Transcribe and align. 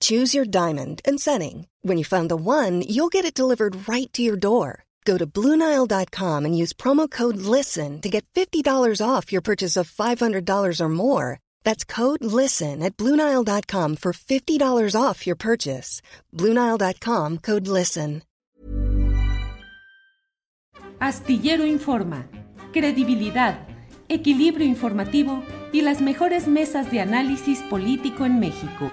Choose 0.00 0.34
your 0.34 0.44
diamond 0.44 1.00
and 1.08 1.18
setting. 1.18 1.66
When 1.80 1.96
you 1.96 2.04
find 2.04 2.28
the 2.28 2.36
one, 2.36 2.82
you'll 2.82 3.14
get 3.16 3.24
it 3.24 3.32
delivered 3.32 3.88
right 3.88 4.12
to 4.12 4.20
your 4.20 4.36
door. 4.36 4.84
Go 5.06 5.16
to 5.16 5.26
Bluenile.com 5.26 6.44
and 6.44 6.58
use 6.62 6.74
promo 6.74 7.10
code 7.10 7.38
LISTEN 7.38 8.02
to 8.02 8.10
get 8.10 8.26
$50 8.34 9.00
off 9.00 9.32
your 9.32 9.40
purchase 9.40 9.78
of 9.78 9.90
$500 9.90 10.80
or 10.80 10.88
more. 10.90 11.40
That's 11.64 11.82
code 11.82 12.22
LISTEN 12.22 12.82
at 12.82 12.98
Bluenile.com 12.98 13.96
for 13.96 14.12
$50 14.12 14.94
off 14.94 15.26
your 15.26 15.36
purchase. 15.36 16.02
Bluenile.com 16.34 17.38
code 17.38 17.66
LISTEN. 17.66 18.22
Astillero 21.00 21.64
Informa, 21.64 22.28
credibilidad, 22.72 23.68
equilibrio 24.08 24.66
informativo 24.66 25.44
y 25.72 25.82
las 25.82 26.00
mejores 26.00 26.48
mesas 26.48 26.90
de 26.90 27.00
análisis 27.00 27.60
político 27.70 28.26
en 28.26 28.40
México. 28.40 28.90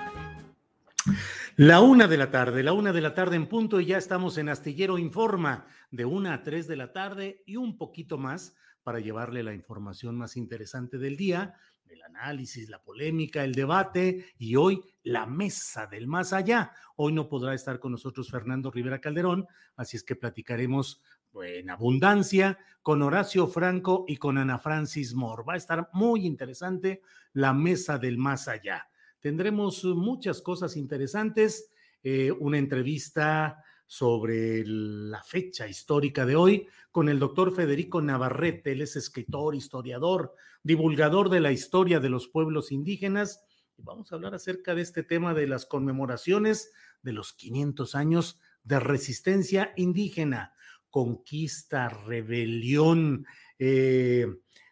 La 1.56 1.82
una 1.82 2.08
de 2.08 2.18
la 2.18 2.32
tarde, 2.32 2.64
la 2.64 2.74
una 2.74 2.92
de 2.92 3.02
la 3.02 3.14
tarde 3.14 3.36
en 3.36 3.48
punto 3.48 3.80
y 3.80 3.86
ya 3.86 3.98
estamos 3.98 4.38
en 4.38 4.50
Astillero 4.50 4.98
Informa 4.98 5.68
de 5.92 6.04
una 6.04 6.34
a 6.34 6.44
tres 6.44 6.68
de 6.68 6.76
la 6.76 6.92
tarde 6.92 7.44
y 7.46 7.58
un 7.58 7.78
poquito 7.78 8.18
más 8.18 8.56
para 8.84 9.00
llevarle 9.00 9.44
la 9.44 9.54
información 9.54 10.18
más 10.18 10.36
interesante 10.36 10.98
del 10.98 11.16
día, 11.16 11.56
el 11.88 12.02
análisis, 12.02 12.70
la 12.70 12.84
polémica, 12.84 13.44
el 13.44 13.54
debate 13.54 14.34
y 14.38 14.56
hoy 14.56 14.82
la 15.04 15.26
mesa 15.26 15.86
del 15.88 16.08
más 16.08 16.34
allá. 16.34 16.72
Hoy 16.96 17.14
no 17.14 17.30
podrá 17.30 17.54
estar 17.54 17.80
con 17.80 17.92
nosotros 17.92 18.30
Fernando 18.30 18.72
Rivera 18.72 19.00
Calderón, 19.00 19.48
así 19.76 19.98
es 19.98 20.04
que 20.04 20.16
platicaremos 20.16 21.02
en 21.44 21.70
abundancia 21.70 22.58
con 22.82 23.02
Horacio 23.02 23.48
Franco 23.48 24.06
y 24.08 24.18
con 24.18 24.38
Ana 24.38 24.58
Francis 24.58 25.14
Moore. 25.14 25.44
Va 25.48 25.54
a 25.54 25.58
estar 25.58 25.90
muy 25.94 26.26
interesante 26.26 27.02
la 27.34 27.54
mesa 27.54 27.98
del 27.98 28.18
más 28.18 28.48
allá. 28.48 28.88
Tendremos 29.26 29.84
muchas 29.84 30.40
cosas 30.40 30.78
interesantes, 30.78 31.72
eh, 32.04 32.32
una 32.32 32.60
entrevista 32.60 33.58
sobre 33.88 34.62
la 34.64 35.24
fecha 35.24 35.68
histórica 35.68 36.28
de 36.28 36.36
hoy 36.36 36.68
con 36.92 37.10
el 37.10 37.18
doctor 37.18 37.52
Federico 37.56 38.04
Navarrete. 38.04 38.74
Él 38.74 38.82
es 38.82 38.96
escritor, 38.96 39.56
historiador, 39.56 40.36
divulgador 40.62 41.32
de 41.32 41.40
la 41.40 41.52
historia 41.52 42.00
de 42.00 42.10
los 42.10 42.28
pueblos 42.28 42.72
indígenas. 42.72 43.44
Y 43.76 43.82
vamos 43.82 44.12
a 44.12 44.16
hablar 44.16 44.36
acerca 44.36 44.76
de 44.76 44.84
este 44.84 45.02
tema 45.02 45.34
de 45.34 45.48
las 45.48 45.66
conmemoraciones 45.66 46.72
de 47.02 47.14
los 47.14 47.34
500 47.34 47.96
años 47.96 48.40
de 48.64 48.80
resistencia 48.80 49.74
indígena, 49.76 50.54
conquista, 50.92 51.90
rebelión, 51.90 53.26
eh, 53.58 54.28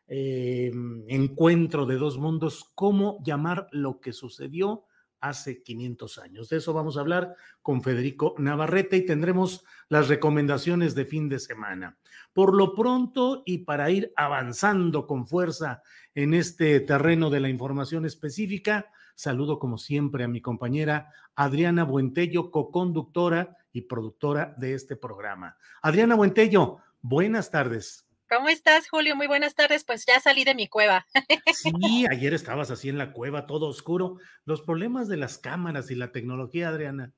eh, 0.08 0.72
encuentro 1.08 1.86
de 1.86 1.96
dos 1.96 2.18
mundos, 2.18 2.72
cómo 2.76 3.22
llamar 3.24 3.68
lo 3.72 4.00
que 4.00 4.14
sucedió 4.14 4.86
hace 5.24 5.64
500 5.64 6.18
años. 6.18 6.50
De 6.50 6.58
eso 6.58 6.74
vamos 6.74 6.98
a 6.98 7.00
hablar 7.00 7.36
con 7.62 7.82
Federico 7.82 8.36
Navarrete 8.38 8.98
y 8.98 9.06
tendremos 9.06 9.64
las 9.88 10.10
recomendaciones 10.10 10.96
de 10.96 11.06
fin 11.06 11.30
de 11.30 11.40
semana. 11.40 11.98
Por 12.34 12.54
lo 12.54 12.76
pronto 12.76 13.42
y 13.46 13.60
para 13.60 13.90
ir 13.90 14.12
avanzando 14.18 15.08
con 15.08 15.26
fuerza 15.26 15.82
en 16.14 16.34
este 16.34 16.82
terreno 16.82 17.30
de 17.30 17.40
la 17.40 17.48
información 17.48 18.06
específica, 18.06 18.92
saludo 19.16 19.60
como 19.60 19.78
siempre 19.78 20.26
a 20.26 20.28
mi 20.28 20.42
compañera 20.42 21.14
Adriana 21.36 21.86
Buentello, 21.86 22.52
coconductora 22.52 23.56
y 23.72 23.84
productora 23.84 24.54
de 24.58 24.74
este 24.74 24.98
programa. 24.98 25.58
Adriana 25.82 26.16
Buentello, 26.16 26.80
buenas 27.02 27.50
tardes. 27.50 28.03
¿Cómo 28.36 28.50
estás, 28.50 28.90
Julio? 28.90 29.16
Muy 29.16 29.28
buenas 29.28 29.54
tardes. 29.54 29.84
Pues 29.84 30.06
ya 30.08 30.20
salí 30.20 30.44
de 30.44 30.56
mi 30.56 30.68
cueva. 30.68 31.06
Sí, 31.54 32.06
ayer 32.10 32.34
estabas 32.34 32.72
así 32.72 32.90
en 32.90 32.98
la 32.98 33.12
cueva, 33.12 33.46
todo 33.46 33.68
oscuro. 33.68 34.18
Los 34.44 34.62
problemas 34.62 35.08
de 35.08 35.18
las 35.18 35.38
cámaras 35.38 35.92
y 35.92 35.96
la 35.96 36.12
tecnología, 36.12 36.70
Adriana. 36.70 37.12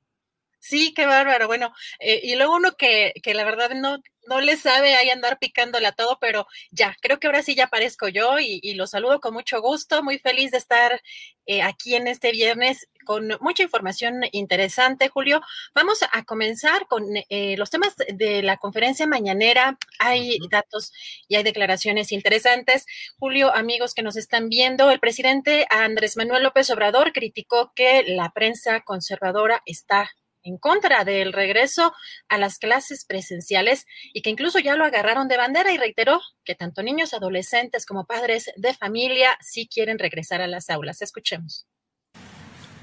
Sí, 0.68 0.94
qué 0.96 1.06
bárbaro. 1.06 1.46
Bueno, 1.46 1.72
eh, 2.00 2.22
y 2.24 2.36
luego 2.36 2.56
uno 2.56 2.76
que, 2.76 3.14
que 3.22 3.36
la 3.36 3.44
verdad 3.46 3.70
no, 3.76 4.00
no 4.28 4.42
le 4.42 4.58
sabe 4.58 4.96
ahí 4.96 5.12
andar 5.12 5.38
picándole 5.38 5.86
a 5.86 5.92
todo, 5.92 6.18
pero 6.20 6.48
ya, 6.72 6.96
creo 7.02 7.20
que 7.20 7.28
ahora 7.28 7.44
sí 7.44 7.54
ya 7.54 7.66
aparezco 7.66 8.08
yo 8.08 8.40
y, 8.40 8.60
y 8.64 8.74
los 8.74 8.90
saludo 8.90 9.20
con 9.20 9.36
mucho 9.36 9.62
gusto, 9.62 10.02
muy 10.02 10.18
feliz 10.18 10.50
de 10.50 10.58
estar 10.58 11.00
eh, 11.46 11.62
aquí 11.62 11.94
en 11.94 12.08
este 12.08 12.32
viernes 12.32 12.88
con 13.06 13.30
mucha 13.42 13.62
información 13.62 14.24
interesante, 14.32 15.08
Julio. 15.10 15.40
Vamos 15.76 16.00
a 16.12 16.24
comenzar 16.24 16.88
con 16.88 17.04
eh, 17.30 17.56
los 17.58 17.70
temas 17.70 17.94
de 17.98 18.42
la 18.42 18.58
conferencia 18.58 19.06
mañanera. 19.06 19.78
Hay 20.00 20.40
datos 20.50 20.92
y 21.28 21.36
hay 21.36 21.44
declaraciones 21.44 22.12
interesantes. 22.12 22.88
Julio, 23.20 23.54
amigos 23.56 23.94
que 23.94 24.02
nos 24.02 24.16
están 24.16 24.50
viendo, 24.50 24.90
el 24.90 25.00
presidente 25.00 25.68
Andrés 25.70 26.18
Manuel 26.18 26.42
López 26.42 26.72
Obrador 26.72 27.14
criticó 27.14 27.72
que 27.76 28.04
la 28.08 28.32
prensa 28.32 28.82
conservadora 28.82 29.62
está 29.68 30.10
en 30.46 30.58
contra 30.58 31.04
del 31.04 31.34
regreso 31.34 31.94
a 32.30 32.38
las 32.38 32.60
clases 32.60 33.04
presenciales 33.04 33.86
y 34.14 34.22
que 34.22 34.30
incluso 34.30 34.60
ya 34.60 34.76
lo 34.76 34.86
agarraron 34.86 35.28
de 35.28 35.38
bandera 35.38 35.74
y 35.74 35.78
reiteró 35.78 36.22
que 36.46 36.56
tanto 36.56 36.84
niños, 36.84 37.14
adolescentes 37.14 37.86
como 37.86 38.06
padres 38.06 38.52
de 38.56 38.74
familia 38.74 39.38
sí 39.42 39.68
quieren 39.68 40.00
regresar 40.00 40.42
a 40.42 40.48
las 40.48 40.70
aulas. 40.70 41.02
Escuchemos. 41.02 41.66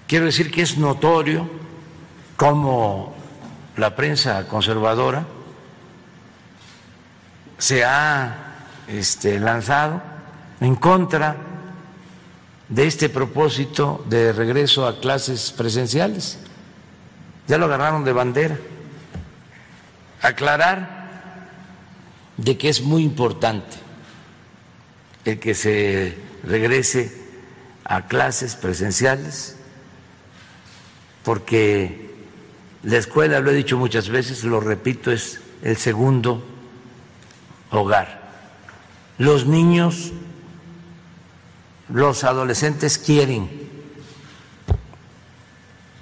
Quiero 0.08 0.26
decir 0.26 0.50
que 0.50 0.62
es 0.62 0.76
notorio 0.76 1.48
cómo 2.36 3.14
la 3.76 3.94
prensa 3.94 4.46
conservadora 4.48 5.24
se 7.58 7.84
ha 7.84 8.66
este, 8.88 9.38
lanzado 9.38 10.02
en 10.60 10.74
contra 10.74 11.36
de 12.68 12.86
este 12.86 13.08
propósito 13.08 14.04
de 14.08 14.32
regreso 14.32 14.86
a 14.86 14.98
clases 15.00 15.52
presenciales 15.52 16.41
ya 17.52 17.58
lo 17.58 17.66
agarraron 17.66 18.02
de 18.02 18.14
bandera. 18.14 18.56
Aclarar 20.22 20.88
de 22.38 22.56
que 22.56 22.70
es 22.70 22.80
muy 22.80 23.02
importante 23.02 23.76
el 25.26 25.38
que 25.38 25.54
se 25.54 26.16
regrese 26.44 27.14
a 27.84 28.06
clases 28.06 28.56
presenciales, 28.56 29.58
porque 31.24 32.14
la 32.84 32.96
escuela, 32.96 33.40
lo 33.40 33.50
he 33.50 33.54
dicho 33.54 33.76
muchas 33.76 34.08
veces, 34.08 34.44
lo 34.44 34.58
repito, 34.58 35.12
es 35.12 35.42
el 35.60 35.76
segundo 35.76 36.42
hogar. 37.70 38.30
Los 39.18 39.44
niños, 39.44 40.12
los 41.90 42.24
adolescentes 42.24 42.96
quieren 42.96 43.61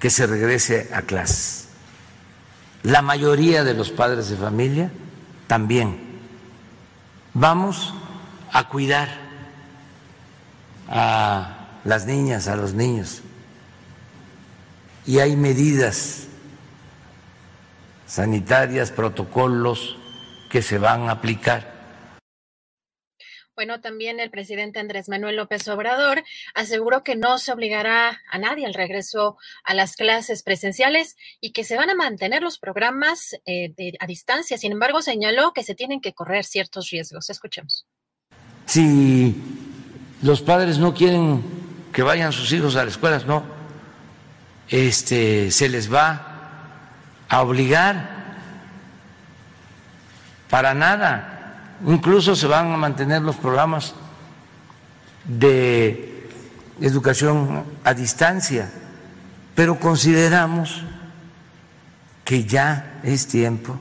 que 0.00 0.10
se 0.10 0.26
regrese 0.26 0.90
a 0.92 1.02
clases. 1.02 1.68
La 2.82 3.02
mayoría 3.02 3.62
de 3.62 3.74
los 3.74 3.90
padres 3.90 4.30
de 4.30 4.36
familia 4.36 4.90
también. 5.46 6.18
Vamos 7.34 7.94
a 8.50 8.66
cuidar 8.68 9.08
a 10.88 11.68
las 11.84 12.06
niñas, 12.06 12.48
a 12.48 12.56
los 12.56 12.72
niños. 12.72 13.20
Y 15.06 15.18
hay 15.18 15.36
medidas 15.36 16.28
sanitarias, 18.06 18.90
protocolos 18.90 19.98
que 20.50 20.62
se 20.62 20.78
van 20.78 21.08
a 21.08 21.12
aplicar 21.12 21.79
Bueno, 23.60 23.82
también 23.82 24.20
el 24.20 24.30
presidente 24.30 24.80
Andrés 24.80 25.10
Manuel 25.10 25.36
López 25.36 25.68
Obrador 25.68 26.24
aseguró 26.54 27.04
que 27.04 27.14
no 27.14 27.36
se 27.36 27.52
obligará 27.52 28.22
a 28.30 28.38
nadie 28.38 28.64
al 28.64 28.72
regreso 28.72 29.36
a 29.64 29.74
las 29.74 29.96
clases 29.96 30.42
presenciales 30.42 31.14
y 31.42 31.52
que 31.52 31.62
se 31.62 31.76
van 31.76 31.90
a 31.90 31.94
mantener 31.94 32.40
los 32.40 32.58
programas 32.58 33.36
eh, 33.44 33.74
a 34.00 34.06
distancia. 34.06 34.56
Sin 34.56 34.72
embargo, 34.72 35.02
señaló 35.02 35.52
que 35.52 35.62
se 35.62 35.74
tienen 35.74 36.00
que 36.00 36.14
correr 36.14 36.46
ciertos 36.46 36.88
riesgos. 36.88 37.28
Escuchemos. 37.28 37.86
Si 38.64 39.36
los 40.22 40.40
padres 40.40 40.78
no 40.78 40.94
quieren 40.94 41.44
que 41.92 42.02
vayan 42.02 42.32
sus 42.32 42.50
hijos 42.52 42.76
a 42.76 42.84
las 42.86 42.94
escuelas, 42.94 43.26
no, 43.26 43.44
este, 44.70 45.50
se 45.50 45.68
les 45.68 45.92
va 45.92 46.88
a 47.28 47.42
obligar 47.42 48.38
para 50.48 50.72
nada 50.72 51.36
Incluso 51.86 52.36
se 52.36 52.46
van 52.46 52.72
a 52.72 52.76
mantener 52.76 53.22
los 53.22 53.36
programas 53.36 53.94
de 55.24 56.28
educación 56.80 57.64
a 57.84 57.94
distancia, 57.94 58.70
pero 59.54 59.78
consideramos 59.78 60.82
que 62.24 62.44
ya 62.44 63.00
es 63.02 63.26
tiempo 63.26 63.78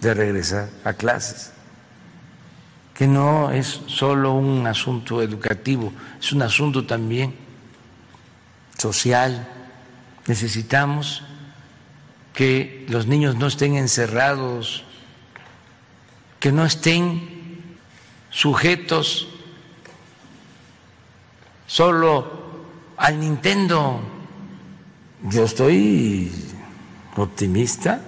de 0.00 0.14
regresar 0.14 0.68
a 0.84 0.94
clases, 0.94 1.52
que 2.94 3.06
no 3.06 3.50
es 3.50 3.82
solo 3.86 4.32
un 4.32 4.66
asunto 4.66 5.22
educativo, 5.22 5.92
es 6.20 6.32
un 6.32 6.42
asunto 6.42 6.86
también 6.86 7.34
social. 8.78 9.48
Necesitamos 10.26 11.22
que 12.32 12.86
los 12.88 13.06
niños 13.06 13.36
no 13.36 13.46
estén 13.46 13.76
encerrados, 13.76 14.84
que 16.40 16.50
no 16.50 16.64
estén 16.64 17.31
sujetos 18.32 19.28
solo 21.66 22.42
al 22.96 23.20
Nintendo. 23.20 24.00
Yo 25.22 25.44
estoy 25.44 26.32
optimista 27.16 28.00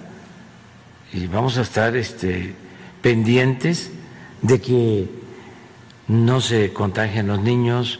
y 1.13 1.27
vamos 1.27 1.57
a 1.57 1.61
estar 1.61 1.95
este, 1.95 2.53
pendientes 3.01 3.91
de 4.41 4.59
que 4.59 5.09
no 6.07 6.41
se 6.41 6.73
contagien 6.73 7.27
los 7.27 7.39
niños, 7.39 7.99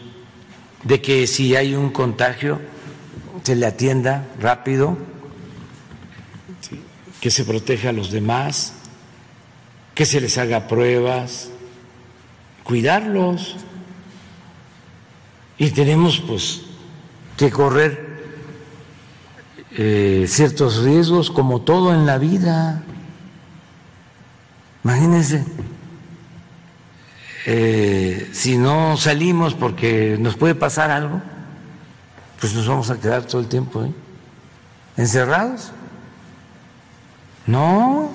de 0.84 1.02
que 1.02 1.28
si 1.28 1.56
hay 1.56 1.76
un 1.76 1.92
contagio 1.92 2.60
se 3.44 3.56
le 3.56 3.68
atienda 3.68 4.28
rápido, 4.42 4.98
que 7.22 7.32
se 7.32 7.46
proteja 7.46 7.90
a 7.90 7.94
los 7.94 8.12
demás, 8.12 8.74
que 9.94 10.06
se 10.06 10.20
les 10.20 10.38
haga 10.38 10.68
pruebas 10.68 11.52
cuidarlos. 12.66 13.56
Y 15.58 15.72
tenemos 15.72 16.20
pues 16.20 16.64
que 17.38 17.50
correr 17.50 18.06
eh, 19.72 20.26
ciertos 20.28 20.84
riesgos 20.84 21.32
como 21.32 21.62
todo 21.62 21.94
en 21.94 22.06
la 22.06 22.18
vida. 22.18 22.84
Imagínense, 24.84 25.46
eh, 27.46 28.30
si 28.34 28.58
no 28.58 28.98
salimos 28.98 29.54
porque 29.54 30.18
nos 30.20 30.36
puede 30.36 30.56
pasar 30.56 30.92
algo, 30.92 31.22
pues 32.40 32.54
nos 32.54 32.68
vamos 32.68 32.90
a 32.90 33.00
quedar 33.00 33.24
todo 33.24 33.40
el 33.40 33.48
tiempo 33.48 33.86
¿eh? 33.86 33.92
encerrados. 34.98 35.72
No, 37.48 38.12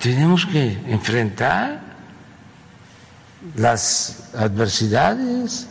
tenemos 0.00 0.44
que 0.46 0.72
enfrentar 0.86 1.89
las 3.56 4.34
adversidades, 4.34 5.68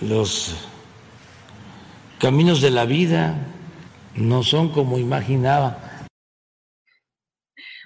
los 0.00 0.54
caminos 2.18 2.60
de 2.60 2.70
la 2.70 2.84
vida 2.84 3.36
no 4.14 4.42
son 4.42 4.70
como 4.70 4.98
imaginaba. 4.98 6.06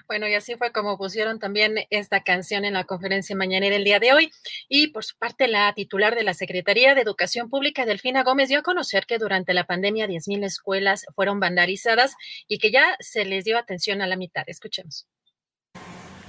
Bueno, 0.07 0.25
y 0.29 0.35
así 0.35 0.55
fue 0.55 0.71
como 0.71 0.97
pusieron 0.97 1.37
también 1.37 1.79
esta 1.89 2.23
canción 2.23 2.63
en 2.63 2.75
la 2.75 2.85
conferencia 2.85 3.35
mañanera 3.35 3.75
el 3.75 3.83
día 3.83 3.99
de 3.99 4.13
hoy. 4.13 4.31
Y 4.69 4.87
por 4.87 5.03
su 5.03 5.17
parte, 5.17 5.49
la 5.49 5.73
titular 5.73 6.15
de 6.15 6.23
la 6.23 6.33
Secretaría 6.33 6.95
de 6.95 7.01
Educación 7.01 7.49
Pública, 7.49 7.85
Delfina 7.85 8.23
Gómez, 8.23 8.47
dio 8.47 8.59
a 8.59 8.63
conocer 8.63 9.05
que 9.05 9.17
durante 9.17 9.53
la 9.53 9.65
pandemia 9.65 10.07
10.000 10.07 10.45
escuelas 10.45 11.05
fueron 11.13 11.41
vandalizadas 11.41 12.15
y 12.47 12.59
que 12.59 12.71
ya 12.71 12.95
se 13.01 13.25
les 13.25 13.43
dio 13.43 13.57
atención 13.57 14.01
a 14.01 14.07
la 14.07 14.15
mitad. 14.15 14.43
Escuchemos 14.47 15.07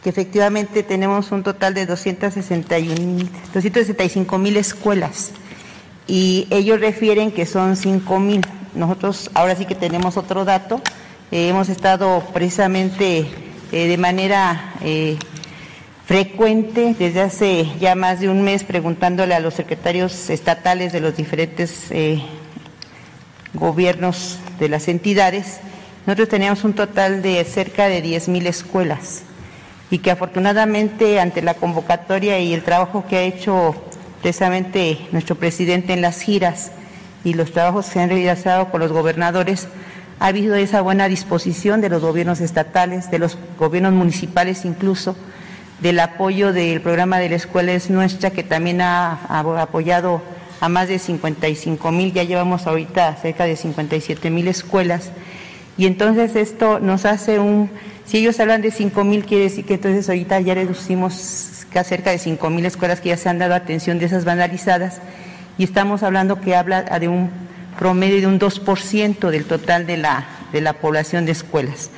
que 0.03 0.11
efectivamente 0.11 0.83
tenemos 0.83 1.31
un 1.33 1.43
total 1.43 1.73
de 1.75 1.87
265 1.87 4.39
mil 4.39 4.57
escuelas 4.57 5.33
y 6.07 6.47
ellos 6.51 6.81
refieren 6.81 7.33
que 7.33 7.47
son 7.47 7.77
5 7.77 8.21
mil. 8.21 8.41
Nosotros 8.75 9.31
ahora 9.35 9.57
sí 9.57 9.65
que 9.67 9.75
tenemos 9.75 10.17
otro 10.17 10.45
dato. 10.45 10.81
Eh, 11.31 11.49
hemos 11.49 11.69
estado 11.69 12.23
precisamente 12.33 13.27
eh, 13.73 13.89
de 13.89 13.99
manera 13.99 14.73
eh, 14.83 15.19
frecuente 16.07 16.97
desde 16.99 17.21
hace 17.21 17.69
ya 17.79 17.95
más 17.95 18.21
de 18.21 18.31
un 18.31 18.43
mes 18.43 18.65
preguntándole 18.65 19.35
a 19.35 19.41
los 19.41 19.53
secretarios 19.55 20.31
estatales 20.31 20.93
de 20.93 21.01
los 21.01 21.17
diferentes 21.17 21.91
gobiernos 23.53 24.39
de 24.59 24.71
las 24.71 24.89
entidades. 24.89 25.61
Nosotros 26.07 26.31
teníamos 26.31 26.65
un 26.65 26.73
total 26.73 27.21
de 27.21 27.45
cerca 27.45 27.89
de 27.89 28.01
10 28.01 28.29
mil 28.29 28.47
escuelas 28.47 29.25
y 29.91 29.99
que 29.99 30.11
afortunadamente 30.11 31.21
ante 31.21 31.43
la 31.43 31.55
convocatoria 31.55 32.39
y 32.39 32.53
el 32.53 32.63
trabajo 32.63 33.05
que 33.09 33.17
ha 33.17 33.23
hecho 33.23 33.75
precisamente 34.23 34.99
nuestro 35.13 35.37
presidente 35.37 35.93
en 35.93 36.03
las 36.03 36.21
giras 36.21 36.73
y 37.25 37.35
los 37.35 37.53
trabajos 37.53 37.87
que 37.87 37.93
se 37.93 38.01
han 38.01 38.11
realizado 38.11 38.71
con 38.71 38.81
los 38.81 38.93
gobernadores, 38.93 39.69
ha 40.21 40.27
habido 40.27 40.57
esa 40.57 40.81
buena 40.81 41.09
disposición 41.09 41.81
de 41.81 41.89
los 41.89 42.03
gobiernos 42.03 42.41
estatales, 42.41 43.11
de 43.11 43.19
los 43.19 43.39
gobiernos 43.59 43.93
municipales 43.93 44.65
incluso, 44.65 45.17
del 45.81 46.01
apoyo 46.01 46.53
del 46.53 46.81
programa 46.81 47.19
de 47.19 47.29
la 47.29 47.37
escuela 47.37 47.73
es 47.73 47.89
nuestra, 47.89 48.31
que 48.31 48.43
también 48.43 48.81
ha, 48.81 49.13
apoyado 49.61 50.23
a 50.61 50.69
más 50.69 50.89
de 50.89 50.99
55 50.99 51.93
mil, 51.93 52.13
ya 52.13 52.25
llevamos 52.25 52.67
ahorita 52.67 53.15
cerca 53.17 53.45
de 53.45 53.55
57 53.55 54.29
mil 54.31 54.49
escuelas, 54.49 55.13
y 55.77 55.87
entonces 55.87 56.35
esto 56.35 56.81
nos 56.81 57.05
hace 57.05 57.39
un 57.39 57.71
si 58.09 58.17
ellos 58.17 58.41
hablan 58.41 58.63
de 58.63 58.71
5 58.71 59.05
mil, 59.05 59.27
quiere 59.27 59.45
decir 59.45 59.67
que 59.67 59.75
entonces 59.75 60.09
ahorita 60.09 60.41
ya 60.41 60.55
reducimos 60.55 61.13
cerca 61.85 62.11
de 62.11 62.19
5 62.19 62.49
mil 62.49 62.65
escuelas 62.65 63.03
que 63.03 63.11
ya 63.11 63.19
se 63.19 63.29
han 63.29 63.39
dado 63.39 63.55
atención 63.55 63.99
de 63.99 64.07
esas 64.07 64.25
vandalizadas 64.25 65.03
y 65.59 65.65
estamos 65.65 66.03
hablando 66.03 66.41
que 66.41 66.57
habla 66.57 66.83
de 66.83 67.07
un 67.07 67.31
promedio 67.79 68.21
de 68.21 68.27
un 68.27 68.41
2% 68.41 69.31
del 69.31 69.45
total 69.45 69.87
de 69.87 69.99
la, 69.99 70.27
de 70.53 70.63
la 70.63 70.73
población 70.73 71.27
de 71.27 71.33
escuelas. 71.33 71.91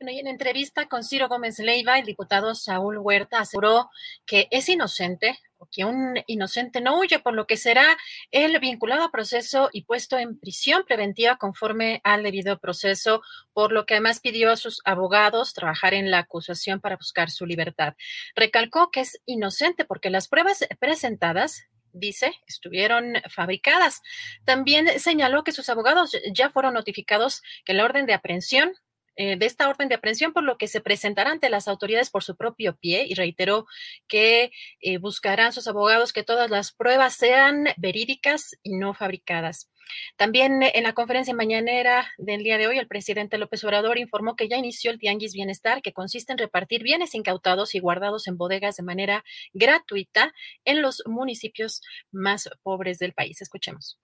Bueno, 0.00 0.12
y 0.12 0.18
en 0.18 0.28
entrevista 0.28 0.88
con 0.88 1.04
Ciro 1.04 1.28
Gómez 1.28 1.58
Leiva, 1.58 1.98
el 1.98 2.06
diputado 2.06 2.54
Saúl 2.54 2.96
Huerta 2.98 3.40
aseguró 3.40 3.90
que 4.24 4.48
es 4.50 4.68
inocente 4.70 5.38
que 5.70 5.84
un 5.84 6.14
inocente 6.26 6.80
no 6.80 6.98
huye, 6.98 7.18
por 7.18 7.34
lo 7.34 7.46
que 7.46 7.56
será 7.56 7.96
el 8.30 8.58
vinculado 8.60 9.04
a 9.04 9.10
proceso 9.10 9.70
y 9.72 9.82
puesto 9.84 10.18
en 10.18 10.38
prisión 10.38 10.84
preventiva 10.86 11.36
conforme 11.36 12.00
al 12.04 12.22
debido 12.22 12.58
proceso, 12.58 13.22
por 13.52 13.72
lo 13.72 13.86
que 13.86 13.94
además 13.94 14.20
pidió 14.20 14.50
a 14.50 14.56
sus 14.56 14.80
abogados 14.84 15.54
trabajar 15.54 15.94
en 15.94 16.10
la 16.10 16.18
acusación 16.18 16.80
para 16.80 16.96
buscar 16.96 17.30
su 17.30 17.46
libertad. 17.46 17.94
Recalcó 18.34 18.90
que 18.90 19.00
es 19.00 19.20
inocente 19.26 19.84
porque 19.84 20.10
las 20.10 20.28
pruebas 20.28 20.66
presentadas 20.78 21.66
dice, 21.92 22.34
estuvieron 22.46 23.14
fabricadas. 23.30 24.02
También 24.44 25.00
señaló 25.00 25.44
que 25.44 25.52
sus 25.52 25.68
abogados 25.68 26.16
ya 26.32 26.50
fueron 26.50 26.74
notificados 26.74 27.42
que 27.64 27.72
la 27.72 27.84
orden 27.84 28.06
de 28.06 28.14
aprehensión 28.14 28.74
eh, 29.16 29.36
de 29.36 29.46
esta 29.46 29.68
orden 29.68 29.88
de 29.88 29.94
aprehensión, 29.94 30.32
por 30.32 30.44
lo 30.44 30.58
que 30.58 30.68
se 30.68 30.80
presentará 30.80 31.30
ante 31.30 31.50
las 31.50 31.68
autoridades 31.68 32.10
por 32.10 32.22
su 32.22 32.36
propio 32.36 32.76
pie 32.76 33.06
y 33.08 33.14
reiteró 33.14 33.66
que 34.08 34.50
eh, 34.80 34.98
buscarán 34.98 35.52
sus 35.52 35.66
abogados 35.68 36.12
que 36.12 36.22
todas 36.22 36.50
las 36.50 36.72
pruebas 36.72 37.14
sean 37.14 37.68
verídicas 37.76 38.56
y 38.62 38.76
no 38.76 38.94
fabricadas. 38.94 39.70
También 40.16 40.62
en 40.62 40.82
la 40.82 40.92
conferencia 40.92 41.34
mañanera 41.34 42.12
del 42.18 42.42
día 42.42 42.58
de 42.58 42.66
hoy, 42.66 42.78
el 42.78 42.88
presidente 42.88 43.38
López 43.38 43.62
Obrador 43.64 43.98
informó 43.98 44.36
que 44.36 44.48
ya 44.48 44.56
inició 44.56 44.90
el 44.90 44.98
Tianguis 44.98 45.32
Bienestar, 45.32 45.82
que 45.82 45.92
consiste 45.92 46.32
en 46.32 46.38
repartir 46.38 46.82
bienes 46.82 47.14
incautados 47.14 47.74
y 47.74 47.78
guardados 47.78 48.26
en 48.26 48.36
bodegas 48.36 48.76
de 48.76 48.82
manera 48.82 49.24
gratuita 49.52 50.34
en 50.64 50.82
los 50.82 51.02
municipios 51.06 51.82
más 52.10 52.48
pobres 52.62 52.98
del 52.98 53.12
país. 53.12 53.40
Escuchemos. 53.40 53.98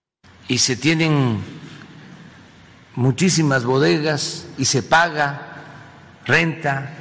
Y 0.49 0.59
se 0.59 0.77
tienen 0.77 1.41
muchísimas 2.95 3.65
bodegas 3.65 4.47
y 4.59 4.65
se 4.67 4.83
paga 4.83 5.49
renta 6.25 6.93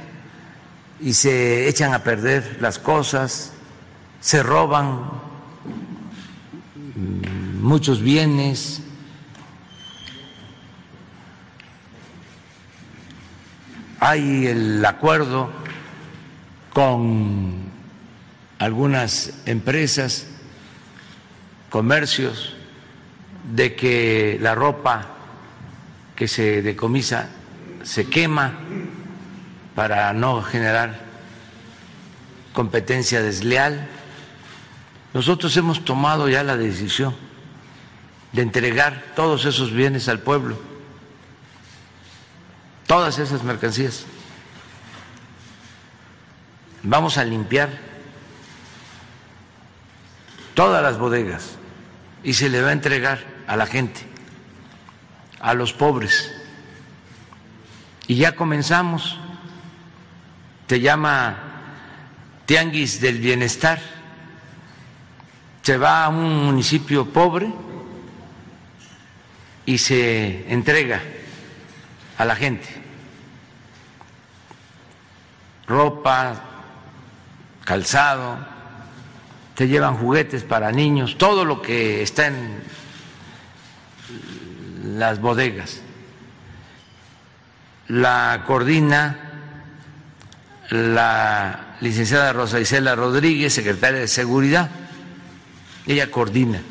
y 1.00 1.14
se 1.14 1.68
echan 1.68 1.92
a 1.94 2.02
perder 2.02 2.58
las 2.60 2.78
cosas, 2.78 3.52
se 4.20 4.42
roban 4.42 5.10
muchos 7.60 8.00
bienes. 8.00 8.82
Hay 14.00 14.46
el 14.46 14.84
acuerdo 14.84 15.50
con 16.72 17.70
algunas 18.58 19.34
empresas, 19.46 20.26
comercios, 21.70 22.54
de 23.54 23.74
que 23.74 24.38
la 24.40 24.54
ropa 24.54 25.08
que 26.22 26.28
se 26.28 26.62
decomisa 26.62 27.28
se 27.82 28.08
quema 28.08 28.52
para 29.74 30.12
no 30.12 30.40
generar 30.40 31.00
competencia 32.52 33.20
desleal. 33.20 33.88
Nosotros 35.12 35.56
hemos 35.56 35.84
tomado 35.84 36.28
ya 36.28 36.44
la 36.44 36.56
decisión 36.56 37.12
de 38.30 38.42
entregar 38.42 39.02
todos 39.16 39.46
esos 39.46 39.72
bienes 39.72 40.06
al 40.08 40.20
pueblo, 40.20 40.56
todas 42.86 43.18
esas 43.18 43.42
mercancías. 43.42 44.06
Vamos 46.84 47.18
a 47.18 47.24
limpiar 47.24 47.68
todas 50.54 50.84
las 50.84 50.98
bodegas 50.98 51.56
y 52.22 52.34
se 52.34 52.48
le 52.48 52.62
va 52.62 52.68
a 52.68 52.72
entregar 52.74 53.24
a 53.48 53.56
la 53.56 53.66
gente, 53.66 54.11
a 55.42 55.54
los 55.54 55.72
pobres. 55.72 56.32
Y 58.06 58.16
ya 58.16 58.34
comenzamos, 58.34 59.18
se 60.68 60.80
llama 60.80 61.36
Tianguis 62.46 63.00
del 63.00 63.18
Bienestar, 63.18 63.80
se 65.60 65.76
va 65.76 66.04
a 66.04 66.08
un 66.08 66.46
municipio 66.46 67.06
pobre 67.06 67.52
y 69.66 69.78
se 69.78 70.50
entrega 70.52 71.02
a 72.16 72.24
la 72.24 72.34
gente. 72.34 72.68
Ropa, 75.66 76.40
calzado, 77.64 78.38
te 79.54 79.68
llevan 79.68 79.96
juguetes 79.96 80.42
para 80.42 80.72
niños, 80.72 81.18
todo 81.18 81.44
lo 81.44 81.62
que 81.62 82.02
está 82.02 82.26
en 82.26 82.62
las 84.82 85.20
bodegas. 85.20 85.80
La 87.88 88.44
coordina 88.46 89.32
la 90.72 91.76
licenciada 91.80 92.32
Rosa 92.32 92.58
Isela 92.58 92.94
Rodríguez, 92.94 93.52
secretaria 93.52 94.00
de 94.00 94.08
Seguridad. 94.08 94.70
Ella 95.86 96.10
coordina, 96.10 96.62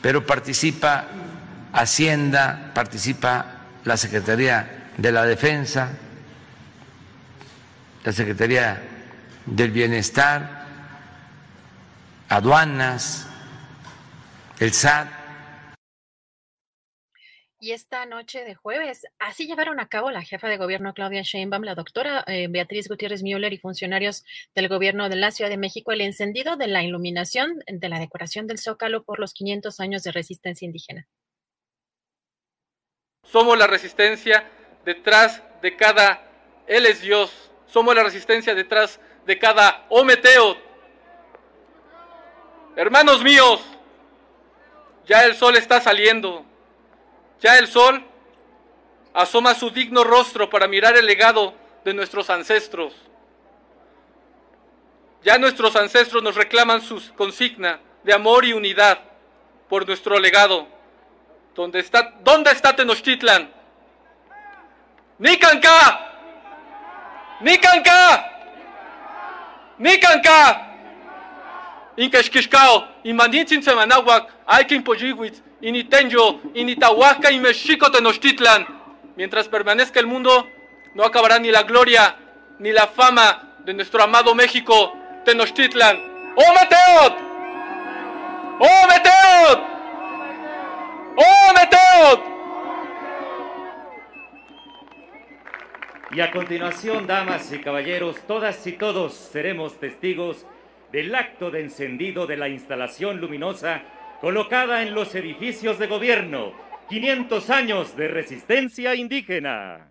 pero 0.00 0.24
participa 0.24 1.06
Hacienda, 1.72 2.70
participa 2.74 3.46
la 3.84 3.96
Secretaría 3.96 4.90
de 4.96 5.10
la 5.10 5.24
Defensa, 5.24 5.88
la 8.04 8.12
Secretaría 8.12 8.80
del 9.46 9.70
Bienestar, 9.70 10.66
aduanas, 12.28 13.26
el 14.60 14.72
SAT. 14.72 15.21
Y 17.64 17.70
esta 17.70 18.06
noche 18.06 18.42
de 18.42 18.56
jueves, 18.56 19.06
así 19.20 19.46
llevaron 19.46 19.78
a 19.78 19.86
cabo 19.86 20.10
la 20.10 20.22
jefa 20.22 20.48
de 20.48 20.56
gobierno 20.56 20.94
Claudia 20.94 21.22
Sheinbaum, 21.22 21.62
la 21.62 21.76
doctora 21.76 22.24
eh, 22.26 22.48
Beatriz 22.50 22.88
Gutiérrez 22.88 23.22
Müller 23.22 23.52
y 23.52 23.56
funcionarios 23.56 24.24
del 24.56 24.66
gobierno 24.66 25.08
de 25.08 25.14
la 25.14 25.30
Ciudad 25.30 25.48
de 25.48 25.56
México 25.56 25.92
el 25.92 26.00
encendido 26.00 26.56
de 26.56 26.66
la 26.66 26.82
iluminación 26.82 27.62
de 27.68 27.88
la 27.88 28.00
decoración 28.00 28.48
del 28.48 28.58
Zócalo 28.58 29.04
por 29.04 29.20
los 29.20 29.32
500 29.32 29.78
años 29.78 30.02
de 30.02 30.10
resistencia 30.10 30.66
indígena. 30.66 31.06
Somos 33.22 33.56
la 33.56 33.68
resistencia 33.68 34.44
detrás 34.84 35.40
de 35.62 35.76
cada 35.76 36.20
Él 36.66 36.84
es 36.84 37.00
Dios. 37.00 37.52
Somos 37.68 37.94
la 37.94 38.02
resistencia 38.02 38.56
detrás 38.56 38.98
de 39.24 39.38
cada 39.38 39.86
Ometeo. 39.88 40.56
Hermanos 42.74 43.22
míos, 43.22 43.64
ya 45.06 45.24
el 45.26 45.36
sol 45.36 45.54
está 45.54 45.80
saliendo. 45.80 46.44
Ya 47.42 47.58
el 47.58 47.66
sol 47.66 48.02
asoma 49.12 49.54
su 49.54 49.70
digno 49.70 50.04
rostro 50.04 50.48
para 50.48 50.68
mirar 50.68 50.96
el 50.96 51.04
legado 51.04 51.54
de 51.84 51.92
nuestros 51.92 52.30
ancestros. 52.30 52.94
Ya 55.24 55.38
nuestros 55.38 55.74
ancestros 55.74 56.22
nos 56.22 56.36
reclaman 56.36 56.80
su 56.80 57.02
consigna 57.14 57.80
de 58.04 58.12
amor 58.12 58.44
y 58.44 58.52
unidad 58.52 59.00
por 59.68 59.86
nuestro 59.86 60.18
legado. 60.20 60.68
¿Dónde 61.54 61.80
está, 61.80 62.14
dónde 62.22 62.52
está 62.52 62.76
Tenochtitlan? 62.76 63.52
¡Nicanca! 65.18 66.12
¡Nicanca! 67.40 68.32
¡Nicanca! 69.78 70.68
Incaxquixcao, 71.96 72.88
Imanitzin 73.04 73.62
Semanahuac, 73.62 74.30
Aikin 74.46 74.82
Pojiwitz, 74.82 75.42
Initenyo, 75.62 76.40
Initahuaca 76.54 77.30
y 77.30 77.38
Mexico 77.38 77.90
Tenochtitlan. 77.90 78.66
Mientras 79.16 79.48
permanezca 79.48 80.00
el 80.00 80.08
mundo, 80.08 80.48
no 80.94 81.04
acabará 81.04 81.38
ni 81.38 81.52
la 81.52 81.62
gloria 81.62 82.16
ni 82.58 82.72
la 82.72 82.88
fama 82.88 83.58
de 83.64 83.72
nuestro 83.72 84.02
amado 84.02 84.34
México, 84.34 84.92
Tenochtitlan. 85.24 86.34
¡Oh 86.34 86.52
Meteot! 86.52 87.14
¡Oh 88.58 88.86
Meteot! 88.88 89.60
¡Oh 91.16 91.52
Meteot! 91.54 92.32
Y 96.10 96.20
a 96.20 96.30
continuación, 96.32 97.06
damas 97.06 97.52
y 97.52 97.60
caballeros, 97.60 98.16
todas 98.26 98.66
y 98.66 98.72
todos 98.72 99.14
seremos 99.14 99.78
testigos 99.78 100.44
del 100.90 101.14
acto 101.14 101.52
de 101.52 101.60
encendido 101.60 102.26
de 102.26 102.36
la 102.36 102.48
instalación 102.48 103.20
luminosa 103.20 103.82
colocada 104.22 104.82
en 104.82 104.94
los 104.94 105.16
edificios 105.16 105.80
de 105.80 105.88
gobierno. 105.88 106.52
500 106.88 107.50
años 107.50 107.96
de 107.96 108.06
resistencia 108.06 108.94
indígena. 108.94 109.90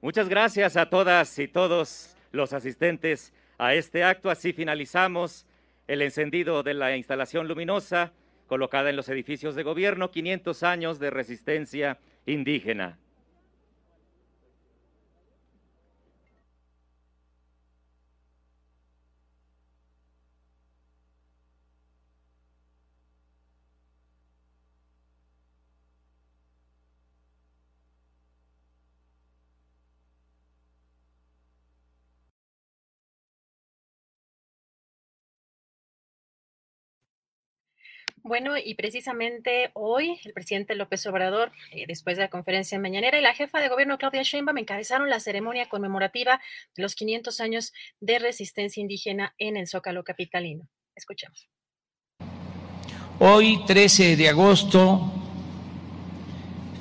Muchas 0.00 0.28
gracias 0.28 0.76
a 0.76 0.88
todas 0.88 1.36
y 1.40 1.48
todos 1.48 2.16
los 2.30 2.52
asistentes 2.52 3.32
a 3.58 3.74
este 3.74 4.04
acto. 4.04 4.30
Así 4.30 4.52
finalizamos 4.52 5.46
el 5.86 6.02
encendido 6.02 6.62
de 6.62 6.74
la 6.74 6.96
instalación 6.96 7.48
luminosa 7.48 8.12
colocada 8.46 8.90
en 8.90 8.96
los 8.96 9.08
edificios 9.08 9.54
de 9.54 9.62
gobierno, 9.62 10.10
500 10.10 10.62
años 10.62 10.98
de 10.98 11.10
resistencia 11.10 11.98
indígena. 12.26 12.98
Bueno, 38.26 38.54
y 38.58 38.74
precisamente 38.74 39.70
hoy 39.74 40.18
el 40.24 40.32
presidente 40.32 40.74
López 40.74 41.06
Obrador, 41.06 41.52
eh, 41.70 41.84
después 41.86 42.16
de 42.16 42.24
la 42.24 42.28
conferencia 42.28 42.76
mañanera, 42.76 43.16
y 43.16 43.22
la 43.22 43.34
jefa 43.34 43.60
de 43.60 43.68
gobierno 43.68 43.98
Claudia 43.98 44.24
Sheinbaum 44.24 44.58
encabezaron 44.58 45.08
la 45.08 45.20
ceremonia 45.20 45.68
conmemorativa 45.68 46.40
de 46.74 46.82
los 46.82 46.96
500 46.96 47.40
años 47.40 47.72
de 48.00 48.18
resistencia 48.18 48.80
indígena 48.80 49.32
en 49.38 49.56
el 49.56 49.68
Zócalo 49.68 50.02
capitalino. 50.02 50.68
Escuchemos. 50.96 51.48
Hoy, 53.20 53.64
13 53.64 54.16
de 54.16 54.28
agosto, 54.28 55.12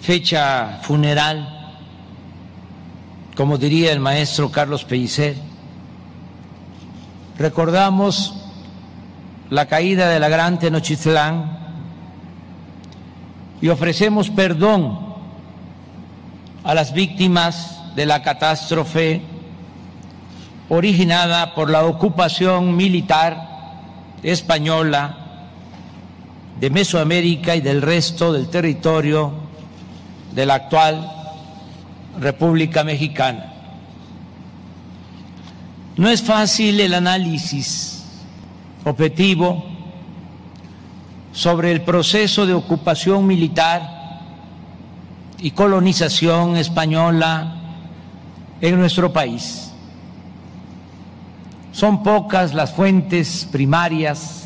fecha 0.01 0.79
funeral, 0.81 1.77
como 3.35 3.59
diría 3.59 3.91
el 3.91 3.99
maestro 3.99 4.51
Carlos 4.51 4.83
Pellicer, 4.83 5.35
recordamos 7.37 8.44
la 9.55 9.67
caída 9.67 10.09
de 10.09 10.19
la 10.19 10.27
gran 10.27 10.59
Tenochtitlán 10.59 11.59
y 13.61 13.69
ofrecemos 13.69 14.29
perdón 14.29 15.15
a 16.65 16.73
las 16.73 16.93
víctimas 16.93 17.79
de 17.95 18.05
la 18.05 18.21
catástrofe 18.21 19.21
originada 20.67 21.55
por 21.55 21.69
la 21.69 21.85
ocupación 21.85 22.75
militar 22.75 23.47
española 24.23 25.19
de 26.59 26.69
Mesoamérica 26.69 27.55
y 27.55 27.61
del 27.61 27.81
resto 27.81 28.33
del 28.33 28.49
territorio 28.49 29.31
de 30.33 30.45
la 30.45 30.55
actual 30.55 31.09
República 32.19 32.83
Mexicana. 32.83 33.53
No 35.95 36.09
es 36.09 36.21
fácil 36.21 36.77
el 36.81 36.93
análisis 36.93 37.94
objetivo 38.85 39.65
sobre 41.33 41.71
el 41.71 41.81
proceso 41.81 42.45
de 42.45 42.53
ocupación 42.53 43.27
militar 43.27 44.21
y 45.39 45.51
colonización 45.51 46.55
española 46.55 47.55
en 48.61 48.79
nuestro 48.79 49.11
país. 49.11 49.71
Son 51.73 52.03
pocas 52.03 52.53
las 52.53 52.71
fuentes 52.71 53.47
primarias 53.51 54.43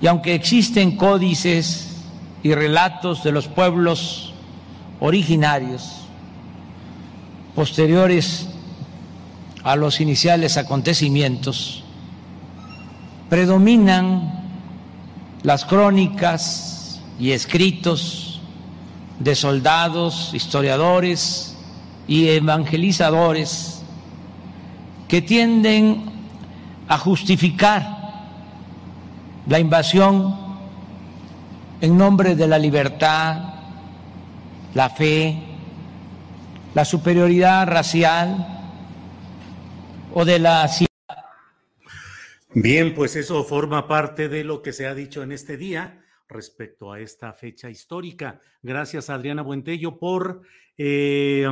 y 0.00 0.06
aunque 0.06 0.34
existen 0.34 0.96
códices 0.96 1.96
y 2.42 2.54
relatos 2.54 3.24
de 3.24 3.32
los 3.32 3.48
pueblos 3.48 4.32
originarios 5.00 6.02
posteriores 7.56 8.48
a 9.64 9.74
los 9.74 10.00
iniciales 10.00 10.56
acontecimientos, 10.56 11.82
predominan 13.28 14.32
las 15.42 15.64
crónicas 15.64 17.00
y 17.18 17.32
escritos 17.32 18.40
de 19.18 19.34
soldados, 19.34 20.30
historiadores 20.34 21.56
y 22.06 22.28
evangelizadores 22.28 23.82
que 25.08 25.22
tienden 25.22 26.10
a 26.88 26.98
justificar 26.98 27.98
la 29.46 29.58
invasión 29.58 30.36
en 31.80 31.96
nombre 31.96 32.34
de 32.34 32.46
la 32.46 32.58
libertad, 32.58 33.54
la 34.74 34.90
fe, 34.90 35.38
la 36.74 36.84
superioridad 36.84 37.66
racial 37.66 38.46
o 40.14 40.24
de 40.24 40.38
la 40.38 40.68
Bien, 42.54 42.94
pues 42.94 43.14
eso 43.14 43.44
forma 43.44 43.86
parte 43.86 44.30
de 44.30 44.42
lo 44.42 44.62
que 44.62 44.72
se 44.72 44.86
ha 44.86 44.94
dicho 44.94 45.22
en 45.22 45.32
este 45.32 45.58
día 45.58 46.02
respecto 46.28 46.90
a 46.92 47.00
esta 47.00 47.34
fecha 47.34 47.68
histórica. 47.68 48.40
Gracias, 48.62 49.10
Adriana 49.10 49.42
Buentello, 49.42 49.98
por 49.98 50.40
eh, 50.78 51.46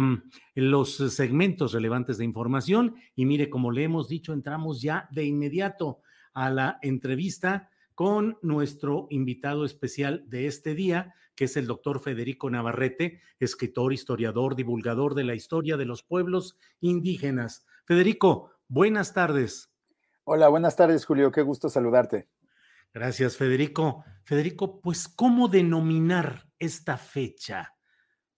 los 0.55 0.97
segmentos 1.15 1.75
relevantes 1.75 2.17
de 2.17 2.25
información. 2.25 2.95
Y 3.15 3.27
mire, 3.27 3.51
como 3.51 3.73
le 3.73 3.85
hemos 3.85 4.09
dicho, 4.09 4.33
entramos 4.33 4.81
ya 4.81 5.07
de 5.11 5.25
inmediato 5.25 6.01
a 6.33 6.49
la 6.49 6.79
entrevista 6.81 7.69
con 7.95 8.39
nuestro 8.41 9.07
invitado 9.11 9.67
especial 9.67 10.25
de 10.29 10.47
este 10.47 10.75
día, 10.75 11.15
que 11.35 11.45
es 11.45 11.59
el 11.59 11.67
doctor 11.67 12.01
Federico 12.01 12.49
Navarrete, 12.49 13.21
escritor, 13.39 13.93
historiador, 13.93 14.57
divulgador 14.57 15.15
de 15.15 15.25
la 15.25 15.35
historia 15.35 15.77
de 15.77 15.85
los 15.85 16.03
pueblos 16.03 16.57
indígenas. 16.81 17.67
Federico, 17.85 18.53
buenas 18.69 19.13
tardes. 19.13 19.76
Hola, 20.29 20.49
buenas 20.49 20.75
tardes, 20.75 21.07
Julio. 21.07 21.31
Qué 21.31 21.43
gusto 21.43 21.69
saludarte. 21.69 22.29
Gracias, 22.93 23.37
Federico. 23.37 24.05
Federico, 24.25 24.81
pues, 24.81 25.07
¿cómo 25.07 25.47
denominar 25.47 26.49
esta 26.59 26.97
fecha? 26.97 27.77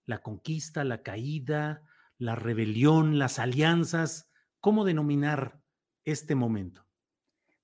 La 0.04 0.18
conquista, 0.18 0.84
la 0.84 1.02
caída, 1.02 1.82
la 2.18 2.34
rebelión, 2.34 3.18
las 3.18 3.38
alianzas. 3.38 4.30
¿Cómo 4.60 4.84
denominar 4.84 5.62
este 6.04 6.34
momento? 6.34 6.84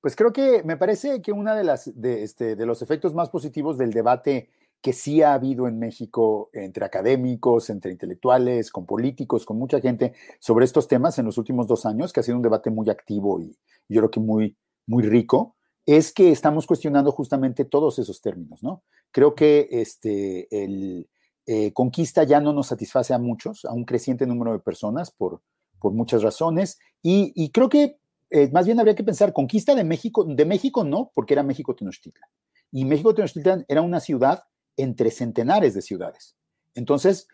Pues 0.01 0.17
creo 0.17 0.33
que 0.33 0.63
me 0.65 0.79
parece 0.79 1.21
que 1.21 1.31
uno 1.31 1.55
de, 1.55 1.65
las, 1.65 1.93
de, 1.95 2.23
este, 2.23 2.57
de 2.57 2.65
los 2.65 2.81
efectos 2.81 3.13
más 3.13 3.29
positivos 3.29 3.77
del 3.77 3.93
debate 3.93 4.49
que 4.85 4.93
sí 4.93 5.23
ha 5.23 5.33
habido 5.33 5.67
en 5.67 5.79
México 5.79 6.51
entre 6.53 6.85
académicos, 6.85 7.71
entre 7.71 7.91
intelectuales, 7.91 8.71
con 8.71 8.85
políticos, 8.85 9.47
con 9.47 9.59
mucha 9.59 9.81
gente 9.81 10.13
sobre 10.39 10.67
estos 10.67 10.89
temas 10.89 11.19
en 11.19 11.25
los 11.25 11.39
últimos 11.39 11.67
dos 11.67 11.87
años, 11.87 12.13
que 12.13 12.21
ha 12.21 12.23
sido 12.23 12.37
un 12.37 12.43
debate 12.43 12.69
muy 12.69 12.91
activo 12.91 13.41
y 13.41 13.57
yo 13.89 14.03
creo 14.03 14.11
que 14.11 14.21
muy, 14.21 14.59
muy 14.87 15.03
rico, 15.05 15.57
es 15.87 16.13
que 16.13 16.31
estamos 16.31 16.67
cuestionando 16.67 17.13
justamente 17.13 17.65
todos 17.65 17.99
esos 17.99 18.21
términos, 18.21 18.63
¿no? 18.63 18.83
Creo 19.11 19.35
que 19.35 19.69
este, 19.71 20.49
el 20.51 21.09
eh, 21.47 21.73
conquista 21.73 22.25
ya 22.25 22.43
no 22.43 22.53
nos 22.53 22.67
satisface 22.67 23.15
a 23.15 23.19
muchos, 23.19 23.65
a 23.65 23.73
un 23.73 23.87
creciente 23.87 24.27
número 24.27 24.53
de 24.53 24.59
personas 24.59 25.11
por, 25.11 25.41
por 25.81 25.95
muchas 25.95 26.23
razones, 26.23 26.79
y, 27.03 27.51
creo 27.53 27.71
que 27.71 27.97
eh, 28.29 28.51
más 28.53 28.67
bien 28.67 28.79
habría 28.81 28.95
que 28.95 29.05
pensar, 29.05 29.33
conquista 29.33 29.75
de 29.75 29.85
México, 29.85 30.25
de 30.25 30.45
México 30.45 30.85
no, 30.85 31.11
porque 31.15 31.33
era 31.33 31.43
México 31.43 31.75
Tenochtitlan. 31.75 32.29
Y 32.71 32.85
México 32.85 33.15
Tenochtitlan 33.15 33.65
era 33.67 33.81
una 33.81 34.01
ciudad 34.01 34.45
entre 34.77 35.11
centenares 35.11 35.75
de 35.75 35.83
ciudades. 35.83 36.37
Entonces, 36.75 37.29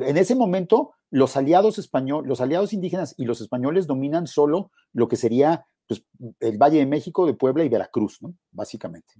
en 0.00 0.16
ese 0.16 0.34
momento, 0.34 0.92
los 1.10 1.36
aliados 1.36 1.78
españoles, 1.78 2.28
los 2.28 2.40
aliados 2.40 2.72
indígenas 2.72 3.14
y 3.16 3.24
los 3.24 3.40
españoles 3.40 3.86
dominan 3.86 4.26
solo 4.26 4.70
lo 4.92 5.08
que 5.08 5.16
sería 5.16 5.66
pues, 5.86 6.04
el 6.40 6.58
Valle 6.58 6.78
de 6.78 6.86
México, 6.86 7.26
de 7.26 7.34
Puebla 7.34 7.64
y 7.64 7.68
Veracruz, 7.68 8.20
¿no? 8.22 8.34
Básicamente. 8.50 9.12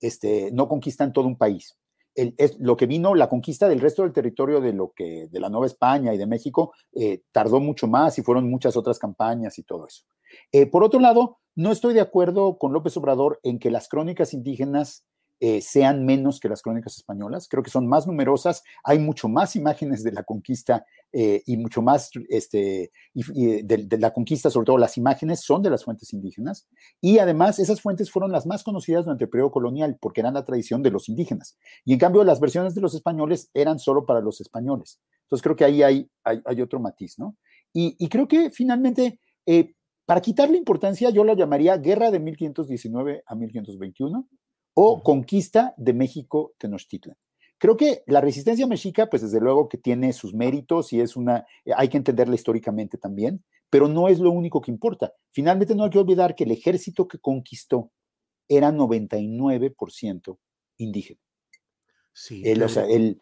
Este, 0.00 0.50
no 0.52 0.68
conquistan 0.68 1.12
todo 1.12 1.26
un 1.26 1.36
país. 1.36 1.76
es, 2.14 2.58
lo 2.58 2.76
que 2.76 2.86
vino, 2.86 3.14
la 3.14 3.28
conquista 3.28 3.68
del 3.68 3.80
resto 3.80 4.02
del 4.02 4.12
territorio 4.12 4.60
de 4.60 4.72
lo 4.72 4.92
que, 4.92 5.28
de 5.30 5.40
la 5.40 5.48
Nueva 5.48 5.66
España 5.66 6.12
y 6.12 6.18
de 6.18 6.26
México, 6.26 6.74
eh, 6.92 7.22
tardó 7.32 7.60
mucho 7.60 7.86
más 7.86 8.18
y 8.18 8.22
fueron 8.22 8.50
muchas 8.50 8.76
otras 8.76 8.98
campañas 8.98 9.58
y 9.58 9.62
todo 9.62 9.86
eso. 9.86 10.04
Eh, 10.52 10.66
por 10.66 10.84
otro 10.84 11.00
lado, 11.00 11.38
no 11.54 11.72
estoy 11.72 11.94
de 11.94 12.00
acuerdo 12.00 12.58
con 12.58 12.72
López 12.72 12.96
Obrador 12.96 13.40
en 13.42 13.58
que 13.58 13.70
las 13.70 13.88
crónicas 13.88 14.34
indígenas 14.34 15.04
eh, 15.42 15.62
sean 15.62 16.04
menos 16.04 16.38
que 16.38 16.50
las 16.50 16.60
crónicas 16.60 16.98
españolas. 16.98 17.48
Creo 17.48 17.62
que 17.62 17.70
son 17.70 17.86
más 17.86 18.06
numerosas, 18.06 18.62
hay 18.84 18.98
mucho 18.98 19.26
más 19.26 19.56
imágenes 19.56 20.04
de 20.04 20.12
la 20.12 20.22
conquista 20.22 20.84
eh, 21.12 21.42
y 21.46 21.56
mucho 21.56 21.80
más 21.80 22.10
este, 22.28 22.92
de, 23.14 23.98
la 23.98 24.12
conquista, 24.12 24.50
sobre 24.50 24.66
todo 24.66 24.76
las 24.76 24.98
imágenes 24.98 25.40
son 25.40 25.62
de 25.62 25.70
las 25.70 25.84
fuentes 25.84 26.12
indígenas. 26.12 26.68
Y 27.00 27.20
además 27.20 27.58
esas 27.58 27.80
fuentes 27.80 28.10
fueron 28.10 28.32
las 28.32 28.44
más 28.44 28.62
conocidas 28.62 29.06
durante 29.06 29.24
el 29.24 29.30
periodo 29.30 29.50
colonial 29.50 29.96
porque 29.98 30.20
eran 30.20 30.34
la 30.34 30.44
tradición 30.44 30.82
de 30.82 30.90
los 30.90 31.08
indígenas. 31.08 31.56
Y 31.86 31.94
en 31.94 31.98
cambio 31.98 32.22
las 32.22 32.38
versiones 32.38 32.74
de 32.74 32.82
los 32.82 32.94
españoles 32.94 33.50
eran 33.54 33.78
solo 33.78 34.04
para 34.04 34.20
los 34.20 34.42
españoles. 34.42 35.00
Entonces 35.22 35.42
creo 35.42 35.56
que 35.56 35.64
ahí 35.64 35.82
hay, 35.82 36.10
hay, 36.22 36.60
otro 36.60 36.80
matiz, 36.80 37.18
¿no? 37.18 37.36
Y, 37.72 38.08
creo 38.08 38.28
que 38.28 38.50
finalmente... 38.50 39.18
Eh, 39.46 39.74
para 40.10 40.22
quitarle 40.22 40.58
importancia, 40.58 41.08
yo 41.10 41.22
lo 41.22 41.36
llamaría 41.36 41.76
guerra 41.76 42.10
de 42.10 42.18
1519 42.18 43.22
a 43.24 43.34
1521, 43.36 44.28
o 44.74 45.02
conquista 45.02 45.74
de 45.76 45.92
México 45.92 46.54
Tenochtitlan. 46.58 47.16
Creo 47.60 47.76
que 47.76 48.02
la 48.06 48.22
resistencia 48.22 48.66
mexica, 48.66 49.10
pues 49.10 49.20
desde 49.20 49.38
luego 49.38 49.68
que 49.68 49.76
tiene 49.76 50.14
sus 50.14 50.32
méritos 50.32 50.94
y 50.94 51.00
es 51.00 51.14
una, 51.14 51.46
eh, 51.66 51.72
hay 51.76 51.88
que 51.88 51.98
entenderla 51.98 52.34
históricamente 52.34 52.96
también, 52.96 53.44
pero 53.68 53.86
no 53.86 54.08
es 54.08 54.18
lo 54.18 54.30
único 54.30 54.62
que 54.62 54.70
importa. 54.70 55.12
Finalmente 55.30 55.74
no 55.74 55.84
hay 55.84 55.90
que 55.90 55.98
olvidar 55.98 56.34
que 56.34 56.44
el 56.44 56.52
ejército 56.52 57.06
que 57.06 57.18
conquistó 57.18 57.90
era 58.48 58.72
99% 58.72 60.38
indígena. 60.78 61.20
Sí, 62.12 62.42
el, 62.44 62.62
o, 62.62 62.68
sea, 62.68 62.86
el, 62.86 63.20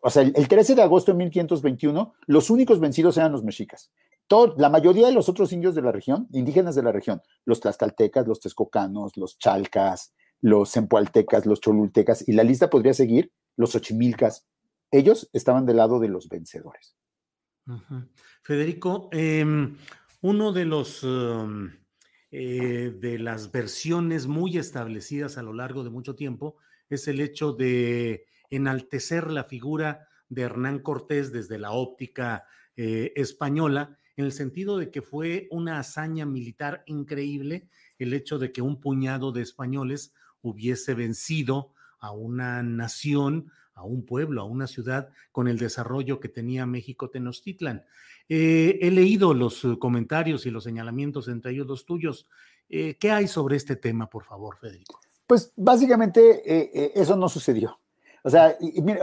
o, 0.00 0.10
sea, 0.10 0.22
el, 0.22 0.48
13 0.48 0.74
de 0.74 0.82
agosto 0.82 1.12
de 1.12 1.18
1521, 1.18 2.14
los 2.26 2.50
únicos 2.50 2.80
vencidos 2.80 3.16
eran 3.16 3.32
los 3.32 3.44
mexicas. 3.44 3.92
Todo, 4.26 4.54
la 4.56 4.70
mayoría 4.70 5.06
de 5.06 5.12
los 5.12 5.28
otros 5.28 5.52
indios 5.52 5.74
de 5.74 5.82
la 5.82 5.92
región, 5.92 6.26
indígenas 6.32 6.74
de 6.74 6.82
la 6.82 6.90
región, 6.90 7.22
los 7.44 7.60
tlaxcaltecas, 7.60 8.26
los 8.26 8.40
texcocanos, 8.40 9.16
los 9.16 9.38
chalcas, 9.38 10.14
los 10.40 10.72
zempoaltecas, 10.72 11.46
los 11.46 11.60
cholultecas, 11.60 12.26
y 12.28 12.32
la 12.32 12.44
lista 12.44 12.70
podría 12.70 12.94
seguir, 12.94 13.32
los 13.56 13.74
ochimilcas. 13.74 14.46
Ellos 14.90 15.30
estaban 15.32 15.66
del 15.66 15.78
lado 15.78 16.00
de 16.00 16.08
los 16.08 16.28
vencedores. 16.28 16.96
Federico, 18.42 19.08
em, 19.12 19.76
uno 20.20 20.52
de 20.52 20.64
los 20.66 21.02
em, 21.02 21.72
eh, 22.30 22.92
de 22.98 23.18
las 23.18 23.52
versiones 23.52 24.26
muy 24.26 24.58
establecidas 24.58 25.38
a 25.38 25.42
lo 25.42 25.52
largo 25.52 25.84
de 25.84 25.90
mucho 25.90 26.16
tiempo 26.16 26.56
es 26.90 27.06
el 27.06 27.20
hecho 27.20 27.52
de 27.52 28.26
enaltecer 28.50 29.30
la 29.30 29.44
figura 29.44 30.08
de 30.28 30.42
Hernán 30.42 30.80
Cortés 30.80 31.32
desde 31.32 31.58
la 31.58 31.70
óptica 31.70 32.44
eh, 32.76 33.12
española, 33.14 33.98
en 34.16 34.24
el 34.24 34.32
sentido 34.32 34.78
de 34.78 34.90
que 34.90 35.00
fue 35.00 35.46
una 35.52 35.78
hazaña 35.78 36.26
militar 36.26 36.82
increíble 36.86 37.68
el 37.98 38.12
hecho 38.12 38.38
de 38.38 38.50
que 38.50 38.62
un 38.62 38.80
puñado 38.80 39.30
de 39.30 39.42
españoles 39.42 40.12
hubiese 40.44 40.94
vencido 40.94 41.72
a 41.98 42.12
una 42.12 42.62
nación, 42.62 43.50
a 43.74 43.82
un 43.82 44.04
pueblo, 44.04 44.42
a 44.42 44.44
una 44.44 44.66
ciudad 44.66 45.08
con 45.32 45.48
el 45.48 45.58
desarrollo 45.58 46.20
que 46.20 46.28
tenía 46.28 46.66
México 46.66 47.10
Tenochtitlan. 47.10 47.84
Eh, 48.28 48.78
he 48.80 48.90
leído 48.90 49.34
los 49.34 49.64
eh, 49.64 49.76
comentarios 49.78 50.46
y 50.46 50.50
los 50.50 50.64
señalamientos, 50.64 51.28
entre 51.28 51.52
ellos 51.52 51.66
los 51.66 51.84
tuyos. 51.84 52.28
Eh, 52.68 52.96
¿Qué 52.98 53.10
hay 53.10 53.26
sobre 53.26 53.56
este 53.56 53.76
tema, 53.76 54.08
por 54.08 54.24
favor, 54.24 54.56
Federico? 54.58 55.00
Pues 55.26 55.52
básicamente 55.56 57.00
eso 57.00 57.16
no 57.16 57.30
sucedió. 57.30 57.80
O 58.22 58.30
sea, 58.30 58.56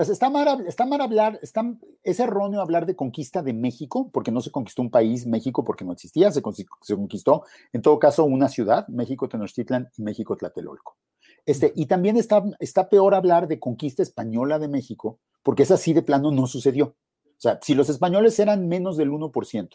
está, 0.10 0.30
mal, 0.30 0.66
está 0.68 0.86
mal 0.86 1.02
hablar, 1.02 1.40
es 1.42 2.20
erróneo 2.20 2.62
hablar 2.62 2.86
de 2.88 2.96
conquista 2.96 3.44
de 3.44 3.54
México, 3.54 4.10
porque 4.12 4.32
no 4.32 4.42
se 4.42 4.52
conquistó 4.52 4.82
un 4.82 4.90
país, 4.90 5.28
México, 5.28 5.64
porque 5.64 5.86
no 5.86 5.94
existía, 5.94 6.32
se, 6.32 6.42
se 6.82 6.96
conquistó, 6.96 7.44
en 7.72 7.82
todo 7.82 8.00
caso, 8.00 8.24
una 8.24 8.50
ciudad, 8.50 8.88
México 8.88 9.30
Tenochtitlan 9.30 9.90
y 9.98 10.02
México 10.02 10.36
Tlatelolco. 10.36 10.98
Este, 11.46 11.74
y 11.76 11.88
también 11.88 12.18
está, 12.18 12.44
está 12.60 12.90
peor 12.90 13.16
hablar 13.16 13.48
de 13.48 13.60
conquista 13.60 14.04
española 14.04 14.60
de 14.60 14.68
México, 14.68 15.20
porque 15.44 15.64
es 15.64 15.72
así 15.72 15.94
de 15.94 16.04
plano 16.04 16.32
no 16.32 16.48
sucedió. 16.48 16.96
O 17.26 17.42
sea, 17.42 17.60
si 17.62 17.74
los 17.74 17.90
españoles 17.90 18.38
eran 18.40 18.68
menos 18.68 18.98
del 18.98 19.10
1%, 19.10 19.70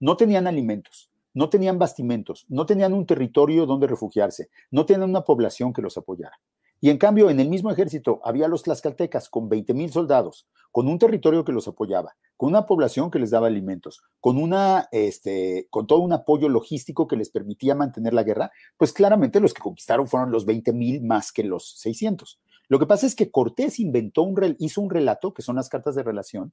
no 0.00 0.16
tenían 0.16 0.46
alimentos, 0.46 1.10
no 1.32 1.48
tenían 1.48 1.78
bastimentos, 1.78 2.44
no 2.48 2.66
tenían 2.66 2.92
un 2.92 3.06
territorio 3.06 3.66
donde 3.66 3.86
refugiarse, 3.86 4.48
no 4.70 4.84
tenían 4.84 5.10
una 5.10 5.22
población 5.22 5.72
que 5.72 5.82
los 5.82 5.96
apoyara. 5.96 6.38
Y 6.84 6.90
en 6.90 6.98
cambio, 6.98 7.30
en 7.30 7.40
el 7.40 7.48
mismo 7.48 7.70
ejército 7.70 8.20
había 8.24 8.46
los 8.46 8.64
tlaxcaltecas 8.64 9.30
con 9.30 9.48
20 9.48 9.72
mil 9.72 9.90
soldados, 9.90 10.46
con 10.70 10.86
un 10.86 10.98
territorio 10.98 11.42
que 11.42 11.50
los 11.50 11.66
apoyaba, 11.66 12.14
con 12.36 12.50
una 12.50 12.66
población 12.66 13.10
que 13.10 13.18
les 13.18 13.30
daba 13.30 13.46
alimentos, 13.46 14.02
con, 14.20 14.36
una, 14.36 14.86
este, 14.92 15.66
con 15.70 15.86
todo 15.86 16.00
un 16.00 16.12
apoyo 16.12 16.50
logístico 16.50 17.08
que 17.08 17.16
les 17.16 17.30
permitía 17.30 17.74
mantener 17.74 18.12
la 18.12 18.22
guerra, 18.22 18.52
pues 18.76 18.92
claramente 18.92 19.40
los 19.40 19.54
que 19.54 19.62
conquistaron 19.62 20.06
fueron 20.06 20.30
los 20.30 20.44
20 20.44 20.74
mil 20.74 21.02
más 21.02 21.32
que 21.32 21.42
los 21.42 21.70
600. 21.78 22.38
Lo 22.68 22.78
que 22.78 22.84
pasa 22.84 23.06
es 23.06 23.14
que 23.14 23.30
Cortés 23.30 23.80
inventó 23.80 24.20
un, 24.20 24.54
hizo 24.58 24.82
un 24.82 24.90
relato, 24.90 25.32
que 25.32 25.40
son 25.40 25.56
las 25.56 25.70
cartas 25.70 25.94
de 25.94 26.02
relación, 26.02 26.52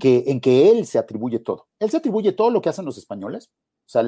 que, 0.00 0.24
en 0.26 0.40
que 0.40 0.72
él 0.72 0.84
se 0.84 0.98
atribuye 0.98 1.38
todo. 1.38 1.68
Él 1.78 1.90
se 1.92 1.98
atribuye 1.98 2.32
todo 2.32 2.50
lo 2.50 2.60
que 2.60 2.70
hacen 2.70 2.84
los 2.84 2.98
españoles, 2.98 3.52
o 3.86 3.88
sea, 3.88 4.02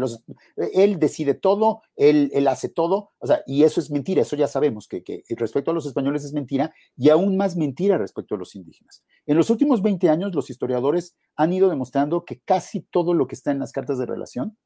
él 0.57 0.99
decide 0.99 1.35
todo, 1.35 1.83
él, 1.97 2.31
él, 2.33 2.49
hace 2.49 2.69
todo, 2.69 3.11
o 3.19 3.27
sea, 3.27 3.43
y 3.47 3.65
eso 3.65 3.81
es 3.81 3.91
mentira, 3.91 4.23
eso 4.23 4.35
ya 4.35 4.49
sabemos 4.49 4.89
que, 4.89 5.03
que, 5.03 5.23
respecto 5.37 5.71
a 5.71 5.75
los 5.75 5.87
españoles 5.87 6.25
es 6.25 6.33
mentira 6.33 6.73
y 6.97 7.11
aún 7.11 7.37
más 7.37 7.57
mentira 7.57 7.99
respecto 7.99 8.35
a 8.35 8.39
los 8.39 8.55
indígenas. 8.55 9.05
En 9.27 9.37
los 9.37 9.51
últimos 9.51 9.83
20 9.83 10.09
años, 10.09 10.35
los 10.35 10.49
historiadores 10.51 11.15
han 11.37 11.53
ido 11.53 11.69
demostrando 11.69 12.25
que 12.25 12.41
casi 12.41 12.81
todo 12.81 13.12
lo 13.12 13.27
que 13.27 13.35
está 13.35 13.51
en 13.51 13.59
las 13.59 13.73
cartas 13.73 13.99
de 13.99 14.07
relación 14.07 14.57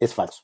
es 0.00 0.14
falso. 0.14 0.42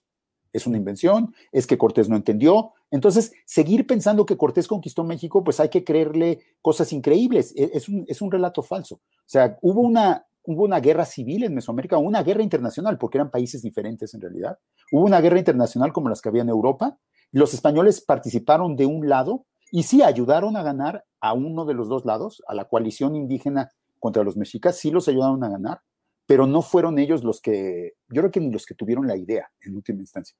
Es 0.52 0.68
una 0.68 0.78
invención, 0.78 1.34
es 1.50 1.66
que 1.66 1.76
Cortés 1.76 2.08
no 2.08 2.14
entendió. 2.14 2.72
Entonces, 2.92 3.32
seguir 3.44 3.88
pensando 3.88 4.24
que 4.24 4.36
Cortés 4.36 4.68
conquistó 4.68 5.02
México, 5.02 5.42
pues 5.42 5.58
hay 5.58 5.68
que 5.68 5.82
creerle 5.82 6.38
cosas 6.62 6.92
increíbles. 6.92 7.52
E, 7.56 7.72
es 7.74 7.88
un, 7.88 8.04
es 8.06 8.22
un 8.22 8.30
relato 8.30 8.62
falso. 8.62 8.94
O 8.94 9.26
sea, 9.26 9.58
hubo 9.62 9.80
una, 9.80 10.26
hubo 10.44 10.64
una 10.64 10.80
guerra 10.80 11.04
civil 11.04 11.44
en 11.44 11.54
Mesoamérica, 11.54 11.98
una 11.98 12.22
guerra 12.22 12.42
internacional, 12.42 12.98
porque 12.98 13.18
eran 13.18 13.30
países 13.30 13.62
diferentes 13.62 14.14
en 14.14 14.20
realidad. 14.20 14.58
Hubo 14.92 15.04
una 15.04 15.20
guerra 15.20 15.38
internacional 15.38 15.92
como 15.92 16.08
las 16.08 16.20
que 16.20 16.28
había 16.28 16.42
en 16.42 16.48
Europa. 16.48 16.98
Los 17.32 17.54
españoles 17.54 18.00
participaron 18.00 18.76
de 18.76 18.86
un 18.86 19.08
lado 19.08 19.46
y 19.70 19.84
sí 19.84 20.02
ayudaron 20.02 20.56
a 20.56 20.62
ganar 20.62 21.04
a 21.20 21.32
uno 21.32 21.64
de 21.64 21.74
los 21.74 21.88
dos 21.88 22.04
lados, 22.04 22.42
a 22.46 22.54
la 22.54 22.66
coalición 22.66 23.16
indígena 23.16 23.70
contra 23.98 24.22
los 24.22 24.36
mexicas, 24.36 24.78
sí 24.78 24.90
los 24.90 25.08
ayudaron 25.08 25.42
a 25.42 25.48
ganar, 25.48 25.80
pero 26.26 26.46
no 26.46 26.60
fueron 26.60 26.98
ellos 26.98 27.24
los 27.24 27.40
que, 27.40 27.94
yo 28.08 28.20
creo 28.20 28.30
que 28.30 28.40
ni 28.40 28.50
los 28.50 28.66
que 28.66 28.74
tuvieron 28.74 29.06
la 29.06 29.16
idea 29.16 29.50
en 29.62 29.74
última 29.74 30.00
instancia. 30.00 30.36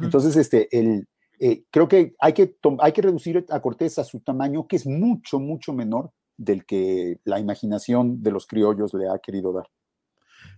Entonces, 0.00 0.36
este, 0.36 0.68
el, 0.78 1.08
eh, 1.40 1.64
creo 1.72 1.88
que 1.88 2.14
hay, 2.20 2.32
que 2.34 2.56
hay 2.78 2.92
que 2.92 3.02
reducir 3.02 3.44
a 3.50 3.60
Cortés 3.60 3.98
a 3.98 4.04
su 4.04 4.20
tamaño, 4.20 4.68
que 4.68 4.76
es 4.76 4.86
mucho, 4.86 5.40
mucho 5.40 5.72
menor 5.72 6.12
del 6.44 6.64
que 6.64 7.20
la 7.24 7.38
imaginación 7.38 8.22
de 8.22 8.32
los 8.32 8.46
criollos 8.46 8.92
le 8.94 9.08
ha 9.08 9.18
querido 9.18 9.52
dar. 9.52 9.68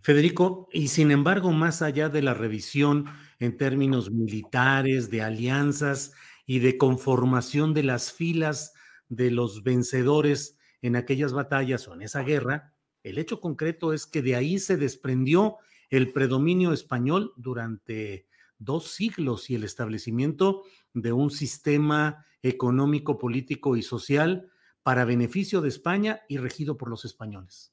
Federico, 0.01 0.69
y 0.73 0.89
sin 0.89 1.11
embargo, 1.11 1.51
más 1.53 1.83
allá 1.83 2.09
de 2.09 2.23
la 2.23 2.35
revisión 2.35 3.07
en 3.39 3.57
términos 3.57 4.11
militares, 4.11 5.11
de 5.11 5.23
alianzas 5.23 6.13
y 6.47 6.59
de 6.59 6.79
conformación 6.79 7.75
de 7.75 7.83
las 7.83 8.13
filas 8.13 8.73
de 9.09 9.31
los 9.31 9.63
vencedores 9.63 10.59
en 10.83 10.97
aquellas 10.97 11.33
batallas 11.33 11.87
o 11.89 11.95
en 11.95 12.03
esa 12.03 12.23
guerra, 12.23 12.75
el 13.03 13.19
hecho 13.19 13.41
concreto 13.41 13.93
es 13.93 14.07
que 14.07 14.23
de 14.23 14.37
ahí 14.37 14.59
se 14.59 14.77
desprendió 14.77 15.57
el 15.91 16.13
predominio 16.13 16.73
español 16.73 17.33
durante 17.37 18.27
dos 18.59 18.91
siglos 18.91 19.51
y 19.51 19.55
el 19.55 19.65
establecimiento 19.65 20.63
de 20.95 21.13
un 21.13 21.31
sistema 21.31 22.25
económico, 22.43 23.19
político 23.19 23.77
y 23.77 23.83
social 23.83 24.51
para 24.85 25.05
beneficio 25.05 25.61
de 25.63 25.69
España 25.69 26.21
y 26.29 26.37
regido 26.37 26.77
por 26.77 26.89
los 26.89 27.05
españoles. 27.05 27.73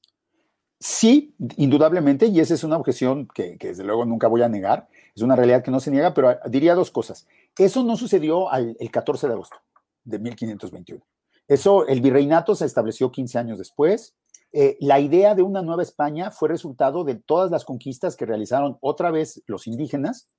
Sí, 0.79 1.35
indudablemente, 1.57 2.25
y 2.25 2.39
esa 2.39 2.55
es 2.55 2.63
una 2.63 2.77
objeción 2.77 3.27
que, 3.27 3.55
desde 3.59 3.83
luego 3.83 4.03
nunca 4.05 4.27
voy 4.27 4.41
a 4.41 4.49
negar, 4.49 4.89
es 5.13 5.21
una 5.21 5.35
realidad 5.35 5.63
que 5.63 5.69
no 5.69 5.79
se 5.79 5.91
niega, 5.91 6.15
pero 6.15 6.39
diría 6.49 6.73
dos 6.73 6.89
cosas. 6.89 7.27
Eso 7.55 7.83
no 7.83 7.97
sucedió 7.97 8.51
el 8.51 8.89
14 8.89 9.27
de 9.27 9.33
agosto 9.33 9.57
de 10.03 10.17
1521. 10.17 11.05
Eso, 11.47 11.85
el 11.85 12.01
virreinato 12.01 12.55
se 12.55 12.65
estableció 12.65 13.11
15 13.11 13.37
años 13.37 13.57
después. 13.59 14.15
Eh, 14.53 14.77
la 14.79 14.99
idea 14.99 15.35
de 15.35 15.43
una 15.43 15.61
nueva 15.61 15.83
España 15.83 16.31
fue 16.31 16.49
resultado 16.49 17.03
de 17.03 17.15
todas 17.15 17.51
las 17.51 17.65
conquistas 17.65 18.15
que 18.15 18.25
realizaron 18.25 18.77
otra 18.81 19.11
vez 19.11 19.43
los 19.47 19.67
indígenas, 19.67 20.29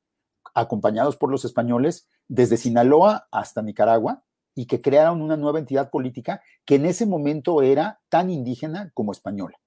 acompañados 0.54 1.16
por 1.16 1.30
los 1.30 1.44
españoles, 1.44 2.08
desde 2.28 2.56
Sinaloa 2.56 3.28
hasta 3.30 3.62
Nicaragua, 3.62 4.24
y 4.54 4.66
que 4.66 4.80
crearon 4.80 5.22
una 5.22 5.36
nueva 5.36 5.58
entidad 5.58 5.90
política 5.90 6.42
que 6.64 6.76
en 6.76 6.86
ese 6.86 7.06
momento 7.06 7.62
era 7.62 8.00
tan 8.08 8.30
indígena 8.30 8.90
como 8.94 9.12
española. 9.12 9.58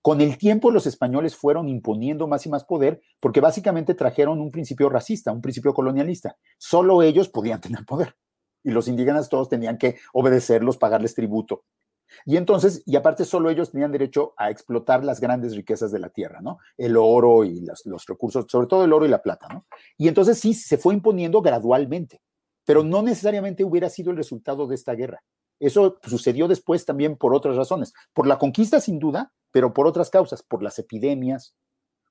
Con 0.00 0.20
el 0.20 0.38
tiempo 0.38 0.70
los 0.70 0.86
españoles 0.86 1.36
fueron 1.36 1.68
imponiendo 1.68 2.26
más 2.26 2.46
y 2.46 2.48
más 2.48 2.64
poder 2.64 3.02
porque 3.20 3.40
básicamente 3.40 3.94
trajeron 3.94 4.40
un 4.40 4.50
principio 4.50 4.88
racista, 4.88 5.32
un 5.32 5.42
principio 5.42 5.74
colonialista. 5.74 6.36
Solo 6.58 7.02
ellos 7.02 7.28
podían 7.28 7.60
tener 7.60 7.84
poder 7.84 8.14
y 8.62 8.70
los 8.70 8.88
indígenas 8.88 9.28
todos 9.28 9.48
tenían 9.48 9.78
que 9.78 9.96
obedecerlos, 10.12 10.78
pagarles 10.78 11.14
tributo. 11.14 11.64
Y 12.24 12.36
entonces, 12.36 12.82
y 12.86 12.96
aparte 12.96 13.24
solo 13.24 13.50
ellos 13.50 13.72
tenían 13.72 13.92
derecho 13.92 14.34
a 14.36 14.50
explotar 14.50 15.04
las 15.04 15.20
grandes 15.20 15.56
riquezas 15.56 15.90
de 15.90 15.98
la 15.98 16.10
tierra, 16.10 16.40
¿no? 16.40 16.58
El 16.76 16.96
oro 16.96 17.44
y 17.44 17.60
los, 17.84 18.06
recursos, 18.06 18.46
sobre 18.48 18.68
todo 18.68 18.84
el 18.84 18.92
oro 18.92 19.04
y 19.04 19.08
la 19.08 19.22
plata, 19.22 19.48
¿no? 19.52 19.66
Y 19.98 20.08
entonces 20.08 20.38
sí, 20.38 20.54
se 20.54 20.78
fue 20.78 20.94
imponiendo 20.94 21.42
gradualmente 21.42 22.22
pero 22.64 22.82
no 22.82 23.02
necesariamente 23.02 23.64
hubiera 23.64 23.88
sido 23.88 24.10
el 24.10 24.16
resultado 24.16 24.66
de 24.66 24.74
esta 24.74 24.94
guerra. 24.94 25.22
Eso 25.60 25.98
sucedió 26.02 26.48
después 26.48 26.84
también 26.84 27.16
por 27.16 27.34
otras 27.34 27.56
razones, 27.56 27.92
por 28.12 28.26
la 28.26 28.38
conquista 28.38 28.80
sin 28.80 28.98
duda, 28.98 29.32
pero 29.50 29.72
por 29.72 29.86
otras 29.86 30.10
causas, 30.10 30.42
por 30.42 30.62
las 30.62 30.78
epidemias, 30.78 31.54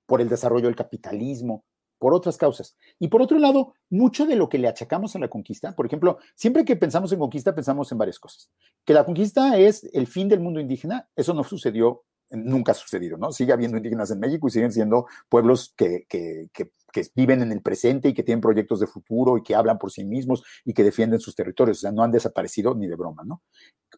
por 0.05 0.21
el 0.21 0.29
desarrollo 0.29 0.67
del 0.67 0.75
capitalismo, 0.75 1.65
por 1.99 2.13
otras 2.13 2.37
causas. 2.37 2.75
Y 2.99 3.07
por 3.07 3.21
otro 3.21 3.39
lado, 3.39 3.75
mucho 3.89 4.25
de 4.25 4.35
lo 4.35 4.49
que 4.49 4.57
le 4.57 4.67
achacamos 4.67 5.15
a 5.15 5.19
la 5.19 5.29
conquista, 5.29 5.75
por 5.75 5.85
ejemplo, 5.85 6.17
siempre 6.35 6.65
que 6.65 6.75
pensamos 6.75 7.11
en 7.13 7.19
conquista 7.19 7.55
pensamos 7.55 7.91
en 7.91 7.97
varias 7.97 8.19
cosas. 8.19 8.49
Que 8.85 8.93
la 8.93 9.05
conquista 9.05 9.57
es 9.57 9.83
el 9.93 10.07
fin 10.07 10.27
del 10.27 10.39
mundo 10.39 10.59
indígena, 10.59 11.07
eso 11.15 11.33
no 11.33 11.43
sucedió, 11.43 12.03
nunca 12.29 12.71
ha 12.71 12.75
sucedido, 12.75 13.17
¿no? 13.17 13.31
Sigue 13.31 13.53
habiendo 13.53 13.77
indígenas 13.77 14.11
en 14.11 14.19
México 14.19 14.47
y 14.47 14.51
siguen 14.51 14.71
siendo 14.71 15.05
pueblos 15.29 15.73
que, 15.77 16.05
que, 16.09 16.49
que 16.53 16.71
que 16.93 17.05
viven 17.13 17.41
en 17.41 17.51
el 17.51 17.61
presente 17.61 18.07
y 18.07 18.13
que 18.13 18.23
tienen 18.23 18.39
proyectos 18.39 18.79
de 18.79 18.87
futuro 18.87 19.37
y 19.37 19.43
que 19.43 19.55
hablan 19.55 19.77
por 19.77 19.91
sí 19.91 20.05
mismos 20.05 20.43
y 20.63 20.73
que 20.73 20.85
defienden 20.85 21.19
sus 21.19 21.35
territorios, 21.35 21.79
o 21.79 21.81
sea, 21.81 21.91
no 21.91 22.03
han 22.03 22.11
desaparecido 22.11 22.73
ni 22.75 22.87
de 22.87 22.95
broma, 22.95 23.23
¿no? 23.25 23.41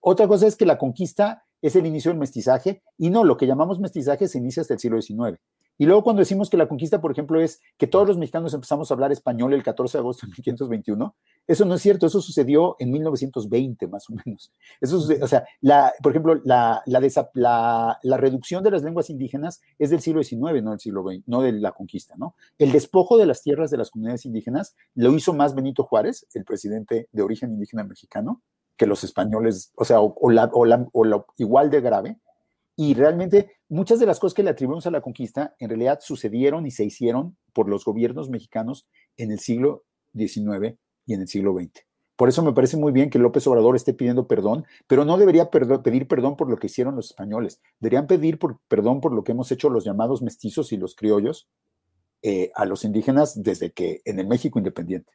Otra 0.01 0.27
cosa 0.27 0.47
es 0.47 0.55
que 0.55 0.65
la 0.65 0.79
conquista 0.79 1.45
es 1.61 1.75
el 1.75 1.85
inicio 1.85 2.09
del 2.09 2.19
mestizaje 2.19 2.81
y 2.97 3.11
no, 3.11 3.23
lo 3.23 3.37
que 3.37 3.47
llamamos 3.47 3.79
mestizaje 3.79 4.27
se 4.27 4.39
inicia 4.39 4.61
hasta 4.61 4.73
el 4.73 4.79
siglo 4.79 5.01
XIX. 5.01 5.39
Y 5.77 5.85
luego 5.85 6.03
cuando 6.03 6.21
decimos 6.21 6.49
que 6.49 6.57
la 6.57 6.67
conquista, 6.67 7.01
por 7.01 7.11
ejemplo, 7.11 7.41
es 7.41 7.61
que 7.77 7.87
todos 7.87 8.07
los 8.07 8.17
mexicanos 8.17 8.53
empezamos 8.53 8.89
a 8.89 8.93
hablar 8.93 9.11
español 9.11 9.53
el 9.53 9.63
14 9.63 9.97
de 9.97 9.99
agosto 9.99 10.25
de 10.25 10.31
1521, 10.31 11.15
eso 11.47 11.65
no 11.65 11.75
es 11.75 11.81
cierto, 11.81 12.07
eso 12.07 12.21
sucedió 12.21 12.75
en 12.79 12.91
1920 12.91 13.87
más 13.87 14.09
o 14.09 14.13
menos. 14.25 14.51
Eso 14.79 14.97
o 14.97 15.27
sea, 15.27 15.45
la, 15.61 15.93
por 16.01 16.11
ejemplo, 16.11 16.41
la, 16.43 16.81
la, 16.85 17.99
la, 18.01 18.17
reducción 18.17 18.63
de 18.63 18.71
las 18.71 18.83
lenguas 18.83 19.09
indígenas 19.09 19.61
es 19.77 19.89
del 19.89 20.01
siglo 20.01 20.23
XIX, 20.23 20.63
no 20.63 20.71
del 20.71 20.79
siglo 20.79 21.03
XX, 21.03 21.27
no 21.27 21.41
de 21.41 21.51
la 21.51 21.73
conquista, 21.73 22.15
¿no? 22.17 22.35
El 22.57 22.71
despojo 22.85 23.17
de 23.17 23.25
las 23.25 23.41
tierras 23.41 23.71
de 23.71 23.77
las 23.77 23.89
comunidades 23.89 24.25
indígenas 24.25 24.75
lo 24.93 25.11
hizo 25.13 25.33
más 25.33 25.55
Benito 25.55 25.83
Juárez, 25.83 26.27
el 26.33 26.45
presidente 26.45 27.09
de 27.11 27.21
origen 27.23 27.51
indígena 27.51 27.83
mexicano, 27.83 28.43
que 28.77 28.85
los 28.85 29.03
españoles, 29.03 29.71
o 29.75 29.85
sea, 29.85 30.01
o, 30.01 30.15
o 30.19 31.25
igual 31.37 31.69
de 31.71 31.81
grave, 31.81 32.19
y 32.75 32.93
realmente 32.93 33.57
muchas 33.69 33.99
de 33.99 34.05
las 34.05 34.19
cosas 34.19 34.35
que 34.35 34.43
le 34.43 34.49
atribuimos 34.49 34.85
a 34.85 34.91
la 34.91 35.01
conquista 35.01 35.55
en 35.59 35.69
realidad 35.69 35.99
sucedieron 36.01 36.67
y 36.67 36.71
se 36.71 36.83
hicieron 36.83 37.37
por 37.53 37.69
los 37.69 37.85
gobiernos 37.85 38.29
mexicanos 38.29 38.87
en 39.17 39.31
el 39.31 39.39
siglo 39.39 39.85
XIX 40.13 40.77
y 41.05 41.13
en 41.13 41.21
el 41.21 41.27
siglo 41.27 41.53
XX. 41.53 41.85
Por 42.17 42.29
eso 42.29 42.43
me 42.43 42.53
parece 42.53 42.77
muy 42.77 42.91
bien 42.91 43.09
que 43.09 43.19
López 43.19 43.45
Obrador 43.47 43.75
esté 43.75 43.93
pidiendo 43.93 44.27
perdón, 44.27 44.65
pero 44.87 45.03
no 45.03 45.17
debería 45.17 45.49
pedir 45.49 46.07
perdón 46.07 46.37
por 46.37 46.49
lo 46.49 46.57
que 46.57 46.67
hicieron 46.67 46.95
los 46.95 47.07
españoles. 47.07 47.61
Deberían 47.79 48.07
pedir 48.07 48.39
perdón 48.67 49.01
por 49.01 49.13
lo 49.13 49.23
que 49.23 49.33
hemos 49.33 49.51
hecho 49.51 49.69
los 49.69 49.83
llamados 49.83 50.21
mestizos 50.21 50.71
y 50.71 50.77
los 50.77 50.95
criollos 50.95 51.49
eh, 52.27 52.51
a 52.55 52.65
los 52.65 52.83
indígenas 52.83 53.43
desde 53.43 53.71
que 53.71 54.01
en 54.03 54.17
el 54.17 54.25
México 54.25 54.57
independiente. 54.57 55.13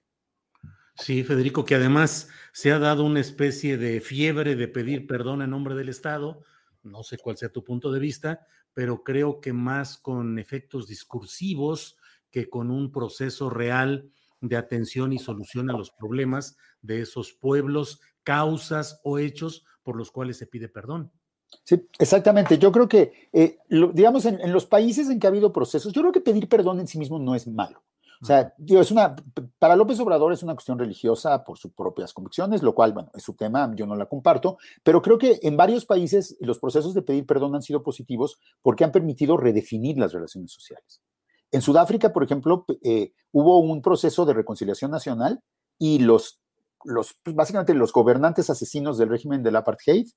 Sí, 0.94 1.24
Federico, 1.24 1.64
que 1.64 1.74
además 1.74 2.28
se 2.52 2.70
ha 2.70 2.78
dado 2.78 3.02
una 3.02 3.18
especie 3.18 3.76
de 3.76 4.00
fiebre 4.00 4.54
de 4.54 4.68
pedir 4.68 5.08
perdón 5.08 5.42
en 5.42 5.50
nombre 5.50 5.74
del 5.74 5.88
Estado, 5.88 6.44
no 6.84 7.02
sé 7.02 7.18
cuál 7.18 7.36
sea 7.36 7.48
tu 7.48 7.64
punto 7.64 7.90
de 7.90 7.98
vista, 7.98 8.46
pero 8.74 9.02
creo 9.02 9.40
que 9.40 9.52
más 9.52 9.98
con 9.98 10.38
efectos 10.38 10.86
discursivos 10.86 11.96
que 12.30 12.48
con 12.48 12.70
un 12.70 12.92
proceso 12.92 13.50
real 13.50 14.12
de 14.40 14.56
atención 14.56 15.12
y 15.12 15.18
solución 15.18 15.68
a 15.68 15.76
los 15.76 15.90
problemas 15.90 16.56
de 16.80 17.00
esos 17.00 17.32
pueblos, 17.32 18.00
causas 18.22 19.00
o 19.02 19.18
hechos 19.18 19.64
por 19.82 19.96
los 19.96 20.12
cuales 20.12 20.36
se 20.36 20.46
pide 20.46 20.68
perdón. 20.68 21.10
Sí, 21.64 21.86
exactamente. 21.98 22.58
Yo 22.58 22.72
creo 22.72 22.88
que, 22.88 23.28
eh, 23.32 23.58
digamos, 23.68 24.24
en, 24.24 24.52
los 24.52 24.66
países 24.66 25.08
en 25.08 25.20
que 25.20 25.26
ha 25.26 25.30
habido 25.30 25.52
procesos, 25.52 25.92
yo 25.92 26.00
creo 26.02 26.12
que 26.12 26.20
pedir 26.20 26.48
perdón 26.48 26.80
en 26.80 26.86
sí 26.86 26.98
mismo 26.98 27.18
no 27.18 27.34
es 27.34 27.46
malo. 27.46 27.82
O 28.22 28.26
sea, 28.26 28.52
digo, 28.58 28.82
es 28.82 28.90
una, 28.90 29.16
para 29.58 29.76
López 29.76 29.98
Obrador 30.00 30.32
es 30.32 30.42
una 30.42 30.52
cuestión 30.52 30.78
religiosa 30.78 31.42
por 31.42 31.56
sus 31.56 31.72
propias 31.72 32.12
convicciones, 32.12 32.62
lo 32.62 32.74
cual, 32.74 32.92
bueno, 32.92 33.10
es 33.14 33.22
su 33.22 33.34
tema, 33.34 33.72
yo 33.74 33.86
no 33.86 33.96
la 33.96 34.06
comparto, 34.06 34.58
pero 34.82 35.00
creo 35.00 35.16
que 35.16 35.38
en 35.42 35.56
varios 35.56 35.86
países 35.86 36.36
los 36.40 36.58
procesos 36.58 36.92
de 36.92 37.00
pedir 37.00 37.24
perdón 37.24 37.54
han 37.54 37.62
sido 37.62 37.82
positivos 37.82 38.38
porque 38.60 38.84
han 38.84 38.92
permitido 38.92 39.38
redefinir 39.38 39.96
las 39.96 40.12
relaciones 40.12 40.52
sociales. 40.52 41.00
En 41.50 41.62
Sudáfrica, 41.62 42.12
por 42.12 42.22
ejemplo, 42.22 42.66
eh, 42.82 43.12
hubo 43.32 43.58
un 43.60 43.80
proceso 43.80 44.26
de 44.26 44.34
reconciliación 44.34 44.90
nacional 44.90 45.40
y 45.78 46.00
los, 46.00 46.40
los, 46.84 47.14
pues, 47.22 47.34
básicamente 47.34 47.72
los 47.72 47.92
gobernantes 47.92 48.50
asesinos 48.50 48.98
del 48.98 49.08
régimen 49.08 49.42
del 49.42 49.56
apartheid 49.56 50.08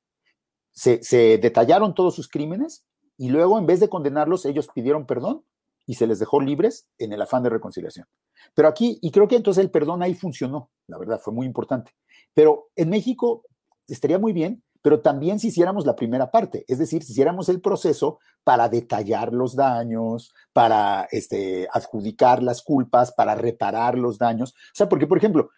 se, 0.73 1.37
detallaron 1.37 1.93
todos 1.93 2.15
sus 2.15 2.27
crímenes 2.27 2.85
y 3.17 3.29
luego, 3.29 3.57
en 3.59 3.65
vez 3.65 3.79
de 3.79 3.89
condenarlos, 3.89 4.45
ellos 4.45 4.67
pidieron 4.73 5.05
perdón 5.05 5.45
y 5.85 5.95
se 5.95 6.07
les 6.07 6.19
dejó 6.19 6.41
libres 6.41 6.87
en 6.97 7.13
el 7.13 7.21
afán 7.21 7.43
de 7.43 7.49
reconciliación. 7.49 8.07
Pero 8.55 8.67
aquí, 8.67 8.97
y 9.01 9.11
creo 9.11 9.27
que 9.27 9.35
entonces 9.35 9.63
el 9.63 9.71
perdón 9.71 10.01
ahí 10.01 10.15
funcionó, 10.15 10.71
la 10.87 10.97
verdad, 10.97 11.19
fue 11.23 11.33
muy 11.33 11.45
importante. 11.45 11.91
Pero 12.33 12.69
en 12.75 12.89
México 12.89 13.43
estaría 13.87 14.17
muy 14.17 14.33
bien 14.33 14.63
pero 14.83 14.99
también 14.99 15.39
si 15.39 15.47
hiciéramos 15.47 15.85
la 15.85 15.95
primera 15.95 16.29
parte, 16.29 16.65
es 16.67 16.77
decir, 16.77 17.03
si 17.03 17.13
hiciéramos 17.13 17.47
el 17.47 17.61
proceso 17.61 18.19
para 18.43 18.67
detallar 18.67 19.31
los 19.31 19.55
daños, 19.55 20.33
para 20.51 21.07
este, 21.09 21.69
adjudicar 21.71 22.43
las 22.43 22.61
culpas, 22.61 23.13
para 23.13 23.33
reparar 23.33 23.97
los 23.97 24.17
daños. 24.17 24.51
O 24.51 24.75
sea, 24.75 24.89
porque, 24.89 25.07
por 25.07 25.17
ejemplo, 25.17 25.49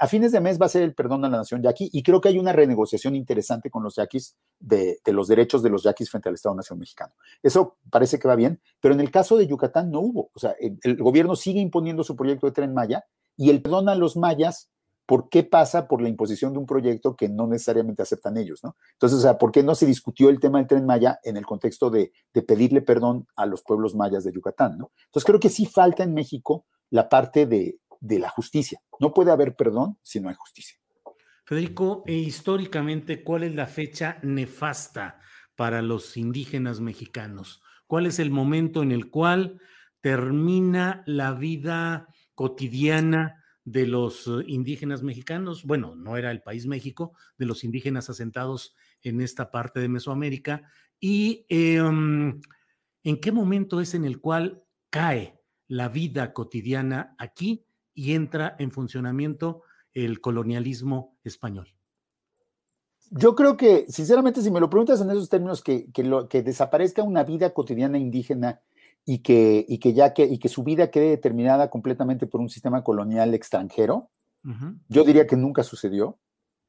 a 0.00 0.06
fines 0.08 0.32
de 0.32 0.40
mes 0.40 0.60
va 0.60 0.66
a 0.66 0.70
ser 0.70 0.82
el 0.82 0.94
perdón 0.94 1.24
a 1.24 1.28
la 1.28 1.38
nación 1.38 1.62
yaqui 1.62 1.88
y 1.92 2.02
creo 2.02 2.20
que 2.20 2.28
hay 2.28 2.40
una 2.40 2.52
renegociación 2.52 3.14
interesante 3.14 3.70
con 3.70 3.84
los 3.84 3.94
yaquis 3.94 4.34
de, 4.58 4.98
los 5.06 5.28
derechos 5.28 5.62
de 5.62 5.70
los 5.70 5.84
yaquis 5.84 6.10
frente 6.10 6.28
al 6.28 6.34
Estado-Nación 6.34 6.80
mexicano. 6.80 7.14
Eso 7.44 7.76
parece 7.88 8.18
que 8.18 8.26
va 8.26 8.34
bien, 8.34 8.60
pero 8.80 8.94
en 8.94 9.00
el 9.00 9.12
caso 9.12 9.36
de 9.36 9.46
Yucatán 9.46 9.92
no 9.92 10.00
hubo. 10.00 10.30
O 10.34 10.38
sea, 10.40 10.56
el, 10.58 10.76
el 10.82 10.96
gobierno 10.96 11.36
sigue 11.36 11.60
imponiendo 11.60 12.02
su 12.02 12.16
proyecto 12.16 12.48
de 12.48 12.52
tren 12.52 12.74
Maya 12.74 13.04
y 13.36 13.50
el 13.50 13.62
perdón 13.62 13.88
a 13.88 13.94
los 13.94 14.16
mayas 14.16 14.70
¿por 15.06 15.28
qué 15.28 15.44
pasa 15.44 15.86
por 15.86 16.02
la 16.02 16.08
imposición 16.08 16.52
de 16.52 16.58
un 16.58 16.66
proyecto 16.66 17.16
que 17.16 17.28
no 17.28 17.46
necesariamente 17.46 18.02
aceptan 18.02 18.36
ellos? 18.36 18.62
¿no? 18.62 18.76
Entonces, 18.92 19.20
o 19.20 19.22
sea, 19.22 19.38
¿por 19.38 19.52
qué 19.52 19.62
no 19.62 19.74
se 19.74 19.86
discutió 19.86 20.28
el 20.28 20.40
tema 20.40 20.58
del 20.58 20.66
tren 20.66 20.84
Maya 20.84 21.20
en 21.22 21.36
el 21.36 21.46
contexto 21.46 21.90
de, 21.90 22.12
pedirle 22.46 22.82
perdón 22.82 23.26
a 23.36 23.46
los 23.46 23.62
pueblos 23.62 23.94
mayas 23.94 24.24
de 24.24 24.32
Yucatán? 24.32 24.76
¿no? 24.76 24.92
Entonces, 25.06 25.24
creo 25.24 25.40
que 25.40 25.48
sí 25.48 25.66
falta 25.66 26.02
en 26.02 26.12
México 26.12 26.66
la 26.90 27.08
parte 27.08 27.46
de, 27.46 27.78
la 28.00 28.28
justicia. 28.28 28.80
No 29.00 29.14
puede 29.14 29.32
haber 29.32 29.56
perdón 29.56 29.98
si 30.02 30.20
no 30.20 30.28
hay 30.28 30.34
justicia. 30.34 30.76
Federico, 31.44 32.02
e 32.06 32.14
históricamente, 32.14 33.22
¿cuál 33.22 33.44
es 33.44 33.54
la 33.54 33.66
fecha 33.66 34.18
nefasta 34.22 35.20
para 35.54 35.80
los 35.82 36.16
indígenas 36.16 36.80
mexicanos? 36.80 37.62
¿Cuál 37.86 38.06
es 38.06 38.18
el 38.18 38.30
momento 38.30 38.82
en 38.82 38.92
el 38.92 39.10
cual 39.10 39.60
termina 40.00 41.02
la 41.06 41.32
vida 41.32 42.08
cotidiana 42.34 43.44
de 43.66 43.84
los 43.86 44.28
eh, 44.28 44.44
indígenas 44.46 45.02
mexicanos, 45.02 45.64
bueno, 45.64 45.96
no 45.96 46.16
era 46.16 46.30
el 46.30 46.40
país 46.40 46.66
México, 46.66 47.12
de 47.36 47.46
los 47.46 47.64
indígenas 47.64 48.08
asentados 48.08 48.76
en 49.02 49.20
esta 49.20 49.50
parte 49.50 49.80
de 49.80 49.88
Mesoamérica, 49.88 50.70
y 51.00 51.44
em, 51.48 52.40
en 53.02 53.20
qué 53.20 53.32
momento 53.32 53.80
es 53.80 53.94
en 53.94 54.04
el 54.04 54.20
cual 54.20 54.62
cae 54.88 55.42
la 55.66 55.88
vida 55.88 56.32
cotidiana 56.32 57.16
aquí 57.18 57.66
y 57.92 58.14
entra 58.14 58.54
en 58.60 58.70
funcionamiento 58.70 59.62
el 59.92 60.20
colonialismo 60.20 61.18
español. 61.24 61.74
Yo 63.10 63.34
creo 63.34 63.56
que, 63.56 63.86
sinceramente, 63.88 64.42
si 64.42 64.50
me 64.50 64.60
lo 64.60 64.70
preguntas 64.70 65.00
en 65.00 65.10
esos 65.10 65.28
términos, 65.28 65.62
que, 65.62 65.90
lo, 66.04 66.28
que 66.28 66.42
desaparezca 66.42 67.02
una 67.02 67.24
vida 67.24 67.52
cotidiana 67.52 67.98
indígena 67.98 68.60
y 69.08 69.20
que, 69.20 69.64
y 69.66 69.78
que 69.78 69.94
ya 69.94 70.12
que, 70.12 70.24
y 70.24 70.38
que 70.38 70.48
su 70.48 70.64
vida 70.64 70.90
quede 70.90 71.10
determinada 71.10 71.70
completamente 71.70 72.26
por 72.26 72.40
un 72.40 72.50
sistema 72.50 72.82
colonial 72.82 73.32
extranjero, 73.32 74.10
yo 74.88 75.02
diría 75.02 75.26
que 75.26 75.34
nunca 75.34 75.64
sucedió, 75.64 76.18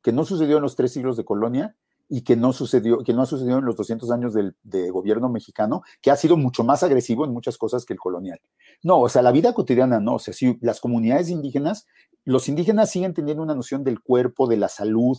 que 0.01 0.11
no 0.11 0.25
sucedió 0.25 0.57
en 0.57 0.63
los 0.63 0.75
tres 0.75 0.93
siglos 0.93 1.15
de 1.15 1.25
colonia 1.25 1.75
y 2.09 2.21
que 2.21 2.35
no 2.35 2.51
sucedió, 2.53 3.03
que 3.03 3.13
no 3.13 3.21
ha 3.21 3.27
sucedido 3.27 3.59
en 3.59 3.65
los 3.65 3.75
200 3.75 4.09
años 4.09 4.33
del, 4.33 4.55
de 4.63 4.89
gobierno 4.89 5.29
mexicano, 5.29 5.83
que 6.01 6.09
ha 6.09 6.15
sido 6.15 6.37
mucho 6.37 6.63
más 6.63 6.81
agresivo 6.81 7.25
en 7.25 7.33
muchas 7.33 7.57
cosas 7.57 7.85
que 7.85 7.93
el 7.93 7.99
colonial. 7.99 8.39
No, 8.81 8.99
o 9.01 9.09
sea, 9.09 9.21
la 9.21 9.31
vida 9.31 9.53
cotidiana 9.53 9.99
no, 9.99 10.15
o 10.15 10.19
sea, 10.19 10.33
si 10.33 10.57
las 10.61 10.79
comunidades 10.79 11.29
indígenas, 11.29 11.85
los 12.23 12.49
indígenas 12.49 12.89
siguen 12.89 13.13
teniendo 13.13 13.43
una 13.43 13.53
noción 13.53 13.83
del 13.83 13.99
cuerpo, 13.99 14.47
de 14.47 14.57
la 14.57 14.69
salud, 14.69 15.17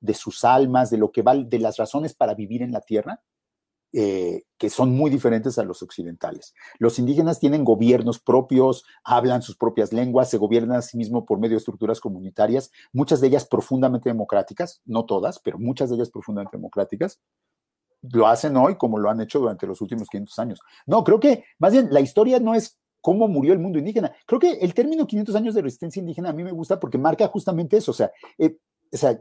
de 0.00 0.14
sus 0.14 0.44
almas, 0.44 0.90
de 0.90 0.98
lo 0.98 1.12
que 1.12 1.22
va, 1.22 1.36
de 1.36 1.58
las 1.60 1.76
razones 1.76 2.14
para 2.14 2.34
vivir 2.34 2.62
en 2.62 2.72
la 2.72 2.80
tierra, 2.80 3.22
eh, 3.92 4.44
que 4.56 4.70
son 4.70 4.90
muy 4.94 5.10
diferentes 5.10 5.58
a 5.58 5.64
los 5.64 5.82
occidentales. 5.82 6.54
Los 6.78 6.98
indígenas 6.98 7.40
tienen 7.40 7.64
gobiernos 7.64 8.20
propios, 8.20 8.84
hablan 9.02 9.42
sus 9.42 9.56
propias 9.56 9.92
lenguas, 9.92 10.30
se 10.30 10.38
gobiernan 10.38 10.78
a 10.78 10.82
sí 10.82 10.96
mismos 10.96 11.24
por 11.26 11.40
medio 11.40 11.56
de 11.56 11.58
estructuras 11.58 11.98
comunitarias, 11.98 12.70
muchas 12.92 13.20
de 13.20 13.26
ellas 13.26 13.46
profundamente 13.46 14.08
democráticas, 14.08 14.80
no 14.84 15.06
todas, 15.06 15.40
pero 15.40 15.58
muchas 15.58 15.90
de 15.90 15.96
ellas 15.96 16.10
profundamente 16.10 16.56
democráticas. 16.56 17.20
Lo 18.02 18.28
hacen 18.28 18.56
hoy 18.56 18.76
como 18.76 18.98
lo 18.98 19.10
han 19.10 19.20
hecho 19.20 19.40
durante 19.40 19.66
los 19.66 19.80
últimos 19.80 20.08
500 20.08 20.38
años. 20.38 20.60
No, 20.86 21.02
creo 21.02 21.18
que 21.18 21.44
más 21.58 21.72
bien 21.72 21.88
la 21.90 22.00
historia 22.00 22.38
no 22.38 22.54
es 22.54 22.78
cómo 23.00 23.26
murió 23.26 23.52
el 23.52 23.58
mundo 23.58 23.78
indígena. 23.78 24.12
Creo 24.24 24.38
que 24.38 24.52
el 24.52 24.72
término 24.72 25.06
500 25.06 25.34
años 25.34 25.54
de 25.54 25.62
resistencia 25.62 26.00
indígena 26.00 26.30
a 26.30 26.32
mí 26.32 26.44
me 26.44 26.52
gusta 26.52 26.78
porque 26.78 26.98
marca 26.98 27.26
justamente 27.26 27.76
eso. 27.76 27.90
O 27.90 27.94
sea, 27.94 28.12
eh, 28.38 28.56
o 28.92 28.96
sea 28.96 29.20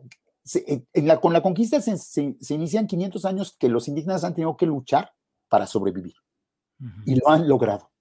con 1.22 1.34
la 1.34 1.42
conquista 1.42 1.82
se, 1.82 2.38
inician 2.50 2.88
500 2.88 3.26
años 3.26 3.56
que 3.58 3.70
los 3.70 3.88
indígenas 3.88 4.24
han 4.24 4.34
tenido 4.34 4.58
que 4.58 4.66
luchar 4.66 5.14
para 5.48 5.68
sobrevivir 5.68 6.16
y 7.06 7.16
lo 7.16 7.30
han 7.30 7.48
logrado. 7.48 7.92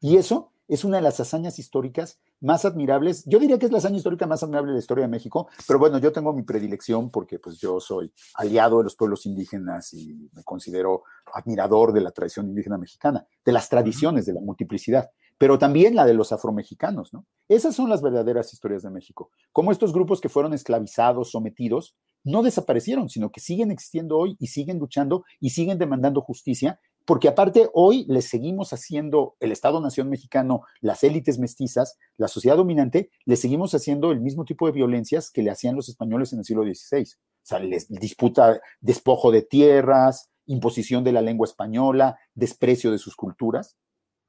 Y 0.00 0.16
eso 0.16 0.52
es 0.68 0.84
una 0.84 0.98
de 0.98 1.02
las 1.02 1.18
hazañas 1.18 1.58
históricas 1.58 2.20
más 2.40 2.64
admirables. 2.64 3.24
Yo 3.24 3.38
diría 3.38 3.58
que 3.58 3.66
es 3.66 3.72
la 3.72 3.78
hazaña 3.78 3.96
histórica 3.96 4.26
más 4.26 4.42
admirable 4.42 4.70
de 4.70 4.74
la 4.74 4.80
historia 4.80 5.02
de 5.02 5.08
México, 5.08 5.48
pero 5.66 5.78
bueno, 5.78 5.98
yo 5.98 6.12
tengo 6.12 6.32
mi 6.32 6.42
predilección 6.42 7.10
porque 7.10 7.38
pues 7.38 7.58
yo 7.58 7.80
soy 7.80 8.12
aliado 8.34 8.78
de 8.78 8.84
los 8.84 8.94
pueblos 8.94 9.24
indígenas 9.26 9.92
y 9.94 10.28
me 10.32 10.44
considero 10.44 11.04
admirador 11.32 11.92
de 11.92 12.02
la 12.02 12.10
tradición 12.10 12.48
indígena 12.48 12.76
mexicana, 12.76 13.26
de 13.44 13.52
las 13.52 13.68
tradiciones, 13.68 14.26
de 14.26 14.34
la 14.34 14.40
multiplicidad 14.40 15.10
pero 15.38 15.58
también 15.58 15.94
la 15.94 16.04
de 16.04 16.14
los 16.14 16.32
afromexicanos, 16.32 17.14
¿no? 17.14 17.24
Esas 17.48 17.74
son 17.74 17.88
las 17.88 18.02
verdaderas 18.02 18.52
historias 18.52 18.82
de 18.82 18.90
México. 18.90 19.30
Cómo 19.52 19.72
estos 19.72 19.92
grupos 19.92 20.20
que 20.20 20.28
fueron 20.28 20.52
esclavizados, 20.52 21.30
sometidos, 21.30 21.94
no 22.24 22.42
desaparecieron, 22.42 23.08
sino 23.08 23.30
que 23.30 23.40
siguen 23.40 23.70
existiendo 23.70 24.18
hoy 24.18 24.36
y 24.40 24.48
siguen 24.48 24.78
luchando 24.78 25.24
y 25.40 25.50
siguen 25.50 25.78
demandando 25.78 26.20
justicia, 26.20 26.80
porque 27.04 27.28
aparte 27.28 27.70
hoy 27.72 28.04
les 28.08 28.26
seguimos 28.26 28.72
haciendo 28.72 29.36
el 29.40 29.52
Estado-Nación 29.52 30.10
mexicano, 30.10 30.62
las 30.80 31.04
élites 31.04 31.38
mestizas, 31.38 31.96
la 32.18 32.28
sociedad 32.28 32.56
dominante, 32.56 33.10
les 33.24 33.40
seguimos 33.40 33.74
haciendo 33.74 34.12
el 34.12 34.20
mismo 34.20 34.44
tipo 34.44 34.66
de 34.66 34.72
violencias 34.72 35.30
que 35.30 35.42
le 35.42 35.50
hacían 35.50 35.74
los 35.74 35.88
españoles 35.88 36.32
en 36.32 36.40
el 36.40 36.44
siglo 36.44 36.64
XVI. 36.64 37.04
O 37.04 37.46
sea, 37.48 37.60
les 37.60 37.88
disputa 37.88 38.60
despojo 38.80 39.30
de 39.30 39.40
tierras, 39.40 40.28
imposición 40.44 41.04
de 41.04 41.12
la 41.12 41.22
lengua 41.22 41.46
española, 41.46 42.18
desprecio 42.34 42.90
de 42.90 42.98
sus 42.98 43.16
culturas. 43.16 43.76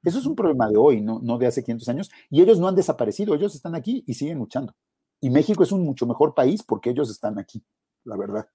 Eso 0.03 0.19
es 0.19 0.25
un 0.25 0.35
problema 0.35 0.67
de 0.67 0.77
hoy, 0.77 1.01
no, 1.01 1.19
no 1.21 1.37
de 1.37 1.47
hace 1.47 1.63
500 1.63 1.89
años. 1.89 2.11
Y 2.29 2.41
ellos 2.41 2.59
no 2.59 2.67
han 2.67 2.75
desaparecido, 2.75 3.35
ellos 3.35 3.55
están 3.55 3.75
aquí 3.75 4.03
y 4.07 4.13
siguen 4.13 4.39
luchando. 4.39 4.75
Y 5.21 5.29
México 5.29 5.63
es 5.63 5.71
un 5.71 5.83
mucho 5.83 6.05
mejor 6.05 6.33
país 6.33 6.63
porque 6.63 6.91
ellos 6.91 7.09
están 7.09 7.37
aquí, 7.37 7.63
la 8.05 8.15
verdad. 8.15 8.47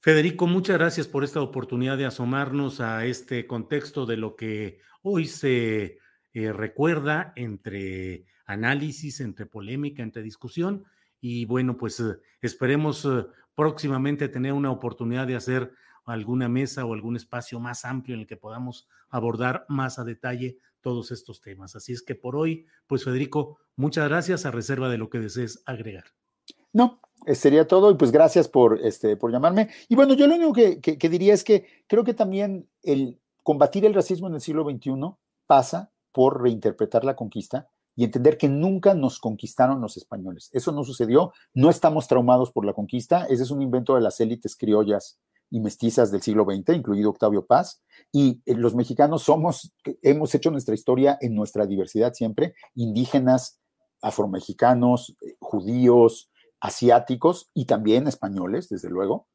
Federico, 0.00 0.46
muchas 0.46 0.78
gracias 0.78 1.06
por 1.06 1.24
esta 1.24 1.42
oportunidad 1.42 1.98
de 1.98 2.06
asomarnos 2.06 2.80
a 2.80 3.04
este 3.04 3.46
contexto 3.46 4.06
de 4.06 4.16
lo 4.16 4.34
que 4.34 4.78
hoy 5.02 5.26
se 5.26 5.98
eh, 6.32 6.52
recuerda 6.52 7.34
entre 7.36 8.24
análisis, 8.46 9.20
entre 9.20 9.44
polémica, 9.44 10.02
entre 10.02 10.22
discusión. 10.22 10.84
Y 11.20 11.44
bueno, 11.44 11.76
pues 11.76 12.00
eh, 12.00 12.16
esperemos 12.40 13.04
eh, 13.04 13.26
próximamente 13.54 14.30
tener 14.30 14.54
una 14.54 14.70
oportunidad 14.70 15.26
de 15.26 15.36
hacer 15.36 15.74
alguna 16.06 16.48
mesa 16.48 16.86
o 16.86 16.94
algún 16.94 17.16
espacio 17.16 17.60
más 17.60 17.84
amplio 17.84 18.14
en 18.14 18.22
el 18.22 18.26
que 18.26 18.38
podamos 18.38 18.88
abordar 19.10 19.66
más 19.68 19.98
a 19.98 20.04
detalle 20.04 20.56
todos 20.80 21.10
estos 21.10 21.40
temas. 21.40 21.76
Así 21.76 21.92
es 21.92 22.02
que 22.02 22.14
por 22.14 22.36
hoy, 22.36 22.66
pues 22.86 23.04
Federico, 23.04 23.58
muchas 23.76 24.08
gracias 24.08 24.46
a 24.46 24.50
reserva 24.50 24.88
de 24.88 24.98
lo 24.98 25.10
que 25.10 25.18
desees 25.18 25.62
agregar. 25.66 26.04
No, 26.72 27.00
eh, 27.26 27.34
sería 27.34 27.66
todo 27.66 27.90
y 27.90 27.94
pues 27.94 28.12
gracias 28.12 28.48
por, 28.48 28.80
este, 28.84 29.16
por 29.16 29.32
llamarme. 29.32 29.68
Y 29.88 29.94
bueno, 29.94 30.14
yo 30.14 30.26
lo 30.26 30.36
único 30.36 30.52
que, 30.52 30.80
que, 30.80 31.08
diría 31.08 31.34
es 31.34 31.44
que 31.44 31.66
creo 31.86 32.04
que 32.04 32.14
también 32.14 32.68
el 32.82 33.20
combatir 33.42 33.84
el 33.84 33.94
racismo 33.94 34.28
en 34.28 34.34
el 34.34 34.40
siglo 34.40 34.64
XXI 34.64 34.92
pasa 35.46 35.92
por 36.12 36.42
reinterpretar 36.42 37.04
la 37.04 37.16
conquista 37.16 37.68
y 37.96 38.04
entender 38.04 38.38
que 38.38 38.48
nunca 38.48 38.94
nos 38.94 39.18
conquistaron 39.18 39.80
los 39.80 39.96
españoles. 39.96 40.48
Eso 40.52 40.72
no 40.72 40.84
sucedió, 40.84 41.32
no 41.52 41.70
estamos 41.70 42.08
traumados 42.08 42.50
por 42.52 42.64
la 42.64 42.72
conquista, 42.72 43.26
ese 43.26 43.42
es 43.42 43.50
un 43.50 43.62
invento 43.62 43.94
de 43.94 44.00
las 44.00 44.20
élites 44.20 44.56
criollas 44.56 45.18
y 45.50 45.60
mestizas 45.60 46.10
del 46.10 46.22
siglo 46.22 46.44
XX, 46.44 46.76
incluido 46.76 47.10
Octavio 47.10 47.44
Paz, 47.44 47.82
y 48.12 48.40
eh, 48.46 48.54
los 48.54 48.74
mexicanos 48.74 49.22
somos, 49.22 49.72
hemos 50.02 50.34
hecho 50.34 50.50
nuestra 50.50 50.74
historia 50.74 51.18
en 51.20 51.34
nuestra 51.34 51.66
diversidad 51.66 52.14
siempre, 52.14 52.54
indígenas, 52.74 53.60
afromexicanos, 54.00 55.16
eh, 55.20 55.36
judíos, 55.40 56.30
asiáticos 56.60 57.50
y 57.54 57.64
también 57.64 58.06
españoles, 58.06 58.68
desde 58.68 58.90
luego, 58.90 59.26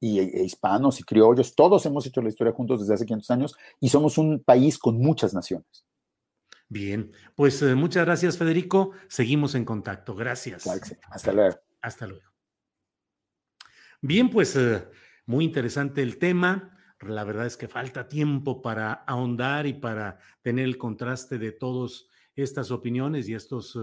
y 0.00 0.18
e, 0.18 0.44
hispanos 0.44 0.98
y 0.98 1.04
criollos, 1.04 1.54
todos 1.54 1.86
hemos 1.86 2.06
hecho 2.06 2.22
la 2.22 2.28
historia 2.28 2.52
juntos 2.52 2.80
desde 2.80 2.94
hace 2.94 3.06
500 3.06 3.30
años 3.30 3.56
y 3.78 3.88
somos 3.88 4.18
un 4.18 4.42
país 4.42 4.78
con 4.78 4.98
muchas 4.98 5.32
naciones. 5.32 5.86
Bien, 6.68 7.12
pues 7.36 7.62
eh, 7.62 7.74
muchas 7.74 8.04
gracias 8.04 8.36
Federico, 8.36 8.92
seguimos 9.08 9.54
en 9.54 9.64
contacto, 9.64 10.14
gracias. 10.14 10.66
Hasta 11.10 11.32
luego. 11.32 11.56
Hasta 11.80 12.06
luego. 12.06 12.32
Bien, 14.00 14.30
pues 14.30 14.56
eh, 14.56 14.84
muy 15.26 15.44
interesante 15.44 16.02
el 16.02 16.18
tema. 16.18 16.78
La 17.00 17.24
verdad 17.24 17.46
es 17.46 17.56
que 17.56 17.68
falta 17.68 18.08
tiempo 18.08 18.62
para 18.62 18.92
ahondar 18.92 19.66
y 19.66 19.74
para 19.74 20.18
tener 20.42 20.64
el 20.64 20.78
contraste 20.78 21.38
de 21.38 21.52
todas 21.52 22.06
estas 22.34 22.70
opiniones 22.70 23.28
y 23.28 23.34
estos 23.34 23.76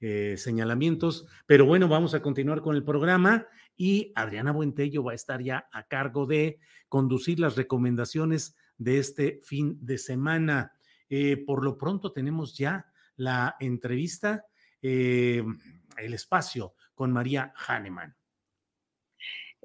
eh, 0.00 0.36
señalamientos. 0.36 1.26
Pero 1.46 1.66
bueno, 1.66 1.88
vamos 1.88 2.14
a 2.14 2.22
continuar 2.22 2.60
con 2.60 2.76
el 2.76 2.84
programa 2.84 3.46
y 3.76 4.12
Adriana 4.14 4.52
Buentello 4.52 5.02
va 5.02 5.12
a 5.12 5.16
estar 5.16 5.42
ya 5.42 5.68
a 5.72 5.88
cargo 5.88 6.26
de 6.26 6.60
conducir 6.88 7.40
las 7.40 7.56
recomendaciones 7.56 8.56
de 8.76 8.98
este 8.98 9.40
fin 9.42 9.78
de 9.80 9.98
semana. 9.98 10.72
Eh, 11.08 11.42
por 11.44 11.64
lo 11.64 11.78
pronto 11.78 12.12
tenemos 12.12 12.56
ya 12.56 12.86
la 13.16 13.56
entrevista, 13.58 14.44
eh, 14.82 15.44
el 15.96 16.14
espacio 16.14 16.74
con 16.94 17.12
María 17.12 17.52
Hahnemann. 17.56 18.17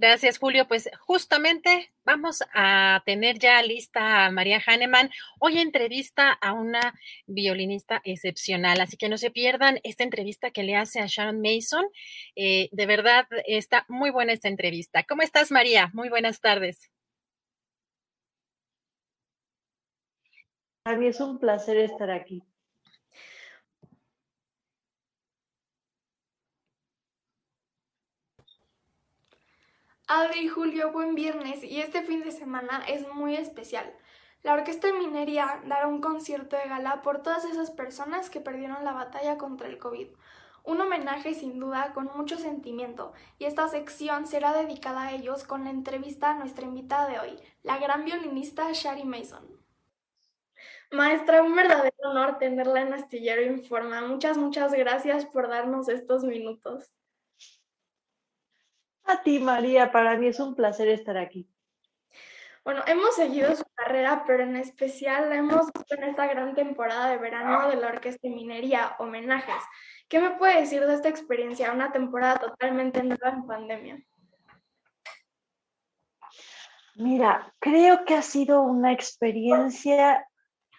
Gracias, 0.03 0.37
Julio. 0.37 0.67
Pues 0.67 0.89
justamente 0.99 1.93
vamos 2.03 2.43
a 2.53 3.01
tener 3.05 3.39
ya 3.39 3.63
lista 3.63 4.25
a 4.25 4.31
María 4.31 4.59
Hahnemann. 4.59 5.09
Hoy 5.39 5.59
entrevista 5.59 6.29
a 6.29 6.51
una 6.51 6.93
violinista 7.25 8.01
excepcional, 8.03 8.81
así 8.81 8.97
que 8.97 9.07
no 9.07 9.17
se 9.17 9.31
pierdan 9.31 9.79
esta 9.83 10.03
entrevista 10.03 10.51
que 10.51 10.63
le 10.63 10.75
hace 10.75 10.99
a 10.99 11.05
Sharon 11.07 11.39
Mason. 11.39 11.85
Eh, 12.35 12.67
de 12.73 12.85
verdad, 12.85 13.27
está 13.47 13.85
muy 13.87 14.09
buena 14.09 14.33
esta 14.33 14.49
entrevista. 14.49 15.03
¿Cómo 15.03 15.21
estás, 15.21 15.51
María? 15.51 15.89
Muy 15.93 16.09
buenas 16.09 16.41
tardes. 16.41 16.91
Para 20.83 20.97
mí 20.97 21.07
es 21.07 21.21
un 21.21 21.39
placer 21.39 21.77
estar 21.77 22.11
aquí. 22.11 22.43
Adri 30.15 30.41
y 30.41 30.47
Julio, 30.47 30.91
buen 30.91 31.15
viernes 31.15 31.63
y 31.63 31.81
este 31.81 32.03
fin 32.03 32.21
de 32.21 32.31
semana 32.31 32.83
es 32.87 33.11
muy 33.15 33.35
especial. 33.35 33.91
La 34.43 34.53
Orquesta 34.53 34.93
Minería 34.93 35.59
dará 35.65 35.87
un 35.87 36.01
concierto 36.01 36.55
de 36.55 36.69
gala 36.69 37.01
por 37.01 37.23
todas 37.23 37.45
esas 37.45 37.71
personas 37.71 38.29
que 38.29 38.39
perdieron 38.39 38.85
la 38.85 38.93
batalla 38.93 39.39
contra 39.39 39.67
el 39.67 39.79
COVID. 39.79 40.09
Un 40.65 40.81
homenaje 40.81 41.33
sin 41.33 41.59
duda 41.59 41.93
con 41.95 42.11
mucho 42.15 42.37
sentimiento 42.37 43.13
y 43.39 43.45
esta 43.45 43.67
sección 43.69 44.27
será 44.27 44.53
dedicada 44.53 45.01
a 45.01 45.13
ellos 45.13 45.45
con 45.45 45.63
la 45.63 45.71
entrevista 45.71 46.29
a 46.29 46.35
nuestra 46.35 46.63
invitada 46.63 47.07
de 47.07 47.19
hoy, 47.19 47.39
la 47.63 47.79
gran 47.79 48.05
violinista 48.05 48.71
Shari 48.71 49.05
Mason. 49.05 49.43
Maestra, 50.91 51.41
un 51.41 51.55
verdadero 51.55 52.11
honor 52.11 52.37
tenerla 52.37 52.81
en 52.81 52.93
Astillero 52.93 53.41
Informa. 53.41 54.01
Muchas, 54.01 54.37
muchas 54.37 54.73
gracias 54.73 55.25
por 55.25 55.49
darnos 55.49 55.89
estos 55.89 56.23
minutos. 56.23 56.91
A 59.05 59.21
ti, 59.21 59.39
María, 59.39 59.91
para 59.91 60.17
mí 60.17 60.27
es 60.27 60.39
un 60.39 60.55
placer 60.55 60.87
estar 60.87 61.17
aquí. 61.17 61.49
Bueno, 62.63 62.81
hemos 62.87 63.15
seguido 63.15 63.53
su 63.55 63.65
carrera, 63.75 64.23
pero 64.25 64.43
en 64.43 64.55
especial 64.55 65.29
la 65.29 65.35
hemos 65.35 65.65
visto 65.73 65.95
en 65.95 66.05
esta 66.05 66.27
gran 66.27 66.55
temporada 66.55 67.09
de 67.09 67.17
verano 67.17 67.69
de 67.69 67.75
la 67.75 67.87
Orquesta 67.87 68.29
Minería, 68.29 68.95
Homenajes. 68.99 69.61
¿Qué 70.07 70.19
me 70.19 70.31
puede 70.31 70.61
decir 70.61 70.85
de 70.85 70.93
esta 70.93 71.09
experiencia, 71.09 71.73
una 71.73 71.91
temporada 71.91 72.39
totalmente 72.39 73.03
nueva 73.03 73.29
en 73.29 73.45
pandemia? 73.45 74.03
Mira, 76.95 77.53
creo 77.59 78.05
que 78.05 78.15
ha 78.15 78.21
sido 78.21 78.61
una 78.61 78.93
experiencia 78.93 80.25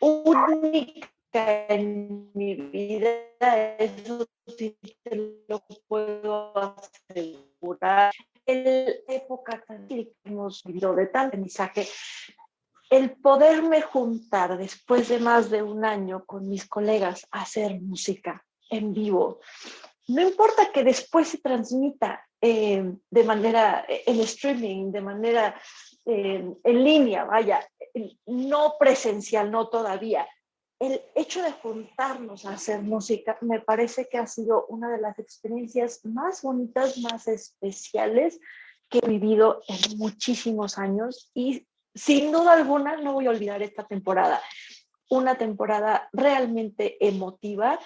única 0.00 1.10
en 1.68 2.30
mi 2.32 2.54
vida, 2.54 3.76
eso 3.78 4.26
sí 4.46 4.78
te 5.02 5.44
lo 5.48 5.60
puedo 5.87 6.56
asegurar. 6.56 7.53
En 8.46 8.64
la 8.64 8.92
época 9.09 9.64
que 9.88 10.12
hemos 10.24 10.62
vivido 10.64 10.94
de 10.94 11.07
tal 11.07 11.29
aprendizaje, 11.29 11.87
el 12.90 13.12
poderme 13.12 13.81
juntar 13.81 14.59
después 14.59 15.09
de 15.09 15.18
más 15.18 15.50
de 15.50 15.62
un 15.62 15.85
año 15.85 16.24
con 16.27 16.48
mis 16.48 16.68
colegas 16.68 17.27
a 17.31 17.42
hacer 17.42 17.81
música 17.81 18.44
en 18.70 18.92
vivo, 18.92 19.40
no 20.09 20.20
importa 20.20 20.70
que 20.72 20.85
después 20.85 21.29
se 21.29 21.38
transmita 21.38 22.27
eh, 22.40 22.85
de 23.11 23.24
manera 23.24 23.87
eh, 23.88 24.03
en 24.07 24.20
streaming, 24.20 24.92
de 24.92 25.00
manera 25.00 25.59
eh, 26.05 26.44
en 26.62 26.85
línea, 26.85 27.24
vaya, 27.24 27.66
no 28.27 28.77
presencial, 28.79 29.50
no 29.50 29.68
todavía, 29.68 30.29
el 30.80 31.02
hecho 31.14 31.42
de 31.42 31.52
juntarnos 31.52 32.44
a 32.44 32.52
hacer 32.54 32.82
música 32.82 33.38
me 33.40 33.60
parece 33.60 34.08
que 34.08 34.18
ha 34.18 34.26
sido 34.26 34.66
una 34.66 34.90
de 34.90 35.00
las 35.00 35.18
experiencias 35.18 36.04
más 36.04 36.42
bonitas, 36.42 36.98
más 36.98 37.28
especiales 37.28 38.40
que 38.90 38.98
he 38.98 39.08
vivido 39.08 39.62
en 39.68 39.98
muchísimos 39.98 40.78
años 40.78 41.30
y 41.34 41.66
sin 41.94 42.32
duda 42.32 42.54
alguna 42.54 42.96
no 42.96 43.12
voy 43.12 43.26
a 43.26 43.30
olvidar 43.30 43.62
esta 43.62 43.87
temporada. 43.87 44.42
Una 45.10 45.37
temporada 45.37 46.08
realmente 46.12 46.96
emotiva 47.06 47.78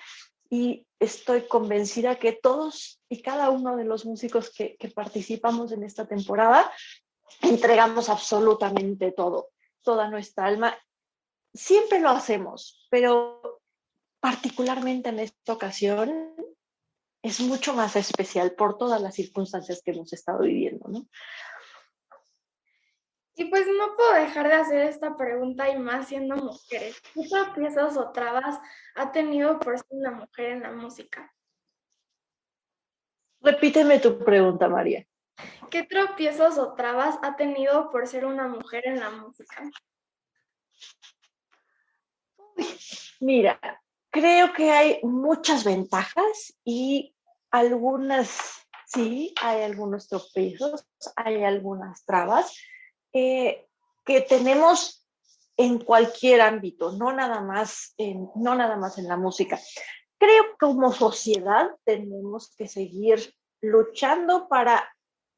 y 0.51 0.87
estoy 0.99 1.43
convencida 1.43 2.19
que 2.19 2.33
todos 2.33 3.01
y 3.09 3.21
cada 3.21 3.51
uno 3.51 3.77
de 3.77 3.85
los 3.85 4.07
músicos 4.07 4.51
que, 4.51 4.77
que 4.77 4.89
participamos 4.89 5.73
en 5.73 5.83
esta 5.83 6.07
temporada 6.07 6.73
entregamos 7.43 8.09
absolutamente 8.09 9.13
todo, 9.13 9.51
toda 9.83 10.09
nuestra 10.09 10.47
alma 10.47 10.77
siempre 11.55 12.01
lo 12.01 12.11
hacemos, 12.11 12.87
pero 12.91 13.61
particularmente 14.21 15.09
en 15.09 15.21
esta 15.21 15.53
ocasión 15.53 16.35
es 17.23 17.41
mucho 17.41 17.75
más 17.75 17.97
especial 17.97 18.53
por 18.53 18.79
todas 18.79 19.01
las 19.01 19.15
circunstancias 19.15 19.83
que 19.85 19.91
hemos 19.93 20.13
estado 20.13 20.41
viviendo, 20.41 20.89
¿no? 20.89 21.07
Y 23.35 23.45
pues 23.45 23.67
no 23.69 23.95
puedo 23.97 24.15
dejar 24.15 24.49
de 24.49 24.55
hacer 24.55 24.81
esta 24.81 25.17
pregunta 25.17 25.69
y 25.71 25.79
más 25.79 26.09
siendo 26.09 26.35
mujeres. 26.35 27.01
¿Qué 27.15 27.29
tropiezos 27.29 27.97
o 27.97 28.11
trabas 28.11 28.59
ha 28.97 29.13
tenido 29.13 29.61
por 29.61 29.79
ser 29.79 29.87
una 29.91 30.11
mujer 30.11 30.47
en 30.47 30.63
la 30.63 30.73
música? 30.73 31.33
Repíteme 33.41 34.01
tu 34.01 34.19
pregunta, 34.19 34.69
María. 34.69 35.07
¿Qué 35.71 35.85
tropiezos 35.85 36.59
o 36.59 36.75
trabas 36.75 37.17
ha 37.23 37.37
tenido 37.37 37.91
por 37.91 38.09
ser 38.09 38.25
una 38.27 38.49
mujer 38.49 38.83
en 38.87 38.99
la 38.99 39.11
música? 39.11 39.63
Mira, 43.21 43.61
creo 44.11 44.53
que 44.53 44.71
hay 44.71 45.01
muchas 45.03 45.65
ventajas 45.65 46.55
y 46.65 47.15
algunas, 47.51 48.39
sí, 48.87 49.35
hay 49.43 49.63
algunos 49.63 50.09
tropiezos, 50.09 50.87
hay 51.17 51.45
algunas 51.45 52.05
trabas 52.05 52.55
eh, 53.13 53.67
que 54.05 54.21
tenemos 54.21 55.07
en 55.57 55.79
cualquier 55.79 56.41
ámbito, 56.41 56.93
no 56.93 57.13
nada 57.13 57.41
más 57.41 57.95
en, 57.99 58.31
no 58.37 58.55
nada 58.55 58.77
más 58.77 58.97
en 58.99 59.09
la 59.09 59.17
música. 59.17 59.59
Creo 60.19 60.45
que 60.45 60.59
como 60.59 60.93
sociedad 60.93 61.71
tenemos 61.85 62.55
que 62.57 62.69
seguir 62.69 63.35
luchando 63.61 64.49
para, 64.49 64.89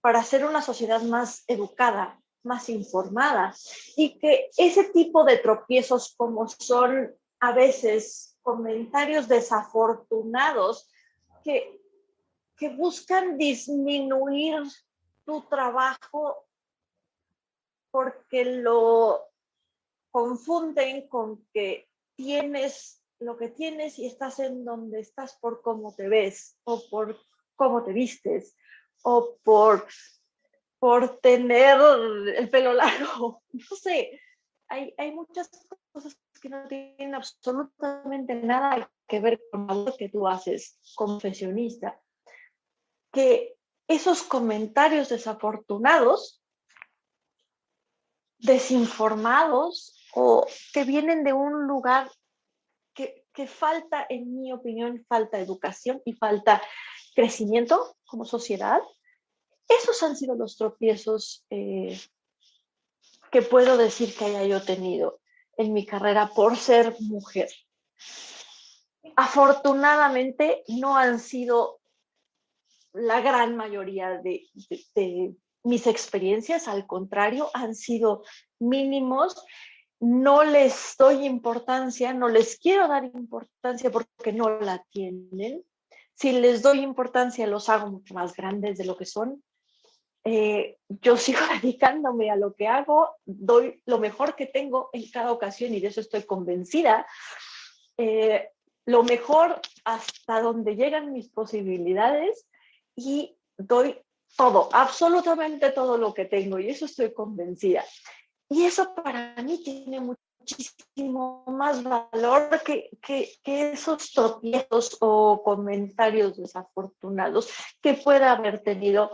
para 0.01 0.23
ser 0.23 0.45
una 0.45 0.61
sociedad 0.61 1.01
más 1.03 1.45
educada, 1.47 2.20
más 2.43 2.69
informada. 2.69 3.55
Y 3.97 4.19
que 4.19 4.51
ese 4.57 4.85
tipo 4.85 5.25
de 5.25 5.39
tropiezos 5.39 6.15
como 6.17 6.49
son 6.49 7.15
a 7.41 7.53
veces 7.53 8.39
comentarios 8.43 9.29
desafortunados 9.29 10.89
que, 11.45 11.81
que 12.57 12.69
buscan 12.71 13.39
disminuir 13.39 14.63
tu 15.25 15.43
trabajo 15.43 16.47
porque 17.91 18.45
lo 18.45 19.21
confunden 20.11 21.09
con 21.09 21.45
que 21.53 21.89
tienes 22.17 23.01
lo 23.21 23.37
que 23.37 23.49
tienes 23.49 23.99
y 23.99 24.07
estás 24.07 24.39
en 24.41 24.65
donde 24.65 25.01
estás 25.01 25.37
por 25.37 25.61
cómo 25.61 25.95
te 25.95 26.09
ves 26.09 26.57
o 26.65 26.83
por 26.91 27.19
cómo 27.55 27.85
te 27.85 27.93
vistes 27.93 28.57
o 29.03 29.37
por 29.45 29.87
por 30.81 31.21
tener 31.21 31.79
el 32.37 32.49
pelo 32.49 32.73
largo, 32.73 33.43
no 33.53 33.77
sé, 33.77 34.21
hay, 34.67 34.93
hay 34.97 35.13
muchas 35.13 35.51
cosas 35.93 36.19
que 36.41 36.49
no 36.49 36.67
tienen 36.67 37.15
absolutamente 37.15 38.35
nada 38.35 38.91
que 39.07 39.21
ver 39.21 39.41
con 39.53 39.67
lo 39.85 39.95
que 39.97 40.09
tú 40.09 40.27
haces 40.27 40.79
como 40.95 41.19
profesionista, 41.19 42.01
que 43.13 43.57
esos 43.89 44.23
comentarios 44.23 45.11
desafortunados, 45.11 46.43
desinformados 48.39 50.09
o 50.15 50.47
que 50.73 50.85
vienen 50.85 51.25
de 51.25 51.35
un 51.35 51.67
lugar 51.67 52.11
que, 52.95 53.27
que 53.35 53.47
falta, 53.47 54.07
en 54.09 54.41
mi 54.41 54.53
opinión, 54.53 55.05
falta 55.07 55.39
educación 55.39 56.01
y 56.07 56.15
falta 56.15 56.63
crecimiento 57.15 57.97
como 58.07 58.25
sociedad, 58.25 58.81
esos 59.71 60.03
han 60.03 60.17
sido 60.17 60.35
los 60.35 60.57
tropiezos 60.57 61.45
eh, 61.51 61.99
que 63.31 63.43
puedo 63.43 63.77
decir 63.77 64.15
que 64.17 64.25
haya 64.25 64.45
yo 64.45 64.63
tenido 64.63 65.21
en 65.57 65.73
mi 65.73 65.87
carrera 65.87 66.31
por 66.35 66.57
ser 66.57 66.97
mujer. 67.01 67.49
afortunadamente 69.17 70.63
no 70.69 70.97
han 70.97 71.19
sido 71.21 71.81
la 72.93 73.21
gran 73.21 73.57
mayoría 73.57 74.19
de, 74.19 74.49
mis 75.63 75.87
experiencias, 75.87 76.69
al 76.69 76.87
contrario, 76.87 77.51
han 77.55 77.75
sido 77.75 78.25
mínimos. 78.59 79.45
No 80.01 80.43
les 80.43 80.97
doy 80.99 81.27
importancia, 81.27 82.15
no 82.15 82.29
les 82.29 82.59
quiero 82.59 82.89
dar 82.89 83.05
importancia 83.05 83.91
porque 83.91 84.33
no 84.33 84.59
la 84.59 84.83
tienen. 84.91 85.63
Si 86.15 86.33
les 86.33 86.63
doy 86.63 86.81
importancia, 86.81 87.47
los 87.47 87.69
hago 87.69 87.91
mucho 87.91 88.15
más 88.15 88.35
grandes 88.35 88.79
de 88.79 88.87
lo 88.87 88.97
que 88.97 89.05
son. 89.05 89.43
Eh, 90.25 90.77
yo 90.89 91.17
sigo 91.17 91.41
dedicándome 91.63 92.31
a 92.31 92.37
lo 92.37 92.55
que 92.55 92.69
hago, 92.69 93.17
doy 93.25 93.83
lo 93.87 93.99
mejor 93.99 94.37
que 94.37 94.47
tengo 94.47 94.91
en 94.93 95.11
cada 95.11 95.33
ocasión 95.33 95.75
y 95.75 95.81
de 95.81 95.89
eso 95.89 96.01
estoy 96.01 96.23
convencida. 96.25 97.07
Eh, 97.97 98.51
lo 98.87 99.03
mejor 99.03 99.61
hasta 99.85 100.41
donde 100.41 100.75
llegan 100.75 101.13
mis 101.13 101.29
posibilidades 101.29 102.47
y 102.97 103.37
doy 103.57 104.01
todo, 104.37 104.69
absolutamente 104.73 105.71
todo 105.71 105.99
lo 105.99 106.15
que 106.15 106.25
tengo 106.25 106.59
y 106.59 106.71
eso 106.71 106.87
estoy 106.87 107.13
convencida. 107.13 107.85
Y 108.49 108.65
eso 108.65 108.95
para 108.95 109.37
mí 109.43 109.63
tiene 109.63 110.01
muchísimo 110.01 111.45
más 111.47 111.83
valor 111.83 112.63
que, 112.65 112.91
que, 113.03 113.33
que 113.43 113.73
esos 113.73 114.11
tropiezos 114.13 114.97
o 115.01 115.43
comentarios 115.43 116.37
desafortunados 116.37 117.49
que 117.81 117.95
pueda 117.95 118.33
haber 118.33 118.61
tenido 118.61 119.11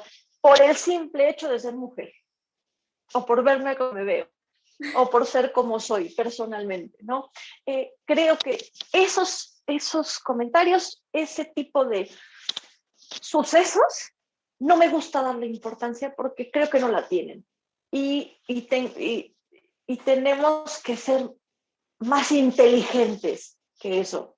por 0.46 0.62
el 0.62 0.76
simple 0.76 1.28
hecho 1.28 1.48
de 1.48 1.58
ser 1.58 1.74
mujer 1.74 2.12
o 3.14 3.26
por 3.26 3.42
verme 3.42 3.76
como 3.76 3.94
me 3.94 4.04
veo 4.04 4.28
o 4.94 5.10
por 5.10 5.26
ser 5.26 5.50
como 5.50 5.80
soy 5.80 6.14
personalmente, 6.14 6.98
¿no? 7.02 7.32
Eh, 7.66 7.94
creo 8.04 8.38
que 8.38 8.56
esos, 8.92 9.60
esos 9.66 10.20
comentarios, 10.20 11.02
ese 11.12 11.46
tipo 11.46 11.84
de 11.84 12.08
sucesos, 12.94 14.12
no 14.60 14.76
me 14.76 14.88
gusta 14.88 15.20
darle 15.20 15.46
importancia 15.46 16.14
porque 16.14 16.48
creo 16.52 16.70
que 16.70 16.78
no 16.78 16.92
la 16.92 17.08
tienen. 17.08 17.44
Y, 17.90 18.38
y, 18.46 19.34
y 19.84 19.96
tenemos 19.96 20.80
que 20.80 20.96
ser 20.96 21.28
más 21.98 22.30
inteligentes 22.30 23.58
que 23.80 23.98
eso 23.98 24.36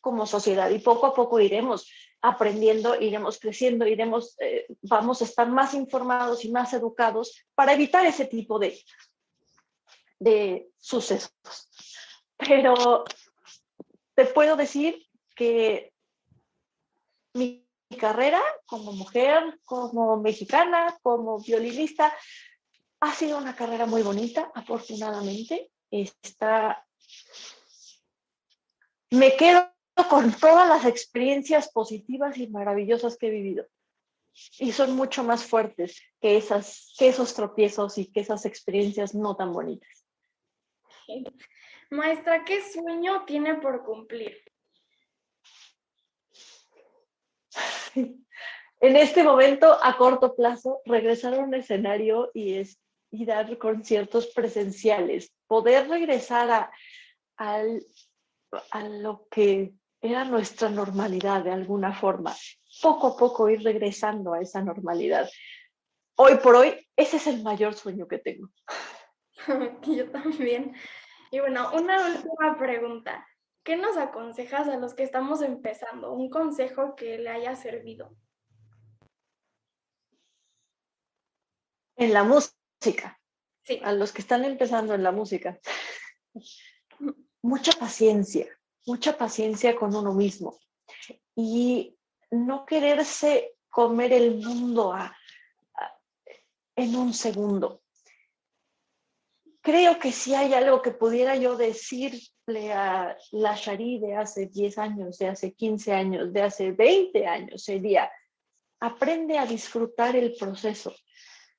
como 0.00 0.24
sociedad 0.24 0.70
y 0.70 0.78
poco 0.78 1.08
a 1.08 1.14
poco 1.14 1.40
iremos 1.40 1.86
aprendiendo, 2.22 2.98
iremos 3.00 3.38
creciendo, 3.38 3.86
iremos, 3.86 4.36
eh, 4.38 4.66
vamos 4.82 5.20
a 5.20 5.24
estar 5.24 5.48
más 5.48 5.74
informados 5.74 6.44
y 6.44 6.50
más 6.50 6.72
educados 6.72 7.44
para 7.54 7.72
evitar 7.72 8.06
ese 8.06 8.26
tipo 8.26 8.60
de, 8.60 8.80
de 10.20 10.70
sucesos. 10.78 11.32
Pero 12.36 13.04
te 14.14 14.24
puedo 14.26 14.56
decir 14.56 15.04
que 15.34 15.92
mi 17.34 17.66
carrera 17.98 18.40
como 18.66 18.92
mujer, 18.92 19.60
como 19.64 20.16
mexicana, 20.16 20.96
como 21.02 21.40
violinista, 21.40 22.16
ha 23.00 23.12
sido 23.14 23.36
una 23.36 23.56
carrera 23.56 23.84
muy 23.86 24.02
bonita, 24.02 24.52
afortunadamente. 24.54 25.72
Está... 25.90 26.86
Me 29.10 29.36
quedo 29.36 29.72
con 30.08 30.32
todas 30.32 30.68
las 30.68 30.84
experiencias 30.84 31.70
positivas 31.70 32.36
y 32.38 32.48
maravillosas 32.48 33.16
que 33.16 33.28
he 33.28 33.30
vivido. 33.30 33.66
Y 34.58 34.72
son 34.72 34.96
mucho 34.96 35.24
más 35.24 35.44
fuertes 35.44 36.00
que, 36.20 36.36
esas, 36.36 36.94
que 36.98 37.08
esos 37.08 37.34
tropiezos 37.34 37.98
y 37.98 38.10
que 38.10 38.20
esas 38.20 38.46
experiencias 38.46 39.14
no 39.14 39.36
tan 39.36 39.52
bonitas. 39.52 40.06
Maestra, 41.90 42.44
¿qué 42.44 42.62
sueño 42.62 43.24
tiene 43.26 43.56
por 43.56 43.84
cumplir? 43.84 44.36
En 48.82 48.96
este 48.96 49.22
momento, 49.22 49.78
a 49.80 49.96
corto 49.96 50.34
plazo, 50.34 50.82
regresar 50.84 51.34
a 51.34 51.38
un 51.38 51.54
escenario 51.54 52.32
y, 52.34 52.54
es, 52.54 52.80
y 53.12 53.24
dar 53.24 53.56
conciertos 53.56 54.26
presenciales, 54.26 55.32
poder 55.46 55.88
regresar 55.88 56.50
a, 56.50 56.72
al, 57.36 57.86
a 58.72 58.82
lo 58.88 59.28
que 59.30 59.72
era 60.02 60.24
nuestra 60.24 60.68
normalidad 60.68 61.44
de 61.44 61.52
alguna 61.52 61.94
forma. 61.94 62.34
Poco 62.82 63.06
a 63.06 63.16
poco 63.16 63.48
ir 63.48 63.62
regresando 63.62 64.34
a 64.34 64.40
esa 64.40 64.60
normalidad. 64.60 65.30
Hoy 66.16 66.36
por 66.42 66.56
hoy, 66.56 66.74
ese 66.96 67.18
es 67.18 67.28
el 67.28 67.42
mayor 67.42 67.74
sueño 67.74 68.08
que 68.08 68.18
tengo. 68.18 68.50
Yo 69.86 70.10
también. 70.10 70.74
Y 71.30 71.38
bueno, 71.38 71.70
una 71.72 72.04
última 72.04 72.58
pregunta. 72.58 73.26
¿Qué 73.62 73.76
nos 73.76 73.96
aconsejas 73.96 74.66
a 74.68 74.76
los 74.76 74.92
que 74.94 75.04
estamos 75.04 75.40
empezando? 75.40 76.12
Un 76.12 76.28
consejo 76.28 76.96
que 76.96 77.18
le 77.18 77.30
haya 77.30 77.54
servido. 77.54 78.16
En 81.96 82.12
la 82.12 82.24
música. 82.24 83.20
Sí. 83.62 83.80
A 83.84 83.92
los 83.92 84.12
que 84.12 84.20
están 84.20 84.44
empezando 84.44 84.94
en 84.94 85.04
la 85.04 85.12
música. 85.12 85.60
Mucha 87.40 87.70
paciencia 87.78 88.48
mucha 88.86 89.16
paciencia 89.16 89.76
con 89.76 89.94
uno 89.94 90.12
mismo 90.14 90.58
y 91.34 91.96
no 92.30 92.64
quererse 92.66 93.54
comer 93.68 94.12
el 94.12 94.36
mundo 94.36 94.94
en 96.76 96.96
un 96.96 97.12
segundo. 97.12 97.82
Creo 99.60 99.98
que 99.98 100.10
si 100.10 100.34
hay 100.34 100.52
algo 100.54 100.82
que 100.82 100.90
pudiera 100.90 101.36
yo 101.36 101.56
decirle 101.56 102.72
a 102.72 103.16
la 103.30 103.54
Shari 103.54 104.00
de 104.00 104.16
hace 104.16 104.46
10 104.46 104.78
años, 104.78 105.18
de 105.18 105.28
hace 105.28 105.52
15 105.52 105.92
años, 105.92 106.32
de 106.32 106.42
hace 106.42 106.72
20 106.72 107.26
años, 107.26 107.62
sería, 107.62 108.10
aprende 108.80 109.38
a 109.38 109.46
disfrutar 109.46 110.16
el 110.16 110.34
proceso, 110.34 110.92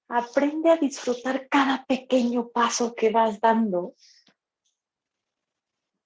aprende 0.10 0.70
a 0.70 0.78
disfrutar 0.78 1.48
cada 1.48 1.86
pequeño 1.86 2.50
paso 2.50 2.94
que 2.94 3.10
vas 3.10 3.40
dando 3.40 3.94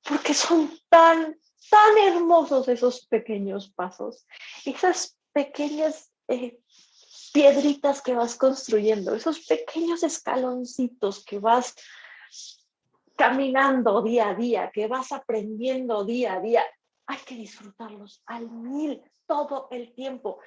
porque 0.08 0.34
son 0.34 0.72
tan, 0.90 1.38
tan 1.70 1.98
hermosos 1.98 2.68
esos 2.68 3.06
pequeños 3.08 3.72
pasos, 3.72 4.26
esas 4.66 5.18
pequeñas 5.34 6.12
eh, 6.28 6.60
piedritas 7.34 8.02
que 8.02 8.16
vas 8.16 8.36
construyendo, 8.36 9.14
esos 9.14 9.46
pequeños 9.46 10.04
escaloncitos 10.04 11.24
que 11.26 11.40
vas 11.40 11.76
caminando 13.16 14.02
día 14.02 14.30
a 14.30 14.36
día, 14.36 14.72
que 14.74 14.88
vas 14.88 15.12
aprendiendo 15.12 16.06
día 16.06 16.34
a 16.34 16.40
día. 16.40 16.64
Hay 17.08 17.18
que 17.20 17.36
disfrutarlos 17.36 18.22
al 18.26 18.50
mil 18.50 19.02
todo 19.26 19.68
el 19.72 19.94
tiempo. 19.94 20.40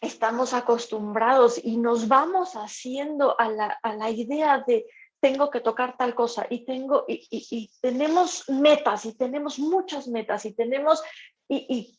Estamos 0.00 0.54
acostumbrados 0.54 1.60
y 1.62 1.76
nos 1.76 2.08
vamos 2.08 2.54
haciendo 2.54 3.38
a 3.38 3.48
la, 3.50 3.78
a 3.82 3.94
la 3.94 4.10
idea 4.10 4.64
de 4.66 4.86
tengo 5.20 5.50
que 5.50 5.60
tocar 5.60 5.96
tal 5.96 6.14
cosa 6.14 6.46
y 6.50 6.64
tengo 6.64 7.04
y, 7.08 7.70
tenemos 7.80 8.48
metas 8.48 9.06
y 9.06 9.14
tenemos 9.14 9.58
muchas 9.58 10.08
metas 10.08 10.44
y 10.44 10.52
tenemos 10.52 11.02
y, 11.48 11.98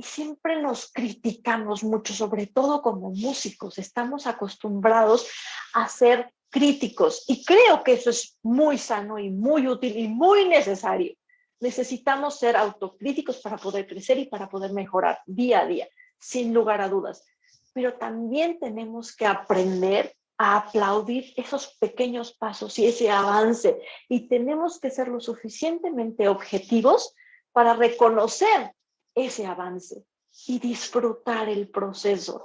siempre 0.00 0.62
nos 0.62 0.92
criticamos 0.92 1.82
mucho, 1.82 2.14
sobre 2.14 2.46
todo 2.46 2.82
como 2.82 3.10
músicos, 3.10 3.78
estamos 3.78 4.28
acostumbrados 4.28 5.28
a 5.74 5.88
ser 5.88 6.32
críticos 6.50 7.24
y 7.26 7.44
creo 7.44 7.82
que 7.82 7.94
eso 7.94 8.10
es 8.10 8.38
muy 8.44 8.78
sano 8.78 9.18
y 9.18 9.28
muy 9.28 9.66
útil 9.66 9.98
y 9.98 10.06
muy 10.06 10.44
necesario. 10.44 11.14
Necesitamos 11.58 12.38
ser 12.38 12.56
autocríticos 12.56 13.38
para 13.38 13.56
poder 13.56 13.88
crecer 13.88 14.18
y 14.18 14.26
para 14.26 14.48
poder 14.48 14.72
mejorar 14.72 15.18
día 15.26 15.62
a 15.62 15.66
día, 15.66 15.88
sin 16.16 16.54
lugar 16.54 16.80
a 16.80 16.88
dudas. 16.88 17.26
Pero 17.72 17.94
también 17.94 18.60
tenemos 18.60 19.16
que 19.16 19.26
aprender 19.26 20.14
a 20.38 20.56
aplaudir 20.56 21.34
esos 21.36 21.76
pequeños 21.80 22.32
pasos 22.32 22.78
y 22.78 22.86
ese 22.86 23.10
avance. 23.10 23.82
Y 24.08 24.28
tenemos 24.28 24.78
que 24.78 24.90
ser 24.90 25.08
lo 25.08 25.20
suficientemente 25.20 26.28
objetivos 26.28 27.14
para 27.52 27.74
reconocer 27.74 28.72
ese 29.14 29.46
avance 29.46 30.04
y 30.46 30.60
disfrutar 30.60 31.48
el 31.48 31.68
proceso. 31.68 32.44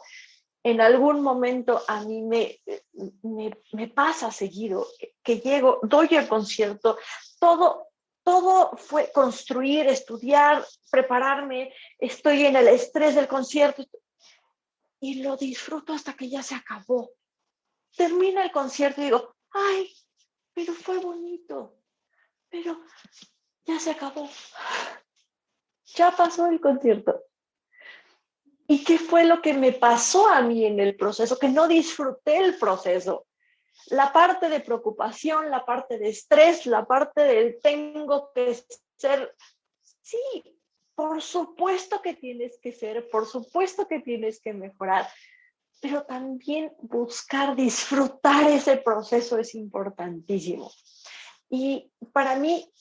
En 0.63 0.81
algún 0.81 1.21
momento 1.21 1.83
a 1.87 2.03
mí 2.03 2.23
me, 2.23 2.59
me, 3.21 3.87
pasa 3.89 4.31
seguido 4.31 4.87
que 5.21 5.39
llego, 5.39 5.79
doy 5.83 6.07
el 6.11 6.27
concierto, 6.27 6.97
todo, 7.39 7.89
todo 8.23 8.75
fue 8.77 9.11
construir, 9.11 9.87
estudiar, 9.87 10.65
prepararme, 10.89 11.73
estoy 11.99 12.45
en 12.45 12.55
el 12.55 12.69
estrés 12.69 13.13
del 13.13 13.27
concierto 13.27 13.83
y 15.01 15.21
lo 15.21 15.35
disfruto 15.35 15.93
hasta 15.93 16.13
que 16.13 16.29
ya 16.29 16.41
se 16.41 16.55
acabó 16.55 17.11
termina 17.95 18.43
el 18.43 18.51
concierto 18.51 19.01
y 19.01 19.05
digo, 19.05 19.35
ay, 19.51 19.91
pero 20.53 20.73
fue 20.73 20.99
bonito, 20.99 21.77
pero 22.49 22.79
ya 23.65 23.79
se 23.79 23.91
acabó, 23.91 24.29
ya 25.85 26.11
pasó 26.11 26.47
el 26.47 26.59
concierto. 26.59 27.23
¿Y 28.65 28.83
qué 28.83 28.97
fue 28.97 29.25
lo 29.25 29.41
que 29.41 29.53
me 29.53 29.73
pasó 29.73 30.27
a 30.29 30.41
mí 30.41 30.65
en 30.65 30.79
el 30.79 30.95
proceso? 30.95 31.37
Que 31.37 31.49
no 31.49 31.67
disfruté 31.67 32.37
el 32.37 32.57
proceso. 32.57 33.27
La 33.87 34.13
parte 34.13 34.47
de 34.47 34.61
preocupación, 34.61 35.51
la 35.51 35.65
parte 35.65 35.97
de 35.97 36.09
estrés, 36.09 36.65
la 36.65 36.85
parte 36.85 37.21
del 37.21 37.59
tengo 37.61 38.31
que 38.33 38.57
ser 38.95 39.35
Sí, 40.03 40.19
por 40.95 41.21
supuesto 41.21 42.01
que 42.01 42.13
tienes 42.13 42.59
que 42.59 42.73
ser, 42.73 43.09
por 43.09 43.25
supuesto 43.25 43.87
que 43.87 44.01
tienes 44.01 44.41
que 44.41 44.53
mejorar, 44.53 45.07
pero 45.83 46.05
también 46.05 46.71
buscar 46.79 47.57
disfrutar 47.57 48.49
ese 48.49 48.77
proceso 48.77 49.37
es 49.37 49.53
importantísimo. 49.53 50.71
Y 51.49 51.91
para 52.13 52.37
mí, 52.37 52.71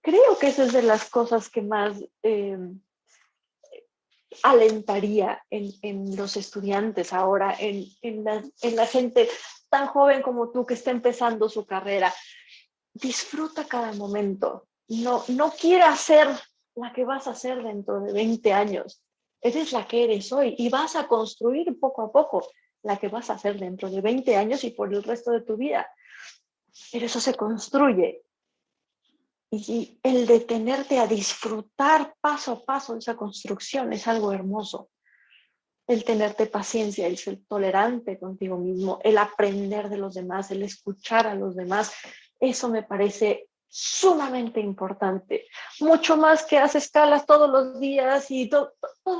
creo 0.00 0.38
que 0.38 0.46
esa 0.46 0.62
es 0.62 0.72
de 0.72 0.82
las 0.82 1.10
cosas 1.10 1.50
que 1.50 1.60
más 1.60 2.00
eh, 2.22 2.56
alentaría 4.44 5.44
en, 5.50 6.16
los 6.16 6.36
estudiantes 6.36 7.12
ahora, 7.12 7.56
en, 7.58 8.22
la, 8.22 8.44
en 8.62 8.76
la 8.76 8.86
gente 8.86 9.28
tan 9.68 9.88
joven 9.88 10.22
como 10.22 10.50
tú 10.50 10.64
que 10.64 10.74
está 10.74 10.92
empezando 10.92 11.48
su 11.48 11.66
carrera. 11.66 12.14
Disfruta 12.92 13.66
cada 13.66 13.92
momento. 13.94 14.68
No, 14.86 15.24
no 15.26 15.50
quiera 15.50 15.96
ser 15.96 16.28
la 16.76 16.92
que 16.92 17.04
vas 17.04 17.26
a 17.26 17.34
ser 17.34 17.60
dentro 17.60 17.98
de 18.02 18.12
20 18.12 18.52
años. 18.52 19.02
Eres 19.40 19.72
la 19.72 19.86
que 19.86 20.04
eres 20.04 20.32
hoy 20.32 20.54
y 20.58 20.68
vas 20.68 20.96
a 20.96 21.08
construir 21.08 21.78
poco 21.78 22.02
a 22.02 22.12
poco 22.12 22.46
la 22.82 22.98
que 22.98 23.08
vas 23.08 23.30
a 23.30 23.38
ser 23.38 23.58
dentro 23.58 23.90
de 23.90 24.00
20 24.00 24.36
años 24.36 24.64
y 24.64 24.70
por 24.70 24.92
el 24.92 25.02
resto 25.02 25.30
de 25.30 25.42
tu 25.42 25.56
vida. 25.56 25.88
Pero 26.92 27.06
eso 27.06 27.20
se 27.20 27.34
construye. 27.34 28.22
Y 29.50 29.98
el 30.02 30.26
detenerte 30.26 30.98
a 30.98 31.06
disfrutar 31.06 32.14
paso 32.20 32.52
a 32.52 32.64
paso 32.64 32.96
esa 32.96 33.16
construcción 33.16 33.92
es 33.92 34.06
algo 34.06 34.32
hermoso. 34.32 34.90
El 35.86 36.04
tenerte 36.04 36.46
paciencia, 36.46 37.08
el 37.08 37.18
ser 37.18 37.40
tolerante 37.48 38.18
contigo 38.18 38.56
mismo, 38.56 39.00
el 39.02 39.18
aprender 39.18 39.88
de 39.88 39.98
los 39.98 40.14
demás, 40.14 40.50
el 40.52 40.62
escuchar 40.62 41.26
a 41.26 41.34
los 41.34 41.56
demás, 41.56 41.92
eso 42.38 42.68
me 42.68 42.84
parece 42.84 43.49
sumamente 43.72 44.60
importante, 44.60 45.46
mucho 45.78 46.16
más 46.16 46.44
que 46.44 46.58
hacer 46.58 46.82
escalas 46.82 47.24
todos 47.24 47.48
los 47.48 47.78
días 47.78 48.28
y 48.30 48.50
todo 48.50 48.74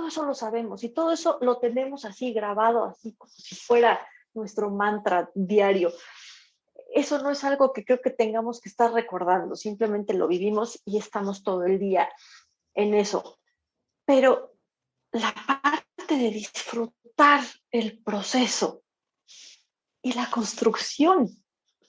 eso 0.08 0.24
lo 0.24 0.34
sabemos 0.34 0.82
y 0.82 0.88
todo 0.88 1.12
eso 1.12 1.38
lo 1.40 1.58
tenemos 1.58 2.04
así 2.04 2.32
grabado, 2.32 2.84
así 2.84 3.14
como 3.14 3.30
si 3.30 3.54
fuera 3.54 4.04
nuestro 4.34 4.68
mantra 4.70 5.30
diario. 5.34 5.92
Eso 6.92 7.22
no 7.22 7.30
es 7.30 7.44
algo 7.44 7.72
que 7.72 7.84
creo 7.84 8.00
que 8.00 8.10
tengamos 8.10 8.60
que 8.60 8.68
estar 8.68 8.92
recordando, 8.92 9.54
simplemente 9.54 10.14
lo 10.14 10.26
vivimos 10.26 10.82
y 10.84 10.98
estamos 10.98 11.44
todo 11.44 11.62
el 11.64 11.78
día 11.78 12.10
en 12.74 12.94
eso. 12.94 13.38
Pero 14.04 14.56
la 15.12 15.32
parte 15.32 16.16
de 16.16 16.30
disfrutar 16.30 17.44
el 17.70 18.02
proceso 18.02 18.82
y 20.02 20.14
la 20.14 20.28
construcción 20.28 21.28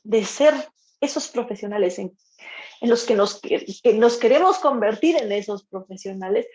de 0.03 0.24
ser 0.26 0.53
esos 0.99 1.30
profesionales 1.30 1.97
en 1.97 2.16
en 2.82 2.89
los 2.89 3.04
que 3.04 3.16
nos, 3.16 3.42
nos 3.96 4.18
queremos 4.18 4.60
convertir 4.60 5.18
en 5.18 5.32
esos 5.32 5.66
profesionales 5.66 6.48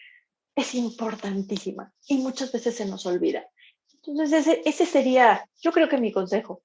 es 0.55 0.75
importantísima 0.75 1.93
y 2.09 2.19
muchas 2.19 2.51
veces 2.53 2.77
se 2.77 2.87
nos 2.87 3.07
olvida. 3.07 3.49
Entonces, 3.93 4.47
ese, 4.47 4.63
ese 4.65 4.87
sería, 4.87 5.49
yo 5.61 5.73
creo 5.73 5.89
que 5.89 5.99
mi 5.99 6.13
consejo. 6.13 6.63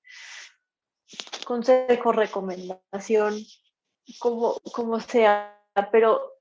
Consejo, 1.45 2.11
recomendación, 2.11 3.43
como, 4.19 4.59
como 4.73 4.99
sea, 4.99 5.59
pero 5.91 6.39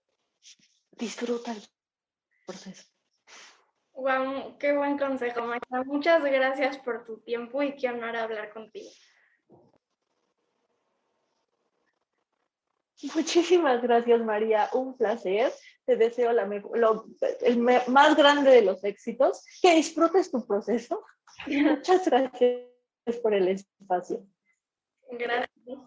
disfruta 0.92 1.52
el 1.52 1.62
proceso. 2.46 2.84
Wow, 3.92 4.56
qué 4.58 4.72
buen 4.72 4.96
consejo, 4.96 5.42
Maestra. 5.42 5.82
Muchas 5.84 6.22
gracias 6.22 6.78
por 6.78 7.04
tu 7.04 7.20
tiempo 7.20 7.62
y 7.62 7.76
qué 7.76 7.88
honor 7.88 8.16
hablar 8.16 8.52
contigo. 8.52 8.90
Muchísimas 13.14 13.82
gracias, 13.82 14.20
María. 14.20 14.68
Un 14.72 14.96
placer. 14.96 15.52
Te 15.86 15.96
deseo 15.96 16.32
la 16.32 16.48
el 17.42 17.58
más 17.58 18.16
grande 18.16 18.50
de 18.50 18.62
los 18.62 18.84
éxitos. 18.84 19.44
Que 19.62 19.74
disfrutes 19.74 20.30
tu 20.30 20.46
proceso. 20.46 21.02
Muchas 21.46 22.04
gracias 22.06 23.16
por 23.22 23.34
el 23.34 23.48
espacio. 23.48 24.26
Gracias. 25.10 25.78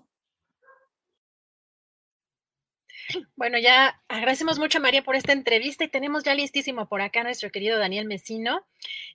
Bueno, 3.35 3.57
ya 3.59 4.01
agradecemos 4.07 4.59
mucho 4.59 4.77
a 4.77 4.81
María 4.81 5.03
por 5.03 5.15
esta 5.15 5.33
entrevista 5.33 5.83
y 5.83 5.89
tenemos 5.89 6.23
ya 6.23 6.33
listísimo 6.33 6.87
por 6.87 7.01
acá 7.01 7.23
nuestro 7.23 7.51
querido 7.51 7.77
Daniel 7.77 8.05
Mesino, 8.05 8.65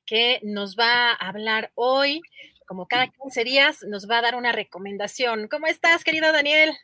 que 0.05 0.41
nos 0.43 0.77
va 0.77 1.13
a 1.13 1.29
hablar 1.29 1.73
hoy, 1.75 2.21
como 2.67 2.87
cada 2.87 3.09
15 3.09 3.45
días, 3.45 3.83
nos 3.89 4.09
va 4.09 4.19
a 4.19 4.23
dar 4.23 4.35
una 4.35 4.53
recomendación. 4.53 5.49
¿Cómo 5.49 5.67
estás, 5.67 6.05
querido 6.05 6.31
Daniel? 6.33 6.77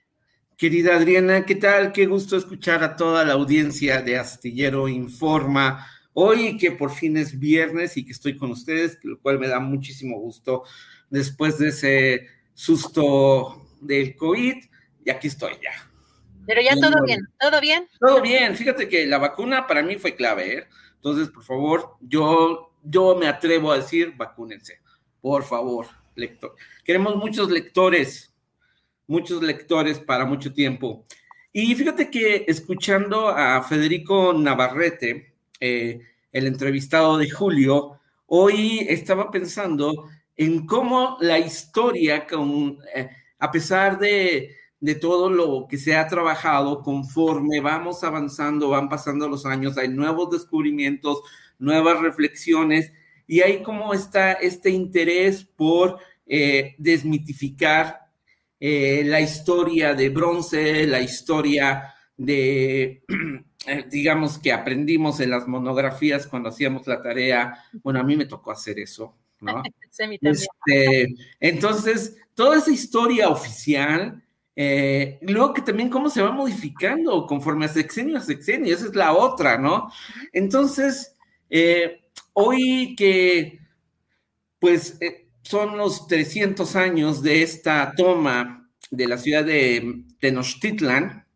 Querida 0.56 0.94
Adriana, 0.94 1.44
¿qué 1.44 1.56
tal? 1.56 1.90
Qué 1.90 2.06
gusto 2.06 2.36
escuchar 2.36 2.84
a 2.84 2.94
toda 2.94 3.24
la 3.24 3.32
audiencia 3.32 4.00
de 4.02 4.16
Astillero 4.16 4.86
Informa. 4.86 5.84
Hoy 6.12 6.56
que 6.58 6.70
por 6.70 6.92
fin 6.92 7.16
es 7.16 7.36
viernes 7.40 7.96
y 7.96 8.04
que 8.04 8.12
estoy 8.12 8.36
con 8.36 8.52
ustedes, 8.52 9.00
lo 9.02 9.18
cual 9.18 9.40
me 9.40 9.48
da 9.48 9.58
muchísimo 9.58 10.20
gusto 10.20 10.62
después 11.10 11.58
de 11.58 11.68
ese 11.70 12.28
susto 12.54 13.66
del 13.80 14.14
COVID. 14.14 14.54
Y 15.04 15.10
aquí 15.10 15.26
estoy 15.26 15.54
ya. 15.60 15.72
Pero 16.46 16.60
ya 16.62 16.76
todo 16.76 17.02
bien, 17.04 17.20
¿todo 17.40 17.60
bien? 17.60 17.88
Todo 17.98 18.22
bien. 18.22 18.54
Fíjate 18.54 18.88
que 18.88 19.06
la 19.06 19.18
vacuna 19.18 19.66
para 19.66 19.82
mí 19.82 19.96
fue 19.96 20.14
clave, 20.14 20.58
¿eh? 20.58 20.68
Entonces, 20.94 21.30
por 21.30 21.42
favor, 21.42 21.96
yo, 22.00 22.76
yo 22.84 23.16
me 23.16 23.26
atrevo 23.26 23.72
a 23.72 23.78
decir, 23.78 24.14
vacúnense. 24.16 24.80
Por 25.20 25.42
favor, 25.42 25.86
lector. 26.14 26.54
Queremos 26.84 27.16
muchos 27.16 27.50
lectores 27.50 28.33
muchos 29.06 29.42
lectores 29.42 29.98
para 29.98 30.24
mucho 30.24 30.52
tiempo. 30.52 31.04
Y 31.52 31.74
fíjate 31.74 32.10
que 32.10 32.44
escuchando 32.48 33.28
a 33.28 33.62
Federico 33.62 34.32
Navarrete, 34.32 35.34
eh, 35.60 36.00
el 36.32 36.46
entrevistado 36.46 37.16
de 37.16 37.30
Julio, 37.30 38.00
hoy 38.26 38.84
estaba 38.88 39.30
pensando 39.30 40.08
en 40.36 40.66
cómo 40.66 41.16
la 41.20 41.38
historia, 41.38 42.26
con, 42.26 42.78
eh, 42.94 43.08
a 43.38 43.50
pesar 43.52 43.98
de, 43.98 44.56
de, 44.80 44.94
todo 44.96 45.30
lo 45.30 45.66
que 45.68 45.78
se 45.78 45.96
ha 45.96 46.08
trabajado, 46.08 46.82
conforme 46.82 47.60
vamos 47.60 48.02
avanzando, 48.02 48.70
van 48.70 48.88
pasando 48.88 49.28
los 49.28 49.46
años, 49.46 49.78
hay 49.78 49.88
nuevos 49.88 50.30
descubrimientos, 50.30 51.22
nuevas 51.58 52.00
reflexiones, 52.00 52.92
y 53.26 53.40
hay 53.40 53.62
como 53.62 53.94
está 53.94 54.32
este 54.32 54.70
interés 54.70 55.44
por 55.44 55.98
eh, 56.26 56.74
desmitificar 56.78 58.03
eh, 58.66 59.04
la 59.04 59.20
historia 59.20 59.92
de 59.92 60.08
bronce, 60.08 60.86
la 60.86 60.98
historia 60.98 61.94
de, 62.16 63.04
eh, 63.66 63.84
digamos, 63.90 64.38
que 64.38 64.54
aprendimos 64.54 65.20
en 65.20 65.28
las 65.32 65.46
monografías 65.46 66.26
cuando 66.26 66.48
hacíamos 66.48 66.86
la 66.86 67.02
tarea. 67.02 67.58
Bueno, 67.82 68.00
a 68.00 68.02
mí 68.02 68.16
me 68.16 68.24
tocó 68.24 68.52
hacer 68.52 68.78
eso, 68.78 69.18
¿no? 69.40 69.62
Este, 70.22 71.14
entonces, 71.40 72.16
toda 72.34 72.56
esa 72.56 72.70
historia 72.70 73.28
oficial, 73.28 74.24
eh, 74.56 75.18
luego 75.20 75.52
que 75.52 75.60
también 75.60 75.90
cómo 75.90 76.08
se 76.08 76.22
va 76.22 76.32
modificando 76.32 77.26
conforme 77.26 77.66
a 77.66 77.68
sexenio 77.68 78.16
a 78.16 78.20
sexenio, 78.20 78.74
esa 78.74 78.86
es 78.86 78.94
la 78.94 79.12
otra, 79.12 79.58
¿no? 79.58 79.90
Entonces, 80.32 81.14
hoy 82.32 82.96
que, 82.96 83.60
pues, 84.58 84.98
son 85.44 85.76
los 85.76 86.06
300 86.08 86.74
años 86.74 87.22
de 87.22 87.42
esta 87.42 87.92
toma 87.96 88.70
de 88.90 89.06
la 89.06 89.18
ciudad 89.18 89.44
de 89.44 90.04
Tenochtitlan 90.18 91.26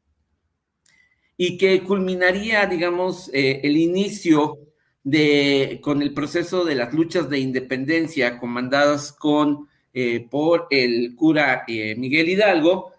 y 1.36 1.58
que 1.58 1.82
culminaría, 1.82 2.66
digamos, 2.66 3.30
eh, 3.32 3.60
el 3.62 3.76
inicio 3.76 4.58
de, 5.04 5.78
con 5.82 6.02
el 6.02 6.14
proceso 6.14 6.64
de 6.64 6.74
las 6.74 6.92
luchas 6.92 7.28
de 7.28 7.38
independencia 7.38 8.38
comandadas 8.38 9.12
con, 9.12 9.68
eh, 9.92 10.26
por 10.28 10.66
el 10.70 11.14
cura 11.14 11.64
eh, 11.68 11.94
Miguel 11.96 12.30
Hidalgo, 12.30 12.92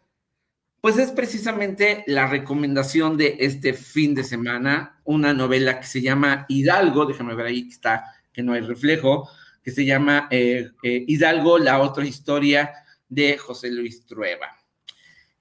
pues 0.79 0.97
es 0.97 1.11
precisamente 1.11 2.03
la 2.07 2.27
recomendación 2.27 3.17
de 3.17 3.35
este 3.39 3.73
fin 3.73 4.15
de 4.15 4.23
semana, 4.23 5.01
una 5.03 5.33
novela 5.33 5.79
que 5.79 5.87
se 5.87 6.01
llama 6.01 6.45
Hidalgo, 6.47 7.05
déjame 7.05 7.35
ver 7.35 7.47
ahí 7.47 7.63
que 7.67 7.73
está, 7.73 8.05
que 8.31 8.43
no 8.43 8.53
hay 8.53 8.61
reflejo, 8.61 9.27
que 9.63 9.71
se 9.71 9.85
llama 9.85 10.27
eh, 10.31 10.69
eh, 10.83 11.03
Hidalgo, 11.07 11.57
la 11.57 11.79
otra 11.81 12.05
historia 12.05 12.71
de 13.07 13.37
José 13.37 13.71
Luis 13.71 14.05
Trueba. 14.05 14.47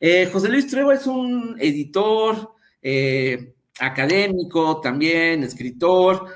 Eh, 0.00 0.28
José 0.32 0.48
Luis 0.48 0.66
Trueba 0.66 0.94
es 0.94 1.06
un 1.06 1.56
editor 1.58 2.54
académico 3.80 4.80
también, 4.80 5.42
escritor, 5.42 6.26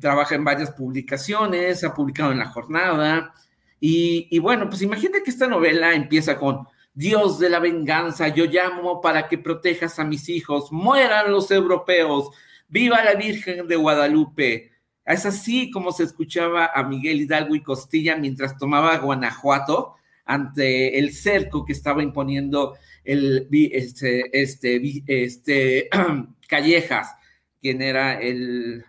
trabaja 0.00 0.34
en 0.34 0.44
varias 0.44 0.70
publicaciones, 0.72 1.84
ha 1.84 1.94
publicado 1.94 2.32
en 2.32 2.38
La 2.38 2.48
Jornada, 2.48 3.34
y, 3.78 4.28
y 4.30 4.38
bueno, 4.38 4.68
pues 4.68 4.82
imagínate 4.82 5.22
que 5.22 5.30
esta 5.30 5.46
novela 5.46 5.92
empieza 5.92 6.38
con 6.38 6.66
Dios 6.94 7.38
de 7.38 7.50
la 7.50 7.58
venganza, 7.58 8.28
yo 8.28 8.46
llamo 8.46 9.00
para 9.00 9.28
que 9.28 9.38
protejas 9.38 9.98
a 9.98 10.04
mis 10.04 10.28
hijos, 10.28 10.72
mueran 10.72 11.30
los 11.30 11.50
europeos, 11.50 12.30
viva 12.68 13.04
la 13.04 13.14
Virgen 13.14 13.68
de 13.68 13.76
Guadalupe, 13.76 14.71
es 15.04 15.26
así 15.26 15.70
como 15.70 15.92
se 15.92 16.04
escuchaba 16.04 16.70
a 16.74 16.84
Miguel 16.84 17.20
Hidalgo 17.22 17.54
y 17.54 17.62
Costilla 17.62 18.16
mientras 18.16 18.56
tomaba 18.56 18.98
Guanajuato 18.98 19.96
ante 20.24 20.98
el 20.98 21.12
cerco 21.12 21.64
que 21.64 21.72
estaba 21.72 22.02
imponiendo 22.02 22.76
el, 23.04 23.48
este, 23.50 24.30
este, 24.32 25.02
este 25.06 25.88
Callejas, 26.48 27.14
quien 27.60 27.82
era 27.82 28.20
el, 28.20 28.84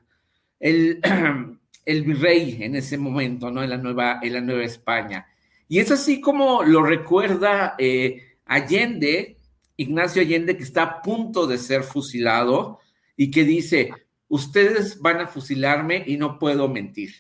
el, 0.60 1.00
el, 1.86 2.04
virrey 2.04 2.60
en 2.62 2.76
ese 2.76 2.98
momento, 2.98 3.50
¿no? 3.50 3.64
En 3.64 3.72
la 3.72 3.78
Nueva, 3.78 4.20
en 4.22 4.34
la 4.34 4.42
Nueva 4.42 4.64
España. 4.64 5.26
Y 5.68 5.80
es 5.80 5.90
así 5.90 6.22
como 6.22 6.64
lo 6.64 6.84
recuerda 6.84 7.76
eh, 7.80 8.36
Allende, 8.46 9.38
Ignacio 9.78 10.22
Allende, 10.22 10.56
que 10.56 10.64
está 10.64 10.84
a 10.84 11.02
punto 11.02 11.48
de 11.48 11.58
ser 11.58 11.82
fusilado 11.82 12.80
y 13.18 13.32
que 13.32 13.44
dice, 13.44 13.92
ustedes 14.34 15.00
van 15.00 15.22
a 15.22 15.28
fusilarme 15.28 16.04
y 16.08 16.18
no 16.18 16.40
puedo 16.40 16.68
mentir. 16.68 17.12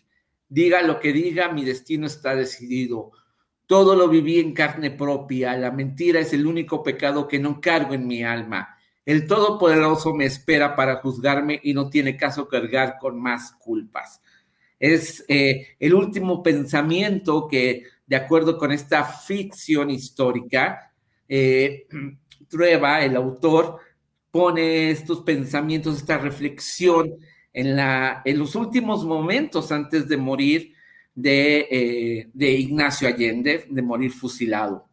Diga 0.49 0.81
lo 0.81 0.99
que 0.99 1.13
diga, 1.13 1.51
mi 1.51 1.63
destino 1.63 2.07
está 2.07 2.33
decidido. 2.33 3.11
Todo 3.67 3.95
lo 3.95 4.09
viví 4.09 4.39
en 4.39 4.53
carne 4.53 4.89
propia. 4.89 5.55
La 5.55 5.69
mentira 5.69 6.19
es 6.19 6.33
el 6.33 6.47
único 6.47 6.81
pecado 6.81 7.27
que 7.27 7.37
no 7.37 7.61
cargo 7.61 7.93
en 7.93 8.07
mi 8.07 8.23
alma. 8.23 8.75
El 9.05 9.27
Todopoderoso 9.27 10.15
me 10.15 10.25
espera 10.25 10.75
para 10.75 10.95
juzgarme 10.95 11.59
y 11.61 11.75
no 11.75 11.87
tiene 11.87 12.17
caso 12.17 12.47
cargar 12.47 12.97
con 12.99 13.21
más 13.21 13.51
culpas. 13.59 14.19
Es 14.79 15.23
eh, 15.27 15.67
el 15.79 15.93
último 15.93 16.41
pensamiento 16.41 17.47
que, 17.47 17.83
de 18.07 18.15
acuerdo 18.15 18.57
con 18.57 18.71
esta 18.71 19.03
ficción 19.03 19.91
histórica, 19.91 20.91
eh, 21.29 21.85
Trueba, 22.49 23.03
el 23.03 23.15
autor, 23.15 23.79
pone 24.33 24.89
estos 24.89 25.21
pensamientos, 25.21 25.97
esta 25.97 26.17
reflexión 26.17 27.17
en, 27.53 27.75
la, 27.75 28.23
en 28.25 28.39
los 28.39 28.55
últimos 28.55 29.05
momentos 29.05 29.71
antes 29.71 30.07
de 30.07 30.17
morir 30.17 30.73
de, 31.13 31.67
eh, 31.69 32.29
de 32.33 32.51
Ignacio 32.53 33.07
Allende, 33.07 33.67
de 33.69 33.81
morir 33.83 34.11
fusilado. 34.11 34.87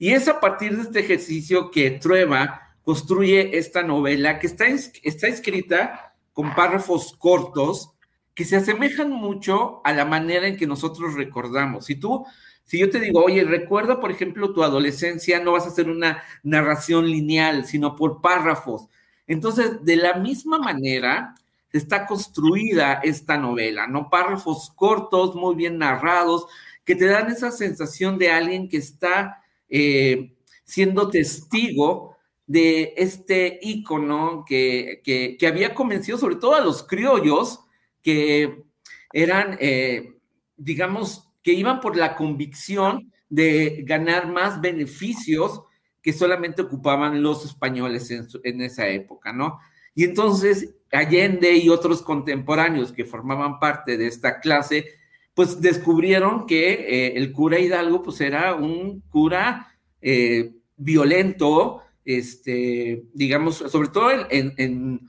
Y 0.00 0.10
es 0.10 0.26
a 0.26 0.40
partir 0.40 0.76
de 0.76 0.82
este 0.82 0.98
ejercicio 0.98 1.70
que 1.70 1.92
Trueba 1.92 2.74
construye 2.82 3.56
esta 3.56 3.84
novela 3.84 4.40
que 4.40 4.48
está, 4.48 4.66
está 4.66 5.28
escrita 5.28 6.16
con 6.32 6.52
párrafos 6.52 7.14
cortos 7.16 7.92
que 8.34 8.44
se 8.44 8.56
asemejan 8.56 9.12
mucho 9.12 9.80
a 9.84 9.92
la 9.92 10.04
manera 10.04 10.48
en 10.48 10.56
que 10.56 10.66
nosotros 10.66 11.14
recordamos. 11.14 11.86
Si 11.86 11.94
tú, 11.94 12.26
si 12.64 12.78
yo 12.78 12.90
te 12.90 13.00
digo, 13.00 13.22
oye, 13.24 13.44
recuerda, 13.44 14.00
por 14.00 14.10
ejemplo, 14.10 14.52
tu 14.52 14.62
adolescencia, 14.62 15.40
no 15.40 15.52
vas 15.52 15.64
a 15.64 15.68
hacer 15.68 15.88
una 15.88 16.22
narración 16.42 17.06
lineal, 17.06 17.66
sino 17.66 17.96
por 17.96 18.20
párrafos. 18.20 18.88
Entonces, 19.26 19.84
de 19.84 19.96
la 19.96 20.14
misma 20.14 20.58
manera, 20.58 21.34
está 21.72 22.06
construida 22.06 22.94
esta 23.02 23.36
novela, 23.36 23.86
¿no? 23.86 24.10
Párrafos 24.10 24.72
cortos, 24.74 25.34
muy 25.34 25.54
bien 25.54 25.78
narrados, 25.78 26.46
que 26.84 26.94
te 26.94 27.06
dan 27.06 27.30
esa 27.30 27.50
sensación 27.50 28.18
de 28.18 28.30
alguien 28.30 28.68
que 28.68 28.76
está 28.76 29.42
eh, 29.68 30.34
siendo 30.64 31.08
testigo 31.08 32.16
de 32.46 32.92
este 32.96 33.58
ícono 33.62 34.44
que, 34.46 35.00
que, 35.04 35.46
había 35.46 35.74
convencido 35.74 36.18
sobre 36.18 36.36
todo 36.36 36.54
a 36.54 36.60
los 36.60 36.82
criollos 36.82 37.60
que 38.02 38.64
eran, 39.12 39.56
eh, 39.60 40.18
digamos, 40.56 41.31
que 41.42 41.52
iban 41.52 41.80
por 41.80 41.96
la 41.96 42.14
convicción 42.14 43.12
de 43.28 43.82
ganar 43.86 44.28
más 44.28 44.60
beneficios 44.60 45.62
que 46.02 46.12
solamente 46.12 46.62
ocupaban 46.62 47.22
los 47.22 47.44
españoles 47.44 48.10
en, 48.10 48.60
esa 48.60 48.88
época, 48.88 49.32
¿no? 49.32 49.58
Y 49.94 50.04
entonces 50.04 50.74
Allende 50.90 51.56
y 51.56 51.70
otros 51.70 52.02
contemporáneos 52.02 52.92
que 52.92 53.06
formaban 53.06 53.58
parte 53.58 53.96
de 53.96 54.08
esta 54.08 54.40
clase, 54.40 54.86
pues 55.32 55.60
descubrieron 55.60 56.46
que 56.46 56.72
eh, 56.72 57.16
el 57.16 57.32
cura 57.32 57.58
Hidalgo 57.58 58.02
pues 58.02 58.20
era 58.20 58.54
un 58.54 59.00
cura 59.08 59.74
eh, 60.02 60.52
violento, 60.76 61.80
este, 62.04 63.04
digamos, 63.14 63.56
sobre 63.56 63.88
todo 63.88 64.10
en, 64.28 65.08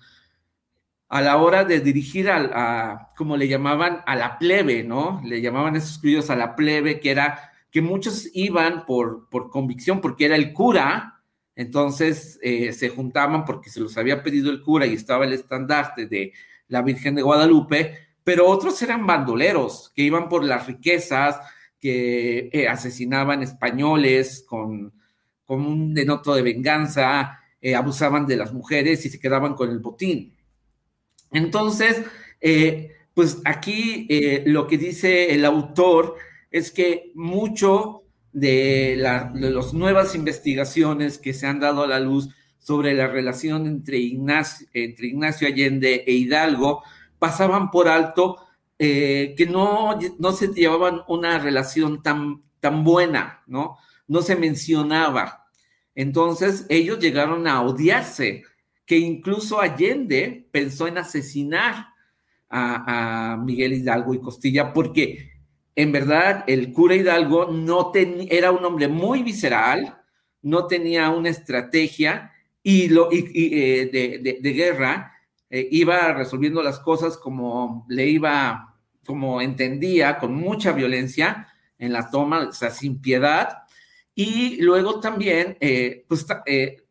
a 1.13 1.21
la 1.21 1.37
hora 1.37 1.63
de 1.63 1.79
dirigir 1.79 2.27
a, 2.31 3.11
como 3.15 3.37
le 3.37 3.47
llamaban, 3.47 4.01
a 4.07 4.15
la 4.15 4.39
plebe, 4.39 4.83
¿no? 4.83 5.21
Le 5.23 5.41
llamaban 5.41 5.75
esos 5.75 5.99
críos 5.99 6.31
a 6.31 6.35
la 6.35 6.55
plebe, 6.55 6.99
que 6.99 7.11
era 7.11 7.51
que 7.69 7.83
muchos 7.83 8.31
iban 8.33 8.83
por, 8.87 9.29
por 9.29 9.51
convicción, 9.51 10.01
porque 10.01 10.25
era 10.25 10.35
el 10.35 10.53
cura, 10.53 11.21
entonces 11.55 12.39
eh, 12.41 12.73
se 12.73 12.89
juntaban 12.89 13.45
porque 13.45 13.69
se 13.69 13.79
los 13.79 13.95
había 13.95 14.23
pedido 14.23 14.49
el 14.49 14.63
cura 14.63 14.87
y 14.87 14.95
estaba 14.95 15.25
el 15.25 15.33
estandarte 15.33 16.07
de 16.07 16.33
la 16.67 16.81
Virgen 16.81 17.13
de 17.13 17.21
Guadalupe, 17.21 17.95
pero 18.23 18.47
otros 18.47 18.81
eran 18.81 19.05
bandoleros 19.05 19.91
que 19.95 20.01
iban 20.01 20.27
por 20.27 20.43
las 20.43 20.65
riquezas, 20.65 21.39
que 21.79 22.49
eh, 22.51 22.67
asesinaban 22.67 23.43
españoles 23.43 24.43
con, 24.49 24.91
con, 25.45 25.63
un 25.63 25.93
denoto 25.93 26.33
de 26.33 26.41
venganza, 26.41 27.39
eh, 27.61 27.75
abusaban 27.75 28.25
de 28.25 28.37
las 28.37 28.51
mujeres 28.51 29.05
y 29.05 29.11
se 29.11 29.19
quedaban 29.19 29.53
con 29.53 29.69
el 29.69 29.77
botín. 29.77 30.33
Entonces, 31.33 32.01
pues 33.13 33.39
aquí 33.45 34.07
lo 34.45 34.67
que 34.67 34.77
dice 34.77 35.33
el 35.33 35.45
autor 35.45 36.15
es 36.51 36.71
que 36.71 37.11
mucho 37.15 38.03
de, 38.33 38.95
las 38.97 39.73
nuevas 39.73 40.15
investigaciones 40.15 41.17
que 41.17 41.33
se 41.33 41.47
han 41.47 41.59
dado 41.59 41.83
a 41.83 41.87
la 41.87 41.99
luz 41.99 42.29
sobre 42.59 42.93
la 42.93 43.07
relación 43.07 43.67
entre 43.67 43.97
Ignacio, 43.97 44.67
entre 44.73 45.07
Ignacio 45.07 45.47
Allende 45.47 46.03
e 46.07 46.13
Hidalgo, 46.13 46.83
pasaban 47.19 47.71
por 47.71 47.87
alto 47.87 48.37
eh, 48.79 49.35
que 49.37 49.45
no, 49.45 49.97
no 50.19 50.31
se 50.31 50.47
llevaban 50.47 51.01
una 51.07 51.39
relación 51.39 52.01
tan, 52.01 52.41
tan 52.59 52.83
buena, 52.83 53.43
¿no? 53.47 53.77
No 54.07 54.21
se 54.21 54.35
mencionaba. 54.35 55.47
Entonces 55.95 56.65
ellos 56.69 56.99
llegaron 56.99 57.47
a 57.47 57.61
odiarse, 57.61 58.43
que 58.85 58.97
incluso 58.97 59.59
Allende 59.59 60.47
pensó 60.51 60.87
en 60.87 60.97
asesinar 60.97 61.87
a, 62.49 63.37
Miguel 63.43 63.73
Hidalgo 63.73 64.13
y 64.13 64.19
Costilla 64.19 64.73
porque 64.73 65.31
en 65.75 65.91
verdad 65.91 66.43
el 66.47 66.71
cura 66.71 66.95
Hidalgo 66.95 67.47
no 67.47 67.91
era 68.29 68.51
un 68.51 68.63
hombre 68.63 68.87
muy 68.87 69.23
visceral, 69.23 69.97
no 70.43 70.67
tenía 70.67 71.09
una 71.09 71.29
estrategia 71.29 72.31
y, 72.61 72.89
lo, 72.89 73.09
eh, 73.11 73.89
de, 74.41 74.53
guerra, 74.53 75.13
eh, 75.49 75.67
iba 75.71 76.13
resolviendo 76.13 76.61
las 76.61 76.79
cosas 76.79 77.17
como 77.17 77.85
le 77.89 78.07
iba, 78.07 78.75
como 79.05 79.41
entendía, 79.41 80.17
con 80.19 80.35
mucha 80.35 80.71
violencia 80.73 81.47
en 81.79 81.91
la 81.91 82.09
toma, 82.09 82.47
o 82.49 82.53
sea, 82.53 82.69
sin 82.69 83.01
piedad. 83.01 83.62
Y 84.15 84.61
luego 84.61 84.99
también, 84.99 85.57
eh, 85.59 86.05
pues 86.07 86.25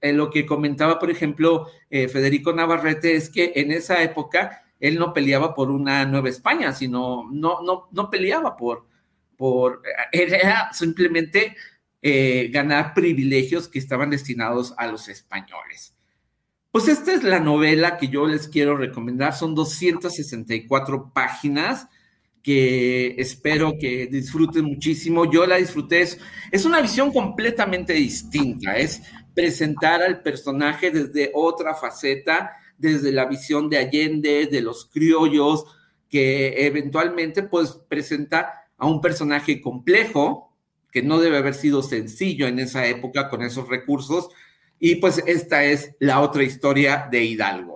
lo 0.00 0.30
que 0.30 0.44
comentaba, 0.44 0.98
por 0.98 1.10
ejemplo, 1.10 1.68
Federico 1.88 2.52
Navarrete, 2.52 3.14
es 3.14 3.30
que 3.30 3.52
en 3.54 3.70
esa 3.70 4.02
época 4.02 4.62
él 4.82 4.98
no 4.98 5.12
peleaba 5.12 5.54
por 5.54 5.70
una 5.70 6.04
Nueva 6.04 6.28
España, 6.28 6.72
sino 6.72 7.28
no, 7.30 7.62
no, 7.62 7.88
no 7.92 8.10
peleaba 8.10 8.56
por, 8.56 8.86
por, 9.36 9.80
era 10.10 10.72
simplemente 10.72 11.56
eh, 12.04 12.50
ganar 12.52 12.94
privilegios 12.94 13.68
que 13.68 13.78
estaban 13.78 14.10
destinados 14.10 14.74
a 14.76 14.88
los 14.88 15.08
españoles. 15.08 15.94
Pues 16.72 16.88
esta 16.88 17.12
es 17.12 17.22
la 17.22 17.38
novela 17.38 17.96
que 17.96 18.08
yo 18.08 18.26
les 18.26 18.48
quiero 18.48 18.76
recomendar, 18.76 19.34
son 19.34 19.54
264 19.54 21.12
páginas 21.14 21.86
que 22.42 23.14
espero 23.18 23.74
que 23.78 24.06
disfruten 24.06 24.64
muchísimo. 24.64 25.30
Yo 25.30 25.46
la 25.46 25.56
disfruté, 25.56 26.02
es, 26.50 26.64
una 26.64 26.80
visión 26.80 27.12
completamente 27.12 27.92
distinta, 27.92 28.76
es 28.76 29.02
presentar 29.34 30.02
al 30.02 30.22
personaje 30.22 30.90
desde 30.90 31.30
otra 31.34 31.74
faceta, 31.74 32.52
desde 32.76 33.12
la 33.12 33.26
visión 33.26 33.68
de 33.68 33.78
Allende, 33.78 34.46
de 34.46 34.60
los 34.60 34.86
criollos, 34.86 35.64
que 36.08 36.66
eventualmente 36.66 37.42
pues 37.42 37.80
presenta 37.88 38.66
a 38.76 38.86
un 38.86 39.00
personaje 39.00 39.60
complejo, 39.60 40.52
que 40.90 41.02
no 41.02 41.18
debe 41.20 41.38
haber 41.38 41.54
sido 41.54 41.82
sencillo 41.82 42.46
en 42.46 42.58
esa 42.58 42.86
época 42.86 43.30
con 43.30 43.42
esos 43.42 43.68
recursos, 43.68 44.28
y 44.78 44.96
pues 44.96 45.22
esta 45.26 45.64
es 45.64 45.94
la 46.00 46.20
otra 46.20 46.42
historia 46.42 47.08
de 47.10 47.24
Hidalgo. 47.24 47.71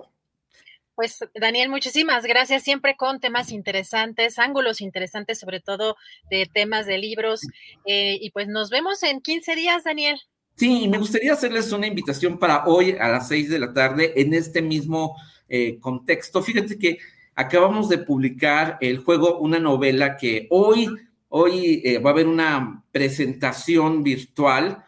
Pues 0.97 1.19
Daniel, 1.39 1.69
muchísimas 1.69 2.23
gracias, 2.23 2.63
siempre 2.63 2.97
con 2.97 3.19
temas 3.19 3.51
interesantes, 3.51 4.39
ángulos 4.39 4.81
interesantes, 4.81 5.37
sobre 5.37 5.59
todo 5.59 5.95
de 6.31 6.49
temas 6.51 6.87
de 6.87 6.97
libros, 6.97 7.41
eh, 7.85 8.17
y 8.19 8.31
pues 8.31 8.47
nos 8.47 8.71
vemos 8.71 9.03
en 9.03 9.21
15 9.21 9.55
días, 9.55 9.83
Daniel. 9.83 10.19
Sí, 10.55 10.87
me 10.87 10.97
gustaría 10.97 11.33
hacerles 11.33 11.71
una 11.71 11.85
invitación 11.85 12.39
para 12.39 12.65
hoy 12.65 12.97
a 12.99 13.09
las 13.09 13.27
seis 13.27 13.47
de 13.47 13.59
la 13.59 13.73
tarde 13.73 14.13
en 14.19 14.33
este 14.33 14.63
mismo 14.63 15.15
eh, 15.47 15.77
contexto. 15.79 16.41
Fíjate 16.41 16.79
que 16.79 16.97
acabamos 17.35 17.89
de 17.89 17.99
publicar 17.99 18.79
el 18.81 18.97
juego, 18.97 19.37
una 19.37 19.59
novela 19.59 20.17
que 20.17 20.47
hoy, 20.49 20.89
hoy 21.29 21.83
eh, 21.85 21.99
va 21.99 22.09
a 22.09 22.13
haber 22.13 22.25
una 22.25 22.83
presentación 22.91 24.01
virtual 24.01 24.83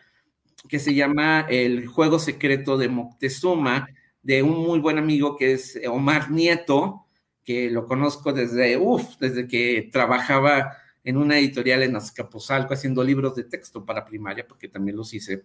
que 0.68 0.80
se 0.80 0.96
llama 0.96 1.46
El 1.48 1.86
Juego 1.86 2.18
Secreto 2.18 2.78
de 2.78 2.90
Moctezuma, 2.90 3.90
de 4.22 4.44
un 4.44 4.58
muy 4.58 4.80
buen 4.80 4.98
amigo 4.98 5.36
que 5.36 5.54
es 5.54 5.80
Omar 5.88 6.32
Nieto, 6.32 7.06
que 7.44 7.70
lo 7.70 7.86
conozco 7.86 8.34
desde, 8.34 8.78
uff, 8.78 9.18
desde 9.20 9.48
que 9.48 9.90
trabajaba 9.92 10.74
en 11.04 11.18
una 11.18 11.40
editorial 11.40 11.84
en 11.84 11.96
Azcapotzalco 11.96 12.74
haciendo 12.74 13.04
libros 13.04 13.36
de 13.36 13.46
texto 13.46 13.86
para 13.86 14.06
primaria, 14.06 14.48
porque 14.48 14.68
también 14.68 14.98
los 14.98 15.14
hice. 15.14 15.44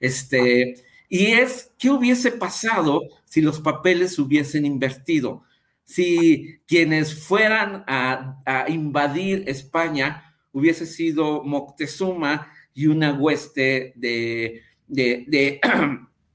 Este, 0.00 0.74
y 1.08 1.26
es, 1.26 1.70
¿qué 1.78 1.90
hubiese 1.90 2.32
pasado 2.32 3.02
si 3.24 3.40
los 3.40 3.60
papeles 3.60 4.18
hubiesen 4.18 4.66
invertido? 4.66 5.44
Si 5.84 6.60
quienes 6.66 7.14
fueran 7.14 7.84
a, 7.86 8.64
invadir 8.68 9.44
España 9.46 10.34
hubiese 10.52 10.86
sido 10.86 11.44
Moctezuma 11.44 12.50
y 12.72 12.86
una 12.86 13.12
hueste 13.12 13.92
de, 13.96 14.62
de, 14.86 15.60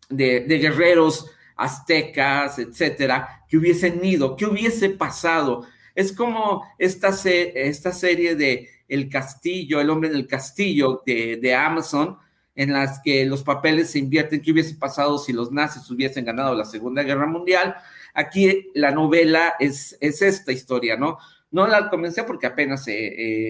de, 0.09 0.57
guerreros 0.59 1.25
aztecas, 1.59 2.57
etcétera, 2.57 3.43
que 3.47 3.57
hubiesen 3.57 4.03
ido, 4.03 4.35
¿qué 4.37 4.45
hubiese 4.45 4.89
pasado? 4.89 5.65
Es 5.93 6.13
como 6.13 6.63
esta, 6.77 7.09
esta 7.25 7.91
serie 7.91 8.35
de 8.35 8.69
El 8.87 9.09
Castillo, 9.09 9.81
El 9.81 9.89
Hombre 9.89 10.09
en 10.09 10.15
el 10.15 10.25
Castillo 10.25 11.03
de, 11.05 11.37
de 11.37 11.53
Amazon, 11.53 12.17
en 12.55 12.71
las 12.71 13.01
que 13.03 13.25
los 13.25 13.43
papeles 13.43 13.91
se 13.91 13.99
invierten, 13.99 14.41
qué 14.41 14.51
hubiese 14.51 14.75
pasado 14.75 15.17
si 15.17 15.33
los 15.33 15.51
nazis 15.51 15.89
hubiesen 15.91 16.25
ganado 16.25 16.55
la 16.55 16.65
Segunda 16.65 17.03
Guerra 17.03 17.27
Mundial. 17.27 17.75
Aquí 18.13 18.69
la 18.73 18.91
novela 18.91 19.55
es, 19.59 19.97
es 19.99 20.21
esta 20.21 20.51
historia, 20.51 20.95
¿no? 20.95 21.17
No 21.51 21.67
la 21.67 21.89
comencé 21.89 22.23
porque 22.23 22.47
apenas 22.47 22.87
eh, 22.87 22.93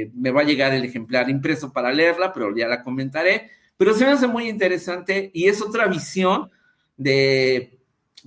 eh, 0.03 0.11
me 0.15 0.31
va 0.31 0.41
a 0.41 0.45
llegar 0.45 0.73
el 0.73 0.85
ejemplar 0.85 1.29
impreso 1.29 1.71
para 1.71 1.91
leerla, 1.91 2.33
pero 2.33 2.55
ya 2.55 2.67
la 2.67 2.81
comentaré. 2.81 3.51
Pero 3.77 3.93
se 3.93 4.05
me 4.05 4.11
hace 4.11 4.27
muy 4.27 4.49
interesante 4.49 5.31
y 5.33 5.47
es 5.47 5.61
otra 5.61 5.87
visión 5.87 6.49
de, 6.97 7.78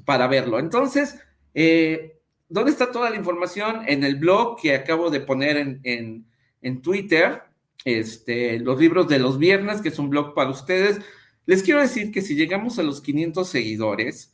para 0.05 0.27
verlo. 0.27 0.59
Entonces, 0.59 1.19
eh, 1.55 2.21
¿dónde 2.49 2.71
está 2.71 2.91
toda 2.91 3.11
la 3.11 3.17
información? 3.17 3.83
En 3.87 4.05
el 4.05 4.17
blog 4.17 4.61
que 4.61 4.75
acabo 4.75 5.11
de 5.11 5.21
poner 5.21 5.57
en, 5.57 6.27
en, 6.61 6.83
Twitter, 6.83 7.43
este, 7.85 8.59
los 8.61 8.79
libros 8.79 9.09
de 9.09 9.19
los 9.19 9.39
viernes, 9.39 9.81
que 9.81 9.89
es 9.89 9.99
un 9.99 10.11
blog 10.11 10.35
para 10.35 10.51
ustedes. 10.51 11.01
Les 11.47 11.63
quiero 11.63 11.81
decir 11.81 12.13
que 12.13 12.21
si 12.21 12.35
llegamos 12.35 12.79
a 12.79 12.83
los 12.83 13.01
500 13.01 13.49
seguidores, 13.49 14.33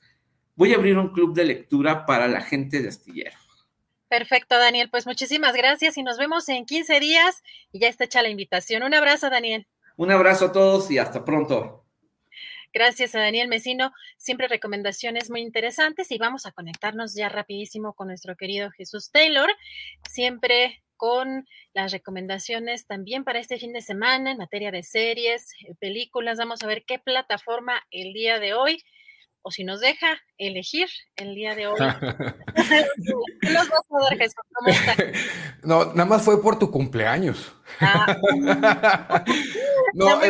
voy 0.55 0.73
a 0.73 0.77
abrir 0.77 0.99
un 0.99 1.09
club 1.13 1.35
de 1.35 1.45
lectura 1.45 2.07
para 2.07 2.29
la 2.29 2.41
gente 2.41 2.81
de 2.83 2.89
Astillero. 2.89 3.37
Perfecto, 4.09 4.59
Daniel. 4.59 4.89
Pues 4.91 5.07
muchísimas 5.07 5.55
gracias 5.55 5.97
y 5.99 6.03
nos 6.03 6.19
vemos 6.19 6.49
en 6.49 6.65
15 6.65 6.99
días 7.01 7.43
y 7.73 7.81
ya 7.81 7.89
está 7.89 8.05
hecha 8.05 8.23
la 8.23 8.31
invitación. 8.31 8.83
Un 8.83 8.95
abrazo, 8.95 9.29
Daniel. 9.31 9.67
Un 9.97 10.11
abrazo 10.11 10.47
a 10.47 10.53
todos 10.53 10.91
y 10.91 10.99
hasta 10.99 11.25
pronto. 11.25 11.85
Gracias 12.73 13.15
a 13.15 13.21
Daniel 13.21 13.49
Mesino. 13.49 13.93
Siempre 14.17 14.49
recomendaciones 14.49 15.31
muy 15.31 15.41
interesantes 15.41 16.11
y 16.11 16.19
vamos 16.19 16.47
a 16.47 16.53
conectarnos 16.53 17.15
ya 17.15 17.29
rapidísimo 17.29 17.95
con 17.95 18.09
nuestro 18.09 18.37
querido 18.37 18.71
Jesús 18.71 19.11
Taylor. 19.11 19.51
Siempre 20.09 20.83
con 20.99 21.47
las 21.73 21.93
recomendaciones 21.93 22.87
también 22.87 23.25
para 23.25 23.39
este 23.39 23.59
fin 23.59 23.73
de 23.73 23.81
semana 23.81 24.33
en 24.33 24.39
materia 24.39 24.71
de 24.71 24.83
series, 24.83 25.53
películas. 25.79 26.39
Vamos 26.39 26.63
a 26.63 26.67
ver 26.67 26.85
qué 26.85 26.99
plataforma 26.99 27.81
el 27.91 28.13
día 28.13 28.39
de 28.39 28.53
hoy 28.53 28.83
o 29.43 29.51
si 29.51 29.65
nos 29.65 29.81
deja 29.81 30.21
elegir 30.37 30.89
el 31.17 31.35
día 31.35 31.55
de 31.55 31.69
hoy. 31.69 31.79
¿Qué 33.41 33.51
nos 33.51 33.69
vas 33.69 33.81
a 33.91 34.11
dar, 34.11 34.19
Jesús? 34.19 34.35
¿Cómo 34.53 34.75
No, 35.63 35.85
nada 35.95 36.05
más 36.05 36.23
fue 36.23 36.43
por 36.43 36.59
tu 36.59 36.71
cumpleaños. 36.71 37.55
Ah. 37.81 38.17
no, 39.95 40.21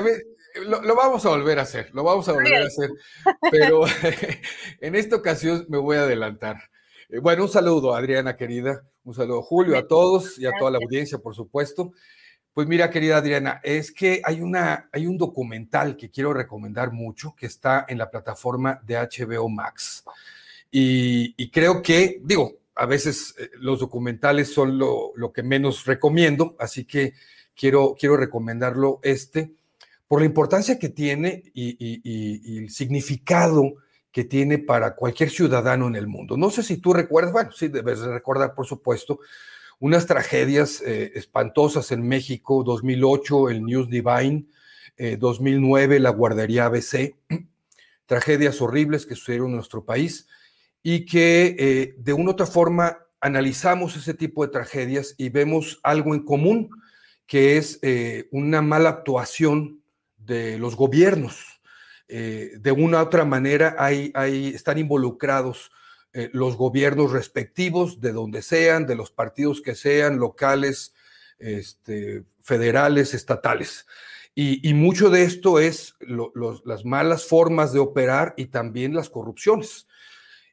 lo, 0.67 0.95
vamos 0.95 1.25
a 1.27 1.31
volver 1.31 1.59
a 1.59 1.63
hacer, 1.63 1.91
lo 1.93 2.05
vamos 2.05 2.29
a 2.29 2.33
volver 2.33 2.63
a 2.63 2.67
hacer, 2.67 2.91
pero 3.51 3.83
en 4.81 4.95
esta 4.95 5.17
ocasión 5.17 5.67
me 5.69 5.79
voy 5.79 5.97
a 5.97 6.03
adelantar. 6.03 6.57
Eh, 7.09 7.19
bueno, 7.19 7.45
un 7.45 7.49
saludo, 7.49 7.95
Adriana 7.95 8.37
querida, 8.37 8.85
un 9.05 9.15
saludo, 9.15 9.43
Julio, 9.43 9.79
a 9.79 9.87
todos 9.87 10.39
y 10.39 10.47
a 10.47 10.53
toda 10.59 10.71
la 10.71 10.79
audiencia, 10.79 11.19
por 11.19 11.35
supuesto. 11.35 11.93
Pues 12.53 12.67
mira, 12.67 12.91
querida 12.91 13.19
Adriana, 13.19 13.61
es 13.63 13.93
que 13.93 14.21
hay, 14.25 14.41
una, 14.41 14.89
hay 14.93 15.07
un 15.07 15.17
documental 15.17 15.97
que 15.97 16.11
quiero 16.11 16.35
recomendar 16.35 16.93
mucho 16.93 17.35
que 17.37 17.47
está 17.47 17.87
en 17.89 17.99
la 17.99 18.11
plataforma 18.11 18.81
de 18.85 18.97
HBO 18.97 19.49
Max. 19.49 20.05
Y, 20.71 21.51
creo 21.51 21.83
que, 21.83 22.21
digo, 22.23 22.59
a 22.75 22.85
veces 22.87 23.35
eh, 23.39 23.51
los 23.61 23.81
documentales 23.81 24.53
son 24.53 24.77
lo, 24.77 25.13
que 25.33 25.43
menos 25.43 25.87
recomiendo, 25.87 26.57
así 26.59 26.85
que 26.85 27.15
quiero, 27.55 27.95
quiero 27.99 28.17
recomendarlo 28.17 29.01
este 29.03 29.53
por 30.09 30.21
la 30.21 30.27
importancia 30.27 30.79
que 30.79 30.89
tiene 30.89 31.45
y, 31.55 32.59
el 32.59 32.71
significado 32.71 33.75
que 34.11 34.25
tiene 34.25 34.59
para 34.59 34.97
cualquier 34.97 35.29
ciudadano 35.31 35.87
en 35.87 35.95
el 35.95 36.09
mundo. 36.09 36.37
No 36.37 36.51
sé 36.51 36.63
si 36.63 36.79
tú 36.79 36.95
recuerdas, 36.95 37.33
bueno, 37.33 37.53
sí 37.53 37.69
debes 37.69 38.01
recordar, 38.01 38.55
por 38.55 38.67
supuesto, 38.67 39.21
unas 39.79 40.07
tragedias 40.07 40.83
eh, 40.85 41.13
espantosas 41.15 41.93
en 41.93 42.09
México, 42.09 42.65
2008 42.65 43.51
el 43.51 43.65
News 43.65 43.89
Divine, 43.89 44.47
2009 45.19 45.97
eh, 45.97 46.01
la 46.01 46.11
guardería 46.11 46.65
ABC, 46.65 47.15
tragedias 48.07 48.61
horribles 48.61 49.07
que 49.07 49.15
sucedieron 49.15 49.51
en 49.51 49.57
nuestro 49.57 49.85
país 49.85 50.27
y 50.83 51.05
que 51.05 51.55
eh, 51.59 51.95
de 51.99 52.13
una 52.15 52.31
u 52.31 52.33
otra 52.33 52.47
forma 52.47 52.99
analizamos 53.21 53.95
ese 53.97 54.15
tipo 54.15 54.45
de 54.45 54.51
tragedias 54.51 55.15
y 55.19 55.29
vemos 55.29 55.79
algo 55.83 56.15
en 56.15 56.25
común, 56.25 56.71
que 57.27 57.59
es 57.59 57.81
una 58.31 58.63
mala 58.63 58.89
actuación 58.89 59.78
de 60.29 60.59
los 60.59 60.76
gobiernos. 60.76 61.61
de 62.07 62.72
una 62.76 62.99
u 62.99 63.07
otra 63.07 63.24
manera 63.24 63.74
hay, 63.79 64.12
están 64.55 64.79
involucrados 64.79 65.72
eh, 66.12 66.31
los 66.33 66.57
gobiernos 66.57 67.12
respectivos, 67.12 68.01
de 68.01 68.12
donde 68.12 68.43
sean, 68.43 68.87
de 68.87 68.95
los 68.95 69.11
partidos 69.11 69.61
que 69.61 69.74
sean, 69.74 70.18
locales, 70.18 70.95
este, 71.39 72.24
federales, 72.41 73.12
estatales. 73.14 73.87
Y, 74.41 74.72
mucho 74.72 75.11
de 75.11 75.24
esto 75.24 75.59
es 75.59 75.97
las 76.64 76.85
malas 76.85 77.26
formas 77.26 77.72
de 77.72 77.81
operar 77.81 78.35
y 78.37 78.47
también 78.47 78.95
las 78.95 79.11
corrupciones. 79.11 79.89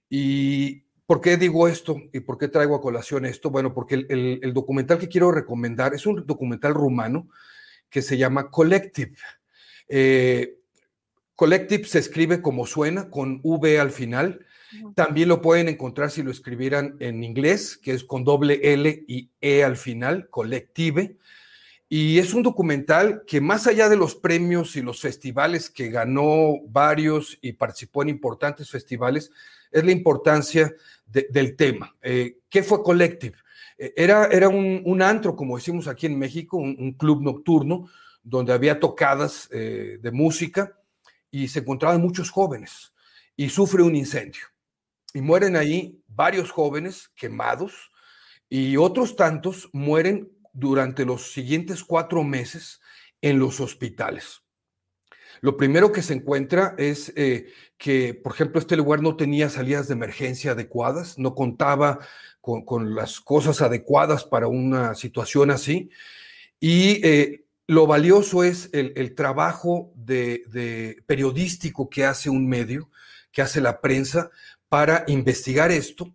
¿Y 0.10 0.86
por 1.06 1.22
qué 1.22 1.38
digo 1.38 1.68
esto 1.68 1.96
y 2.12 2.22
por 2.22 2.40
qué 2.40 2.48
traigo 2.48 2.76
a 2.76 2.82
colación 2.82 3.26
esto? 3.26 3.52
Bueno, 3.52 3.76
porque 3.76 4.08
el, 4.10 4.54
documental 4.56 4.98
que 4.98 5.08
quiero 5.08 5.32
recomendar 5.32 5.94
es 5.94 6.08
un 6.08 6.26
documental 6.26 6.74
rumano 6.74 7.30
que 7.88 8.02
se 8.02 8.18
llama 8.18 8.50
Collective. 8.50 9.18
Eh, 9.88 10.60
Collective 11.36 11.86
se 11.86 12.00
escribe 12.00 12.42
como 12.42 12.66
suena, 12.66 13.10
con 13.10 13.40
V 13.44 13.80
al 13.80 13.92
final, 13.92 14.46
también 14.94 15.30
lo 15.30 15.42
pueden 15.42 15.70
encontrar 15.70 16.12
si 16.12 16.24
lo 16.24 16.32
escribieran 16.32 16.96
en 17.00 17.24
inglés, 17.24 17.78
que 17.78 17.94
es 17.94 18.04
con 18.04 18.24
doble 18.24 18.60
L 18.74 19.04
y 19.08 19.30
E 19.42 19.64
al 19.64 19.78
final, 19.78 20.30
Collective. 20.30 21.18
Y 21.88 22.18
es 22.18 22.34
un 22.34 22.44
documental 22.44 23.24
que 23.28 23.42
más 23.42 23.68
allá 23.68 23.90
de 23.90 23.96
los 23.96 24.16
premios 24.16 24.76
y 24.76 24.82
los 24.82 25.02
festivales 25.02 25.70
que 25.70 25.90
ganó 25.90 26.56
varios 26.68 27.38
y 27.42 27.54
participó 27.54 28.02
en 28.02 28.10
importantes 28.10 28.70
festivales, 28.70 29.32
es 29.72 29.84
la 29.84 29.92
importancia 29.92 30.74
del 31.06 31.56
tema. 31.56 31.96
Eh, 32.02 32.40
¿Qué 32.50 32.64
fue 32.64 32.82
Collective? 32.82 33.38
Eh, 33.78 33.94
era, 33.96 34.28
era 34.28 34.50
un, 34.50 35.02
antro, 35.02 35.36
como 35.36 35.58
decimos 35.58 35.88
aquí 35.88 36.06
en 36.08 36.18
México, 36.18 36.58
un, 36.58 36.94
club 36.94 37.22
nocturno 37.22 37.88
donde 38.26 38.52
había 38.52 38.80
tocadas 38.80 39.48
eh, 39.52 40.00
de 40.02 40.12
música 40.12 40.78
y 41.32 41.48
se 41.48 41.60
encontraban 41.60 42.02
muchos 42.02 42.32
jóvenes 42.32 42.92
y 43.38 43.50
sufre 43.50 43.84
un 43.84 43.96
incendio 43.96 44.44
y 45.14 45.22
mueren 45.22 45.56
ahí 45.56 46.02
varios 46.08 46.52
jóvenes 46.52 47.10
quemados 47.16 47.92
y 48.50 48.76
otros 48.78 49.16
tantos 49.16 49.70
mueren 49.72 50.32
durante 50.52 51.06
los 51.06 51.32
siguientes 51.32 51.84
cuatro 51.84 52.24
meses 52.24 52.82
en 53.22 53.40
los 53.40 53.60
hospitales. 53.60 54.42
Lo 55.42 55.58
primero 55.58 55.92
que 55.92 56.02
se 56.02 56.14
encuentra 56.14 56.76
es 56.78 57.14
eh, 57.16 57.48
que, 57.78 58.14
por 58.14 58.34
ejemplo, 58.34 58.60
este 58.60 58.78
lugar 58.78 59.02
no 59.02 59.16
tenía 59.16 59.50
salidas 59.50 59.88
de 59.88 59.94
emergencia 59.94 60.52
adecuadas, 60.52 61.20
no 61.20 61.36
contaba 61.36 62.00
con, 62.42 62.96
las 62.96 63.20
cosas 63.20 63.62
adecuadas 63.62 64.24
para 64.24 64.48
una 64.48 64.96
situación 64.96 65.52
así. 65.52 65.90
Y 66.60 67.06
eh, 67.06 67.45
lo 67.68 67.88
valioso 67.88 68.44
es 68.44 68.70
el, 68.74 69.16
trabajo 69.16 69.92
de, 69.96 71.02
periodístico 71.08 71.90
que 71.90 72.06
hace 72.06 72.30
un 72.30 72.48
medio, 72.48 72.90
que 73.32 73.42
hace 73.42 73.62
la 73.62 73.82
prensa, 73.82 74.30
para 74.70 75.04
investigar 75.08 75.72
esto, 75.72 76.14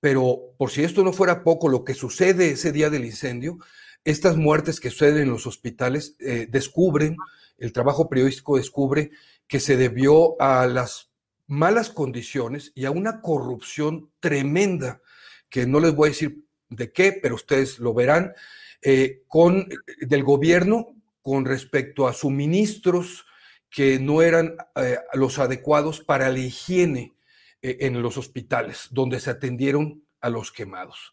pero 0.00 0.54
por 0.56 0.70
si 0.70 0.84
esto 0.84 1.02
no 1.02 1.12
fuera 1.12 1.42
poco, 1.42 1.68
lo 1.68 1.84
que 1.84 1.94
sucede 1.94 2.50
ese 2.50 2.72
día 2.72 2.90
del 2.90 3.04
incendio, 3.04 3.58
estas 4.04 4.36
muertes 4.36 4.80
que 4.80 4.90
suceden 4.90 5.22
en 5.22 5.30
los 5.30 5.46
hospitales 5.46 6.16
eh, 6.20 6.46
descubren, 6.48 7.16
el 7.58 7.72
trabajo 7.72 8.08
periodístico 8.08 8.56
descubre 8.56 9.10
que 9.46 9.60
se 9.60 9.76
debió 9.76 10.40
a 10.40 10.66
las 10.66 11.10
malas 11.46 11.90
condiciones 11.90 12.72
y 12.74 12.84
a 12.84 12.90
una 12.90 13.20
corrupción 13.20 14.10
tremenda, 14.20 15.00
que 15.48 15.66
no 15.66 15.80
les 15.80 15.94
voy 15.94 16.08
a 16.08 16.12
decir 16.12 16.44
de 16.68 16.92
qué, 16.92 17.12
pero 17.12 17.34
ustedes 17.34 17.78
lo 17.78 17.94
verán, 17.94 18.34
eh, 18.82 19.22
con, 19.26 19.68
del 20.00 20.22
gobierno 20.22 20.94
con 21.22 21.44
respecto 21.44 22.06
a 22.06 22.12
suministros 22.12 23.26
que 23.68 23.98
no 23.98 24.22
eran 24.22 24.56
eh, 24.76 24.98
los 25.14 25.38
adecuados 25.38 26.00
para 26.00 26.30
la 26.30 26.38
higiene 26.38 27.14
eh, 27.62 27.78
en 27.80 28.00
los 28.00 28.16
hospitales 28.16 28.88
donde 28.90 29.20
se 29.20 29.30
atendieron 29.30 30.04
a 30.20 30.30
los 30.30 30.52
quemados. 30.52 31.12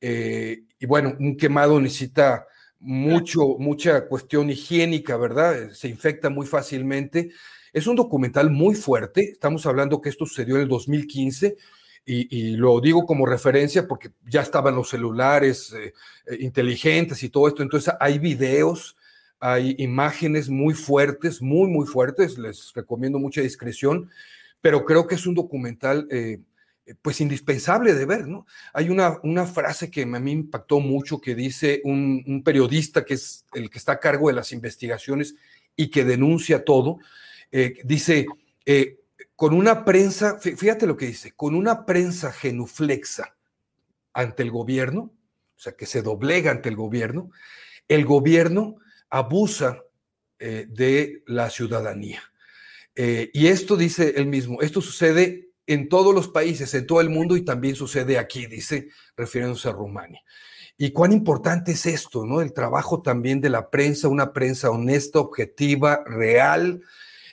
Y 0.00 0.84
bueno, 0.84 1.16
un 1.18 1.34
quemado 1.34 1.80
necesita 1.80 2.46
mucho, 2.78 3.56
mucha 3.58 4.06
cuestión 4.06 4.50
higiénica, 4.50 5.16
¿verdad? 5.16 5.70
Se 5.70 5.88
infecta 5.88 6.28
muy 6.28 6.46
fácilmente. 6.46 7.30
Es 7.72 7.86
un 7.86 7.96
documental 7.96 8.50
muy 8.50 8.74
fuerte. 8.74 9.30
Estamos 9.30 9.64
hablando 9.64 10.02
que 10.02 10.10
esto 10.10 10.26
sucedió 10.26 10.56
en 10.56 10.62
el 10.62 10.68
2015 10.68 11.56
y, 12.06 12.56
lo 12.56 12.80
digo 12.80 13.06
como 13.06 13.26
referencia 13.26 13.88
porque 13.88 14.10
ya 14.26 14.42
estaban 14.42 14.74
los 14.74 14.90
celulares 14.90 15.72
eh, 15.72 15.94
eh, 16.26 16.36
inteligentes 16.40 17.22
y 17.22 17.30
todo 17.30 17.48
esto. 17.48 17.62
Entonces 17.62 17.94
hay 17.98 18.18
videos, 18.18 18.96
hay 19.40 19.74
imágenes 19.78 20.48
muy 20.48 20.74
fuertes, 20.74 21.40
muy, 21.40 21.68
muy 21.68 21.86
fuertes. 21.86 22.36
Les 22.38 22.72
recomiendo 22.74 23.18
mucha 23.18 23.40
discreción, 23.40 24.10
pero 24.60 24.84
creo 24.84 25.06
que 25.06 25.14
es 25.14 25.26
un 25.26 25.34
documental 25.34 26.06
eh, 26.10 26.40
pues 27.00 27.22
indispensable 27.22 27.94
de 27.94 28.04
ver, 28.04 28.28
¿no? 28.28 28.46
Hay 28.74 28.90
una, 28.90 29.18
una 29.22 29.46
frase 29.46 29.90
que 29.90 30.02
a 30.02 30.06
mí 30.06 30.32
impactó 30.32 30.80
mucho 30.80 31.18
que 31.18 31.34
dice 31.34 31.80
un, 31.84 32.42
periodista 32.44 33.06
que 33.06 33.14
es 33.14 33.46
el 33.54 33.70
que 33.70 33.78
está 33.78 33.92
a 33.92 34.00
cargo 34.00 34.28
de 34.28 34.34
las 34.34 34.52
investigaciones 34.52 35.34
y 35.74 35.88
que 35.88 36.04
denuncia 36.04 36.62
todo, 36.62 36.98
dice, 37.84 38.26
con 39.36 39.54
una 39.54 39.84
prensa, 39.84 40.38
fíjate 40.38 40.86
lo 40.86 40.96
que 40.96 41.06
dice, 41.06 41.32
con 41.32 41.54
una 41.54 41.86
prensa 41.86 42.32
genuflexa 42.32 43.36
ante 44.12 44.42
el 44.42 44.50
gobierno, 44.50 45.12
o 45.56 45.58
sea, 45.58 45.74
que 45.74 45.86
se 45.86 46.02
doblega 46.02 46.50
ante 46.50 46.68
el 46.68 46.76
gobierno, 46.76 47.30
el 47.88 48.04
gobierno 48.04 48.76
abusa 49.10 49.82
eh, 50.38 50.66
de 50.68 51.22
la 51.26 51.50
ciudadanía. 51.50 52.22
Eh, 52.94 53.30
y 53.32 53.48
esto 53.48 53.76
dice 53.76 54.14
él 54.16 54.26
mismo, 54.26 54.62
esto 54.62 54.80
sucede 54.80 55.50
en 55.66 55.88
todos 55.88 56.14
los 56.14 56.28
países, 56.28 56.74
en 56.74 56.86
todo 56.86 57.00
el 57.00 57.10
mundo 57.10 57.36
y 57.36 57.44
también 57.44 57.74
sucede 57.74 58.18
aquí, 58.18 58.46
dice, 58.46 58.88
refiriéndose 59.16 59.68
a 59.68 59.72
Rumania. 59.72 60.22
Y 60.76 60.90
cuán 60.90 61.12
importante 61.12 61.72
es 61.72 61.86
esto, 61.86 62.26
¿no? 62.26 62.40
El 62.40 62.52
trabajo 62.52 63.00
también 63.00 63.40
de 63.40 63.48
la 63.48 63.70
prensa, 63.70 64.08
una 64.08 64.32
prensa 64.32 64.70
honesta, 64.70 65.20
objetiva, 65.20 66.02
real, 66.04 66.82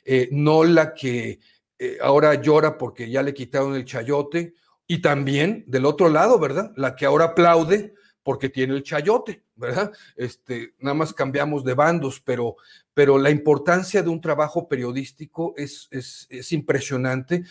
eh, 0.06 0.30
no 0.32 0.64
la 0.64 0.94
que 0.94 1.40
eh, 1.84 1.98
ahora 2.00 2.36
llora 2.36 2.78
porque 2.78 3.10
ya 3.10 3.24
le 3.24 3.34
quitaron 3.34 3.76
el 3.76 3.86
chayote, 3.86 4.54
y 4.86 5.02
también 5.02 5.64
del 5.66 5.86
otro 5.86 6.10
lado, 6.10 6.38
¿verdad? 6.38 6.74
La 6.76 6.96
que 6.96 7.06
ahora 7.06 7.26
aplaude 7.26 7.96
porque 8.24 8.50
tiene 8.50 8.76
el 8.76 8.84
chayote, 8.84 9.44
¿verdad? 9.56 9.92
Este, 10.16 10.76
nada 10.80 10.94
más 10.94 11.12
cambiamos 11.12 11.64
de 11.64 11.74
bandos, 11.74 12.20
pero, 12.20 12.58
pero 12.94 13.18
la 13.18 13.32
importancia 13.32 14.04
de 14.04 14.10
un 14.10 14.22
trabajo 14.22 14.68
periodístico 14.68 15.54
es, 15.58 15.88
es, 15.90 16.52
impresionante, 16.52 17.46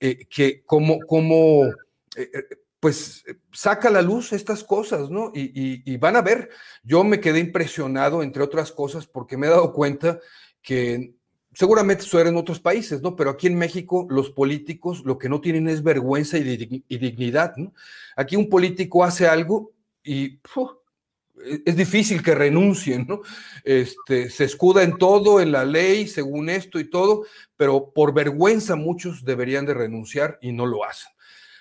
eh, 0.00 0.26
que 0.26 0.64
como, 0.64 0.98
como 1.00 1.66
eh, 2.16 2.30
pues 2.80 3.24
saca 3.52 3.88
a 3.88 3.92
la 3.92 4.00
luz 4.02 4.32
estas 4.32 4.64
cosas, 4.64 5.10
¿no? 5.10 5.32
Y, 5.34 5.96
van 5.98 6.16
a 6.16 6.22
ver, 6.22 6.50
yo 6.82 7.04
me 7.04 7.20
quedé 7.20 7.40
impresionado, 7.40 8.22
entre 8.22 8.42
otras 8.42 8.72
cosas, 8.72 9.06
porque 9.06 9.36
me 9.36 9.48
he 9.48 9.50
dado 9.50 9.72
cuenta 9.72 10.20
que 10.62 11.15
seguramente 11.56 12.02
sucede 12.02 12.28
en 12.28 12.36
otros 12.36 12.60
países, 12.60 13.00
¿no? 13.00 13.16
Pero 13.16 13.30
aquí 13.30 13.46
en 13.46 13.56
México 13.56 14.06
los 14.10 14.30
políticos 14.30 15.02
lo 15.06 15.16
que 15.16 15.30
no 15.30 15.40
tienen 15.40 15.68
es 15.68 15.82
vergüenza 15.82 16.36
y, 16.36 16.42
dignidad, 16.86 17.56
¿no? 17.56 17.72
Aquí 18.14 18.36
un 18.36 18.50
político 18.50 19.02
hace 19.02 19.26
algo 19.26 19.72
y 20.04 20.38
e-, 21.42 21.62
es 21.64 21.74
difícil 21.74 22.22
que 22.22 22.34
renuncien, 22.34 23.06
¿no? 23.08 23.22
Este, 23.64 24.28
se 24.28 24.44
escuda 24.44 24.82
en 24.82 24.98
todo, 24.98 25.40
en 25.40 25.50
la 25.50 25.64
ley, 25.64 26.08
según 26.08 26.50
esto 26.50 26.78
y 26.78 26.90
todo, 26.90 27.24
pero 27.56 27.90
por 27.90 28.12
vergüenza 28.12 28.76
muchos 28.76 29.24
deberían 29.24 29.64
de 29.64 29.72
renunciar 29.72 30.38
y 30.42 30.52
no 30.52 30.66
lo 30.66 30.84
hacen. 30.84 31.10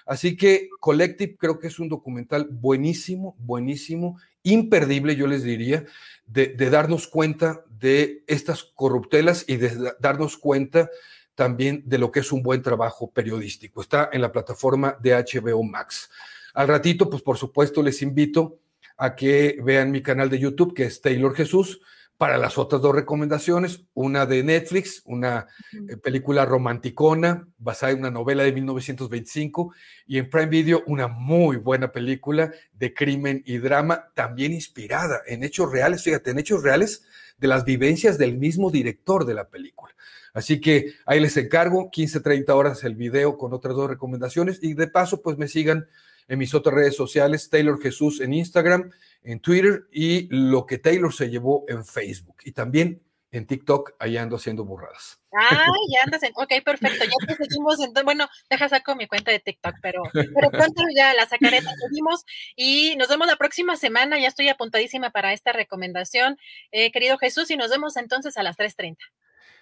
Así 0.06 0.36
que 0.36 0.68
Collective 0.82 1.38
creo 1.38 1.58
que 1.58 1.68
es 1.68 1.80
un 1.80 1.88
documental 1.88 2.50
buenísimo, 2.52 3.34
buenísimo, 3.40 4.20
imperdible, 4.46 5.16
yo 5.16 5.28
les 5.28 5.44
diría, 5.44 5.86
de, 6.26 6.56
darnos 6.70 7.08
cuenta 7.08 7.64
de 7.70 8.24
estas 8.28 8.64
corruptelas 8.64 9.44
y 9.48 9.58
de 9.58 9.94
darnos 10.00 10.38
cuenta 10.38 10.90
también 11.36 11.84
de 11.86 11.98
lo 11.98 12.12
que 12.12 12.22
es 12.22 12.32
un 12.32 12.42
buen 12.42 12.62
trabajo 12.62 13.12
periodístico. 13.12 13.82
Está 13.82 14.10
en 14.14 14.22
la 14.22 14.32
plataforma 14.32 14.98
de 15.02 15.14
HBO 15.14 15.62
Max. 15.64 16.10
Al 16.54 16.68
ratito, 16.68 17.10
pues 17.10 17.22
por 17.22 17.38
supuesto, 17.38 17.84
les 17.84 18.02
invito 18.02 18.60
a 18.98 19.16
que 19.16 19.60
vean 19.62 19.92
mi 19.92 20.02
canal 20.02 20.30
de 20.30 20.40
YouTube, 20.40 20.74
que 20.74 20.86
es 20.86 21.02
Taylor 21.02 21.36
Jesús, 21.36 21.82
para 22.18 22.38
las 22.38 22.58
otras 22.58 22.82
dos 22.82 22.96
recomendaciones, 22.96 23.84
una 23.94 24.26
de 24.26 24.44
Netflix, 24.44 25.02
una 25.06 25.48
eh, 25.74 25.98
película 25.98 26.46
romanticona 26.46 27.48
basada 27.58 27.92
en 27.92 28.00
una 28.00 28.12
novela 28.12 28.44
de 28.44 28.54
1925, 28.54 29.74
y 30.08 30.18
en 30.18 30.30
Prime 30.30 30.48
Video 30.48 30.84
una 30.88 31.08
muy 31.08 31.58
buena 31.58 31.92
película 31.92 32.52
de 32.74 32.94
crimen 32.94 33.44
y 33.46 33.58
drama, 33.58 34.12
también 34.14 34.54
inspirada 34.54 35.22
en 35.28 35.44
hechos 35.44 35.72
reales, 35.72 36.04
fíjate, 36.04 36.32
en 36.32 36.40
hechos 36.40 36.64
reales 36.64 37.04
de 37.38 37.48
las 37.48 37.66
vivencias 37.66 38.18
del 38.18 38.38
mismo 38.38 38.72
director 38.72 39.26
de 39.26 39.34
la 39.34 39.50
película. 39.50 39.94
Así 40.34 40.60
que 40.60 40.96
ahí 41.06 41.20
les 41.20 41.38
encargo, 41.38 41.90
15, 41.90 42.20
30 42.20 42.56
horas 42.56 42.84
el 42.84 42.96
video 42.96 43.38
con 43.38 43.54
otras 43.54 43.76
dos 43.76 43.90
recomendaciones 43.90 44.60
y 44.62 44.74
de 44.74 44.88
paso 44.88 45.22
pues 45.22 45.38
me 45.38 45.48
sigan 45.48 45.88
en 46.28 46.40
mis 46.40 46.54
otras 46.54 46.76
redes 46.76 46.96
sociales, 46.96 47.50
Taylor 47.50 47.82
Jesús 47.82 48.20
en 48.20 48.34
Instagram, 48.34 48.92
en 49.26 49.40
Twitter 49.40 49.88
y 49.92 50.28
lo 50.30 50.66
que 50.66 50.78
Taylor 50.78 51.14
se 51.14 51.30
llevó 51.30 51.66
en 51.68 51.84
Facebook. 51.84 52.38
Y 52.46 52.52
también 52.52 53.02
en 53.32 53.46
TikTok, 53.46 53.96
ahí 54.00 54.16
ando 54.16 54.38
haciendo 54.38 54.64
burradas. 54.64 55.20
Ah, 55.38 55.68
ya 55.94 56.04
andas 56.04 56.24
en, 56.24 56.32
ok, 56.36 56.64
perfecto, 56.64 57.04
ya 57.04 57.28
te 57.28 57.36
seguimos, 57.36 57.78
bueno, 58.06 58.30
deja 58.50 58.70
saco 58.70 58.96
mi 58.96 59.08
cuenta 59.08 59.32
de 59.32 59.40
TikTok, 59.40 59.76
pero, 59.82 60.04
pero 60.14 60.50
pronto 60.50 60.84
ya 60.96 61.14
la 61.14 61.26
sacaré, 61.26 61.60
te 61.60 61.68
seguimos 61.68 62.24
y 62.56 62.96
nos 62.96 63.10
vemos 63.10 63.28
la 63.28 63.36
próxima 63.36 63.76
semana, 63.76 64.18
ya 64.18 64.30
estoy 64.30 64.48
apuntadísima 64.48 65.10
para 65.10 65.34
esta 65.34 65.52
recomendación, 65.52 66.38
eh, 66.72 66.92
querido 66.94 67.18
Jesús, 67.18 67.52
y 67.52 67.58
nos 67.58 67.70
vemos 67.70 67.98
entonces 67.98 68.38
a 68.38 68.44
las 68.44 68.58
3.30. 68.58 68.98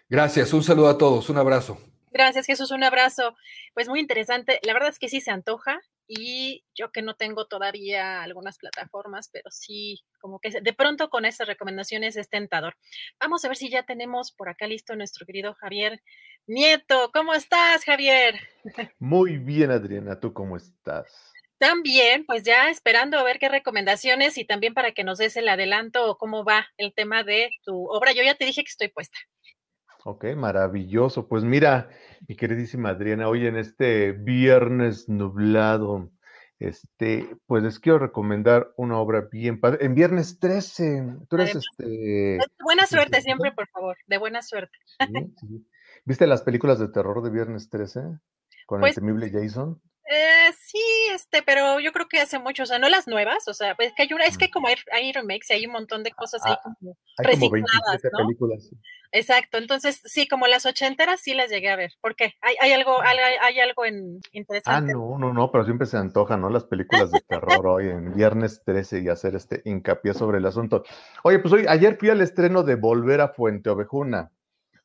Gracias, 0.08 0.54
un 0.54 0.64
saludo 0.64 0.90
a 0.90 0.98
todos, 1.00 1.30
un 1.32 1.40
abrazo. 1.40 1.80
Gracias, 2.12 2.46
Jesús, 2.46 2.70
un 2.70 2.84
abrazo. 2.84 3.36
Pues 3.74 3.90
muy 3.90 4.00
interesante, 4.00 4.60
la 4.62 4.74
verdad 4.74 4.90
es 4.90 5.00
que 5.00 5.10
sí 5.10 5.20
se 5.20 5.32
antoja, 5.32 5.82
y 6.08 6.64
yo 6.76 6.92
que 6.92 7.02
no 7.02 7.16
tengo 7.16 7.46
todavía 7.46 8.22
algunas 8.24 8.58
plataformas, 8.58 9.30
pero 9.32 9.50
sí, 9.50 10.04
como 10.20 10.40
que 10.40 10.62
de 10.62 10.74
pronto 10.74 11.10
con 11.10 11.26
esas 11.26 11.48
recomendaciones 11.48 12.16
es 12.18 12.30
tentador. 12.30 12.76
Vamos 13.20 13.44
a 13.44 13.48
ver 13.48 13.58
si 13.58 13.70
ya 13.70 13.84
tenemos 13.84 14.32
por 14.32 14.50
acá 14.50 14.68
listo 14.68 14.96
nuestro 14.96 15.26
querido 15.26 15.54
Javier 15.54 16.02
Nieto. 16.46 17.12
¿Cómo 17.14 17.34
estás, 17.34 17.86
Javier? 17.86 18.36
Muy 19.00 19.38
bien, 19.38 19.72
Adriana, 19.72 20.20
¿tú 20.20 20.34
cómo 20.34 20.58
estás? 20.58 21.34
También, 21.58 22.26
pues 22.26 22.44
ya 22.44 22.70
esperando 22.70 23.18
a 23.18 23.24
ver 23.24 23.40
qué 23.40 23.48
recomendaciones 23.48 24.38
y 24.38 24.44
también 24.44 24.74
para 24.74 24.92
que 24.92 25.06
nos 25.06 25.20
des 25.20 25.38
el 25.38 25.48
adelanto 25.48 26.10
o 26.10 26.18
cómo 26.18 26.44
va 26.44 26.68
el 26.78 26.94
tema 26.94 27.24
de 27.24 27.52
tu 27.64 27.86
obra. 27.90 28.12
Yo 28.12 28.22
ya 28.22 28.36
te 28.36 28.44
dije 28.44 28.64
que 28.64 28.70
estoy 28.70 28.90
puesta. 28.90 29.18
Ok, 30.06 30.26
maravilloso. 30.36 31.28
Pues 31.28 31.44
mira, 31.44 31.90
mi 32.28 32.36
queridísima 32.36 32.90
Adriana, 32.90 33.30
hoy 33.30 33.48
en 33.48 33.58
este 33.58 34.12
viernes 34.12 35.08
nublado, 35.08 36.12
este, 36.60 37.38
pues 37.46 37.64
les 37.64 37.80
quiero 37.80 38.00
recomendar 38.00 38.74
una 38.76 38.98
obra 38.98 39.28
bien 39.32 39.62
padre. 39.62 39.86
En 39.86 39.96
viernes 39.96 40.40
13, 40.40 41.20
tú 41.30 41.36
eres 41.38 41.56
este. 41.56 42.38
Buena 42.62 42.86
suerte 42.86 43.22
siempre, 43.22 43.54
por 43.54 43.68
favor, 43.70 43.98
de 44.08 44.18
buena 44.18 44.42
suerte. 44.42 44.78
¿Viste 46.06 46.28
las 46.28 46.42
películas 46.42 46.80
de 46.80 46.90
terror 46.90 47.24
de 47.24 47.30
viernes 47.30 47.70
13? 47.70 48.02
Con 48.66 48.80
el 48.80 48.82
pues 48.82 48.96
temible 48.96 49.32
Jason. 49.32 49.82
Eh, 50.06 50.43
este, 51.14 51.44
pero 51.44 51.80
yo 51.80 51.92
creo 51.92 52.08
que 52.08 52.20
hace 52.20 52.40
mucho, 52.40 52.64
o 52.64 52.66
sea, 52.66 52.80
no 52.80 52.90
las 52.90 53.08
nuevas, 53.08 53.48
o 53.48 53.54
sea, 53.54 53.76
pues 53.76 53.94
que 53.96 54.04
hay 54.04 54.14
una, 54.14 54.26
es 54.26 54.38
que 54.38 54.50
como 54.50 54.68
hay, 54.68 54.76
hay 54.92 55.12
remakes 55.12 55.50
y 55.50 55.54
hay 55.54 55.66
un 55.66 55.74
montón 55.74 56.04
de 56.04 56.12
cosas 56.12 56.42
ahí 56.46 56.54
ah, 56.54 56.62
como 56.64 56.98
hay 57.18 57.40
como 57.40 57.52
27 57.52 58.10
películas. 58.18 58.70
Exacto, 59.16 59.60
entonces 59.60 60.02
sí, 60.06 60.28
como 60.28 60.48
las 60.48 60.66
ochenteras 60.66 61.22
sí 61.22 61.36
las 61.36 61.52
llegué 61.52 61.70
a 61.70 61.76
ver. 61.76 61.92
¿Por 62.02 62.16
qué? 62.16 62.34
¿Hay, 62.42 62.56
hay 62.60 62.72
algo, 62.72 63.00
hay, 63.04 63.18
hay, 63.42 63.60
algo 63.60 63.86
en 63.86 64.18
Ah, 64.18 64.30
interesante? 64.32 64.94
no, 64.94 65.20
no, 65.20 65.32
no, 65.32 65.52
pero 65.52 65.66
siempre 65.66 65.86
se 65.86 65.98
antojan, 65.98 66.42
¿no? 66.42 66.50
Las 66.50 66.64
películas 66.64 67.12
de 67.12 67.22
terror 67.22 67.68
hoy 67.68 67.90
en 67.90 68.16
viernes 68.16 68.64
13 68.66 69.02
y 69.02 69.10
hacer 69.10 69.36
este 69.36 69.62
hincapié 69.66 70.16
sobre 70.16 70.40
el 70.40 70.46
asunto. 70.48 70.84
Oye, 71.24 71.38
pues 71.38 71.54
hoy, 71.54 71.66
ayer 71.70 71.96
fui 71.98 72.10
al 72.10 72.22
estreno 72.22 72.64
de 72.64 72.76
Volver 72.76 73.22
a 73.22 73.30
Fuente 73.30 73.70
Ovejuna 73.70 74.32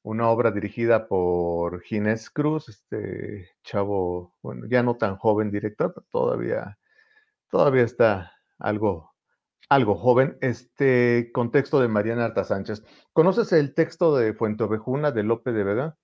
una 0.02 0.28
obra 0.30 0.50
dirigida 0.50 1.08
por 1.08 1.82
Ginés 1.82 2.30
Cruz, 2.30 2.68
este 2.68 3.50
chavo, 3.62 4.34
bueno, 4.42 4.66
ya 4.68 4.82
no 4.82 4.96
tan 4.96 5.16
joven 5.16 5.50
director, 5.50 5.92
pero 5.94 6.06
todavía, 6.10 6.78
todavía 7.50 7.82
está 7.82 8.32
algo, 8.58 9.14
algo 9.68 9.96
joven. 9.96 10.38
Este 10.40 11.30
contexto 11.32 11.80
de 11.80 11.88
Mariana 11.88 12.26
Arta 12.26 12.44
Sánchez. 12.44 12.82
¿Conoces 13.12 13.52
el 13.52 13.74
texto 13.74 14.16
de 14.16 14.34
Fuente 14.34 14.64
Ovejuna 14.64 15.10
de 15.10 15.22
Lope 15.24 15.52
de 15.52 15.64
Vega? 15.64 15.96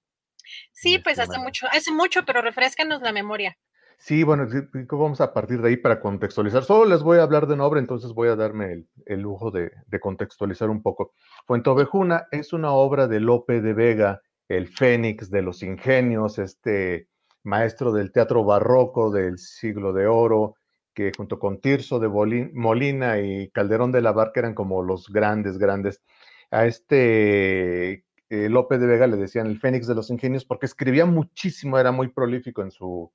Sí, 0.72 0.98
pues 0.98 1.18
hace 1.18 1.38
mucho, 1.38 1.66
hace 1.72 1.90
mucho, 1.90 2.24
pero 2.24 2.42
refrescanos 2.42 3.00
la 3.00 3.12
memoria. 3.12 3.56
Sí, 3.98 4.22
bueno, 4.22 4.46
vamos 4.90 5.20
a 5.20 5.32
partir 5.32 5.62
de 5.62 5.68
ahí 5.68 5.76
para 5.76 6.00
contextualizar. 6.00 6.64
Solo 6.64 6.84
les 6.90 7.02
voy 7.02 7.18
a 7.18 7.22
hablar 7.22 7.46
de 7.46 7.54
una 7.54 7.64
obra, 7.64 7.80
entonces 7.80 8.12
voy 8.12 8.28
a 8.28 8.36
darme 8.36 8.84
el, 9.06 9.20
lujo 9.20 9.50
de, 9.50 9.70
contextualizar 10.00 10.68
un 10.70 10.82
poco. 10.82 11.12
Fuentovejuna 11.46 12.26
es 12.30 12.52
una 12.52 12.72
obra 12.72 13.06
de 13.08 13.20
Lope 13.20 13.60
de 13.60 13.72
Vega, 13.72 14.20
el 14.48 14.68
Fénix 14.68 15.30
de 15.30 15.42
los 15.42 15.62
Ingenios, 15.62 16.38
este 16.38 17.08
maestro 17.44 17.92
del 17.92 18.12
teatro 18.12 18.44
barroco 18.44 19.10
del 19.10 19.38
siglo 19.38 19.92
de 19.92 20.06
oro, 20.06 20.56
que 20.92 21.12
junto 21.16 21.38
con 21.38 21.60
Tirso 21.60 21.98
de 21.98 22.08
Molina 22.52 23.18
y 23.20 23.50
Calderón 23.50 23.92
de 23.92 24.02
la 24.02 24.12
Barca 24.12 24.40
eran 24.40 24.54
como 24.54 24.82
los 24.82 25.08
grandes, 25.08 25.58
grandes. 25.58 26.02
A 26.50 26.66
este 26.66 28.04
eh, 28.30 28.48
López 28.48 28.80
de 28.80 28.86
Vega 28.86 29.06
le 29.06 29.16
decían 29.16 29.46
el 29.46 29.58
Fénix 29.60 29.86
de 29.86 29.94
los 29.94 30.10
Ingenios 30.10 30.44
porque 30.44 30.66
escribía 30.66 31.06
muchísimo, 31.06 31.78
era 31.78 31.92
muy 31.92 32.08
prolífico 32.08 32.62
en 32.62 32.70
su, 32.70 33.12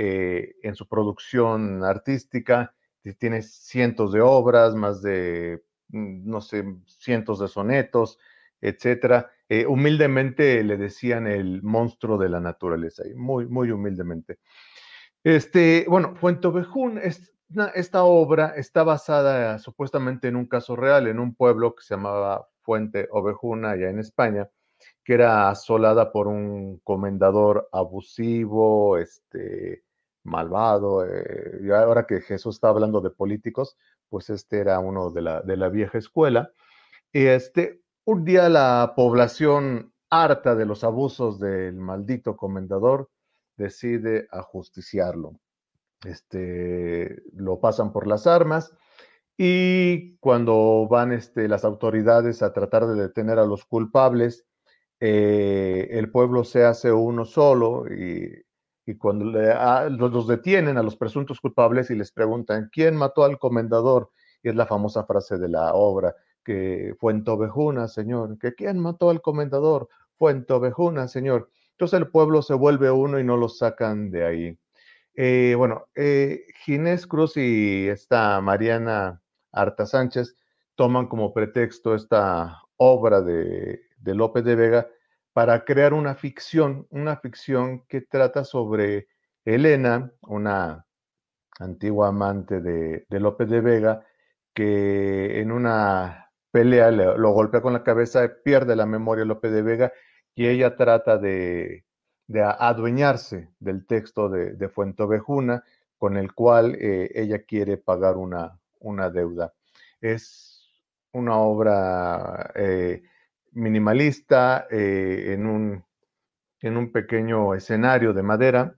eh, 0.00 0.54
en 0.62 0.76
su 0.76 0.86
producción 0.86 1.82
artística, 1.82 2.72
tiene 3.18 3.42
cientos 3.42 4.12
de 4.12 4.20
obras, 4.20 4.76
más 4.76 5.02
de, 5.02 5.64
mm, 5.88 6.30
no 6.30 6.40
sé, 6.40 6.64
cientos 6.86 7.40
de 7.40 7.48
sonetos, 7.48 8.16
etcétera. 8.60 9.28
Eh, 9.48 9.66
humildemente 9.66 10.62
le 10.62 10.76
decían 10.76 11.26
el 11.26 11.64
monstruo 11.64 12.16
de 12.16 12.28
la 12.28 12.38
naturaleza, 12.38 13.02
muy, 13.16 13.48
muy 13.48 13.72
humildemente. 13.72 14.38
Este, 15.24 15.84
bueno, 15.88 16.14
Fuente 16.14 16.46
es, 17.02 17.32
esta 17.74 18.04
obra 18.04 18.54
está 18.56 18.84
basada 18.84 19.58
supuestamente 19.58 20.28
en 20.28 20.36
un 20.36 20.46
caso 20.46 20.76
real, 20.76 21.08
en 21.08 21.18
un 21.18 21.34
pueblo 21.34 21.74
que 21.74 21.82
se 21.82 21.94
llamaba 21.96 22.46
Fuente 22.60 23.08
Ovejuna, 23.10 23.72
allá 23.72 23.90
en 23.90 23.98
España, 23.98 24.48
que 25.02 25.14
era 25.14 25.50
asolada 25.50 26.12
por 26.12 26.28
un 26.28 26.78
comendador 26.84 27.68
abusivo, 27.72 28.96
este, 28.98 29.82
malvado. 30.28 31.04
Eh, 31.06 31.60
y 31.62 31.70
ahora 31.70 32.06
que 32.06 32.20
Jesús 32.20 32.56
está 32.56 32.68
hablando 32.68 33.00
de 33.00 33.10
políticos, 33.10 33.76
pues 34.08 34.30
este 34.30 34.58
era 34.58 34.78
uno 34.78 35.10
de 35.10 35.22
la, 35.22 35.42
de 35.42 35.56
la 35.56 35.68
vieja 35.68 35.98
escuela. 35.98 36.50
Y 37.12 37.26
este, 37.26 37.82
un 38.04 38.24
día 38.24 38.48
la 38.48 38.92
población 38.96 39.92
harta 40.10 40.54
de 40.54 40.66
los 40.66 40.84
abusos 40.84 41.38
del 41.38 41.74
maldito 41.74 42.36
comendador, 42.36 43.10
decide 43.56 44.28
ajusticiarlo. 44.30 45.38
Este, 46.04 47.22
lo 47.34 47.60
pasan 47.60 47.92
por 47.92 48.06
las 48.06 48.26
armas 48.26 48.72
y 49.36 50.16
cuando 50.18 50.86
van 50.88 51.12
este, 51.12 51.48
las 51.48 51.64
autoridades 51.64 52.42
a 52.42 52.52
tratar 52.52 52.86
de 52.86 52.94
detener 53.00 53.38
a 53.38 53.46
los 53.46 53.64
culpables, 53.64 54.46
eh, 55.00 55.88
el 55.92 56.10
pueblo 56.10 56.44
se 56.44 56.64
hace 56.64 56.92
uno 56.92 57.24
solo 57.24 57.84
y, 57.92 58.44
cuando 58.96 59.26
los, 59.26 60.26
detienen 60.26 60.78
a 60.78 60.82
los 60.82 60.96
presuntos 60.96 61.40
culpables 61.40 61.90
y 61.90 61.94
les 61.94 62.12
preguntan, 62.12 62.70
¿quién 62.72 62.96
mató 62.96 63.24
al 63.24 63.38
comendador? 63.38 64.10
Y 64.42 64.48
es 64.48 64.54
la 64.54 64.66
famosa 64.66 65.04
frase 65.04 65.36
de 65.36 65.48
la 65.48 65.74
obra, 65.74 66.14
que 66.44 66.94
fue 66.98 67.12
en 67.12 67.88
señor, 67.88 68.38
que 68.38 68.54
¿quién 68.54 68.78
mató 68.78 69.10
al 69.10 69.20
comendador? 69.20 69.88
Fue 70.16 70.32
en 70.32 71.08
señor. 71.08 71.50
Entonces 71.72 71.98
el 71.98 72.08
pueblo 72.08 72.42
se 72.42 72.54
vuelve 72.54 72.90
uno 72.90 73.18
y 73.20 73.24
no 73.24 73.36
lo 73.36 73.48
sacan 73.48 74.10
de 74.10 74.24
ahí. 74.24 74.58
Eh, 75.14 75.54
bueno, 75.56 75.88
eh, 75.94 76.44
Ginés 76.64 77.06
Cruz 77.06 77.36
y 77.36 77.88
esta 77.88 78.40
Mariana 78.40 79.20
Arta 79.52 79.84
Sánchez 79.84 80.36
toman 80.76 81.08
como 81.08 81.34
pretexto 81.34 81.94
esta 81.94 82.62
obra 82.76 83.20
de, 83.20 83.80
de 83.98 84.14
López 84.14 84.44
de 84.44 84.54
Vega 84.54 84.88
para 85.38 85.64
crear 85.64 85.94
una 85.94 86.16
ficción, 86.16 86.88
una 86.90 87.16
ficción 87.16 87.84
que 87.86 88.00
trata 88.00 88.42
sobre 88.42 89.06
Elena, 89.44 90.10
una 90.22 90.84
antigua 91.60 92.08
amante 92.08 92.60
de, 92.60 93.06
de 93.08 93.20
López 93.20 93.48
de 93.48 93.60
Vega, 93.60 94.04
que 94.52 95.40
en 95.40 95.52
una 95.52 96.32
pelea 96.50 96.90
lo 96.90 97.30
golpea 97.30 97.60
con 97.60 97.72
la 97.72 97.84
cabeza, 97.84 98.28
pierde 98.42 98.74
la 98.74 98.84
memoria 98.84 99.24
López 99.24 99.52
de 99.52 99.62
Vega 99.62 99.92
y 100.34 100.48
ella 100.48 100.74
trata 100.74 101.18
de, 101.18 101.84
adueñarse 102.58 103.48
del 103.60 103.86
texto 103.86 104.28
de, 104.28 104.54
de 104.54 104.68
Fuentovejuna, 104.68 105.62
con 105.98 106.16
el 106.16 106.34
cual 106.34 106.74
eh, 106.80 107.12
ella 107.14 107.44
quiere 107.44 107.76
pagar 107.76 108.16
una, 108.16 108.58
una, 108.80 109.08
deuda. 109.08 109.54
Es 110.00 110.68
una 111.12 111.38
obra 111.38 112.50
eh, 112.56 113.04
minimalista 113.52 114.66
eh, 114.70 115.32
en, 115.34 115.46
un, 115.46 115.84
en, 116.60 116.76
un, 116.76 116.92
pequeño 116.92 117.54
escenario 117.54 118.12
de 118.12 118.22
madera. 118.22 118.74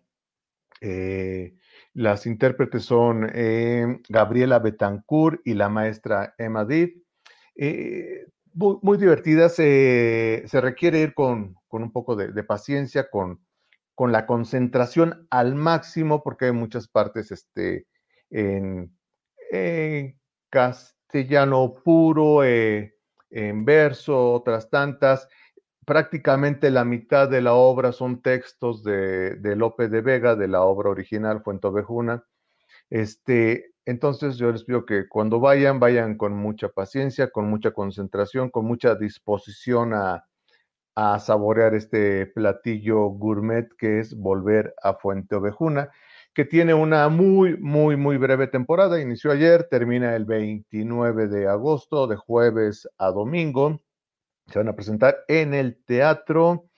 las 1.93 2.27
intérpretes 2.27 2.85
son 2.85 3.31
Gabriela 4.09 4.59
Betancourt 4.59 5.41
y 5.45 5.55
la 5.55 5.69
maestra 5.69 6.35
Emma 6.39 6.65
Ditt 6.65 7.03
muy, 8.55 8.99
divertidas. 8.99 9.55
se 9.55 10.61
requiere 10.61 11.01
ir 11.01 11.15
con, 11.15 11.57
un 11.71 11.93
poco 11.93 12.17
de, 12.17 12.45
paciencia, 12.45 13.11
con, 13.11 13.45
con, 13.95 14.13
la 14.13 14.27
concentración 14.27 15.27
al 15.31 15.55
máximo, 15.55 16.23
porque 16.23 16.47
hay 16.47 16.53
muchas 16.53 16.89
partes 16.89 17.31
este, 17.31 17.87
en, 18.31 18.93
castellano 20.51 21.75
puro, 21.85 22.45
eh, 22.45 22.95
en 23.31 23.65
verso, 23.65 24.33
otras 24.33 24.71
tantas. 24.71 25.29
Prácticamente 25.87 26.71
la 26.71 26.85
mitad 26.85 27.29
de 27.29 27.41
la 27.41 27.55
obra 27.55 27.93
son 27.93 28.23
textos 28.23 28.85
de, 28.85 29.37
de 29.37 29.57
Lope 29.57 29.89
de 29.89 30.01
Vega, 30.03 30.37
de 30.37 30.49
la 30.49 30.63
obra 30.63 30.91
original 30.91 31.43
Fuentovejuna. 31.43 32.25
Este, 32.91 33.71
entonces 33.87 34.37
yo 34.37 34.53
les 34.53 34.65
pido 34.65 34.85
que 34.85 35.09
cuando 35.09 35.41
vayan, 35.41 35.81
vayan 35.81 36.17
con 36.17 36.35
mucha 36.35 36.69
paciencia, 36.69 37.31
con 37.31 37.49
mucha 37.49 37.73
concentración, 37.73 38.51
con 38.51 38.65
mucha 38.67 38.95
disposición 38.95 39.95
a, 39.95 40.27
saborear 41.19 41.75
este 41.75 42.27
platillo 42.27 43.07
gourmet 43.07 43.67
que 43.79 44.01
es 44.01 44.15
volver 44.15 44.75
a 44.83 44.95
Fuente 44.95 45.35
Ovejuna, 45.35 45.91
que 46.35 46.45
tiene 46.45 46.75
una 46.75 47.09
muy, 47.09 47.57
muy, 47.59 47.97
muy 47.97 48.17
breve 48.17 48.47
temporada. 48.47 49.01
Inició 49.01 49.33
ayer, 49.33 49.69
termina 49.71 50.15
el 50.15 50.25
29 50.25 51.29
de 51.29 51.49
agosto, 51.49 52.07
de 52.07 52.17
jueves 52.17 52.89
a 52.99 53.11
domingo. 53.11 53.81
Se 54.47 54.59
van 54.59 54.69
a 54.69 54.75
presentar 54.77 55.19
en 55.29 55.55
el 55.55 55.83
teatro, 55.85 56.69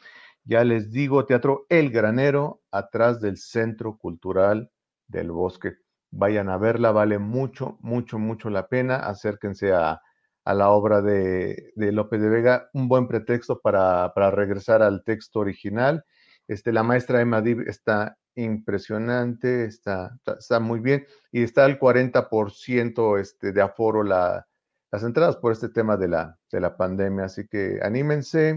ya 0.45 0.65
les 0.65 0.91
digo, 0.91 1.25
Teatro 1.27 1.67
El 1.69 1.91
Granero, 1.91 2.63
atrás 2.71 3.21
del 3.21 3.37
Centro 3.37 3.97
Cultural 3.97 4.71
del 5.07 5.31
Bosque 5.31 5.83
vayan 6.13 6.49
a 6.51 6.59
verla, 6.59 6.93
vale 6.93 7.19
mucho, 7.19 7.79
mucho, 7.81 8.19
mucho 8.19 8.51
la 8.51 8.69
pena. 8.69 8.97
Acérquense 8.97 9.73
a, 9.73 10.01
la 10.45 10.71
obra 10.71 11.03
de, 11.03 11.73
de, 11.75 11.93
López 11.93 12.21
de 12.21 12.29
Vega, 12.29 12.69
un 12.75 12.89
buen 12.89 13.09
pretexto 13.09 13.61
para, 13.61 14.13
regresar 14.31 14.83
al 14.83 15.03
texto 15.05 15.41
original. 15.41 16.05
Este, 16.49 16.73
la 16.73 16.83
maestra 16.83 17.21
Emma 17.21 17.41
Dib 17.41 17.61
está 17.69 18.19
impresionante, 18.35 19.65
está, 19.65 20.19
está, 20.39 20.61
muy 20.61 20.81
bien 20.81 21.07
y 21.31 21.43
está 21.43 21.65
al 21.65 21.79
40% 21.79 23.21
este, 23.21 23.53
de 23.53 23.63
aforo 23.63 24.03
la, 24.03 24.47
las 24.91 25.03
entradas 25.03 25.37
por 25.37 25.53
este 25.53 25.69
tema 25.69 25.97
de 25.97 26.09
la, 26.09 26.39
de 26.51 26.61
la 26.61 26.77
pandemia. 26.77 27.25
Así 27.25 27.47
que 27.49 27.81
anímense, 27.83 28.51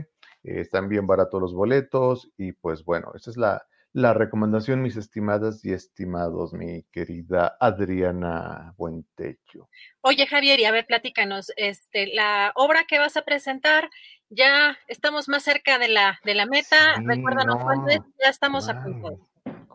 eh, 0.44 0.62
están 0.62 0.90
bien 0.90 1.08
baratos 1.08 1.42
los 1.42 1.54
boletos 1.54 2.32
y 2.38 2.52
pues 2.54 2.84
bueno, 2.86 3.12
esa 3.16 3.32
es 3.32 3.38
la, 3.38 3.66
la 3.96 4.14
recomendación, 4.14 4.82
mis 4.82 4.98
estimadas 4.98 5.64
y 5.64 5.72
estimados, 5.72 6.52
mi 6.52 6.84
querida 6.92 7.56
Adriana 7.62 8.74
Buentecho. 8.76 9.70
Oye, 10.02 10.28
Javier, 10.28 10.60
y 10.60 10.66
a 10.66 10.72
ver, 10.72 10.86
platícanos, 10.86 11.54
este, 11.56 12.08
la 12.08 12.52
obra 12.56 12.84
que 12.90 13.00
vas 13.00 13.16
a 13.16 13.22
presentar, 13.22 13.90
ya 14.30 14.78
estamos 14.88 15.30
más 15.30 15.44
cerca 15.44 15.80
de 15.80 15.88
la, 15.88 16.20
de 16.26 16.36
la 16.36 16.46
meta, 16.46 17.00
recuérdanos 17.06 17.64
cuándo 17.64 17.88
es, 17.88 18.02
ya 18.22 18.30
estamos 18.30 18.68
a 18.68 18.84
punto. 18.84 19.18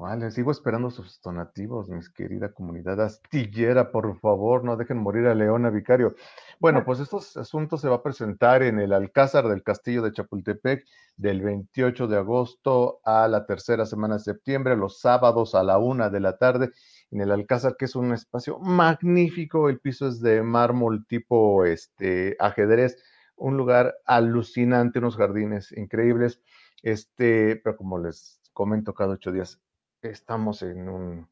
¿Cuál? 0.01 0.33
Sigo 0.33 0.51
esperando 0.51 0.89
sus 0.89 1.21
donativos, 1.21 1.91
mis 1.91 2.09
querida 2.09 2.55
comunidad 2.55 3.03
astillera, 3.03 3.93
por 3.93 4.19
favor, 4.19 4.65
no 4.65 4.79
dejen 4.79 4.97
morir 4.97 5.27
a 5.27 5.35
Leona 5.35 5.69
Vicario. 5.69 6.15
Bueno, 6.59 6.87
pues 6.87 7.01
estos 7.01 7.37
asuntos 7.37 7.83
se 7.83 7.89
va 7.91 7.97
a 7.97 8.03
presentar 8.03 8.63
en 8.63 8.81
el 8.81 8.95
Alcázar 8.95 9.47
del 9.47 9.63
Castillo 9.63 10.01
de 10.01 10.13
Chapultepec 10.13 10.87
del 11.19 11.43
28 11.43 12.07
de 12.07 12.17
agosto 12.17 13.01
a 13.05 13.29
la 13.29 13.45
tercera 13.45 13.85
semana 13.85 14.15
de 14.15 14.21
septiembre, 14.21 14.75
los 14.75 15.01
sábados 15.01 15.55
a 15.55 15.63
la 15.63 15.77
una 15.77 16.09
de 16.09 16.21
la 16.21 16.39
tarde, 16.39 16.71
en 17.11 17.21
el 17.21 17.31
Alcázar, 17.31 17.77
que 17.77 17.85
es 17.85 17.95
un 17.95 18.15
espacio 18.15 18.59
magnífico, 18.59 19.69
el 19.69 19.81
piso 19.81 20.09
es 20.09 20.23
de 20.23 20.43
mármol 20.43 21.05
tipo 21.07 21.67
este, 21.67 22.37
ajedrez, 22.39 22.97
un 23.37 23.59
lugar 23.59 23.97
alucinante, 24.07 24.99
unos 24.99 25.19
jardines 25.19 25.73
increíbles, 25.73 26.41
este, 26.83 27.57
pero 27.57 27.77
como 27.77 27.99
les 27.99 28.41
comento 28.55 28.95
cada 28.95 29.13
ocho 29.13 29.31
días, 29.31 29.61
estamos 30.03 30.63
en 30.63 30.89
un 30.89 31.29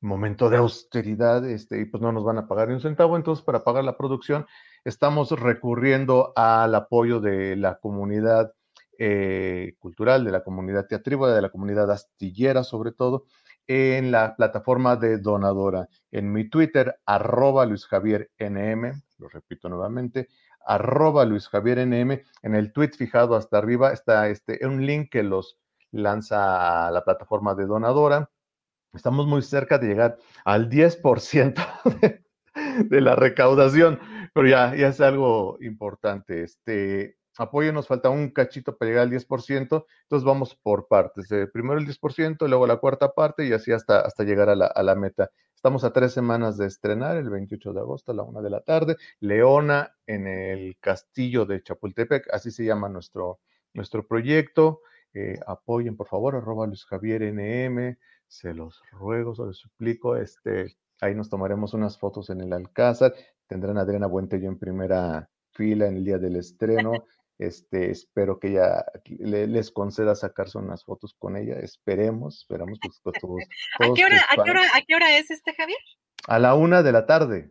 momento 0.00 0.48
de 0.48 0.56
austeridad 0.56 1.46
este, 1.48 1.80
y 1.80 1.84
pues 1.84 2.02
no 2.02 2.12
nos 2.12 2.24
van 2.24 2.38
a 2.38 2.48
pagar 2.48 2.68
ni 2.68 2.74
un 2.74 2.80
centavo, 2.80 3.16
entonces 3.16 3.44
para 3.44 3.64
pagar 3.64 3.84
la 3.84 3.96
producción 3.96 4.46
estamos 4.84 5.30
recurriendo 5.32 6.32
al 6.36 6.74
apoyo 6.74 7.20
de 7.20 7.56
la 7.56 7.78
comunidad 7.78 8.54
eh, 8.98 9.74
cultural, 9.78 10.24
de 10.24 10.30
la 10.30 10.42
comunidad 10.42 10.86
teatrívola, 10.86 11.34
de 11.34 11.42
la 11.42 11.50
comunidad 11.50 11.90
astillera 11.90 12.64
sobre 12.64 12.92
todo, 12.92 13.26
en 13.66 14.10
la 14.10 14.34
plataforma 14.36 14.96
de 14.96 15.18
Donadora. 15.18 15.88
En 16.10 16.32
mi 16.32 16.48
Twitter, 16.48 16.98
arroba 17.06 17.66
Luis 17.66 17.86
Javier 17.86 18.30
NM, 18.38 19.00
lo 19.18 19.28
repito 19.28 19.68
nuevamente, 19.68 20.28
arroba 20.66 21.24
Luis 21.24 21.48
Javier 21.48 21.86
NM, 21.86 22.22
en 22.42 22.54
el 22.54 22.72
tweet 22.72 22.90
fijado 22.90 23.36
hasta 23.36 23.58
arriba 23.58 23.92
está 23.92 24.28
este, 24.28 24.66
un 24.66 24.84
link 24.84 25.10
que 25.10 25.22
los 25.22 25.59
lanza 25.92 26.90
la 26.90 27.04
plataforma 27.04 27.54
de 27.54 27.66
Donadora. 27.66 28.30
Estamos 28.92 29.26
muy 29.26 29.42
cerca 29.42 29.78
de 29.78 29.88
llegar 29.88 30.18
al 30.44 30.68
10% 30.68 31.54
de, 32.00 32.24
de 32.88 33.00
la 33.00 33.14
recaudación, 33.16 34.00
pero 34.34 34.48
ya, 34.48 34.74
ya 34.74 34.88
es 34.88 35.00
algo 35.00 35.58
importante. 35.60 36.42
Este, 36.42 37.16
apoyo 37.38 37.72
nos 37.72 37.86
falta 37.86 38.10
un 38.10 38.30
cachito 38.30 38.76
para 38.76 38.90
llegar 38.90 39.04
al 39.04 39.10
10%, 39.10 39.84
entonces 40.02 40.24
vamos 40.24 40.56
por 40.56 40.88
partes. 40.88 41.28
Primero 41.52 41.78
el 41.78 41.86
10%, 41.86 42.48
luego 42.48 42.66
la 42.66 42.76
cuarta 42.76 43.12
parte 43.12 43.46
y 43.46 43.52
así 43.52 43.72
hasta, 43.72 44.00
hasta 44.00 44.24
llegar 44.24 44.48
a 44.48 44.54
la, 44.54 44.66
a 44.66 44.82
la 44.82 44.94
meta. 44.94 45.30
Estamos 45.54 45.84
a 45.84 45.92
tres 45.92 46.12
semanas 46.12 46.56
de 46.56 46.66
estrenar, 46.66 47.16
el 47.16 47.28
28 47.28 47.72
de 47.72 47.80
agosto 47.80 48.12
a 48.12 48.14
la 48.14 48.22
una 48.22 48.40
de 48.40 48.50
la 48.50 48.62
tarde, 48.62 48.96
Leona 49.20 49.94
en 50.06 50.26
el 50.26 50.78
castillo 50.80 51.44
de 51.44 51.62
Chapultepec, 51.62 52.32
así 52.32 52.50
se 52.50 52.64
llama 52.64 52.88
nuestro, 52.88 53.40
nuestro 53.74 54.06
proyecto. 54.06 54.80
Eh, 55.12 55.38
apoyen, 55.46 55.96
por 55.96 56.06
favor, 56.06 56.36
arroba 56.36 56.66
Luis 56.66 56.84
Javier 56.84 57.22
NM, 57.22 57.98
se 58.28 58.54
los 58.54 58.80
ruego, 58.92 59.34
se 59.34 59.42
los 59.42 59.58
suplico, 59.58 60.16
este, 60.16 60.76
ahí 61.00 61.16
nos 61.16 61.28
tomaremos 61.28 61.74
unas 61.74 61.98
fotos 61.98 62.30
en 62.30 62.40
el 62.40 62.52
Alcázar, 62.52 63.12
tendrán 63.48 63.78
a 63.78 63.80
Adriana 63.80 64.06
Buentello 64.06 64.48
en 64.48 64.58
primera 64.58 65.28
fila 65.52 65.88
en 65.88 65.96
el 65.96 66.04
día 66.04 66.18
del 66.18 66.36
estreno, 66.36 66.92
este, 67.38 67.90
espero 67.90 68.38
que 68.38 68.48
ella 68.48 68.84
les 69.08 69.72
conceda 69.72 70.14
sacarse 70.14 70.58
unas 70.58 70.84
fotos 70.84 71.16
con 71.18 71.36
ella, 71.36 71.58
esperemos, 71.58 72.42
esperamos 72.42 72.78
que 72.78 72.88
todos, 73.02 73.16
¿A, 73.80 73.92
qué 73.92 74.04
hora, 74.04 74.24
¿a, 74.30 74.44
qué 74.44 74.50
hora, 74.50 74.62
¿A 74.76 74.82
qué 74.86 74.94
hora 74.94 75.18
es 75.18 75.30
este, 75.32 75.54
Javier? 75.54 75.78
A 76.28 76.38
la 76.38 76.54
una 76.54 76.84
de 76.84 76.92
la 76.92 77.06
tarde. 77.06 77.50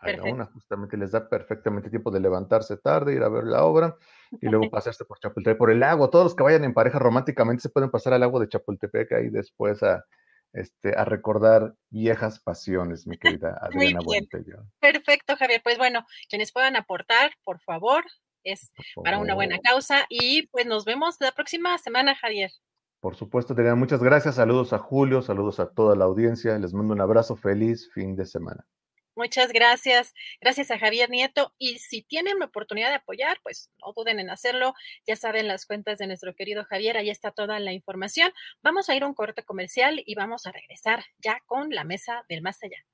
A 0.00 0.12
la 0.12 0.22
una, 0.22 0.46
justamente 0.46 0.96
les 0.96 1.10
da 1.10 1.28
perfectamente 1.28 1.90
tiempo 1.90 2.12
de 2.12 2.20
levantarse 2.20 2.76
tarde, 2.76 3.14
ir 3.14 3.22
a 3.22 3.28
ver 3.28 3.44
la 3.44 3.64
obra 3.64 3.96
y 4.40 4.48
luego 4.48 4.70
pasarse 4.70 5.04
por 5.04 5.18
Chapultepec, 5.18 5.58
por 5.58 5.70
el 5.70 5.80
lago. 5.80 6.10
Todos 6.10 6.24
los 6.24 6.34
que 6.34 6.42
vayan 6.42 6.64
en 6.64 6.74
pareja 6.74 6.98
románticamente 6.98 7.62
se 7.62 7.68
pueden 7.68 7.90
pasar 7.90 8.12
al 8.12 8.20
lago 8.20 8.40
de 8.40 8.48
Chapultepec 8.48 9.10
y 9.24 9.30
después 9.30 9.82
a, 9.82 10.04
este, 10.52 10.96
a 10.96 11.04
recordar 11.04 11.74
viejas 11.90 12.40
pasiones, 12.40 13.06
mi 13.06 13.18
querida 13.18 13.58
Adriana 13.62 14.00
Buentello. 14.04 14.64
Perfecto, 14.80 15.36
Javier. 15.36 15.60
Pues 15.62 15.78
bueno, 15.78 16.06
quienes 16.28 16.52
puedan 16.52 16.76
aportar, 16.76 17.32
por 17.44 17.60
favor, 17.60 18.04
es 18.44 18.72
para 19.02 19.18
una 19.18 19.34
buena 19.34 19.58
causa. 19.58 20.06
Y 20.08 20.46
pues 20.48 20.66
nos 20.66 20.84
vemos 20.84 21.16
la 21.20 21.32
próxima 21.32 21.76
semana, 21.78 22.14
Javier. 22.14 22.50
Por 23.00 23.16
supuesto, 23.16 23.52
Adriana, 23.52 23.74
muchas 23.74 24.02
gracias. 24.02 24.36
Saludos 24.36 24.72
a 24.72 24.78
Julio, 24.78 25.22
saludos 25.22 25.58
a 25.58 25.70
toda 25.70 25.96
la 25.96 26.04
audiencia. 26.04 26.58
Les 26.58 26.72
mando 26.72 26.94
un 26.94 27.00
abrazo. 27.00 27.36
Feliz 27.36 27.90
fin 27.92 28.14
de 28.14 28.26
semana. 28.26 28.64
Muchas 29.14 29.52
gracias. 29.52 30.14
Gracias 30.40 30.70
a 30.70 30.78
Javier 30.78 31.10
Nieto. 31.10 31.52
Y 31.58 31.78
si 31.78 32.02
tienen 32.02 32.38
la 32.38 32.46
oportunidad 32.46 32.88
de 32.88 32.96
apoyar, 32.96 33.38
pues 33.42 33.70
no 33.84 33.92
duden 33.94 34.20
en 34.20 34.30
hacerlo. 34.30 34.74
Ya 35.06 35.16
saben 35.16 35.48
las 35.48 35.66
cuentas 35.66 35.98
de 35.98 36.06
nuestro 36.06 36.34
querido 36.34 36.64
Javier, 36.64 36.96
ahí 36.96 37.10
está 37.10 37.30
toda 37.30 37.58
la 37.60 37.72
información. 37.72 38.32
Vamos 38.62 38.88
a 38.88 38.94
ir 38.94 39.02
a 39.02 39.06
un 39.06 39.14
corte 39.14 39.42
comercial 39.42 40.02
y 40.06 40.14
vamos 40.14 40.46
a 40.46 40.52
regresar 40.52 41.04
ya 41.18 41.40
con 41.46 41.70
la 41.70 41.84
mesa 41.84 42.24
del 42.28 42.42
más 42.42 42.62
allá. 42.62 42.91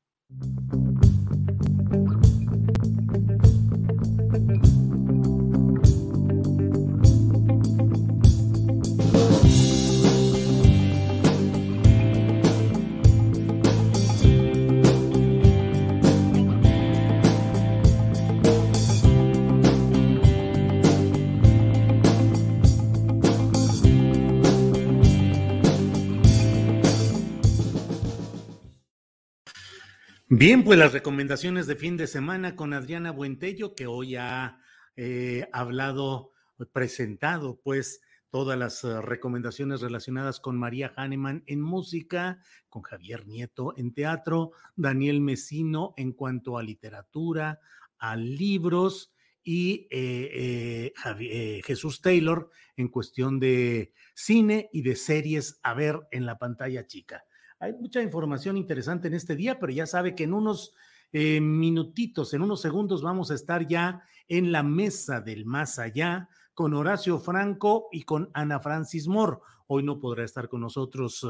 Bien, 30.31 30.63
pues 30.63 30.79
las 30.79 30.93
recomendaciones 30.93 31.67
de 31.67 31.75
fin 31.75 31.97
de 31.97 32.07
semana 32.07 32.55
con 32.55 32.75
Adriana 32.75 33.13
Buentello, 33.13 33.75
que 33.75 33.87
hoy 33.87 34.17
ha 34.17 34.61
eh, 34.95 35.49
hablado, 35.55 36.33
presentado 36.71 37.59
pues 37.65 38.03
todas 38.29 38.59
las 38.59 38.85
uh, 38.85 39.01
recomendaciones 39.01 39.81
relacionadas 39.81 40.39
con 40.39 40.59
María 40.59 40.93
Hahnemann 40.95 41.45
en 41.47 41.63
música, 41.63 42.43
con 42.69 42.83
Javier 42.83 43.27
Nieto 43.27 43.73
en 43.79 43.95
teatro, 43.95 44.51
Daniel 44.77 45.23
Mesino 45.23 45.95
en 45.97 46.13
cuanto 46.13 46.59
a 46.59 46.63
literatura, 46.63 47.61
a 47.99 48.15
libros 48.15 49.15
y 49.43 49.89
eh, 49.91 50.93
eh, 51.21 51.63
Jesús 51.65 52.03
Taylor 52.03 52.51
en 52.77 52.89
cuestión 52.89 53.41
de 53.41 53.95
cine 54.15 54.69
y 54.75 54.83
de 54.83 54.95
series 54.95 55.59
a 55.63 55.73
ver 55.73 56.01
en 56.11 56.27
la 56.27 56.37
pantalla 56.37 56.87
chica. 56.87 57.25
Hay 57.61 57.73
mucha 57.73 58.01
información 58.01 58.57
interesante 58.57 59.09
en 59.09 59.15
este 59.15 59.35
día, 59.35 59.59
pero 59.59 59.73
ya 59.73 59.87
sabe 59.87 60.15
que 60.15 60.25
en 60.25 60.33
unos 60.33 60.75
eh, 61.13 61.41
minutitos, 61.41 62.33
en 62.33 62.43
unos 62.43 62.61
segundos 62.61 63.03
vamos 63.03 63.31
a 63.31 63.35
estar 63.35 63.67
ya 63.67 64.03
en 64.29 64.53
la 64.53 64.63
mesa 64.63 65.21
del 65.21 65.45
más 65.45 65.81
allá 65.81 66.29
con 66.55 66.75
Horacio 66.75 67.19
Franco 67.19 67.89
y 67.91 68.03
con 68.03 68.31
Ana 68.33 68.61
Francis 68.61 69.09
Moore. 69.09 69.39
Hoy 69.67 69.83
no 69.83 69.99
podrá 69.99 70.25
estar 70.25 70.49
con 70.49 70.61
nosotros 70.61 71.27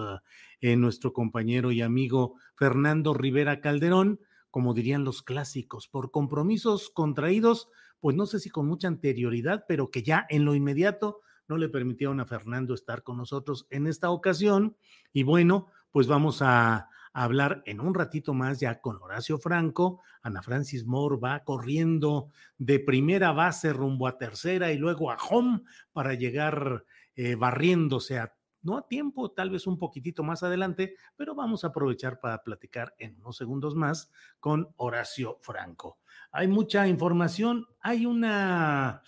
eh, 0.60 0.76
nuestro 0.76 1.14
compañero 1.14 1.72
y 1.72 1.80
amigo 1.80 2.34
Fernando 2.56 3.14
Rivera 3.14 3.60
Calderón, 3.60 4.20
como 4.50 4.74
dirían 4.74 5.04
los 5.04 5.22
clásicos, 5.22 5.88
por 5.88 6.10
compromisos 6.10 6.90
contraídos, 6.90 7.68
pues 8.00 8.16
no 8.16 8.26
sé 8.26 8.38
si 8.38 8.50
con 8.50 8.66
mucha 8.66 8.88
anterioridad, 8.88 9.64
pero 9.66 9.90
que 9.90 10.02
ya 10.02 10.26
en 10.28 10.44
lo 10.44 10.54
inmediato 10.54 11.20
no 11.48 11.56
le 11.56 11.68
permitieron 11.68 12.20
a 12.20 12.26
Fernando 12.26 12.74
estar 12.74 13.02
con 13.02 13.16
nosotros 13.16 13.66
en 13.70 13.86
esta 13.86 14.10
ocasión. 14.10 14.76
Y 15.12 15.22
bueno, 15.22 15.68
pues 15.90 16.06
vamos 16.06 16.42
a, 16.42 16.88
hablar 17.12 17.62
en 17.66 17.80
un 17.80 17.94
ratito 17.94 18.32
más 18.32 18.60
ya 18.60 18.80
con 18.80 19.02
Horacio 19.02 19.38
Franco. 19.38 20.00
Ana 20.22 20.40
Francis 20.40 20.86
Moore 20.86 21.16
va 21.22 21.42
corriendo 21.42 22.30
de 22.58 22.78
primera 22.78 23.32
base 23.32 23.72
rumbo 23.72 24.06
a 24.06 24.18
tercera 24.18 24.70
y 24.70 24.78
luego 24.78 25.10
a 25.10 25.16
home 25.16 25.62
para 25.92 26.14
llegar 26.14 26.84
eh, 27.16 27.34
barriéndose 27.34 28.18
a 28.18 28.34
no 28.60 28.76
a 28.76 28.86
tiempo, 28.86 29.30
tal 29.30 29.50
vez 29.50 29.66
un 29.66 29.78
poquitito 29.78 30.24
más 30.24 30.42
adelante, 30.42 30.96
pero 31.16 31.34
vamos 31.34 31.62
a 31.64 31.68
aprovechar 31.68 32.18
para 32.20 32.42
platicar 32.42 32.94
en 32.98 33.16
unos 33.20 33.36
segundos 33.36 33.74
más 33.76 34.10
con 34.40 34.74
Horacio 34.76 35.38
Franco. 35.40 35.98
Hay 36.32 36.48
mucha 36.48 36.86
información, 36.88 37.66
hay 37.80 38.04
una 38.04 39.02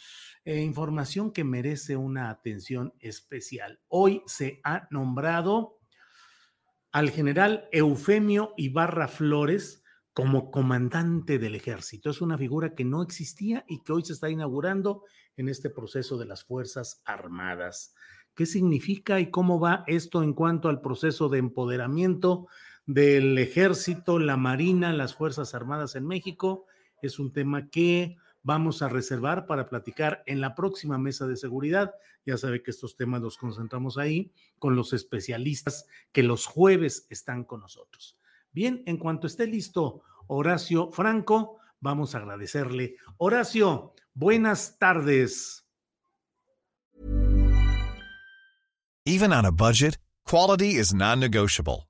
eh, 0.44 0.62
información 0.62 1.32
que 1.32 1.44
merece 1.44 1.96
una 1.96 2.30
atención 2.30 2.94
especial. 3.00 3.80
Hoy 3.88 4.22
se 4.26 4.60
ha 4.62 4.86
nombrado 4.90 5.79
al 6.92 7.10
general 7.10 7.68
Eufemio 7.72 8.54
Ibarra 8.56 9.08
Flores 9.08 9.82
como 10.12 10.50
comandante 10.50 11.38
del 11.38 11.54
ejército. 11.54 12.10
Es 12.10 12.20
una 12.20 12.36
figura 12.36 12.74
que 12.74 12.84
no 12.84 13.02
existía 13.02 13.64
y 13.68 13.82
que 13.82 13.92
hoy 13.92 14.04
se 14.04 14.12
está 14.12 14.28
inaugurando 14.28 15.04
en 15.36 15.48
este 15.48 15.70
proceso 15.70 16.18
de 16.18 16.26
las 16.26 16.44
Fuerzas 16.44 17.00
Armadas. 17.04 17.94
¿Qué 18.34 18.44
significa 18.46 19.20
y 19.20 19.30
cómo 19.30 19.60
va 19.60 19.84
esto 19.86 20.22
en 20.22 20.34
cuanto 20.34 20.68
al 20.68 20.80
proceso 20.80 21.28
de 21.28 21.38
empoderamiento 21.38 22.48
del 22.86 23.38
ejército, 23.38 24.18
la 24.18 24.36
Marina, 24.36 24.92
las 24.92 25.14
Fuerzas 25.14 25.54
Armadas 25.54 25.94
en 25.94 26.06
México? 26.06 26.66
Es 27.02 27.18
un 27.18 27.32
tema 27.32 27.70
que 27.70 28.16
vamos 28.42 28.82
a 28.82 28.88
reservar 28.88 29.46
para 29.46 29.68
platicar 29.68 30.22
en 30.26 30.40
la 30.40 30.54
próxima 30.54 30.98
mesa 30.98 31.26
de 31.26 31.36
seguridad. 31.36 31.94
Ya 32.24 32.36
sabe 32.36 32.62
que 32.62 32.70
estos 32.70 32.96
temas 32.96 33.20
los 33.20 33.36
concentramos 33.36 33.98
ahí 33.98 34.32
con 34.58 34.76
los 34.76 34.92
especialistas 34.92 35.86
que 36.12 36.22
los 36.22 36.46
jueves 36.46 37.06
están 37.10 37.44
con 37.44 37.60
nosotros. 37.60 38.16
Bien, 38.52 38.82
en 38.86 38.96
cuanto 38.96 39.26
esté 39.26 39.46
listo 39.46 40.02
Horacio 40.26 40.90
Franco, 40.90 41.58
vamos 41.80 42.14
a 42.14 42.18
agradecerle. 42.18 42.96
Horacio, 43.16 43.94
buenas 44.14 44.78
tardes. 44.78 45.66
Even 49.06 49.32
on 49.32 49.44
a 49.44 49.50
budget, 49.50 49.98
quality 50.24 50.76
is 50.76 50.92
non-negotiable. 50.94 51.89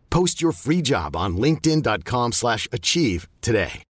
Post 0.11 0.41
your 0.41 0.51
free 0.51 0.81
job 0.81 1.15
on 1.15 1.37
linkedin.com 1.37 2.33
slash 2.33 2.67
achieve 2.71 3.27
today. 3.41 3.83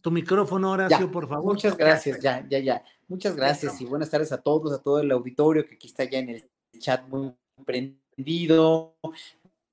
Tu 0.00 0.10
micrófono, 0.12 0.72
Horacio, 0.72 1.06
Ya, 1.06 1.10
por 1.10 1.28
favor. 1.28 1.44
Muchas 1.44 1.76
gracias, 1.76 2.20
ya, 2.20 2.46
ya, 2.48 2.58
ya. 2.58 2.84
Muchas 3.08 3.34
gracias 3.34 3.80
y 3.80 3.84
buenas 3.84 4.10
tardes 4.10 4.32
a 4.32 4.38
todos, 4.38 4.72
a 4.72 4.82
todo 4.82 5.00
el 5.00 5.10
auditorio 5.10 5.66
que 5.66 5.74
aquí 5.74 5.88
está 5.88 6.04
ya 6.04 6.18
en 6.18 6.28
el 6.30 6.44
chat 6.78 7.08
muy 7.08 7.32
prendido. 7.64 8.96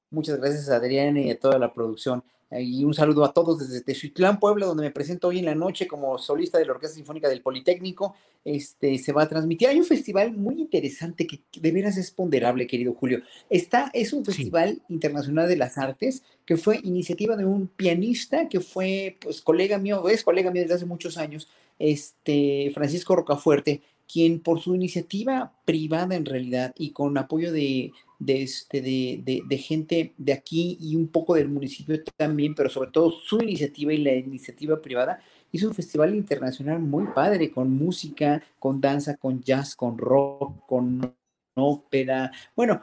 Muchas 0.10 0.40
gracias 0.40 0.70
a 0.70 0.78
Adriana 0.78 1.20
y 1.22 1.32
a 1.32 1.40
toda 1.40 1.60
la 1.60 1.74
producción. 1.74 2.24
Y 2.60 2.84
un 2.84 2.94
saludo 2.94 3.24
a 3.24 3.34
todos 3.34 3.60
desde 3.60 3.82
Tezuitlán, 3.82 4.40
Puebla, 4.40 4.66
donde 4.66 4.84
me 4.84 4.92
presento 4.92 5.30
hoy 5.30 5.40
en 5.40 5.46
la 5.46 5.56
noche 5.56 5.88
como 5.88 6.18
solista 6.18 6.58
de 6.58 6.66
la 6.66 6.74
Orquesta 6.74 6.96
Sinfónica 6.96 7.30
del 7.30 7.42
Politécnico. 7.42 8.16
Este, 8.44 9.00
se 9.00 9.12
va 9.12 9.24
a 9.24 9.28
transmitir. 9.28 9.68
Hay 9.68 9.80
un 9.80 9.86
festival 9.86 10.32
muy 10.32 10.62
interesante 10.62 11.26
que 11.26 11.42
de 11.60 11.72
veras 11.72 11.98
es 11.98 12.12
ponderable, 12.12 12.68
querido 12.68 12.94
Julio. 12.94 13.22
Está, 13.50 13.90
es 13.94 14.14
un 14.14 14.24
festival 14.24 14.82
internacional 14.88 15.48
de 15.48 15.58
las 15.58 15.78
artes 15.78 16.24
que 16.46 16.58
fue 16.58 16.80
iniciativa 16.84 17.36
de 17.36 17.46
un 17.46 17.68
pianista 17.68 18.48
que 18.48 18.60
fue 18.60 19.18
pues, 19.20 19.42
colega 19.42 19.80
mío, 19.80 20.08
es 20.10 20.24
colega 20.24 20.52
mío 20.52 20.62
desde 20.62 20.76
hace 20.76 20.86
muchos 20.86 21.18
años, 21.18 21.48
este, 21.80 22.72
Francisco 22.74 23.16
Rocafuerte, 23.16 23.82
quien 24.12 24.40
por 24.40 24.60
su 24.62 24.76
iniciativa 24.76 25.54
privada 25.66 26.16
en 26.16 26.26
realidad 26.26 26.74
y 26.78 26.92
con 26.92 27.18
apoyo 27.18 27.52
de, 27.52 27.92
de, 28.20 28.44
este, 28.44 28.82
de, 28.82 29.42
de- 29.48 29.58
gente 29.58 30.14
de 30.18 30.34
aquí 30.34 30.78
y 30.80 30.96
un 30.96 31.08
poco 31.08 31.36
del 31.36 31.50
municipio 31.50 32.02
también, 32.18 32.56
pero 32.56 32.70
sobre 32.70 32.92
todo 32.92 33.12
su 33.12 33.40
iniciativa 33.42 33.94
y 33.94 33.98
la 33.98 34.14
iniciativa 34.16 34.82
privada, 34.82 35.20
hizo 35.52 35.68
un 35.68 35.74
festival 35.74 36.16
internacional 36.16 36.80
muy 36.80 37.06
padre, 37.14 37.52
con 37.52 37.72
música, 37.72 38.44
con 38.60 38.82
danza, 38.82 39.16
con 39.18 39.42
jazz, 39.42 39.76
con 39.76 39.98
rock, 39.98 40.66
con 40.68 41.16
ópera. 41.56 42.32
Bueno, 42.56 42.82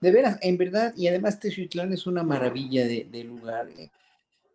de 0.00 0.10
veras, 0.10 0.38
en 0.42 0.56
verdad, 0.58 0.92
y 0.96 1.06
además 1.06 1.38
Tezuitlán 1.38 1.92
es 1.92 2.06
una 2.08 2.22
maravilla 2.24 2.84
de, 2.86 3.04
de 3.10 3.24
lugar. 3.24 3.68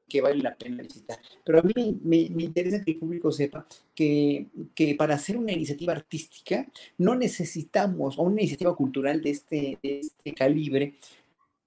Que 0.08 0.22
vale 0.22 0.42
la 0.42 0.56
pena 0.56 0.84
visitar. 0.84 1.20
Pero 1.44 1.60
a 1.60 1.64
mí 1.64 1.74
me, 1.76 2.30
me 2.30 2.44
interesa 2.44 2.84
que 2.84 2.92
el 2.92 2.98
público 2.98 3.32
sepa 3.32 3.66
que, 3.96 4.48
que 4.76 4.96
para 4.96 5.16
hacer 5.16 5.38
una 5.38 5.52
iniciativa 5.52 5.94
artística 5.94 6.68
no 6.98 7.16
necesitamos, 7.16 8.18
o 8.18 8.24
una 8.24 8.42
iniciativa 8.42 8.76
cultural 8.76 9.22
de 9.22 9.30
este, 9.30 9.80
de 9.82 10.00
este 10.00 10.34
calibre, 10.34 10.96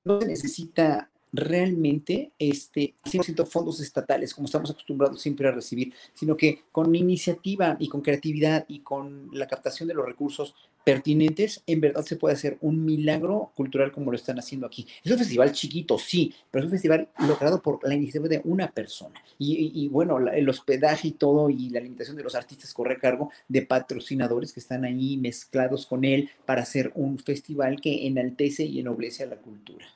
no 0.05 0.21
se 0.21 0.29
necesita 0.29 1.11
realmente 1.37 2.33
este 2.39 2.95
100% 3.05 3.47
fondos 3.47 3.81
estatales, 3.81 4.35
como 4.35 4.47
estamos 4.47 4.71
acostumbrados 4.71 5.21
siempre 5.21 5.49
a 5.49 5.53
recibir, 5.53 5.93
sino 6.15 6.37
que 6.37 6.63
con 6.73 6.95
iniciativa 6.95 7.77
y 7.79 7.89
con 7.89 8.01
creatividad 8.01 8.65
y 8.69 8.81
con 8.81 9.31
la 9.33 9.47
captación 9.47 9.89
de 9.89 9.95
los 9.95 10.07
recursos 10.07 10.55
pertinentes, 10.87 11.65
en 11.67 11.81
verdad 11.81 12.05
se 12.05 12.15
puede 12.15 12.37
hacer 12.37 12.59
un 12.61 12.85
milagro 12.85 13.51
cultural 13.57 13.91
como 13.91 14.13
lo 14.13 14.17
están 14.17 14.39
haciendo 14.39 14.69
aquí. 14.69 14.87
Es 15.03 15.11
un 15.11 15.19
festival 15.19 15.51
chiquito, 15.51 15.99
sí, 15.99 16.33
pero 16.49 16.61
es 16.61 16.67
un 16.67 16.71
festival 16.71 17.09
logrado 17.27 17.61
por 17.61 17.81
la 17.83 17.97
iniciativa 17.97 18.29
de 18.29 18.41
una 18.45 18.71
persona. 18.71 19.21
Y, 19.37 19.89
bueno, 19.89 20.19
el 20.31 20.49
hospedaje 20.49 21.09
y 21.09 21.13
todo 21.13 21.51
y 21.51 21.71
la 21.71 21.81
limitación 21.81 22.17
de 22.17 22.23
los 22.23 22.37
artistas 22.37 22.73
corre 22.73 22.95
a 22.95 22.99
cargo 22.99 23.33
de 23.49 23.63
patrocinadores 23.63 24.53
que 24.53 24.61
están 24.61 24.85
ahí 24.85 25.17
mezclados 25.17 25.87
con 25.87 26.05
él 26.05 26.31
para 26.45 26.63
hacer 26.63 26.93
un 26.95 27.19
festival 27.19 27.81
que 27.81 28.07
enaltece 28.07 28.65
y 28.65 28.79
ennoblece 28.79 29.25
a 29.25 29.27
la 29.27 29.37
cultura. 29.37 29.87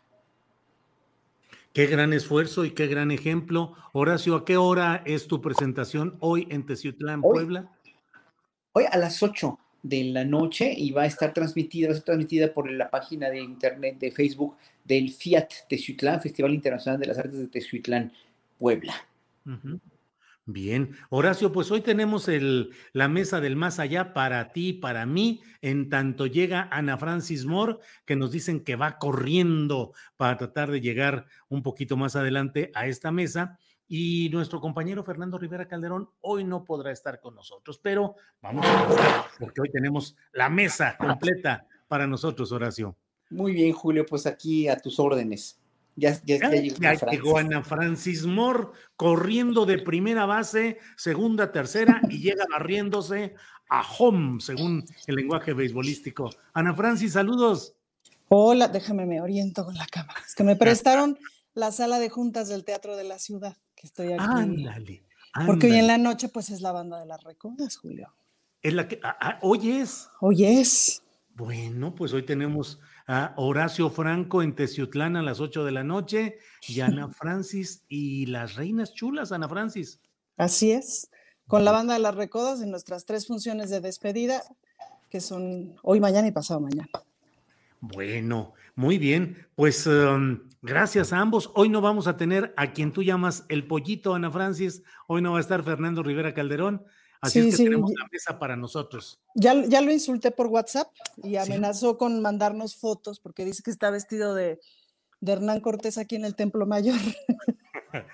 Qué 1.72 1.86
gran 1.86 2.12
esfuerzo 2.12 2.64
y 2.64 2.72
qué 2.72 2.88
gran 2.88 3.12
ejemplo. 3.12 3.74
Horacio, 3.92 4.34
¿a 4.34 4.44
qué 4.44 4.56
hora 4.56 5.02
es 5.06 5.28
tu 5.28 5.40
presentación 5.40 6.16
hoy 6.18 6.48
en 6.50 6.66
Teciutlán, 6.66 7.20
Hoy. 7.22 7.32
Puebla? 7.32 7.70
Hoy 8.72 8.84
a 8.90 8.98
las 8.98 9.22
8 9.22 9.56
de 9.82 10.04
la 10.04 10.24
noche 10.24 10.74
y 10.76 10.90
va 10.90 11.02
a 11.02 11.06
estar 11.06 11.32
transmitida, 11.32 11.86
va 11.86 11.92
a 11.92 11.94
ser 11.94 12.04
transmitida 12.04 12.52
por 12.52 12.68
la 12.70 12.90
página 12.90 13.30
de 13.30 13.40
internet 13.40 13.98
de 14.00 14.10
Facebook 14.10 14.56
del 14.84 15.10
Fiat 15.10 15.48
Tezuitlán, 15.68 16.20
Festival 16.20 16.54
Internacional 16.54 16.98
de 16.98 17.06
las 17.06 17.18
Artes 17.18 17.38
de 17.38 17.46
Tezuitlán, 17.46 18.12
Puebla. 18.58 18.94
Bien, 20.52 20.96
Horacio, 21.10 21.52
pues 21.52 21.70
hoy 21.70 21.80
tenemos 21.80 22.28
la 22.92 23.08
mesa 23.08 23.40
del 23.40 23.54
más 23.54 23.78
allá 23.78 24.12
para 24.12 24.52
ti, 24.52 24.72
para 24.72 25.06
mí, 25.06 25.42
en 25.62 25.88
tanto 25.88 26.26
llega 26.26 26.68
Ana 26.72 26.98
Francis 26.98 27.46
Moore, 27.46 27.76
que 28.04 28.16
nos 28.16 28.32
dicen 28.32 28.64
que 28.64 28.74
va 28.74 28.98
corriendo 28.98 29.92
para 30.16 30.36
tratar 30.36 30.72
de 30.72 30.80
llegar 30.80 31.26
un 31.48 31.62
poquito 31.62 31.96
más 31.96 32.16
adelante 32.16 32.72
a 32.74 32.88
esta 32.88 33.12
mesa. 33.12 33.58
Y 33.86 34.28
nuestro 34.30 34.60
compañero 34.60 35.04
Fernando 35.04 35.38
Rivera 35.38 35.68
Calderón 35.68 36.10
hoy 36.20 36.42
no 36.42 36.64
podrá 36.64 36.90
estar 36.90 37.20
con 37.20 37.36
nosotros, 37.36 37.78
pero 37.78 38.16
vamos 38.42 38.66
a 38.66 38.82
empezar 38.82 39.24
porque 39.38 39.60
hoy 39.60 39.70
tenemos 39.70 40.16
la 40.32 40.48
mesa 40.48 40.96
completa 40.96 41.66
para 41.86 42.08
nosotros, 42.08 42.50
Horacio. 42.50 42.96
Muy 43.30 43.52
bien, 43.52 43.72
Julio, 43.72 44.04
pues 44.04 44.26
aquí 44.26 44.66
a 44.66 44.76
tus 44.76 44.98
órdenes. 44.98 45.59
Ya, 46.00 46.18
ya, 46.24 46.38
ya 46.38 46.50
llegó 46.50 46.76
Ya 46.80 46.94
llegó 46.94 47.36
Ana 47.36 47.62
Francis 47.62 48.24
Moore 48.24 48.68
corriendo 48.96 49.66
de 49.66 49.78
primera 49.78 50.24
base, 50.24 50.78
segunda, 50.96 51.52
tercera 51.52 52.00
y 52.08 52.20
llega 52.20 52.46
barriéndose 52.50 53.34
a 53.68 53.82
home, 53.98 54.40
según 54.40 54.84
el 55.06 55.14
lenguaje 55.14 55.52
beisbolístico. 55.52 56.30
Ana 56.54 56.74
Francis, 56.74 57.12
saludos. 57.12 57.74
Hola, 58.28 58.68
déjame 58.68 59.04
me 59.04 59.20
oriento 59.20 59.64
con 59.64 59.74
la 59.74 59.86
cámara. 59.86 60.20
Es 60.26 60.34
que 60.34 60.42
me 60.42 60.56
prestaron 60.56 61.18
la 61.52 61.70
sala 61.70 61.98
de 61.98 62.08
juntas 62.08 62.48
del 62.48 62.64
Teatro 62.64 62.96
de 62.96 63.04
la 63.04 63.18
Ciudad, 63.18 63.56
que 63.74 63.86
estoy 63.86 64.12
aquí. 64.12 64.24
Ándale. 64.26 65.04
Porque 65.46 65.66
hoy 65.66 65.76
en 65.76 65.86
la 65.86 65.98
noche 65.98 66.28
pues 66.30 66.48
es 66.48 66.62
la 66.62 66.72
banda 66.72 66.98
de 66.98 67.06
las 67.06 67.22
recodas, 67.22 67.76
Julio. 67.76 68.14
Es 68.62 68.72
la 68.72 68.88
que, 68.88 69.00
ah, 69.02 69.16
ah, 69.20 69.38
hoy 69.42 69.70
es. 69.70 70.08
Hoy 70.20 70.44
es. 70.44 71.02
Bueno, 71.34 71.94
pues 71.94 72.12
hoy 72.12 72.24
tenemos 72.24 72.80
a 73.12 73.34
Horacio 73.36 73.90
Franco 73.90 74.40
en 74.40 74.54
Teciutlán 74.54 75.16
a 75.16 75.22
las 75.22 75.40
8 75.40 75.64
de 75.64 75.72
la 75.72 75.82
noche 75.82 76.38
y 76.68 76.78
Ana 76.78 77.08
Francis 77.08 77.84
y 77.88 78.26
las 78.26 78.54
reinas 78.54 78.94
chulas, 78.94 79.32
Ana 79.32 79.48
Francis. 79.48 80.00
Así 80.36 80.70
es. 80.70 81.10
Con 81.48 81.64
la 81.64 81.72
banda 81.72 81.94
de 81.94 81.98
las 81.98 82.14
recodas 82.14 82.62
en 82.62 82.70
nuestras 82.70 83.06
tres 83.06 83.26
funciones 83.26 83.68
de 83.68 83.80
despedida, 83.80 84.44
que 85.10 85.20
son 85.20 85.74
hoy, 85.82 85.98
mañana 85.98 86.28
y 86.28 86.30
pasado 86.30 86.60
mañana. 86.60 86.88
Bueno, 87.80 88.52
muy 88.76 88.96
bien. 88.96 89.44
Pues 89.56 89.88
um, 89.88 90.48
gracias 90.62 91.12
a 91.12 91.18
ambos. 91.18 91.50
Hoy 91.56 91.68
no 91.68 91.80
vamos 91.80 92.06
a 92.06 92.16
tener 92.16 92.54
a 92.56 92.72
quien 92.72 92.92
tú 92.92 93.02
llamas 93.02 93.44
el 93.48 93.66
pollito, 93.66 94.14
Ana 94.14 94.30
Francis. 94.30 94.84
Hoy 95.08 95.20
no 95.20 95.32
va 95.32 95.38
a 95.38 95.40
estar 95.40 95.64
Fernando 95.64 96.04
Rivera 96.04 96.32
Calderón. 96.32 96.84
Así 97.20 97.42
Sí, 97.42 97.48
es 97.48 97.52
que 97.52 97.56
sí, 97.58 97.64
tenemos 97.64 97.90
la 97.92 98.08
mesa 98.10 98.38
para 98.38 98.56
nosotros. 98.56 99.20
Ya, 99.34 99.54
ya 99.66 99.80
lo 99.80 99.92
insulté 99.92 100.30
por 100.30 100.46
WhatsApp 100.46 100.88
y 101.22 101.36
amenazó 101.36 101.98
con 101.98 102.22
mandarnos 102.22 102.76
fotos 102.76 103.20
porque 103.20 103.44
dice 103.44 103.62
que 103.62 103.70
está 103.70 103.90
vestido 103.90 104.34
de, 104.34 104.58
de 105.20 105.32
Hernán 105.32 105.60
Cortés 105.60 105.98
aquí 105.98 106.16
en 106.16 106.24
el 106.24 106.34
Templo 106.34 106.66
Mayor. 106.66 106.96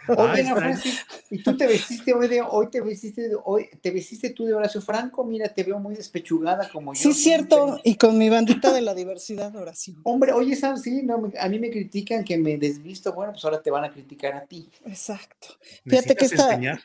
Oye, 0.09 0.19
Ana 0.19 0.41
está. 0.41 0.57
Francis, 0.57 1.07
¿y 1.31 1.43
tú 1.43 1.57
te 1.57 1.67
vestiste 1.67 2.15
hoy 2.15 2.29
de, 2.29 2.41
hoy 2.41 2.69
te 2.71 2.81
vestiste 2.81 3.29
de, 3.29 3.37
hoy, 3.45 3.69
te 3.81 3.91
vestiste 3.91 4.31
tú 4.31 4.45
de 4.47 4.55
Horacio 4.55 4.81
Franco? 4.81 5.23
Mira, 5.23 5.49
te 5.49 5.63
veo 5.63 5.79
muy 5.79 5.95
despechugada 5.95 6.69
como 6.71 6.95
yo. 6.95 7.01
Sí, 7.01 7.13
cierto, 7.13 7.79
y 7.85 7.97
con 7.97 8.17
mi 8.17 8.31
bandita 8.31 8.73
de 8.73 8.81
la 8.81 8.95
diversidad, 8.95 9.55
oración. 9.55 10.01
Hombre, 10.05 10.33
oye, 10.33 10.57
¿sabes? 10.57 10.83
Sí, 10.83 11.03
no, 11.03 11.31
a 11.39 11.49
mí 11.49 11.59
me 11.59 11.71
critican 11.71 12.25
que 12.25 12.39
me 12.39 12.57
desvisto, 12.57 13.13
bueno, 13.13 13.33
pues 13.33 13.45
ahora 13.45 13.63
te 13.63 13.71
van 13.71 13.85
a 13.85 13.93
criticar 13.93 14.35
a 14.35 14.47
ti. 14.47 14.69
Exacto. 14.87 15.49
Fíjate 15.85 16.17
que 16.17 16.25
esta, 16.25 16.55
enseñar 16.55 16.81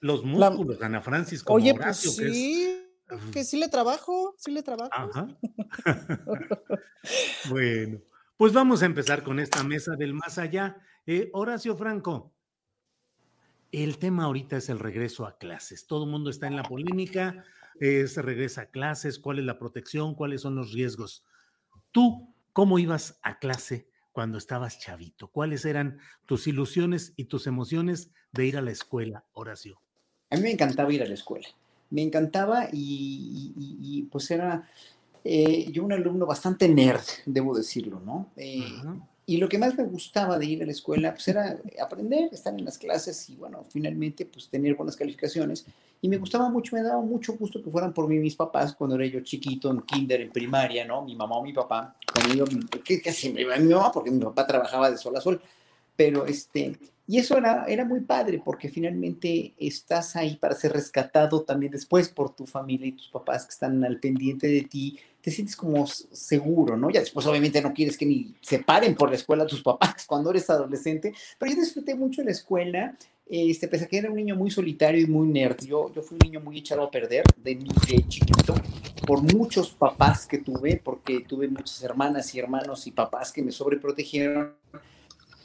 los 0.00 0.24
la- 0.24 0.50
músculos, 0.50 0.82
Ana 0.82 1.00
Francis, 1.00 1.42
como 1.44 1.56
oye, 1.56 1.72
Horacio, 1.72 2.10
pues 2.10 2.18
que 2.18 2.26
es- 2.26 2.32
sí, 2.34 2.86
que 3.32 3.44
sí 3.44 3.56
le 3.58 3.68
trabajo, 3.68 4.34
sí 4.38 4.50
le 4.52 4.62
trabajo. 4.62 4.90
Ajá. 4.92 5.26
bueno, 7.50 7.98
pues 8.36 8.52
vamos 8.52 8.82
a 8.82 8.86
empezar 8.86 9.22
con 9.22 9.38
esta 9.40 9.62
mesa 9.62 9.96
del 9.96 10.14
más 10.14 10.38
allá. 10.38 10.76
Eh, 11.06 11.30
Horacio 11.32 11.76
Franco, 11.76 12.32
el 13.72 13.98
tema 13.98 14.24
ahorita 14.24 14.56
es 14.56 14.68
el 14.68 14.78
regreso 14.78 15.26
a 15.26 15.38
clases. 15.38 15.86
Todo 15.86 16.04
el 16.04 16.10
mundo 16.10 16.30
está 16.30 16.46
en 16.46 16.56
la 16.56 16.62
polémica, 16.62 17.44
eh, 17.80 18.06
se 18.08 18.22
regresa 18.22 18.62
a 18.62 18.66
clases, 18.70 19.18
cuál 19.18 19.38
es 19.38 19.44
la 19.44 19.58
protección, 19.58 20.14
cuáles 20.14 20.40
son 20.42 20.54
los 20.56 20.72
riesgos. 20.72 21.24
Tú, 21.92 22.34
¿cómo 22.52 22.78
ibas 22.78 23.18
a 23.22 23.38
clase 23.38 23.88
cuando 24.12 24.38
estabas 24.38 24.78
chavito? 24.80 25.28
¿Cuáles 25.28 25.64
eran 25.64 25.98
tus 26.26 26.46
ilusiones 26.46 27.12
y 27.16 27.24
tus 27.26 27.46
emociones 27.46 28.12
de 28.32 28.46
ir 28.46 28.56
a 28.56 28.62
la 28.62 28.70
escuela, 28.70 29.24
Horacio? 29.32 29.80
A 30.30 30.36
mí 30.36 30.42
me 30.42 30.50
encantaba 30.52 30.92
ir 30.92 31.02
a 31.02 31.06
la 31.06 31.14
escuela. 31.14 31.48
Me 31.90 32.02
encantaba 32.02 32.68
y, 32.72 33.52
y- 33.56 33.78
y- 33.98 34.02
pues 34.04 34.30
era 34.30 34.68
eh, 35.24 35.70
yo 35.72 35.84
un 35.84 35.92
alumno 35.92 36.24
bastante 36.24 36.68
nerd, 36.68 37.02
debo 37.26 37.54
decirlo, 37.56 38.00
¿no? 38.00 38.28
Eh, 38.36 38.64
y 39.26 39.36
lo 39.36 39.48
que 39.48 39.58
más 39.58 39.76
me 39.76 39.84
gustaba 39.84 40.38
de 40.38 40.46
ir 40.46 40.62
a 40.62 40.66
la 40.66 40.72
escuela 40.72 41.12
pues 41.12 41.28
era 41.28 41.58
aprender, 41.80 42.30
estar 42.32 42.52
en 42.56 42.64
las 42.64 42.78
clases 42.78 43.28
y 43.30 43.36
bueno, 43.36 43.64
finalmente 43.70 44.24
pues 44.24 44.48
tener 44.48 44.74
buenas 44.76 44.96
calificaciones. 44.96 45.66
Y 46.02 46.08
me 46.08 46.16
gustaba 46.16 46.48
mucho, 46.48 46.74
me 46.74 46.82
daba 46.82 47.02
mucho 47.02 47.34
gusto 47.34 47.62
que 47.62 47.70
fueran 47.70 47.92
por 47.92 48.08
mí 48.08 48.18
mis 48.18 48.34
papás 48.34 48.74
cuando 48.74 48.96
era 48.96 49.06
yo 49.06 49.20
chiquito, 49.20 49.70
en 49.70 49.82
kinder, 49.82 50.20
en 50.22 50.30
primaria, 50.30 50.84
¿no? 50.86 51.02
Mi 51.02 51.14
mamá 51.14 51.36
o 51.36 51.42
mi 51.42 51.52
papá, 51.52 51.94
yo, 52.34 52.44
que, 52.82 53.02
que 53.02 53.12
siempre 53.12 53.42
iba 53.42 53.56
mi 53.58 53.72
mamá 53.74 53.92
porque 53.92 54.10
mi 54.10 54.20
papá 54.20 54.46
trabajaba 54.46 54.90
de 54.90 54.96
sol 54.96 55.14
a 55.16 55.20
sol, 55.20 55.40
pero 55.94 56.24
este, 56.26 56.78
Y 57.10 57.18
eso 57.18 57.36
era, 57.36 57.64
era 57.66 57.84
muy 57.84 58.02
padre 58.02 58.40
porque 58.44 58.68
finalmente 58.68 59.52
estás 59.58 60.14
ahí 60.14 60.36
para 60.36 60.54
ser 60.54 60.72
rescatado 60.72 61.42
también 61.42 61.72
después 61.72 62.08
por 62.08 62.36
tu 62.36 62.46
familia 62.46 62.86
y 62.86 62.92
tus 62.92 63.08
papás 63.08 63.46
que 63.46 63.50
están 63.50 63.82
al 63.82 63.98
pendiente 63.98 64.46
de 64.46 64.62
ti. 64.62 64.96
Te 65.20 65.32
sientes 65.32 65.56
como 65.56 65.88
seguro, 65.88 66.76
¿no? 66.76 66.88
Ya 66.88 67.00
después 67.00 67.26
obviamente 67.26 67.60
no 67.62 67.74
quieres 67.74 67.98
que 67.98 68.06
ni 68.06 68.36
se 68.40 68.60
paren 68.60 68.94
por 68.94 69.08
la 69.10 69.16
escuela 69.16 69.44
tus 69.44 69.60
papás 69.60 70.04
cuando 70.06 70.30
eres 70.30 70.48
adolescente, 70.50 71.12
pero 71.36 71.52
yo 71.52 71.60
disfruté 71.60 71.96
mucho 71.96 72.22
la 72.22 72.30
escuela, 72.30 72.96
este, 73.28 73.66
pese 73.66 73.86
a 73.86 73.88
que 73.88 73.98
era 73.98 74.08
un 74.08 74.14
niño 74.14 74.36
muy 74.36 74.52
solitario 74.52 75.02
y 75.02 75.08
muy 75.08 75.26
nerd. 75.26 75.64
Yo, 75.64 75.92
yo 75.92 76.02
fui 76.02 76.14
un 76.14 76.28
niño 76.28 76.40
muy 76.40 76.58
echado 76.58 76.84
a 76.84 76.92
perder 76.92 77.24
de, 77.38 77.56
de 77.56 78.06
chiquito 78.06 78.54
por 79.04 79.20
muchos 79.34 79.72
papás 79.72 80.28
que 80.28 80.38
tuve, 80.38 80.76
porque 80.76 81.24
tuve 81.26 81.48
muchas 81.48 81.82
hermanas 81.82 82.32
y 82.36 82.38
hermanos 82.38 82.86
y 82.86 82.92
papás 82.92 83.32
que 83.32 83.42
me 83.42 83.50
sobreprotegieron 83.50 84.54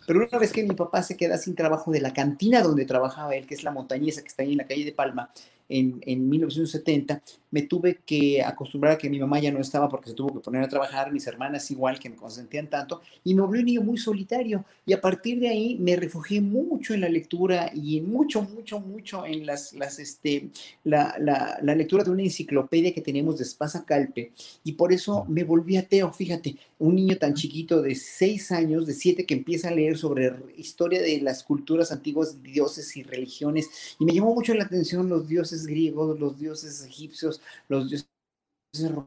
pero 0.05 0.25
una 0.25 0.39
vez 0.39 0.51
que 0.51 0.63
mi 0.63 0.75
papá 0.75 1.03
se 1.03 1.17
queda 1.17 1.37
sin 1.37 1.55
trabajo 1.55 1.91
de 1.91 2.01
la 2.01 2.13
cantina 2.13 2.61
donde 2.61 2.85
trabajaba 2.85 3.35
él, 3.35 3.45
que 3.45 3.55
es 3.55 3.63
la 3.63 3.71
montañesa 3.71 4.21
que 4.21 4.27
está 4.27 4.43
ahí 4.43 4.51
en 4.51 4.57
la 4.57 4.67
calle 4.67 4.85
de 4.85 4.91
Palma, 4.91 5.31
en, 5.67 5.99
en 6.05 6.29
1970, 6.29 7.21
me 7.55 7.61
tuve 7.61 7.99
que 8.05 8.43
acostumbrar 8.43 8.91
a 8.91 8.97
que 8.97 9.09
mi 9.09 9.17
mamá 9.17 9.39
ya 9.39 9.49
no 9.49 9.61
estaba 9.61 9.87
porque 9.87 10.09
se 10.09 10.13
tuvo 10.13 10.33
que 10.33 10.41
poner 10.41 10.61
a 10.61 10.67
trabajar, 10.67 11.13
mis 11.13 11.25
hermanas 11.25 11.71
igual, 11.71 11.97
que 11.97 12.09
me 12.09 12.17
consentían 12.17 12.69
tanto, 12.69 12.99
y 13.23 13.33
me 13.33 13.43
volvió 13.43 13.61
un 13.61 13.65
niño 13.67 13.81
muy 13.81 13.97
solitario. 13.97 14.65
Y 14.85 14.91
a 14.91 14.99
partir 14.99 15.39
de 15.39 15.47
ahí 15.47 15.77
me 15.79 15.95
refugié 15.95 16.41
mucho 16.41 16.93
en 16.93 16.99
la 16.99 17.07
lectura 17.07 17.71
y 17.73 18.01
mucho, 18.01 18.41
mucho, 18.41 18.81
mucho 18.81 19.25
en 19.25 19.45
las, 19.45 19.71
las, 19.71 19.99
este, 19.99 20.49
la, 20.83 21.15
la, 21.17 21.57
la 21.61 21.75
lectura 21.75 22.03
de 22.03 22.11
una 22.11 22.23
enciclopedia 22.23 22.93
que 22.93 22.99
teníamos 22.99 23.37
de 23.37 23.45
Spasa 23.45 23.85
Calpe. 23.85 24.33
Y 24.65 24.73
por 24.73 24.91
eso 24.91 25.23
me 25.29 25.45
volví 25.45 25.77
ateo, 25.77 26.11
fíjate, 26.11 26.57
un 26.77 26.95
niño 26.95 27.17
tan 27.17 27.35
chiquito 27.35 27.81
de 27.81 27.95
seis 27.95 28.51
años, 28.51 28.85
de 28.85 28.93
siete, 28.93 29.25
que 29.25 29.33
empieza 29.33 29.69
a 29.69 29.71
leer 29.71 29.97
sobre 29.97 30.33
historia 30.57 31.01
de 31.01 31.21
las 31.21 31.41
culturas 31.41 31.93
antiguas, 31.93 32.43
dioses 32.43 32.97
y 32.97 33.03
religiones. 33.03 33.95
Y 33.97 34.03
me 34.03 34.13
llamó 34.13 34.33
mucho 34.33 34.53
la 34.53 34.65
atención 34.65 35.07
los 35.07 35.29
dioses 35.29 35.65
griegos, 35.65 36.19
los 36.19 36.37
dioses 36.37 36.85
egipcios, 36.85 37.41
los 37.67 37.89
dioses 37.89 38.09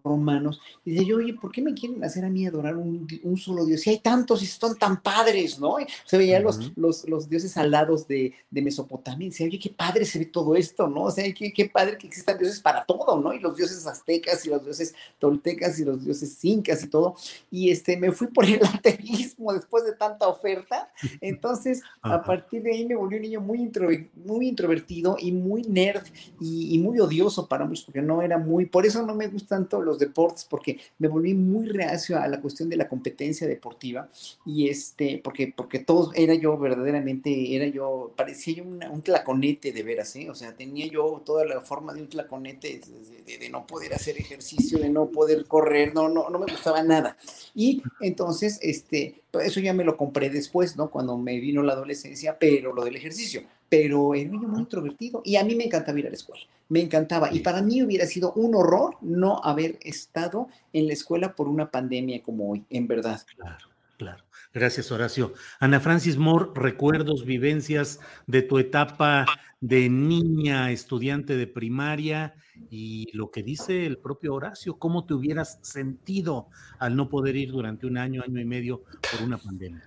romanos, 0.02 0.60
y 0.84 0.92
dice 0.92 1.04
yo, 1.04 1.16
oye, 1.16 1.34
¿por 1.34 1.52
qué 1.52 1.62
me 1.62 1.74
quieren 1.74 2.02
hacer 2.04 2.24
a 2.24 2.30
mí 2.30 2.46
adorar 2.46 2.76
un, 2.76 3.06
un 3.22 3.36
solo 3.36 3.64
Dios? 3.64 3.80
Si 3.80 3.90
hay 3.90 3.98
tantos 3.98 4.42
y 4.42 4.46
son 4.46 4.76
tan 4.76 5.02
padres, 5.02 5.58
¿no? 5.58 5.76
Se 6.04 6.18
veían 6.18 6.42
los, 6.42 6.72
los, 6.76 7.08
los, 7.08 7.28
dioses 7.28 7.56
alados 7.56 8.06
de, 8.08 8.34
de 8.50 8.62
Mesopotamia, 8.62 9.26
y 9.26 9.30
decía, 9.30 9.46
oye, 9.46 9.58
qué 9.58 9.70
padre 9.70 10.04
se 10.04 10.18
ve 10.18 10.26
todo 10.26 10.54
esto, 10.56 10.88
¿no? 10.88 11.04
O 11.04 11.10
sea, 11.10 11.24
qué, 11.32 11.52
qué 11.52 11.66
padre 11.66 11.98
que 11.98 12.06
existan 12.06 12.38
dioses 12.38 12.60
para 12.60 12.84
todo, 12.84 13.20
¿no? 13.20 13.32
Y 13.32 13.40
los 13.40 13.56
dioses 13.56 13.86
aztecas, 13.86 14.44
y 14.46 14.50
los 14.50 14.64
dioses 14.64 14.94
toltecas, 15.18 15.78
y 15.78 15.84
los 15.84 16.04
dioses 16.04 16.44
incas, 16.44 16.82
y 16.82 16.88
todo. 16.88 17.16
Y 17.50 17.70
este, 17.70 17.96
me 17.96 18.12
fui 18.12 18.28
por 18.28 18.44
el 18.44 18.60
ateísmo 18.64 19.52
después 19.52 19.84
de 19.84 19.92
tanta 19.92 20.28
oferta. 20.28 20.90
Entonces, 21.20 21.82
a 22.02 22.22
partir 22.22 22.62
de 22.62 22.72
ahí 22.72 22.86
me 22.86 22.96
volví 22.96 23.16
un 23.16 23.22
niño 23.22 23.40
muy, 23.40 23.70
muy 24.14 24.48
introvertido 24.48 25.16
y 25.18 25.32
muy 25.32 25.62
nerd 25.62 26.04
y, 26.40 26.74
y 26.74 26.78
muy 26.78 26.98
odioso 27.00 27.48
para 27.48 27.64
muchos, 27.64 27.84
porque 27.84 28.02
no 28.02 28.22
era 28.22 28.38
muy, 28.38 28.66
por 28.66 28.86
eso 28.86 29.04
no 29.04 29.14
me 29.14 29.28
gusta 29.28 29.56
tanto 29.58 29.82
los 29.82 29.98
deportes 29.98 30.44
porque 30.48 30.78
me 30.98 31.08
volví 31.08 31.34
muy 31.34 31.66
reacio 31.66 32.18
a 32.18 32.28
la 32.28 32.40
cuestión 32.40 32.68
de 32.68 32.76
la 32.76 32.88
competencia 32.88 33.46
deportiva 33.46 34.08
y 34.46 34.68
este, 34.68 35.20
porque, 35.22 35.52
porque 35.54 35.80
todos, 35.80 36.12
era 36.14 36.34
yo 36.34 36.56
verdaderamente, 36.56 37.56
era 37.56 37.66
yo, 37.66 38.12
parecía 38.16 38.54
yo 38.54 38.64
un 38.64 39.02
tlaconete 39.02 39.72
de 39.72 39.82
veras, 39.82 40.14
¿eh? 40.16 40.30
O 40.30 40.34
sea, 40.34 40.54
tenía 40.54 40.86
yo 40.86 41.22
toda 41.24 41.44
la 41.44 41.60
forma 41.60 41.92
de 41.92 42.02
un 42.02 42.08
tlaconete, 42.08 42.80
de, 43.26 43.38
de, 43.38 43.50
no 43.50 43.66
poder 43.66 43.94
hacer 43.94 44.16
ejercicio, 44.18 44.78
de 44.78 44.90
no 44.90 45.06
poder 45.06 45.46
correr, 45.46 45.92
no, 45.94 46.08
no, 46.08 46.30
no 46.30 46.38
me 46.38 46.46
gustaba 46.50 46.82
nada. 46.82 47.16
Y 47.54 47.82
entonces, 48.00 48.58
este, 48.62 49.22
eso 49.42 49.60
ya 49.60 49.72
me 49.72 49.84
lo 49.84 49.96
compré 49.96 50.30
después, 50.30 50.76
¿no? 50.76 50.90
Cuando 50.90 51.18
me 51.18 51.40
vino 51.40 51.62
la 51.62 51.72
adolescencia, 51.72 52.38
pero 52.38 52.72
lo 52.72 52.84
del 52.84 52.96
ejercicio 52.96 53.42
pero 53.68 54.14
era 54.14 54.30
un 54.30 54.36
niño 54.36 54.48
muy 54.48 54.60
introvertido 54.60 55.22
y 55.24 55.36
a 55.36 55.44
mí 55.44 55.54
me 55.54 55.64
encantaba 55.64 55.98
ir 55.98 56.06
a 56.06 56.10
la 56.10 56.16
escuela, 56.16 56.42
me 56.68 56.80
encantaba. 56.80 57.32
Y 57.32 57.40
para 57.40 57.62
mí 57.62 57.82
hubiera 57.82 58.06
sido 58.06 58.32
un 58.32 58.54
horror 58.54 58.96
no 59.00 59.40
haber 59.44 59.78
estado 59.82 60.48
en 60.72 60.86
la 60.86 60.92
escuela 60.92 61.34
por 61.34 61.48
una 61.48 61.70
pandemia 61.70 62.22
como 62.22 62.50
hoy, 62.50 62.64
en 62.70 62.86
verdad. 62.86 63.20
Claro, 63.36 63.66
claro. 63.96 64.24
Gracias, 64.54 64.90
Horacio. 64.90 65.34
Ana 65.60 65.78
Francis 65.78 66.16
Moore, 66.16 66.50
recuerdos, 66.54 67.24
vivencias 67.24 68.00
de 68.26 68.42
tu 68.42 68.58
etapa 68.58 69.26
de 69.60 69.88
niña, 69.88 70.70
estudiante 70.70 71.36
de 71.36 71.46
primaria 71.46 72.34
y 72.70 73.08
lo 73.12 73.30
que 73.30 73.42
dice 73.42 73.86
el 73.86 73.98
propio 73.98 74.34
Horacio, 74.34 74.78
cómo 74.78 75.04
te 75.04 75.14
hubieras 75.14 75.58
sentido 75.62 76.48
al 76.78 76.96
no 76.96 77.08
poder 77.08 77.36
ir 77.36 77.50
durante 77.50 77.86
un 77.86 77.98
año, 77.98 78.22
año 78.22 78.40
y 78.40 78.44
medio 78.44 78.82
por 79.12 79.22
una 79.22 79.36
pandemia. 79.36 79.84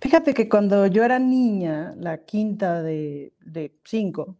Fíjate 0.00 0.34
que 0.34 0.48
cuando 0.48 0.86
yo 0.86 1.04
era 1.04 1.18
niña, 1.18 1.94
la 1.98 2.24
quinta 2.24 2.82
de, 2.82 3.32
cinco, 3.84 4.38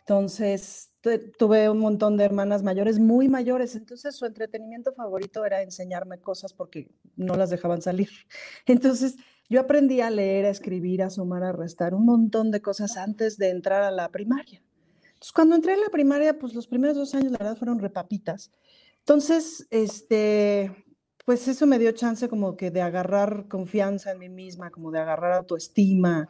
entonces 0.00 0.92
tuve 1.38 1.68
un 1.68 1.78
montón 1.78 2.16
de 2.16 2.24
hermanas 2.24 2.62
mayores, 2.62 2.98
muy 2.98 3.28
mayores, 3.28 3.74
entonces 3.74 4.16
su 4.16 4.26
entretenimiento 4.26 4.92
favorito 4.92 5.44
era 5.44 5.62
enseñarme 5.62 6.18
cosas 6.18 6.52
porque 6.52 6.90
no 7.16 7.34
las 7.34 7.50
dejaban 7.50 7.82
salir. 7.82 8.08
Entonces 8.66 9.16
yo 9.48 9.60
aprendí 9.60 10.00
a 10.00 10.10
leer, 10.10 10.46
a 10.46 10.50
escribir, 10.50 11.02
a 11.02 11.10
sumar, 11.10 11.42
a 11.42 11.52
restar, 11.52 11.94
un 11.94 12.04
montón 12.04 12.50
de 12.50 12.62
cosas 12.62 12.96
antes 12.96 13.36
de 13.36 13.50
entrar 13.50 13.82
a 13.82 13.90
la 13.90 14.08
primaria. 14.10 14.62
Entonces 15.04 15.32
cuando 15.32 15.56
entré 15.56 15.74
a 15.74 15.76
la 15.76 15.88
primaria, 15.90 16.38
pues 16.38 16.54
los 16.54 16.66
primeros 16.66 16.96
dos 16.96 17.14
años 17.14 17.32
la 17.32 17.38
verdad 17.38 17.56
fueron 17.56 17.78
repapitas. 17.78 18.50
Entonces, 19.00 19.66
este, 19.70 20.84
pues 21.24 21.46
eso 21.46 21.66
me 21.66 21.78
dio 21.78 21.92
chance 21.92 22.28
como 22.28 22.56
que 22.56 22.70
de 22.70 22.82
agarrar 22.82 23.46
confianza 23.48 24.12
en 24.12 24.18
mí 24.18 24.28
misma, 24.28 24.70
como 24.70 24.90
de 24.90 24.98
agarrar 24.98 25.32
autoestima. 25.32 26.28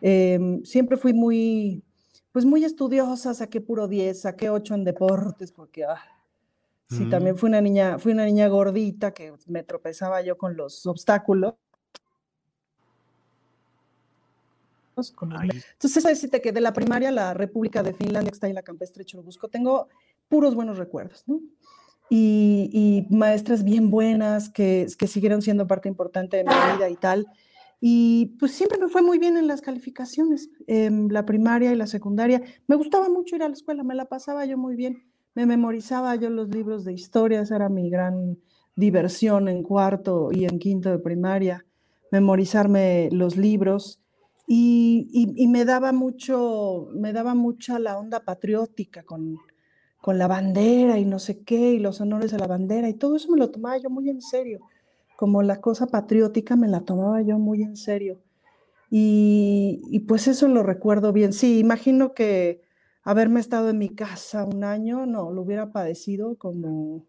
Em, 0.00 0.62
siempre 0.64 0.96
fui 0.96 1.12
muy, 1.12 1.82
pues 2.30 2.44
muy 2.44 2.64
estudiosa, 2.64 3.34
saqué 3.34 3.60
puro 3.60 3.88
10, 3.88 4.20
saqué 4.20 4.50
8 4.50 4.74
en 4.74 4.84
deportes, 4.84 5.50
porque 5.50 5.84
ah, 5.84 6.00
sí, 6.88 7.08
también 7.10 7.34
mm. 7.34 7.38
fui 7.38 7.48
una 7.48 7.60
niña, 7.60 7.98
fui 7.98 8.12
una 8.12 8.24
niña 8.24 8.46
gordita 8.48 9.12
que 9.12 9.34
me 9.46 9.64
tropezaba 9.64 10.22
yo 10.22 10.38
con 10.38 10.56
los 10.56 10.86
obstáculos. 10.86 11.54
Entonces, 14.96 16.02
decirte 16.02 16.40
que 16.40 16.50
de 16.50 16.60
la 16.60 16.72
primaria, 16.72 17.12
la 17.12 17.32
República 17.32 17.84
de 17.84 17.94
Finlandia, 17.94 18.30
que 18.30 18.34
está 18.34 18.48
en 18.48 18.54
la 18.54 18.62
campestre 18.62 19.04
Churubusco, 19.04 19.48
tengo 19.48 19.88
puros 20.28 20.56
buenos 20.56 20.76
recuerdos, 20.76 21.22
¿no? 21.26 21.40
Y, 22.10 23.06
maestras 23.10 23.64
bien 23.64 23.90
buenas 23.90 24.48
que, 24.48 24.86
que 24.98 25.06
siguieron 25.06 25.42
siendo 25.42 25.66
parte 25.66 25.88
importante 25.88 26.38
de 26.38 26.44
mi 26.44 26.50
vida 26.76 26.88
y 26.88 26.96
tal. 26.96 27.26
Y 27.80 28.36
pues 28.40 28.52
siempre 28.52 28.78
me 28.78 28.88
fue 28.88 29.02
muy 29.02 29.18
bien 29.18 29.36
en 29.36 29.46
las 29.46 29.60
calificaciones, 29.60 30.50
en 30.66 31.12
la 31.12 31.24
primaria 31.24 31.72
y 31.72 31.76
la 31.76 31.86
secundaria. 31.86 32.42
Me 32.66 32.76
gustaba 32.76 33.08
mucho 33.08 33.36
ir 33.36 33.42
a 33.42 33.48
la 33.48 33.54
escuela, 33.54 33.84
me 33.84 33.94
la 33.94 34.06
pasaba 34.06 34.44
yo 34.46 34.58
muy 34.58 34.74
bien. 34.74 35.04
Me 35.34 35.46
memorizaba 35.46 36.16
yo 36.16 36.30
los 36.30 36.48
libros 36.48 36.84
de 36.84 36.92
historias, 36.92 37.50
era 37.52 37.68
mi 37.68 37.90
gran 37.90 38.38
diversión 38.74 39.48
en 39.48 39.62
cuarto 39.62 40.30
y 40.32 40.44
en 40.44 40.58
quinto 40.58 40.90
de 40.90 40.98
primaria, 40.98 41.64
memorizarme 42.10 43.08
los 43.12 43.36
libros. 43.36 44.00
Y, 44.48 45.08
y, 45.12 45.44
y 45.44 45.46
me 45.46 45.64
daba 45.64 45.92
mucho, 45.92 46.88
me 46.94 47.12
daba 47.12 47.34
mucha 47.34 47.78
la 47.78 47.98
onda 47.98 48.24
patriótica 48.24 49.04
con, 49.04 49.36
con 50.00 50.18
la 50.18 50.26
bandera 50.28 50.98
y 50.98 51.04
no 51.04 51.18
sé 51.18 51.42
qué, 51.42 51.72
y 51.72 51.78
los 51.78 52.00
honores 52.00 52.32
a 52.32 52.38
la 52.38 52.46
bandera, 52.46 52.88
y 52.88 52.94
todo 52.94 53.16
eso 53.16 53.30
me 53.30 53.38
lo 53.38 53.50
tomaba 53.50 53.78
yo 53.78 53.90
muy 53.90 54.08
en 54.08 54.22
serio. 54.22 54.60
Como 55.16 55.42
la 55.42 55.60
cosa 55.60 55.86
patriótica 55.86 56.56
me 56.56 56.68
la 56.68 56.80
tomaba 56.80 57.20
yo 57.22 57.38
muy 57.38 57.62
en 57.62 57.76
serio. 57.76 58.20
Y, 58.90 59.82
y 59.90 60.00
pues 60.00 60.28
eso 60.28 60.48
lo 60.48 60.62
recuerdo 60.62 61.12
bien. 61.12 61.32
Sí, 61.32 61.58
imagino 61.58 62.14
que 62.14 62.62
haberme 63.02 63.40
estado 63.40 63.70
en 63.70 63.78
mi 63.78 63.88
casa 63.88 64.44
un 64.44 64.64
año, 64.64 65.06
no, 65.06 65.32
lo 65.32 65.42
hubiera 65.42 65.72
padecido 65.72 66.36
como, 66.36 67.04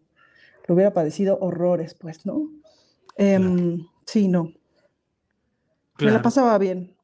lo 0.66 0.74
hubiera 0.74 0.92
padecido 0.92 1.38
horrores, 1.40 1.94
pues, 1.94 2.24
¿no? 2.26 2.50
Em, 3.16 3.86
sí, 4.06 4.28
no. 4.28 4.52
Me 5.98 6.10
la 6.10 6.22
pasaba 6.22 6.56
bien. 6.56 6.96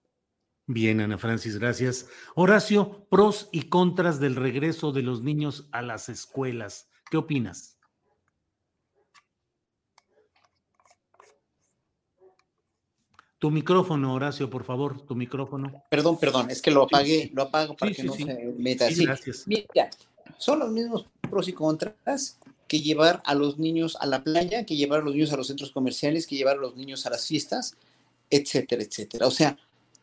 Bien, 0.69 1.01
Ana 1.01 1.17
Francis, 1.17 1.59
gracias. 1.59 2.09
Horacio, 2.35 3.07
pros 3.09 3.49
y 3.53 3.69
contras 3.69 4.19
del 4.19 4.35
regreso 4.35 4.91
de 4.91 5.03
los 5.03 5.23
niños 5.23 5.69
a 5.71 5.81
las 5.81 6.09
escuelas. 6.09 6.89
¿Qué 7.09 7.17
opinas? 7.17 7.79
Tu 13.39 13.51
micrófono, 13.51 14.15
Horacio, 14.15 14.51
por 14.51 14.65
favor, 14.65 15.03
tu 15.03 15.15
micrófono. 15.15 15.85
Perdón, 15.89 16.19
perdón, 16.19 16.51
es 16.51 16.61
que 16.61 16.73
lo 16.73 16.85
apagué, 16.85 17.31
lo 17.33 17.43
apago 17.43 17.77
para 17.77 17.93
que 17.93 18.03
no 18.03 18.15
se 18.15 18.25
meta. 18.59 18.91
Sí, 18.91 19.05
gracias. 19.05 19.47
Mira, 19.47 19.91
son 20.37 20.59
los 20.59 20.71
mismos 20.73 21.07
pros 21.31 21.47
y 21.47 21.53
contras 21.53 22.41
que 22.67 22.81
llevar 22.81 23.23
a 23.25 23.35
los 23.35 23.59
niños 23.59 23.97
a 24.01 24.07
la 24.07 24.25
playa, 24.25 24.65
que 24.65 24.75
llevar 24.75 25.01
a 25.01 25.05
los 25.05 25.15
niños 25.15 25.33
a 25.33 25.37
los 25.37 25.47
centros 25.47 25.71
comerciales, 25.71 26.27
que 26.27 26.35
llevar 26.35 26.57
a 26.57 26.61
los 26.61 26.75
niños 26.75 27.07
a 27.07 27.11
las 27.11 27.27
fiestas, 27.27 27.77
etcétera, 28.31 28.83
etcétera. 28.83 29.27
O 29.27 29.31
sea, 29.31 29.57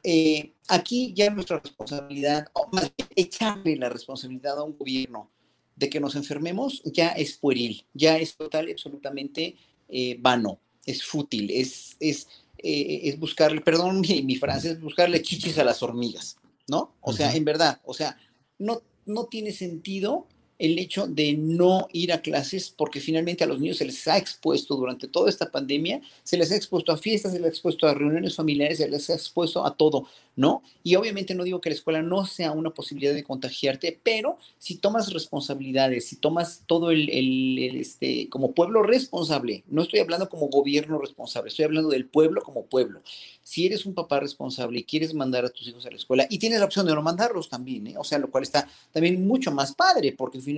eh, 0.03 0.53
aquí 0.67 1.13
ya 1.15 1.29
nuestra 1.29 1.59
responsabilidad, 1.59 2.47
o 2.53 2.67
más 2.71 2.91
bien 2.95 3.09
echarle 3.15 3.75
la 3.77 3.89
responsabilidad 3.89 4.59
a 4.59 4.63
un 4.63 4.77
gobierno 4.77 5.31
de 5.75 5.89
que 5.89 5.99
nos 5.99 6.15
enfermemos, 6.15 6.81
ya 6.85 7.09
es 7.09 7.37
pueril, 7.37 7.85
ya 7.93 8.17
es 8.17 8.35
total 8.35 8.67
y 8.67 8.73
absolutamente 8.73 9.55
eh, 9.89 10.17
vano, 10.19 10.59
es 10.85 11.03
fútil, 11.03 11.49
es, 11.51 11.95
es, 11.99 12.27
eh, 12.57 13.01
es 13.03 13.19
buscarle, 13.19 13.61
perdón 13.61 14.01
mi, 14.01 14.21
mi 14.21 14.35
francés, 14.35 14.73
es 14.73 14.81
buscarle 14.81 15.21
chichis 15.21 15.57
a 15.57 15.63
las 15.63 15.81
hormigas, 15.81 16.37
¿no? 16.67 16.95
O 17.01 17.13
sea, 17.13 17.33
en 17.33 17.45
verdad, 17.45 17.81
o 17.85 17.93
sea, 17.93 18.17
no, 18.59 18.81
no 19.05 19.25
tiene 19.25 19.51
sentido 19.51 20.27
el 20.63 20.79
hecho 20.79 21.07
de 21.07 21.33
no 21.33 21.89
ir 21.91 22.13
a 22.13 22.21
clases 22.21 22.73
porque 22.75 23.01
finalmente 23.01 23.43
a 23.43 23.47
los 23.47 23.59
niños 23.59 23.77
se 23.77 23.85
les 23.85 24.07
ha 24.07 24.17
expuesto 24.17 24.77
durante 24.77 25.09
toda 25.09 25.29
esta 25.29 25.51
pandemia, 25.51 25.99
se 26.23 26.37
les 26.37 26.53
ha 26.53 26.55
expuesto 26.55 26.93
a 26.93 26.97
fiestas, 26.97 27.33
se 27.33 27.39
les 27.39 27.47
ha 27.47 27.49
expuesto 27.49 27.85
a 27.85 27.93
reuniones 27.93 28.37
familiares, 28.37 28.77
se 28.77 28.87
les 28.87 29.09
ha 29.09 29.13
expuesto 29.13 29.65
a 29.65 29.75
todo, 29.75 30.07
¿no? 30.37 30.63
Y 30.81 30.95
obviamente 30.95 31.35
no 31.35 31.43
digo 31.43 31.59
que 31.59 31.69
la 31.69 31.75
escuela 31.75 32.01
no 32.01 32.25
sea 32.25 32.53
una 32.53 32.69
posibilidad 32.69 33.13
de 33.13 33.25
contagiarte, 33.25 33.99
pero 34.03 34.37
si 34.57 34.75
tomas 34.75 35.11
responsabilidades, 35.11 36.07
si 36.07 36.15
tomas 36.15 36.63
todo 36.65 36.91
el, 36.91 37.09
el, 37.09 37.75
este, 37.75 38.29
como 38.29 38.53
pueblo 38.53 38.83
responsable, 38.83 39.65
no 39.67 39.81
estoy 39.81 39.99
hablando 39.99 40.29
como 40.29 40.47
gobierno 40.47 40.97
responsable, 40.97 41.49
estoy 41.49 41.65
hablando 41.65 41.89
del 41.89 42.05
pueblo 42.05 42.41
como 42.41 42.63
pueblo. 42.67 43.01
Si 43.43 43.65
eres 43.65 43.85
un 43.85 43.93
papá 43.93 44.21
responsable 44.21 44.79
y 44.79 44.83
quieres 44.85 45.13
mandar 45.13 45.43
a 45.43 45.49
tus 45.49 45.67
hijos 45.67 45.85
a 45.85 45.89
la 45.89 45.97
escuela 45.97 46.25
y 46.29 46.37
tienes 46.37 46.59
la 46.59 46.65
opción 46.65 46.85
de 46.85 46.95
no 46.95 47.01
mandarlos 47.01 47.49
también, 47.49 47.87
¿eh? 47.87 47.95
o 47.97 48.05
sea, 48.05 48.17
lo 48.17 48.31
cual 48.31 48.43
está 48.43 48.65
también 48.93 49.27
mucho 49.27 49.51
más 49.51 49.75
padre, 49.75 50.13
porque 50.13 50.39
finalmente 50.39 50.52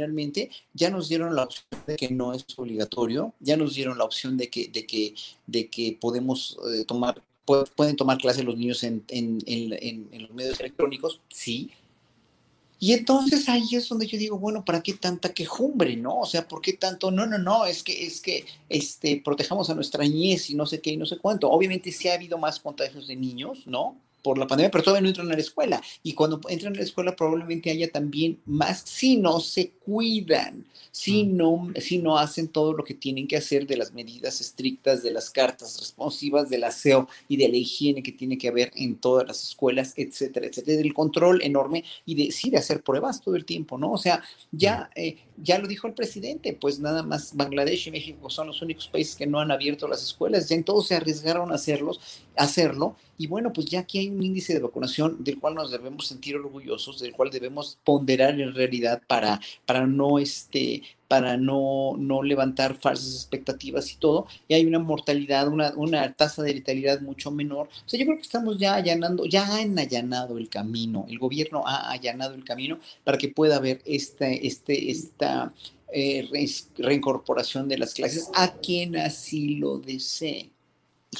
ya 0.73 0.89
nos 0.89 1.09
dieron 1.09 1.35
la 1.35 1.43
opción 1.43 1.65
de 1.87 1.95
que 1.95 2.09
no 2.09 2.33
es 2.33 2.45
obligatorio, 2.57 3.33
ya 3.39 3.57
nos 3.57 3.75
dieron 3.75 3.97
la 3.97 4.03
opción 4.03 4.37
de 4.37 4.49
que, 4.49 4.67
de 4.67 4.85
que, 4.85 5.15
de 5.47 5.69
que 5.69 5.97
podemos 5.99 6.57
eh, 6.73 6.85
tomar 6.85 7.21
pueden 7.45 7.95
tomar 7.95 8.17
clases 8.17 8.43
los 8.43 8.57
niños 8.57 8.83
en, 8.83 9.03
en, 9.09 9.39
en, 9.45 10.09
en, 10.11 10.21
los 10.23 10.31
medios 10.31 10.59
electrónicos, 10.59 11.21
sí. 11.29 11.71
Y 12.79 12.93
entonces 12.93 13.47
ahí 13.47 13.63
es 13.73 13.87
donde 13.87 14.07
yo 14.07 14.17
digo, 14.17 14.37
bueno, 14.37 14.65
¿para 14.65 14.81
qué 14.81 14.93
tanta 14.93 15.33
quejumbre, 15.33 15.95
no? 15.95 16.19
O 16.21 16.25
sea, 16.25 16.47
¿por 16.47 16.61
qué 16.61 16.73
tanto? 16.73 17.09
No, 17.11 17.25
no, 17.25 17.37
no, 17.37 17.65
es 17.65 17.83
que, 17.83 18.05
es 18.05 18.19
que, 18.19 18.45
este, 18.67 19.21
protejamos 19.23 19.69
a 19.69 19.75
nuestra 19.75 20.03
niñez 20.03 20.49
y 20.49 20.55
no 20.55 20.65
sé 20.65 20.81
qué 20.81 20.91
y 20.91 20.97
no 20.97 21.05
sé 21.05 21.17
cuánto. 21.17 21.49
Obviamente 21.49 21.91
sí 21.91 22.09
ha 22.09 22.15
habido 22.15 22.37
más 22.37 22.59
contagios 22.59 23.07
de 23.07 23.15
niños, 23.15 23.65
¿no? 23.65 23.97
Por 24.25 24.39
la 24.39 24.47
pandemia, 24.47 24.71
pero 24.71 24.83
todavía 24.83 25.03
no 25.03 25.09
entran 25.09 25.31
a 25.31 25.35
la 25.35 25.39
escuela. 25.39 25.79
Y 26.01 26.13
cuando 26.13 26.41
entran 26.49 26.73
a 26.73 26.77
la 26.77 26.83
escuela 26.83 27.15
probablemente 27.15 27.69
haya 27.69 27.91
también 27.91 28.39
más 28.47 28.81
si 28.83 29.17
no 29.17 29.39
se 29.39 29.69
cuidan, 29.69 30.65
si 30.89 31.25
mm. 31.25 31.37
no, 31.37 31.67
si 31.79 31.99
no 31.99 32.17
hacen 32.17 32.47
todo 32.47 32.73
lo 32.73 32.83
que 32.83 32.95
tienen 32.95 33.27
que 33.27 33.37
hacer 33.37 33.67
de 33.67 33.77
las 33.77 33.93
medidas 33.93 34.41
estrictas, 34.41 35.03
de 35.03 35.11
las 35.11 35.29
cartas 35.29 35.79
responsivas, 35.79 36.49
del 36.49 36.63
aseo 36.63 37.07
y 37.27 37.37
de 37.37 37.49
la 37.49 37.57
higiene 37.57 38.01
que 38.01 38.13
tiene 38.13 38.39
que 38.39 38.47
haber 38.47 38.71
en 38.75 38.95
todas 38.95 39.27
las 39.27 39.43
escuelas, 39.43 39.93
etcétera, 39.95 40.47
etcétera, 40.47 40.77
del 40.77 40.95
control 40.95 41.43
enorme 41.43 41.83
y 42.03 42.15
de, 42.15 42.31
sí, 42.31 42.49
de 42.49 42.57
hacer 42.57 42.81
pruebas 42.81 43.21
todo 43.21 43.35
el 43.35 43.45
tiempo, 43.45 43.77
¿no? 43.77 43.91
O 43.91 43.97
sea, 43.99 44.23
ya, 44.51 44.89
mm. 44.95 44.99
eh, 44.99 45.17
ya 45.37 45.59
lo 45.59 45.67
dijo 45.67 45.85
el 45.85 45.93
presidente, 45.93 46.57
pues 46.59 46.79
nada 46.79 47.03
más 47.03 47.35
Bangladesh 47.35 47.89
y 47.89 47.91
México 47.91 48.27
son 48.31 48.47
los 48.47 48.63
únicos 48.63 48.87
países 48.87 49.15
que 49.15 49.27
no 49.27 49.39
han 49.39 49.51
abierto 49.51 49.87
las 49.87 50.01
escuelas, 50.01 50.49
ya 50.49 50.55
en 50.55 50.63
todos 50.63 50.87
se 50.87 50.95
arriesgaron 50.95 51.51
a 51.51 51.55
hacerlos, 51.55 51.99
a 52.35 52.45
hacerlo, 52.45 52.95
y 53.17 53.27
bueno, 53.27 53.53
pues 53.53 53.67
ya 53.67 53.79
aquí 53.81 53.99
hay 53.99 54.09
un 54.09 54.23
índice 54.23 54.53
de 54.53 54.59
vacunación 54.59 55.23
del 55.23 55.39
cual 55.39 55.55
nos 55.55 55.71
debemos 55.71 56.07
sentir 56.07 56.35
orgullosos, 56.35 56.99
del 56.99 57.13
cual 57.13 57.29
debemos 57.29 57.77
ponderar 57.83 58.39
en 58.39 58.53
realidad 58.53 59.01
para, 59.07 59.39
para 59.65 59.87
no 59.87 60.19
este 60.19 60.83
para 61.07 61.37
no, 61.37 61.95
no 61.97 62.23
levantar 62.23 62.75
falsas 62.75 63.13
expectativas 63.13 63.91
y 63.91 63.97
todo, 63.97 64.25
y 64.47 64.55
hay 64.55 64.65
una 64.65 64.79
mortalidad, 64.79 65.47
una, 65.47 65.71
una 65.75 66.11
tasa 66.13 66.41
de 66.41 66.55
letalidad 66.55 67.01
mucho 67.01 67.31
menor. 67.31 67.67
O 67.85 67.89
sea, 67.89 67.99
yo 67.99 68.05
creo 68.05 68.17
que 68.17 68.23
estamos 68.23 68.57
ya 68.57 68.75
allanando, 68.75 69.25
ya 69.25 69.55
han 69.55 69.77
allanado 69.77 70.37
el 70.37 70.49
camino, 70.49 71.05
el 71.07 71.19
gobierno 71.19 71.63
ha 71.65 71.91
allanado 71.91 72.33
el 72.33 72.43
camino 72.43 72.79
para 73.03 73.17
que 73.17 73.29
pueda 73.29 73.57
haber 73.57 73.81
este, 73.85 74.47
este, 74.47 74.89
esta 74.89 75.53
eh, 75.93 76.27
reincorporación 76.77 77.67
de 77.67 77.77
las 77.77 77.93
clases 77.93 78.29
a 78.33 78.53
quien 78.53 78.97
así 78.97 79.55
lo 79.55 79.77
desee. 79.77 80.49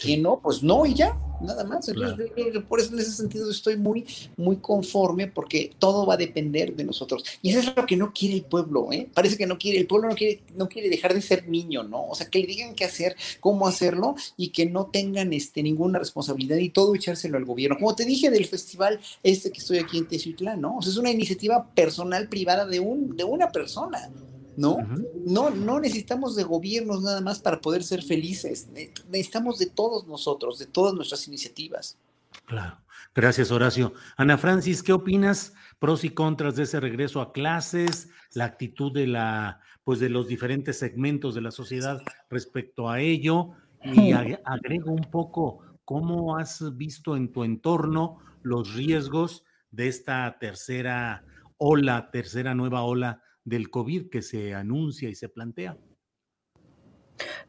Que 0.01 0.17
no, 0.17 0.39
pues 0.41 0.63
no, 0.63 0.85
y 0.85 0.93
ya, 0.93 1.17
nada 1.41 1.63
más. 1.63 1.87
Entonces, 1.87 2.31
por 2.67 2.79
eso 2.79 2.93
en 2.93 2.99
ese 2.99 3.11
sentido 3.11 3.49
estoy 3.49 3.77
muy, 3.77 4.05
muy 4.37 4.57
conforme 4.57 5.27
porque 5.27 5.71
todo 5.79 6.05
va 6.05 6.15
a 6.15 6.17
depender 6.17 6.75
de 6.75 6.83
nosotros. 6.83 7.23
Y 7.41 7.51
eso 7.51 7.59
es 7.59 7.75
lo 7.75 7.85
que 7.85 7.97
no 7.97 8.13
quiere 8.13 8.35
el 8.35 8.43
pueblo, 8.43 8.91
¿eh? 8.91 9.09
Parece 9.13 9.37
que 9.37 9.45
no 9.45 9.57
quiere, 9.57 9.79
el 9.79 9.87
pueblo 9.87 10.09
no 10.09 10.15
quiere, 10.15 10.41
no 10.55 10.67
quiere 10.67 10.89
dejar 10.89 11.13
de 11.13 11.21
ser 11.21 11.47
niño, 11.47 11.83
¿no? 11.83 12.07
O 12.07 12.15
sea, 12.15 12.29
que 12.29 12.39
le 12.39 12.47
digan 12.47 12.75
qué 12.75 12.85
hacer, 12.85 13.15
cómo 13.39 13.67
hacerlo 13.67 14.15
y 14.37 14.49
que 14.49 14.65
no 14.65 14.87
tengan 14.87 15.33
este, 15.33 15.63
ninguna 15.63 15.99
responsabilidad 15.99 16.57
y 16.57 16.69
todo 16.69 16.95
echárselo 16.95 17.37
al 17.37 17.45
gobierno. 17.45 17.77
Como 17.77 17.95
te 17.95 18.05
dije 18.05 18.29
del 18.29 18.45
festival 18.45 18.99
este 19.23 19.51
que 19.51 19.59
estoy 19.59 19.79
aquí 19.79 19.97
en 19.97 20.07
Teziutlán, 20.07 20.61
¿no? 20.61 20.77
O 20.77 20.81
sea, 20.81 20.91
es 20.91 20.97
una 20.97 21.11
iniciativa 21.11 21.67
personal 21.73 22.27
privada 22.29 22.65
de, 22.65 22.79
un, 22.79 23.15
de 23.15 23.23
una 23.23 23.51
persona. 23.51 24.09
¿No? 24.57 24.77
No, 25.25 25.49
no 25.49 25.79
necesitamos 25.79 26.35
de 26.35 26.43
gobiernos 26.43 27.01
nada 27.01 27.21
más 27.21 27.39
para 27.39 27.61
poder 27.61 27.83
ser 27.83 28.03
felices. 28.03 28.67
Necesitamos 29.09 29.59
de 29.59 29.67
todos 29.67 30.07
nosotros, 30.07 30.59
de 30.59 30.65
todas 30.65 30.93
nuestras 30.93 31.27
iniciativas. 31.27 31.97
Claro. 32.45 32.77
Gracias, 33.13 33.49
Horacio. 33.49 33.93
Ana 34.17 34.37
Francis, 34.37 34.83
¿qué 34.83 34.91
opinas? 34.91 35.53
Pros 35.79 36.03
y 36.03 36.09
contras 36.09 36.57
de 36.57 36.63
ese 36.63 36.81
regreso 36.81 37.21
a 37.21 37.31
clases, 37.31 38.09
la 38.33 38.43
actitud 38.43 38.91
de 38.91 39.07
la, 39.07 39.61
pues 39.85 40.01
de 40.01 40.09
los 40.09 40.27
diferentes 40.27 40.79
segmentos 40.79 41.33
de 41.33 41.41
la 41.41 41.51
sociedad 41.51 42.01
respecto 42.29 42.89
a 42.89 42.99
ello. 42.99 43.51
Y 43.83 44.11
agrego 44.11 44.91
un 44.91 45.09
poco, 45.09 45.59
¿cómo 45.85 46.37
has 46.37 46.75
visto 46.75 47.15
en 47.15 47.31
tu 47.31 47.45
entorno 47.45 48.19
los 48.41 48.73
riesgos 48.73 49.45
de 49.71 49.87
esta 49.87 50.37
tercera 50.39 51.23
ola, 51.57 52.09
tercera 52.11 52.53
nueva 52.53 52.81
ola 52.81 53.21
del 53.45 53.69
COVID 53.69 54.09
que 54.09 54.21
se 54.21 54.53
anuncia 54.53 55.07
y 55.09 55.15
se 55.15 55.29
plantea? 55.29 55.77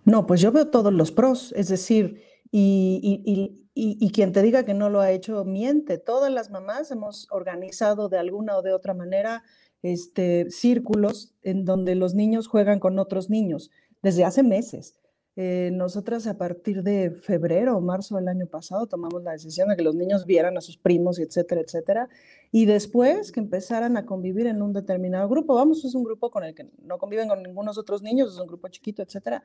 No, 0.04 0.26
pues 0.26 0.40
yo 0.40 0.52
veo 0.52 0.68
todos 0.68 0.92
los 0.92 1.10
pros, 1.10 1.52
es 1.56 1.68
decir, 1.68 2.22
y, 2.52 4.12
quien 4.14 4.32
te 4.32 4.42
diga 4.42 4.64
que 4.64 4.74
no 4.74 4.88
lo 4.88 5.00
ha 5.00 5.10
hecho 5.10 5.44
miente. 5.44 5.98
Todas 5.98 6.32
las 6.32 6.50
mamás 6.50 6.90
hemos 6.90 7.26
organizado 7.30 8.08
de 8.08 8.18
alguna 8.18 8.56
o 8.56 8.62
de 8.62 8.72
otra 8.72 8.94
manera 8.94 9.42
este, 9.82 10.50
círculos 10.50 11.34
en 11.42 11.64
donde 11.64 11.94
los 11.94 12.14
niños 12.14 12.46
juegan 12.46 12.78
con 12.78 12.98
otros 12.98 13.28
niños 13.30 13.70
desde 14.02 14.24
hace 14.24 14.42
meses. 14.42 14.96
Eh, 15.38 15.70
nosotras 15.74 16.26
a 16.26 16.38
partir 16.38 16.82
de 16.82 17.10
febrero 17.10 17.76
o 17.76 17.80
marzo 17.82 18.16
del 18.16 18.26
año 18.28 18.46
pasado 18.46 18.86
tomamos 18.86 19.22
la 19.22 19.32
decisión 19.32 19.68
de 19.68 19.76
que 19.76 19.82
los 19.82 19.94
niños 19.94 20.24
vieran 20.24 20.56
a 20.56 20.62
sus 20.62 20.78
primos, 20.78 21.18
etcétera, 21.18 21.60
etcétera, 21.60 22.08
y 22.50 22.64
después 22.64 23.32
que 23.32 23.40
empezaran 23.40 23.98
a 23.98 24.06
convivir 24.06 24.46
en 24.46 24.62
un 24.62 24.72
determinado 24.72 25.28
grupo. 25.28 25.54
Vamos, 25.54 25.84
es 25.84 25.94
un 25.94 26.04
grupo 26.04 26.30
con 26.30 26.42
el 26.42 26.54
que 26.54 26.70
no 26.82 26.96
conviven 26.96 27.28
con 27.28 27.42
ningunos 27.42 27.76
otros 27.76 28.00
niños, 28.00 28.32
es 28.32 28.40
un 28.40 28.46
grupo 28.46 28.68
chiquito, 28.68 29.02
etcétera, 29.02 29.42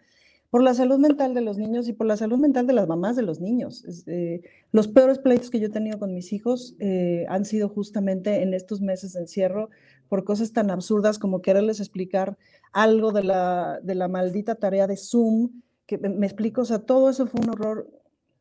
por 0.50 0.64
la 0.64 0.74
salud 0.74 0.98
mental 0.98 1.34
de 1.34 1.42
los 1.42 1.58
niños 1.58 1.90
y 1.90 1.94
por 1.94 2.08
la 2.08 2.16
salud 2.16 2.38
mental 2.38 2.68
de 2.68 2.74
las 2.74 2.88
mamás 2.88 3.18
de 3.18 3.24
los 3.24 3.42
niños. 3.42 3.84
Eh, 4.08 4.44
los 4.72 4.88
peores 4.88 5.20
pleitos 5.20 5.50
que 5.50 5.60
yo 5.60 5.68
he 5.68 5.72
tenido 5.72 6.00
con 6.00 6.14
mis 6.14 6.32
hijos 6.32 6.74
eh, 6.80 7.26
han 7.28 7.44
sido 7.44 7.68
justamente 7.68 8.44
en 8.44 8.54
estos 8.54 8.80
meses 8.80 9.12
de 9.12 9.22
encierro 9.22 9.70
por 10.08 10.24
cosas 10.24 10.54
tan 10.54 10.72
absurdas 10.72 11.20
como 11.20 11.42
quererles 11.42 11.82
explicar 11.82 12.38
algo 12.72 13.12
de 13.12 13.24
la, 13.26 13.82
de 13.84 13.96
la 13.96 14.08
maldita 14.08 14.56
tarea 14.56 14.88
de 14.88 14.96
Zoom 14.96 15.52
me, 16.00 16.26
explico, 16.26 16.62
o 16.62 16.66
sea, 16.66 16.80
todo 16.80 17.10
eso 17.10 17.28
fue 17.28 17.42
un 17.42 17.50
horror. 17.50 17.90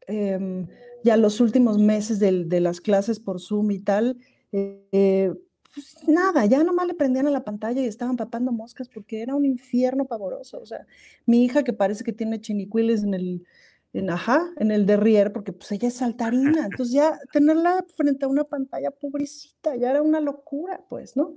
Em, 0.06 0.66
ya 1.04 1.16
los 1.16 1.40
últimos 1.40 1.78
meses 1.78 2.18
de, 2.18 2.60
las 2.60 2.80
clases 2.80 3.20
por 3.20 3.40
Zoom 3.40 3.70
y 3.70 3.78
tal, 3.78 4.18
eh, 4.52 5.32
pues 5.72 5.96
nada, 6.08 6.44
ya 6.46 6.64
nomás 6.64 6.86
le 6.86 6.94
prendían 6.94 7.26
a 7.28 7.30
la 7.30 7.44
pantalla 7.44 7.80
y 7.80 7.86
estaban 7.86 8.16
papando 8.16 8.52
moscas 8.52 8.88
porque 8.88 9.22
era 9.22 9.34
un 9.34 9.44
infierno 9.44 10.06
pavoroso. 10.06 10.60
O 10.60 10.66
sea, 10.66 10.86
mi 11.26 11.44
hija 11.44 11.62
que 11.62 11.72
parece 11.72 12.04
que 12.04 12.12
tiene 12.12 12.40
chinicuiles 12.40 13.02
en 13.04 13.14
el, 13.14 13.44
en, 13.92 14.10
ajá, 14.10 14.50
en 14.56 14.70
el 14.70 14.86
derrier, 14.86 15.32
porque 15.32 15.52
pues 15.52 15.70
ella 15.72 15.88
es 15.88 15.94
saltarina, 15.94 16.66
entonces 16.70 16.94
ya 16.94 17.18
tenerla 17.32 17.84
frente 17.96 18.24
a 18.24 18.28
una 18.28 18.44
pantalla 18.44 18.90
pobrecita, 18.90 19.76
ya 19.76 19.90
era 19.90 20.02
una 20.02 20.20
locura, 20.20 20.84
pues, 20.88 21.16
¿no? 21.16 21.34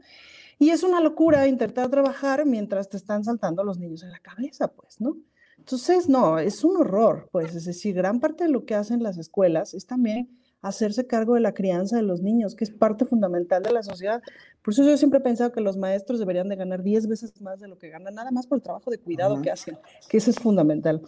Y 0.60 0.70
es 0.70 0.84
una 0.84 1.02
locura 1.02 1.48
intentar 1.48 1.90
trabajar 1.90 2.46
mientras 2.46 2.90
te 2.90 2.98
están 2.98 3.24
saltando 3.24 3.64
los 3.64 3.80
niños 3.80 4.04
en 4.04 4.12
la 4.12 4.20
cabeza, 4.20 4.68
pues, 4.68 5.02
¿no? 5.02 5.18
Entonces, 5.64 6.10
no, 6.10 6.40
es 6.40 6.66
un 6.66 6.76
horror, 6.76 7.30
pues, 7.32 7.56
es 7.56 7.64
decir, 7.64 7.96
gran 7.96 8.20
parte 8.20 8.44
de 8.44 8.50
lo 8.50 8.66
que 8.66 8.76
hacen 8.76 9.02
las 9.02 9.18
escuelas 9.18 9.74
es 9.74 9.86
también 9.86 10.30
hacerse 10.62 11.08
cargo 11.08 11.36
de 11.36 11.40
la 11.40 11.54
crianza 11.54 11.96
de 11.96 12.02
los 12.02 12.22
niños, 12.22 12.54
que 12.54 12.66
es 12.66 12.70
parte 12.70 13.06
fundamental 13.06 13.64
de 13.64 13.72
la 13.72 13.82
sociedad. 13.82 14.22
Por 14.62 14.74
eso 14.74 14.84
yo 14.84 14.98
siempre 14.98 15.20
he 15.20 15.22
pensado 15.22 15.54
que 15.54 15.62
los 15.62 15.78
maestros 15.78 16.20
deberían 16.20 16.50
de 16.50 16.58
ganar 16.58 16.84
10 16.84 17.08
veces 17.08 17.40
más 17.42 17.62
de 17.62 17.70
lo 17.70 17.78
que 17.78 17.88
ganan, 17.88 18.14
nada 18.14 18.30
más 18.32 18.46
por 18.46 18.58
el 18.58 18.62
trabajo 18.62 18.92
de 18.92 18.98
cuidado 18.98 19.42
que 19.42 19.52
hacen, 19.52 19.78
que 20.10 20.18
eso 20.18 20.32
es 20.32 20.38
fundamental. 20.38 21.02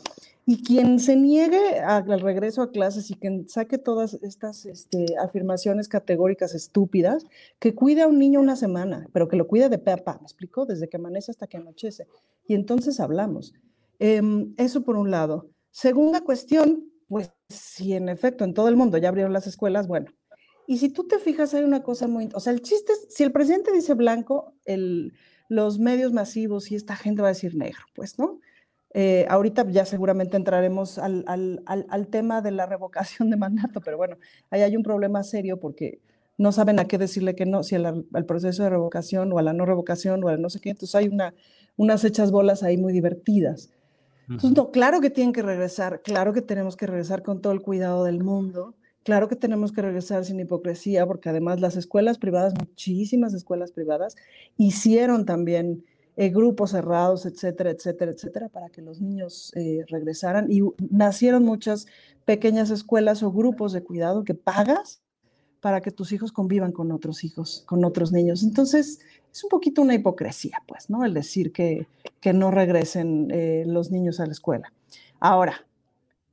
Y 0.45 0.63
quien 0.63 0.99
se 0.99 1.17
niegue 1.17 1.79
al 1.79 2.21
regreso 2.21 2.61
a 2.61 2.71
clases 2.71 3.11
y 3.11 3.15
quien 3.15 3.49
saque 3.49 3.77
todas 3.77 4.13
estas 4.13 4.65
este, 4.65 5.17
afirmaciones 5.21 5.89
categóricas 5.89 6.55
estúpidas, 6.55 7.25
que 7.59 7.75
cuide 7.75 8.03
a 8.03 8.07
un 8.07 8.19
niño 8.19 8.39
una 8.39 8.55
semana, 8.55 9.09
pero 9.11 9.27
que 9.27 9.35
lo 9.35 9.47
cuide 9.47 9.67
de 9.67 9.79
pe 9.79 9.91
a 9.91 9.97
pa, 9.97 10.13
¿me 10.13 10.23
explico? 10.23 10.65
Desde 10.65 10.87
que 10.87 10.95
amanece 10.95 11.31
hasta 11.31 11.47
que 11.47 11.57
anochece. 11.57 12.07
Y 12.47 12.53
entonces 12.53 13.01
hablamos. 13.01 13.53
Em, 13.99 14.53
eso 14.57 14.83
por 14.83 14.97
un 14.97 15.11
lado. 15.11 15.49
Segunda 15.71 16.21
cuestión, 16.21 16.85
pues 17.07 17.31
si 17.49 17.93
en 17.93 18.09
efecto 18.09 18.43
en 18.43 18.53
todo 18.53 18.67
el 18.67 18.75
mundo 18.75 18.97
ya 18.97 19.09
abrieron 19.09 19.33
las 19.33 19.47
escuelas, 19.47 19.87
bueno. 19.87 20.07
Y 20.67 20.77
si 20.77 20.89
tú 20.89 21.07
te 21.07 21.19
fijas, 21.19 21.53
hay 21.53 21.63
una 21.63 21.83
cosa 21.83 22.07
muy... 22.07 22.29
O 22.33 22.39
sea, 22.39 22.53
el 22.53 22.61
chiste 22.61 22.93
es, 22.93 23.07
si 23.09 23.23
el 23.23 23.31
presidente 23.31 23.71
dice 23.71 23.93
blanco, 23.93 24.53
los 25.47 25.79
medios 25.79 26.11
masivos 26.11 26.71
y 26.71 26.75
esta 26.75 26.95
gente 26.95 27.21
va 27.21 27.27
a 27.27 27.31
decir 27.33 27.55
negro, 27.55 27.81
pues, 27.93 28.17
¿no? 28.17 28.39
Eh, 28.97 29.25
ahorita 29.27 29.69
ya 29.69 29.85
seguramente 29.85 30.37
entraremos 30.37 30.99
al, 30.99 32.07
tema 32.09 32.41
de 32.41 32.51
la 32.51 32.65
revocación 32.65 33.29
de 33.29 33.35
mandato, 33.35 33.81
pero 33.81 33.97
bueno, 33.97 34.17
ahí 34.49 34.61
hay 34.61 34.77
un 34.77 34.83
problema 34.83 35.21
serio 35.23 35.59
porque 35.59 35.99
no 36.37 36.53
saben 36.53 36.79
a 36.79 36.85
qué 36.85 36.97
decirle 36.97 37.35
que 37.35 37.45
no, 37.45 37.61
si 37.63 37.75
al, 37.75 38.05
proceso 38.25 38.63
de 38.63 38.69
revocación 38.69 39.33
o 39.33 39.37
a 39.37 39.41
la 39.41 39.51
no 39.51 39.65
revocación 39.65 40.23
o 40.23 40.29
a 40.29 40.37
no 40.37 40.49
sé 40.49 40.61
qué, 40.61 40.69
entonces 40.69 40.95
hay 40.95 41.09
una, 41.09 41.33
unas 41.75 42.05
hechas 42.05 42.31
bolas 42.31 42.63
ahí 42.63 42.77
muy 42.77 42.93
divertidas. 42.93 43.69
Entonces, 44.29 44.51
no, 44.57 44.71
claro 44.71 45.01
que 45.01 45.09
tienen 45.09 45.33
que 45.33 45.41
regresar, 45.41 46.01
claro 46.01 46.33
que 46.33 46.41
tenemos 46.41 46.75
que 46.75 46.87
regresar 46.87 47.23
con 47.23 47.41
todo 47.41 47.53
el 47.53 47.61
cuidado 47.61 48.03
del 48.03 48.23
mundo, 48.23 48.75
claro 49.03 49.27
que 49.27 49.35
tenemos 49.35 49.71
que 49.71 49.81
regresar 49.81 50.25
sin 50.25 50.39
hipocresía, 50.39 51.05
porque 51.05 51.29
además 51.29 51.61
las 51.61 51.75
escuelas 51.75 52.17
privadas, 52.17 52.53
muchísimas 52.57 53.33
escuelas 53.33 53.71
privadas, 53.71 54.15
hicieron 54.57 55.25
también 55.25 55.83
eh, 56.17 56.29
grupos 56.29 56.71
cerrados, 56.71 57.25
etcétera, 57.25 57.71
etcétera, 57.71 58.11
etcétera, 58.11 58.49
para 58.49 58.69
que 58.69 58.81
los 58.81 59.01
niños 59.01 59.51
eh, 59.55 59.83
regresaran. 59.89 60.49
Y 60.49 60.61
nacieron 60.89 61.43
muchas 61.43 61.87
pequeñas 62.23 62.69
escuelas 62.71 63.21
o 63.21 63.31
grupos 63.31 63.73
de 63.73 63.83
cuidado 63.83 64.23
que 64.23 64.33
pagas 64.33 65.01
para 65.59 65.81
que 65.81 65.91
tus 65.91 66.11
hijos 66.13 66.31
convivan 66.31 66.71
con 66.71 66.91
otros 66.91 67.23
hijos, 67.23 67.63
con 67.65 67.83
otros 67.83 68.11
niños. 68.11 68.43
Entonces, 68.43 68.99
es 69.35 69.43
un 69.43 69.49
poquito 69.49 69.81
una 69.81 69.93
hipocresía, 69.93 70.63
pues, 70.65 70.89
¿no? 70.89 71.03
El 71.03 71.13
decir 71.13 71.51
que, 71.51 71.87
que 72.21 72.31
no 72.31 72.51
regresen 72.51 73.27
eh, 73.31 73.65
los 73.67 73.91
niños 73.91 74.21
a 74.21 74.25
la 74.25 74.31
escuela. 74.31 74.71
Ahora, 75.19 75.65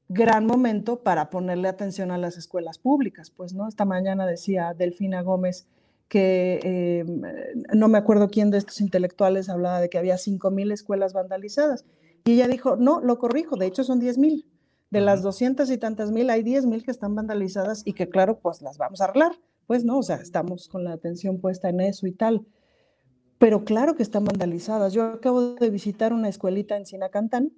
gran 0.08 0.46
momento 0.46 1.00
para 1.00 1.28
ponerle 1.28 1.66
atención 1.66 2.12
a 2.12 2.18
las 2.18 2.36
escuelas 2.36 2.78
públicas, 2.78 3.32
pues, 3.36 3.54
¿no? 3.54 3.66
Esta 3.66 3.84
mañana 3.84 4.24
decía 4.24 4.72
Delfina 4.72 5.22
Gómez 5.22 5.66
que 6.06 6.60
eh, 6.62 7.04
no 7.74 7.88
me 7.88 7.98
acuerdo 7.98 8.28
quién 8.30 8.52
de 8.52 8.58
estos 8.58 8.80
intelectuales 8.80 9.48
hablaba 9.48 9.80
de 9.80 9.88
que 9.88 9.98
había 9.98 10.14
5.000 10.14 10.72
escuelas 10.72 11.12
vandalizadas. 11.12 11.84
Y 12.24 12.34
ella 12.34 12.46
dijo, 12.46 12.76
no, 12.76 13.00
lo 13.00 13.18
corrijo, 13.18 13.56
de 13.56 13.66
hecho 13.66 13.82
son 13.82 14.00
10.000. 14.00 14.44
De 14.90 15.00
las 15.00 15.22
200 15.22 15.68
y 15.70 15.78
tantas 15.78 16.12
mil, 16.12 16.30
hay 16.30 16.42
10.000 16.44 16.84
que 16.84 16.90
están 16.92 17.16
vandalizadas 17.16 17.82
y 17.84 17.94
que 17.94 18.08
claro, 18.08 18.38
pues 18.38 18.62
las 18.62 18.78
vamos 18.78 19.00
a 19.00 19.04
arreglar. 19.06 19.32
Pues 19.66 19.84
no, 19.84 19.98
o 19.98 20.02
sea, 20.04 20.16
estamos 20.16 20.68
con 20.68 20.84
la 20.84 20.92
atención 20.92 21.40
puesta 21.40 21.68
en 21.68 21.80
eso 21.80 22.06
y 22.06 22.12
tal. 22.12 22.46
Pero 23.42 23.64
claro 23.64 23.96
que 23.96 24.04
están 24.04 24.24
vandalizadas. 24.24 24.92
Yo 24.92 25.02
acabo 25.02 25.56
de 25.56 25.68
visitar 25.68 26.12
una 26.12 26.28
escuelita 26.28 26.76
en 26.76 26.86
Sinacantán, 26.86 27.52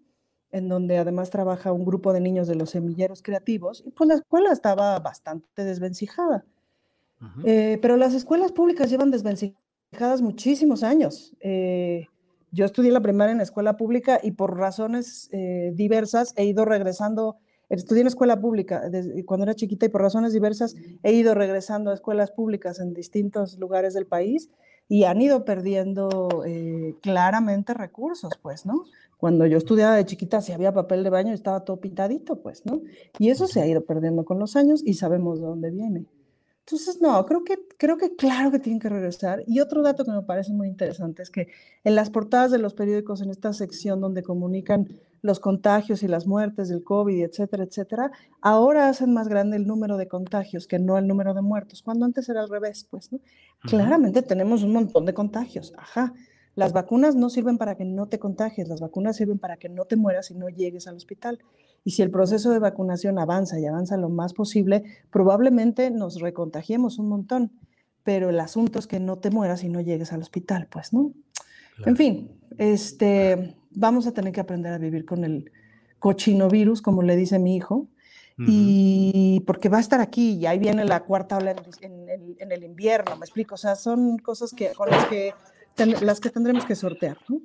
en 0.50 0.66
donde 0.66 0.96
además 0.96 1.28
trabaja 1.28 1.72
un 1.72 1.84
grupo 1.84 2.14
de 2.14 2.22
niños 2.22 2.48
de 2.48 2.54
los 2.54 2.70
semilleros 2.70 3.20
creativos, 3.20 3.82
y 3.84 3.90
pues 3.90 4.08
la 4.08 4.14
escuela 4.14 4.50
estaba 4.50 4.98
bastante 5.00 5.62
desvencijada. 5.62 6.46
Eh, 7.44 7.78
pero 7.82 7.98
las 7.98 8.14
escuelas 8.14 8.50
públicas 8.50 8.88
llevan 8.88 9.10
desvencijadas 9.10 10.22
muchísimos 10.22 10.82
años. 10.82 11.36
Eh, 11.40 12.06
yo 12.50 12.64
estudié 12.64 12.90
la 12.90 13.02
primaria 13.02 13.32
en 13.34 13.42
escuela 13.42 13.76
pública 13.76 14.18
y 14.22 14.30
por 14.30 14.56
razones 14.56 15.28
eh, 15.32 15.70
diversas 15.74 16.32
he 16.38 16.46
ido 16.46 16.64
regresando, 16.64 17.36
estudié 17.68 18.00
en 18.00 18.06
escuela 18.06 18.40
pública 18.40 18.88
desde, 18.88 19.22
cuando 19.26 19.44
era 19.44 19.54
chiquita 19.54 19.84
y 19.84 19.90
por 19.90 20.00
razones 20.00 20.32
diversas 20.32 20.76
he 21.02 21.12
ido 21.12 21.34
regresando 21.34 21.90
a 21.90 21.94
escuelas 21.94 22.30
públicas 22.30 22.80
en 22.80 22.94
distintos 22.94 23.58
lugares 23.58 23.92
del 23.92 24.06
país 24.06 24.48
y 24.88 25.04
han 25.04 25.20
ido 25.20 25.44
perdiendo 25.44 26.42
claramente 27.00 27.74
recursos, 27.74 28.32
pues, 28.42 28.66
¿no? 28.66 28.84
Cuando 29.16 29.46
yo 29.46 29.56
estudiaba 29.56 29.96
de 29.96 30.04
chiquita, 30.04 30.42
si 30.42 30.52
había 30.52 30.72
papel 30.72 31.02
de 31.02 31.10
baño, 31.10 31.32
estaba 31.32 31.64
todo 31.64 31.80
pintadito, 31.80 32.42
pues, 32.42 32.66
¿no? 32.66 32.82
Y 33.18 33.30
eso 33.30 33.46
se 33.46 33.62
ha 33.62 33.66
ido 33.66 33.84
perdiendo 33.84 34.24
con 34.24 34.38
los 34.38 34.56
años 34.56 34.82
y 34.84 34.94
sabemos 34.94 35.40
de 35.40 35.46
dónde 35.46 35.70
viene. 35.70 36.04
Entonces, 36.66 37.02
no, 37.02 37.26
creo 37.26 37.44
que, 37.44 37.58
creo 37.76 37.98
que 37.98 38.16
claro 38.16 38.50
que 38.50 38.58
tienen 38.58 38.80
que 38.80 38.88
regresar. 38.88 39.44
Y 39.46 39.60
otro 39.60 39.82
dato 39.82 40.02
que 40.04 40.12
me 40.12 40.22
parece 40.22 40.52
muy 40.54 40.66
interesante 40.66 41.22
es 41.22 41.28
que 41.28 41.48
en 41.84 41.94
las 41.94 42.08
portadas 42.08 42.50
de 42.50 42.58
los 42.58 42.72
periódicos, 42.72 43.20
en 43.20 43.28
esta 43.28 43.52
sección 43.52 44.00
donde 44.00 44.22
comunican 44.22 44.88
los 45.20 45.40
contagios 45.40 46.02
y 46.02 46.08
las 46.08 46.26
muertes 46.26 46.70
del 46.70 46.82
COVID, 46.82 47.22
etcétera, 47.22 47.64
etcétera, 47.64 48.12
ahora 48.40 48.88
hacen 48.88 49.12
más 49.12 49.28
grande 49.28 49.58
el 49.58 49.66
número 49.66 49.98
de 49.98 50.08
contagios 50.08 50.66
que 50.66 50.78
no 50.78 50.96
el 50.96 51.06
número 51.06 51.34
de 51.34 51.42
muertos, 51.42 51.82
cuando 51.82 52.06
antes 52.06 52.30
era 52.30 52.40
al 52.40 52.48
revés, 52.48 52.86
pues, 52.90 53.12
¿no? 53.12 53.20
Claramente 53.60 54.22
tenemos 54.22 54.62
un 54.62 54.72
montón 54.72 55.04
de 55.04 55.14
contagios, 55.14 55.74
ajá. 55.76 56.14
Las 56.54 56.72
vacunas 56.72 57.14
no 57.14 57.30
sirven 57.30 57.58
para 57.58 57.74
que 57.74 57.84
no 57.84 58.06
te 58.06 58.18
contagies, 58.18 58.68
las 58.68 58.80
vacunas 58.80 59.16
sirven 59.16 59.38
para 59.38 59.56
que 59.56 59.68
no 59.68 59.84
te 59.84 59.96
mueras 59.96 60.30
y 60.30 60.34
no 60.34 60.48
llegues 60.48 60.86
al 60.86 60.96
hospital. 60.96 61.40
Y 61.84 61.92
si 61.92 62.02
el 62.02 62.10
proceso 62.10 62.50
de 62.50 62.58
vacunación 62.58 63.18
avanza 63.18 63.60
y 63.60 63.66
avanza 63.66 63.96
lo 63.96 64.08
más 64.08 64.32
posible, 64.32 64.84
probablemente 65.10 65.90
nos 65.90 66.20
recontagiemos 66.20 66.98
un 66.98 67.08
montón. 67.08 67.52
Pero 68.02 68.30
el 68.30 68.40
asunto 68.40 68.78
es 68.78 68.86
que 68.86 69.00
no 69.00 69.18
te 69.18 69.30
mueras 69.30 69.64
y 69.64 69.68
no 69.68 69.80
llegues 69.80 70.12
al 70.12 70.20
hospital, 70.20 70.68
pues, 70.70 70.92
¿no? 70.92 71.12
En 71.84 71.96
fin, 71.96 72.30
este, 72.58 73.56
vamos 73.70 74.06
a 74.06 74.12
tener 74.12 74.32
que 74.32 74.40
aprender 74.40 74.72
a 74.72 74.78
vivir 74.78 75.04
con 75.04 75.24
el 75.24 75.50
cochinovirus, 75.98 76.82
como 76.82 77.02
le 77.02 77.16
dice 77.16 77.38
mi 77.38 77.56
hijo, 77.56 77.88
y 78.36 79.42
porque 79.46 79.68
va 79.68 79.78
a 79.78 79.80
estar 79.80 80.00
aquí 80.00 80.32
y 80.32 80.46
ahí 80.46 80.58
viene 80.58 80.84
la 80.84 81.04
cuarta 81.04 81.38
ola 81.38 81.54
en, 81.80 82.36
en, 82.38 82.52
el 82.52 82.64
invierno, 82.64 83.16
me 83.16 83.24
explico, 83.24 83.54
o 83.54 83.58
sea, 83.58 83.76
son 83.76 84.18
cosas 84.18 84.52
que, 84.52 84.72
con 84.72 84.90
las 84.90 85.06
que 85.06 85.32
las 85.76 86.20
que 86.20 86.30
tendremos 86.30 86.64
que 86.64 86.74
sortear. 86.74 87.18
¿no? 87.28 87.40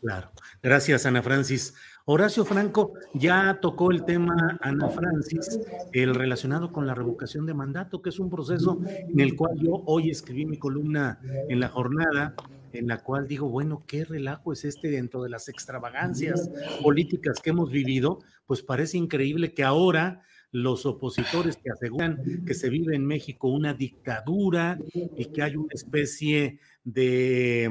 Claro. 0.00 0.30
Gracias, 0.62 1.06
Ana 1.06 1.22
Francis. 1.22 1.74
Horacio 2.08 2.44
Franco, 2.44 2.92
ya 3.14 3.58
tocó 3.60 3.90
el 3.90 4.04
tema, 4.04 4.56
Ana 4.60 4.88
Francis, 4.90 5.58
el 5.92 6.14
relacionado 6.14 6.70
con 6.70 6.86
la 6.86 6.94
revocación 6.94 7.46
de 7.46 7.52
mandato, 7.52 8.00
que 8.00 8.10
es 8.10 8.20
un 8.20 8.30
proceso 8.30 8.78
en 8.86 9.18
el 9.18 9.34
cual 9.34 9.58
yo 9.58 9.82
hoy 9.86 10.10
escribí 10.10 10.46
mi 10.46 10.56
columna 10.56 11.18
en 11.48 11.58
la 11.58 11.68
jornada, 11.68 12.36
en 12.72 12.86
la 12.86 13.02
cual 13.02 13.26
digo, 13.26 13.48
bueno, 13.48 13.82
qué 13.88 14.04
relajo 14.04 14.52
es 14.52 14.64
este 14.64 14.88
dentro 14.88 15.20
de 15.24 15.30
las 15.30 15.48
extravagancias 15.48 16.48
políticas 16.80 17.40
que 17.40 17.50
hemos 17.50 17.72
vivido, 17.72 18.20
pues 18.46 18.62
parece 18.62 18.98
increíble 18.98 19.52
que 19.52 19.64
ahora 19.64 20.22
los 20.52 20.86
opositores 20.86 21.56
que 21.56 21.70
aseguran 21.72 22.44
que 22.46 22.54
se 22.54 22.70
vive 22.70 22.94
en 22.94 23.04
México 23.04 23.48
una 23.48 23.74
dictadura 23.74 24.78
y 24.94 25.24
que 25.24 25.42
hay 25.42 25.56
una 25.56 25.72
especie 25.72 26.60
de 26.84 27.68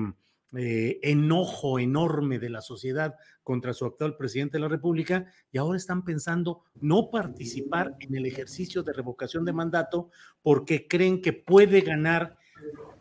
eh, 0.57 0.99
enojo 1.03 1.79
enorme 1.79 2.37
de 2.37 2.49
la 2.49 2.61
sociedad 2.61 3.15
contra 3.45 3.73
su 3.73 3.85
actual 3.85 4.17
presidente 4.17 4.57
de 4.57 4.61
la 4.61 4.67
República 4.67 5.31
y 5.51 5.59
ahora 5.59 5.77
están 5.77 6.03
pensando 6.03 6.63
no 6.81 7.11
participar 7.11 7.95
en 7.99 8.15
el 8.15 8.25
ejercicio 8.25 8.81
de 8.81 8.91
revocación 8.91 9.45
de 9.45 9.53
mandato 9.53 10.09
porque 10.41 10.87
creen 10.87 11.21
que 11.21 11.31
puede 11.31 11.81
ganar 11.81 12.37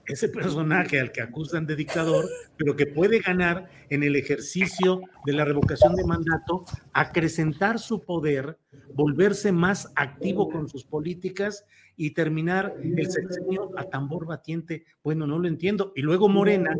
ese 0.06 0.28
personaje 0.28 1.00
al 1.00 1.12
que 1.12 1.22
acusan 1.22 1.66
de 1.66 1.76
dictador, 1.76 2.26
pero 2.58 2.76
que 2.76 2.84
puede 2.84 3.20
ganar 3.20 3.70
en 3.88 4.02
el 4.02 4.16
ejercicio 4.16 5.00
de 5.24 5.32
la 5.32 5.46
revocación 5.46 5.96
de 5.96 6.04
mandato, 6.04 6.66
acrecentar 6.92 7.78
su 7.78 8.02
poder, 8.02 8.58
volverse 8.92 9.50
más 9.50 9.90
activo 9.96 10.50
con 10.50 10.68
sus 10.68 10.84
políticas 10.84 11.64
y 11.96 12.10
terminar 12.10 12.74
el 12.82 13.10
sexenio 13.10 13.70
a 13.78 13.84
tambor 13.84 14.26
batiente. 14.26 14.84
Bueno, 15.02 15.26
no 15.26 15.38
lo 15.38 15.48
entiendo. 15.48 15.94
Y 15.96 16.02
luego 16.02 16.28
Morena, 16.28 16.76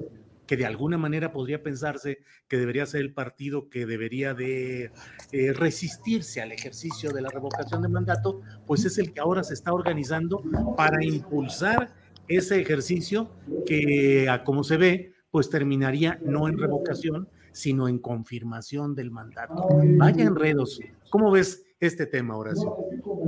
que 0.46 0.56
de 0.56 0.66
alguna 0.66 0.98
manera 0.98 1.32
podría 1.32 1.62
pensarse 1.62 2.18
que 2.48 2.58
debería 2.58 2.86
ser 2.86 3.00
el 3.00 3.12
partido 3.12 3.68
que 3.68 3.86
debería 3.86 4.34
de 4.34 4.90
eh, 5.32 5.52
resistirse 5.52 6.42
al 6.42 6.52
ejercicio 6.52 7.10
de 7.10 7.22
la 7.22 7.30
revocación 7.30 7.82
de 7.82 7.88
mandato, 7.88 8.40
pues 8.66 8.84
es 8.84 8.98
el 8.98 9.12
que 9.12 9.20
ahora 9.20 9.42
se 9.42 9.54
está 9.54 9.72
organizando 9.72 10.42
para 10.76 11.04
impulsar 11.04 11.94
ese 12.28 12.60
ejercicio 12.60 13.30
que, 13.66 14.28
como 14.44 14.64
se 14.64 14.76
ve, 14.76 15.12
pues 15.30 15.50
terminaría 15.50 16.18
no 16.22 16.48
en 16.48 16.58
revocación, 16.58 17.28
sino 17.52 17.88
en 17.88 17.98
confirmación 17.98 18.94
del 18.94 19.10
mandato. 19.10 19.68
Vaya 19.96 20.24
enredos. 20.24 20.80
¿Cómo 21.10 21.30
ves 21.30 21.63
este 21.80 22.06
tema, 22.06 22.36
Horacio? 22.36 22.76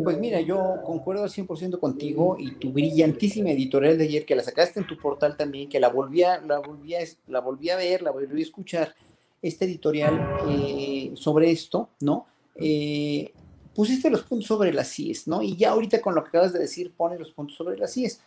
Pues 0.02 0.18
mira, 0.18 0.40
yo 0.40 0.77
concuerdo 0.85 1.24
al 1.24 1.31
100% 1.31 1.78
contigo 1.78 2.36
y 2.39 2.52
tu 2.52 2.73
brillantísima 2.73 3.51
editorial 3.51 3.98
de 3.98 4.05
ayer, 4.05 4.24
que 4.24 4.36
la 4.36 4.43
sacaste 4.43 4.81
en 4.81 4.86
tu 4.86 4.97
portal 4.97 5.36
también, 5.36 5.68
que 5.68 5.81
la 5.81 5.89
volví 5.89 6.23
a, 6.23 6.40
la 6.40 6.60
volví 6.60 6.94
la 7.27 7.40
volví 7.40 7.70
a 7.70 7.77
ver, 7.77 8.02
la 8.02 8.10
volví 8.10 8.40
a 8.40 8.44
escuchar, 8.44 8.94
este 9.43 9.64
editorial 9.64 10.39
eh, 10.48 11.12
sobre 11.14 11.51
esto, 11.51 11.90
¿no? 12.01 12.27
Eh, 12.56 13.32
pusiste 13.74 14.10
los 14.10 14.23
puntos 14.23 14.47
sobre 14.47 14.73
las 14.73 14.89
CIES, 14.89 15.28
¿no? 15.28 15.43
Y 15.43 15.56
ya 15.56 15.70
ahorita 15.70 16.01
con 16.01 16.14
lo 16.14 16.23
que 16.23 16.28
acabas 16.28 16.52
de 16.52 16.59
decir, 16.60 16.93
pones 16.97 17.18
los 17.18 17.31
puntos 17.31 17.56
sobre 17.56 17.77
las 17.77 17.93
CIES 17.93 18.20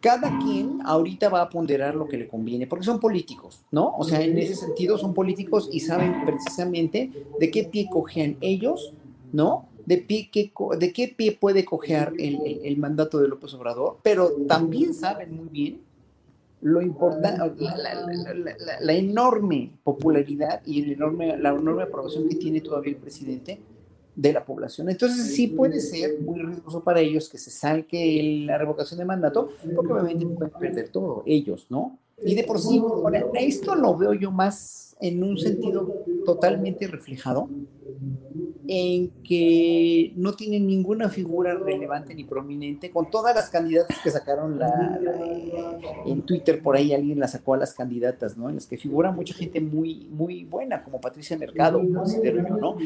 cada 0.00 0.38
quien 0.38 0.80
ahorita 0.84 1.28
va 1.28 1.42
a 1.42 1.48
ponderar 1.48 1.94
lo 1.94 2.06
que 2.06 2.16
le 2.16 2.28
conviene, 2.28 2.66
porque 2.66 2.84
son 2.84 3.00
políticos, 3.00 3.62
¿no? 3.70 3.94
O 3.96 4.04
sea, 4.04 4.20
en 4.20 4.38
ese 4.38 4.54
sentido 4.54 4.98
son 4.98 5.14
políticos 5.14 5.68
y 5.72 5.80
saben 5.80 6.24
precisamente 6.24 7.10
de 7.40 7.50
qué 7.50 7.64
pie 7.64 7.88
cojean 7.90 8.36
ellos, 8.40 8.92
¿no? 9.32 9.68
De, 9.84 9.98
pie, 9.98 10.30
qué, 10.32 10.52
de 10.78 10.92
qué 10.92 11.14
pie 11.16 11.38
puede 11.40 11.64
cojear 11.64 12.12
el, 12.18 12.76
mandato 12.76 13.20
de 13.20 13.28
López 13.28 13.54
Obrador, 13.54 13.98
pero 14.02 14.32
también 14.48 14.94
saben 14.94 15.36
muy 15.36 15.48
bien 15.48 15.80
lo 16.62 16.82
importante, 16.82 17.64
la, 18.80 18.92
enorme 18.92 19.70
popularidad 19.84 20.62
y 20.66 20.92
el 20.92 20.98
la 20.98 21.50
enorme 21.50 21.82
aprobación 21.82 22.28
que 22.28 22.34
tiene 22.34 22.60
todavía 22.60 22.92
el 22.92 22.98
presidente 22.98 23.60
de 24.16 24.32
la 24.32 24.44
población. 24.44 24.88
Entonces 24.88 25.34
sí 25.34 25.48
puede 25.48 25.78
ser 25.78 26.18
muy 26.20 26.40
riesgoso 26.40 26.82
para 26.82 27.00
ellos 27.00 27.28
que 27.28 27.38
se 27.38 27.50
salque 27.50 28.44
la 28.46 28.58
revocación 28.58 28.98
de 28.98 29.04
mandato, 29.04 29.50
porque 29.74 29.92
obviamente 29.92 30.26
pueden 30.26 30.52
perder 30.58 30.88
todo, 30.88 31.22
ellos, 31.26 31.66
¿no? 31.68 31.98
Y 32.24 32.34
de 32.34 32.44
por 32.44 32.58
sí, 32.58 32.82
esto 33.34 33.74
lo 33.74 33.94
veo 33.96 34.14
yo 34.14 34.30
más 34.30 34.96
en 35.00 35.22
un 35.22 35.36
sentido 35.36 36.02
totalmente 36.24 36.86
reflejado 36.86 37.50
en 38.68 39.10
que 39.22 40.12
no 40.16 40.34
tienen 40.34 40.66
ninguna 40.66 41.08
figura 41.08 41.54
relevante 41.54 42.14
ni 42.14 42.24
prominente, 42.24 42.90
con 42.90 43.10
todas 43.10 43.34
las 43.34 43.50
candidatas 43.50 43.98
que 44.02 44.10
sacaron 44.10 44.58
la, 44.58 45.00
en 46.06 46.22
Twitter, 46.22 46.62
por 46.62 46.76
ahí 46.76 46.92
alguien 46.92 47.18
la 47.18 47.28
sacó 47.28 47.54
a 47.54 47.58
las 47.58 47.74
candidatas, 47.74 48.36
¿no? 48.36 48.48
En 48.48 48.56
las 48.56 48.66
que 48.66 48.76
figura 48.76 49.10
mucha 49.12 49.34
gente 49.34 49.60
muy, 49.60 50.08
muy 50.10 50.44
buena, 50.44 50.82
como 50.82 51.00
Patricia 51.00 51.36
Mercado, 51.36 51.80
considero 51.94 52.46
yo, 52.48 52.56
¿no? 52.56 52.76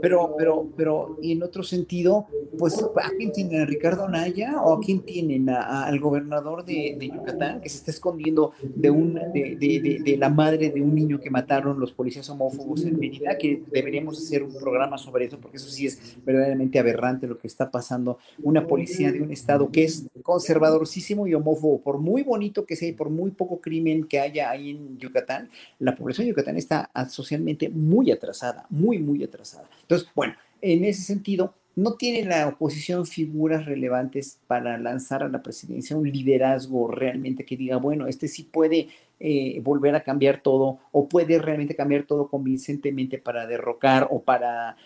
Pero, 0.00 0.34
pero, 0.36 0.68
pero, 0.76 1.18
en 1.22 1.42
otro 1.42 1.62
sentido, 1.62 2.26
pues, 2.58 2.82
¿a 2.82 3.10
quién 3.16 3.32
tienen? 3.32 3.62
¿A 3.62 3.64
Ricardo 3.64 4.08
Naya 4.08 4.60
o 4.62 4.74
a 4.74 4.80
quién 4.80 5.00
tienen? 5.00 5.48
al 5.48 5.98
gobernador 6.00 6.64
de, 6.64 6.96
Yucatán, 7.00 7.60
que 7.60 7.68
se 7.68 7.78
está 7.78 7.90
escondiendo 7.90 8.52
de, 8.62 8.90
un, 8.90 9.14
de, 9.14 9.56
de, 9.58 10.00
de 10.04 10.16
la 10.16 10.28
madre 10.28 10.70
de 10.70 10.80
un 10.80 10.94
niño 10.94 11.20
que 11.20 11.30
mataron 11.30 11.78
los 11.78 11.92
policías 11.92 12.28
homófobos 12.30 12.84
en 12.84 12.98
Mérida, 12.98 13.36
que 13.38 13.62
deberíamos 13.70 14.18
hacer 14.18 14.42
un 14.42 14.54
programa 14.54 14.98
sobre 14.98 15.23
eso, 15.24 15.40
porque 15.40 15.56
eso 15.56 15.68
sí 15.68 15.86
es 15.86 16.16
verdaderamente 16.24 16.78
aberrante 16.78 17.26
lo 17.26 17.38
que 17.38 17.46
está 17.46 17.70
pasando. 17.70 18.18
Una 18.42 18.66
policía 18.66 19.12
de 19.12 19.20
un 19.20 19.30
estado 19.30 19.70
que 19.70 19.84
es 19.84 20.06
conservadorísimo 20.22 21.26
y 21.26 21.34
homófobo, 21.34 21.80
por 21.80 21.98
muy 21.98 22.22
bonito 22.22 22.64
que 22.64 22.76
sea 22.76 22.88
y 22.88 22.92
por 22.92 23.10
muy 23.10 23.30
poco 23.30 23.60
crimen 23.60 24.04
que 24.04 24.20
haya 24.20 24.50
ahí 24.50 24.70
en 24.70 24.98
Yucatán, 24.98 25.50
la 25.78 25.94
población 25.94 26.26
de 26.26 26.30
Yucatán 26.30 26.56
está 26.56 26.90
socialmente 27.08 27.68
muy 27.68 28.10
atrasada, 28.10 28.66
muy, 28.70 28.98
muy 28.98 29.22
atrasada. 29.24 29.68
Entonces, 29.82 30.08
bueno, 30.14 30.34
en 30.60 30.84
ese 30.84 31.02
sentido, 31.02 31.54
no 31.76 31.94
tiene 31.94 32.28
la 32.28 32.48
oposición 32.48 33.06
figuras 33.06 33.66
relevantes 33.66 34.38
para 34.46 34.78
lanzar 34.78 35.22
a 35.22 35.28
la 35.28 35.42
presidencia 35.42 35.96
un 35.96 36.08
liderazgo 36.08 36.88
realmente 36.88 37.44
que 37.44 37.56
diga, 37.56 37.76
bueno, 37.78 38.06
este 38.06 38.28
sí 38.28 38.44
puede 38.44 38.88
eh, 39.18 39.60
volver 39.62 39.94
a 39.94 40.02
cambiar 40.02 40.40
todo 40.40 40.78
o 40.92 41.08
puede 41.08 41.38
realmente 41.38 41.74
cambiar 41.74 42.04
todo 42.04 42.28
convincentemente 42.28 43.18
para 43.18 43.46
derrocar 43.46 44.08
o 44.10 44.22
para 44.22 44.76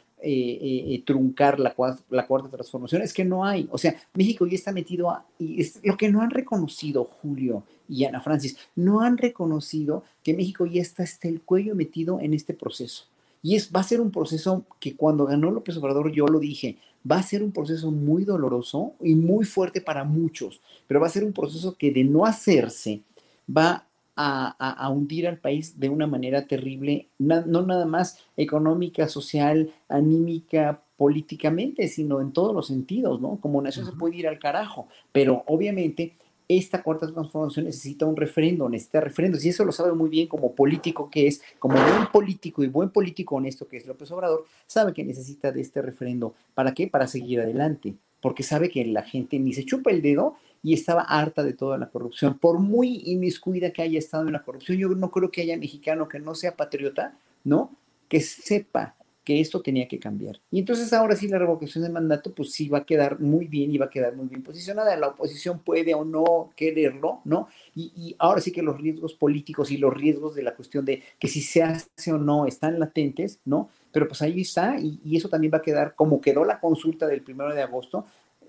truncar 1.05 1.59
la, 1.59 1.75
la, 2.11 2.27
cuarta 2.27 2.49
transformación, 2.49 3.03
es 3.03 3.13
que 3.13 3.25
no 3.25 3.45
hay. 3.45 3.69
O 3.71 3.79
sea, 3.79 3.97
México 4.15 4.47
ya 4.47 4.55
está 4.55 4.73
metido 4.73 5.11
a, 5.11 5.25
y 5.39 5.61
es 5.61 5.81
lo 5.83 5.97
que 5.97 6.11
no 6.11 6.23
han 6.23 6.31
reconocido 6.31 7.05
Julio 7.05 7.63
y 7.89 8.05
Ana 8.05 8.21
Francis, 8.21 8.57
no 8.77 9.01
han 9.01 9.17
reconocido 9.17 10.05
que 10.23 10.35
México 10.35 10.67
ya 10.67 10.83
está 10.83 11.05
el 11.23 11.41
cuello 11.41 11.75
metido 11.75 12.21
en 12.21 12.35
este 12.35 12.55
proceso. 12.55 13.05
Y 13.43 13.55
es, 13.55 13.71
va 13.75 13.81
a 13.81 13.85
ser 13.85 14.01
un 14.01 14.11
proceso 14.11 14.65
que 14.81 14.97
cuando 14.97 15.27
ganó 15.27 15.51
López 15.51 15.77
Obrador, 15.77 16.11
yo 16.13 16.27
lo 16.27 16.41
dije, 16.41 16.77
va 17.11 17.17
a 17.17 17.23
ser 17.23 17.43
un 17.43 17.53
proceso 17.53 17.91
muy 17.91 18.25
doloroso 18.25 18.95
y 19.01 19.15
muy 19.15 19.45
fuerte 19.45 19.81
para 19.81 20.05
muchos, 20.05 20.61
pero 20.87 21.01
va 21.01 21.07
a 21.07 21.11
ser 21.11 21.25
un 21.25 21.33
proceso 21.33 21.77
que 21.77 21.93
de 21.93 22.05
no 22.05 22.27
hacerse 22.27 23.03
va 23.49 23.88
a, 24.21 24.91
hundir 24.91 25.29
al 25.29 25.39
país 25.39 25.79
de 25.79 25.89
una 25.89 26.09
manera 26.09 26.47
terrible, 26.47 27.09
no, 27.19 27.63
nada 27.63 27.87
más 27.87 28.19
económica, 28.37 29.07
social, 29.07 29.71
anímica, 29.89 30.83
políticamente, 30.97 31.87
sino 31.87 32.21
en 32.21 32.33
todos 32.33 32.53
los 32.53 32.67
sentidos, 32.67 33.21
¿no? 33.21 33.39
Como 33.41 33.63
nación 33.63 33.87
se 33.87 33.93
puede 33.93 34.17
ir 34.17 34.27
al 34.27 34.41
carajo, 34.41 34.89
pero 35.13 35.45
obviamente 35.47 36.17
esta 36.49 36.83
cuarta 36.83 37.07
transformación 37.07 37.67
necesita 37.67 38.07
un 38.07 38.17
referendo, 38.17 38.69
necesita 38.69 39.01
referendos, 39.01 39.45
y 39.45 39.51
eso 39.51 39.65
lo 39.65 39.71
sabe 39.71 39.93
muy 39.93 40.09
bien 40.09 40.27
como 40.27 40.53
político 40.53 41.09
que 41.11 41.29
es, 41.29 41.41
como 41.61 41.77
buen 41.77 42.07
político 42.11 42.65
y 42.65 42.69
buen 42.69 42.91
político 42.91 43.37
honesto 43.37 43.69
que 43.69 43.77
es 43.77 43.87
López 43.87 44.11
Obrador, 44.11 44.47
sabe 44.67 44.93
que 44.93 45.05
necesita 45.05 45.53
de 45.53 45.61
este 45.61 45.81
referendo. 45.81 46.35
¿Para 46.55 46.75
qué? 46.75 46.89
Para 46.89 47.07
seguir 47.07 47.41
adelante, 47.41 47.95
porque 48.21 48.43
sabe 48.43 48.69
que 48.69 48.85
la 48.87 49.03
gente 49.03 49.39
ni 49.39 49.53
se 49.53 49.65
chupa 49.65 49.91
el 49.91 50.03
dedo 50.03 50.37
y 50.63 50.75
estaba 50.75 51.03
harta 51.03 51.43
de 51.43 51.53
toda 51.53 51.79
la 51.79 51.89
corrupción. 51.91 52.39
Por 52.39 52.59
muy 52.59 53.03
inmiscuida 53.07 53.73
que 53.73 53.83
haya 53.83 53.99
estado 53.99 54.27
en 54.27 54.33
la 54.33 54.43
corrupción, 54.43 54.79
yo 54.79 54.89
no 54.89 55.11
creo 55.11 55.31
que 55.31 55.43
haya 55.43 55.57
mexicano 55.57 56.09
que 56.09 56.19
no 56.19 56.35
sea 56.35 56.57
patriota, 56.57 57.17
¿no? 57.45 57.77
Que 58.09 58.21
sepa 58.21 58.95
que 59.29 59.41
esto 59.41 59.61
tenía 59.61 59.87
que 59.87 59.99
cambiar. 59.99 60.41
Y 60.51 60.61
entonces 60.61 60.91
ahora 60.95 61.15
sí 61.15 61.29
la 61.29 61.39
revocación 61.39 61.85
de 61.85 61.91
mandato, 61.91 62.33
pues 62.33 62.51
sí 62.53 62.67
va 62.67 62.79
a 62.79 62.87
quedar 62.87 63.21
muy 63.21 63.47
bien 63.47 63.71
y 63.71 63.77
va 63.77 63.85
a 63.85 63.91
quedar 63.91 64.17
muy 64.17 64.27
bien 64.27 64.43
posicionada. 64.43 64.97
La 64.97 65.09
oposición 65.09 65.59
puede 65.59 65.93
o 65.93 66.03
no 66.03 66.51
quererlo, 66.57 67.21
¿no? 67.27 67.47
Y, 67.75 68.17
ahora 68.19 68.41
sí 68.41 68.53
que 68.53 68.63
los 68.63 68.81
riesgos 68.81 69.13
políticos 69.13 69.71
y 69.71 69.77
los 69.77 69.93
riesgos 69.93 70.35
de 70.35 70.45
la 70.45 70.57
cuestión 70.57 70.87
de 70.87 71.03
que 71.19 71.29
si 71.29 71.43
se 71.43 71.63
hace 71.63 72.11
o 72.11 72.17
no 72.17 72.47
están 72.47 72.81
latentes, 72.81 73.39
¿no? 73.45 73.69
Pero 73.93 74.09
pues 74.09 74.23
ahí 74.23 74.41
está 74.41 74.81
y, 74.81 74.99
y 75.05 75.19
eso 75.19 75.29
también 75.29 75.53
va 75.53 75.59
a 75.59 75.63
quedar 75.63 75.95
como 75.95 76.23
quedó 76.23 76.47
la 76.47 76.59
consulta 76.59 77.07
del 77.07 77.21
primero 77.21 77.55
de 77.55 77.61
agosto, 77.61 78.07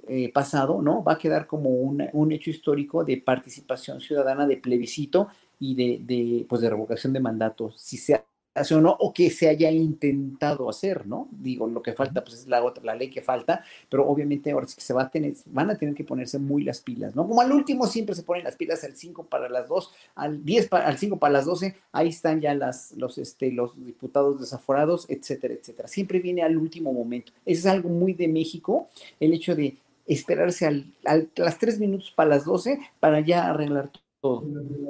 eh, 0.09 0.31
pasado, 0.33 0.81
¿no? 0.81 1.03
Va 1.03 1.13
a 1.13 1.17
quedar 1.17 1.45
como 1.45 1.69
un, 1.69 2.31
hecho 2.31 2.49
histórico 2.49 3.03
de 3.03 3.17
participación 3.17 4.01
ciudadana, 4.01 4.47
de 4.47 4.57
plebiscito 4.57 5.27
y 5.59 5.75
de, 5.75 5.99
de, 6.03 6.45
pues 6.49 6.61
de 6.61 6.69
revocación 6.69 7.13
de 7.13 7.19
mandato, 7.19 7.71
si 7.71 7.97
se 7.97 8.23
hace 8.55 8.75
o 8.75 8.81
no, 8.81 8.95
o 8.99 9.13
que 9.13 9.29
se 9.29 9.47
haya 9.47 9.71
intentado 9.71 10.69
hacer, 10.69 11.05
¿no? 11.07 11.27
Digo, 11.31 11.67
lo 11.67 11.81
que 11.81 11.93
falta, 11.93 12.23
pues 12.23 12.39
es 12.39 12.47
la 12.47 12.63
otra, 12.63 12.83
la 12.83 12.95
ley 12.95 13.09
que 13.09 13.21
falta, 13.21 13.63
pero 13.87 14.07
obviamente 14.07 14.51
ahora 14.51 14.65
sí 14.65 14.75
que 14.75 14.81
se 14.81 14.93
va 14.93 15.03
a 15.03 15.09
tener, 15.11 15.33
van 15.45 15.69
a 15.69 15.77
tener 15.77 15.95
que 15.95 16.03
ponerse 16.03 16.39
muy 16.39 16.63
las 16.63 16.81
pilas, 16.81 17.15
¿no? 17.15 17.27
Como 17.27 17.41
al 17.41 17.51
último 17.51 17.85
siempre 17.87 18.15
se 18.15 18.23
ponen 18.23 18.43
las 18.43 18.55
pilas 18.55 18.83
al 18.83 18.95
5 18.95 19.27
para 19.27 19.47
las 19.49 19.67
2, 19.67 19.93
al 20.15 20.43
10 20.43 20.73
al 20.73 20.97
5 20.97 21.17
para 21.17 21.33
las 21.33 21.45
12, 21.45 21.75
ahí 21.91 22.09
están 22.09 22.41
ya 22.41 22.53
las, 22.53 22.93
los, 22.93 23.17
este, 23.17 23.51
los 23.51 23.83
diputados 23.85 24.39
desaforados, 24.39 25.05
etcétera, 25.09 25.53
etcétera. 25.53 25.87
Siempre 25.87 26.19
viene 26.19 26.41
al 26.41 26.57
último 26.57 26.91
momento. 26.91 27.31
Eso 27.45 27.59
es 27.59 27.65
algo 27.67 27.89
muy 27.89 28.13
de 28.13 28.27
México, 28.27 28.89
el 29.19 29.33
hecho 29.33 29.55
de 29.55 29.77
esperarse 30.09 30.65
al, 30.65 30.93
a 31.05 31.19
las 31.37 31.57
tres 31.57 31.79
minutos 31.79 32.11
para 32.15 32.31
las 32.31 32.45
12 32.45 32.79
para 32.99 33.19
ya 33.19 33.47
arreglar 33.47 33.91
todo 34.21 34.43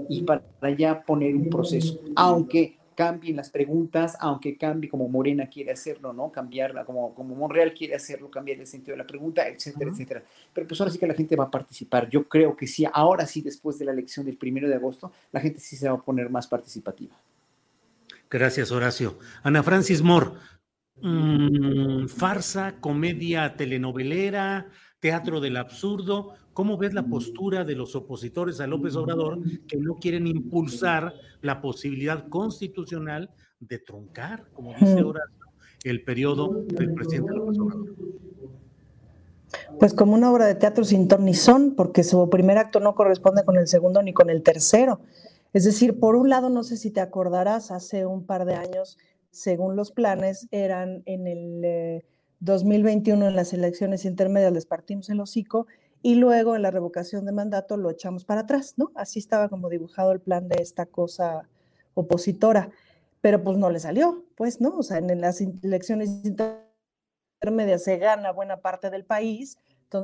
y 0.09 0.23
para 0.23 0.41
ya 0.77 1.03
poner 1.03 1.35
un 1.35 1.49
proceso, 1.49 1.99
aunque 2.15 2.79
cambien 2.99 3.37
las 3.37 3.49
preguntas, 3.49 4.17
aunque 4.19 4.57
cambie 4.57 4.89
como 4.89 5.07
Morena 5.07 5.47
quiere 5.47 5.71
hacerlo, 5.71 6.11
¿no? 6.11 6.33
Cambiarla, 6.33 6.83
como, 6.83 7.15
como 7.15 7.33
Monreal 7.33 7.73
quiere 7.73 7.95
hacerlo, 7.95 8.29
cambiar 8.29 8.59
el 8.59 8.67
sentido 8.67 8.91
de 8.91 8.97
la 8.97 9.07
pregunta, 9.07 9.47
etcétera, 9.47 9.89
etcétera. 9.89 10.23
Pero 10.53 10.67
pues 10.67 10.81
ahora 10.81 10.91
sí 10.91 10.99
que 10.99 11.07
la 11.07 11.13
gente 11.13 11.37
va 11.37 11.45
a 11.45 11.49
participar. 11.49 12.09
Yo 12.09 12.27
creo 12.27 12.57
que 12.57 12.67
sí, 12.67 12.85
ahora 12.91 13.25
sí, 13.25 13.41
después 13.41 13.79
de 13.79 13.85
la 13.85 13.93
elección 13.93 14.25
del 14.25 14.35
primero 14.35 14.67
de 14.67 14.75
agosto, 14.75 15.13
la 15.31 15.39
gente 15.39 15.61
sí 15.61 15.77
se 15.77 15.87
va 15.87 15.95
a 15.95 16.01
poner 16.01 16.29
más 16.29 16.45
participativa. 16.47 17.15
Gracias, 18.29 18.69
Horacio. 18.69 19.17
Ana 19.43 19.63
Francis 19.63 20.01
Moore, 20.01 20.31
mm, 21.01 22.07
farsa, 22.07 22.81
comedia 22.81 23.55
telenovelera, 23.55 24.67
teatro 24.99 25.39
del 25.39 25.57
absurdo. 25.57 26.33
¿Cómo 26.53 26.77
ves 26.77 26.93
la 26.93 27.03
postura 27.03 27.63
de 27.63 27.75
los 27.75 27.95
opositores 27.95 28.59
a 28.59 28.67
López 28.67 28.95
Obrador 28.95 29.39
que 29.67 29.77
no 29.77 29.95
quieren 29.95 30.27
impulsar 30.27 31.13
la 31.41 31.61
posibilidad 31.61 32.27
constitucional 32.27 33.29
de 33.59 33.79
truncar, 33.79 34.45
como 34.53 34.73
dice 34.73 34.99
ahora, 34.99 35.21
el 35.83 36.03
periodo 36.03 36.63
del 36.67 36.93
presidente 36.93 37.33
López 37.33 37.59
Obrador? 37.59 37.95
Pues 39.79 39.93
como 39.93 40.13
una 40.13 40.31
obra 40.31 40.45
de 40.45 40.55
teatro 40.55 40.83
sin 40.83 41.07
ton 41.07 41.25
ni 41.25 41.33
son, 41.33 41.75
porque 41.75 42.03
su 42.03 42.29
primer 42.29 42.57
acto 42.57 42.79
no 42.79 42.93
corresponde 42.95 43.45
con 43.45 43.57
el 43.57 43.67
segundo 43.67 44.01
ni 44.03 44.13
con 44.13 44.29
el 44.29 44.43
tercero. 44.43 45.01
Es 45.53 45.63
decir, 45.63 45.99
por 45.99 46.15
un 46.15 46.29
lado, 46.29 46.49
no 46.49 46.63
sé 46.63 46.77
si 46.77 46.91
te 46.91 47.01
acordarás, 47.01 47.71
hace 47.71 48.05
un 48.05 48.25
par 48.25 48.45
de 48.45 48.55
años, 48.55 48.97
según 49.31 49.75
los 49.75 49.91
planes, 49.91 50.47
eran 50.51 51.03
en 51.05 51.27
el... 51.27 51.61
Eh, 51.63 52.05
2021 52.39 53.27
en 53.27 53.35
las 53.35 53.53
elecciones 53.53 54.05
intermedias 54.05 54.53
les 54.53 54.65
partimos 54.65 55.09
el 55.09 55.19
hocico 55.19 55.67
y 56.01 56.15
luego 56.15 56.55
en 56.55 56.61
la 56.61 56.71
revocación 56.71 57.25
de 57.25 57.31
mandato 57.31 57.75
lo 57.75 57.89
echamos 57.89 58.23
para 58.23 58.41
atrás, 58.41 58.75
¿no? 58.77 58.91
Así 58.95 59.19
estaba 59.19 59.49
como 59.49 59.69
dibujado 59.69 60.11
el 60.11 60.21
plan 60.21 60.47
de 60.47 60.61
esta 60.61 60.85
cosa 60.85 61.49
opositora, 61.93 62.69
pero 63.21 63.43
pues 63.43 63.57
no 63.57 63.69
le 63.69 63.79
salió, 63.79 64.25
pues, 64.35 64.61
¿no? 64.61 64.77
O 64.77 64.83
sea, 64.83 64.97
en 64.97 65.19
las 65.19 65.41
elecciones 65.41 66.09
intermedias 66.23 67.83
se 67.83 67.97
gana 67.97 68.31
buena 68.31 68.61
parte 68.61 68.89
del 68.89 69.03
país 69.03 69.57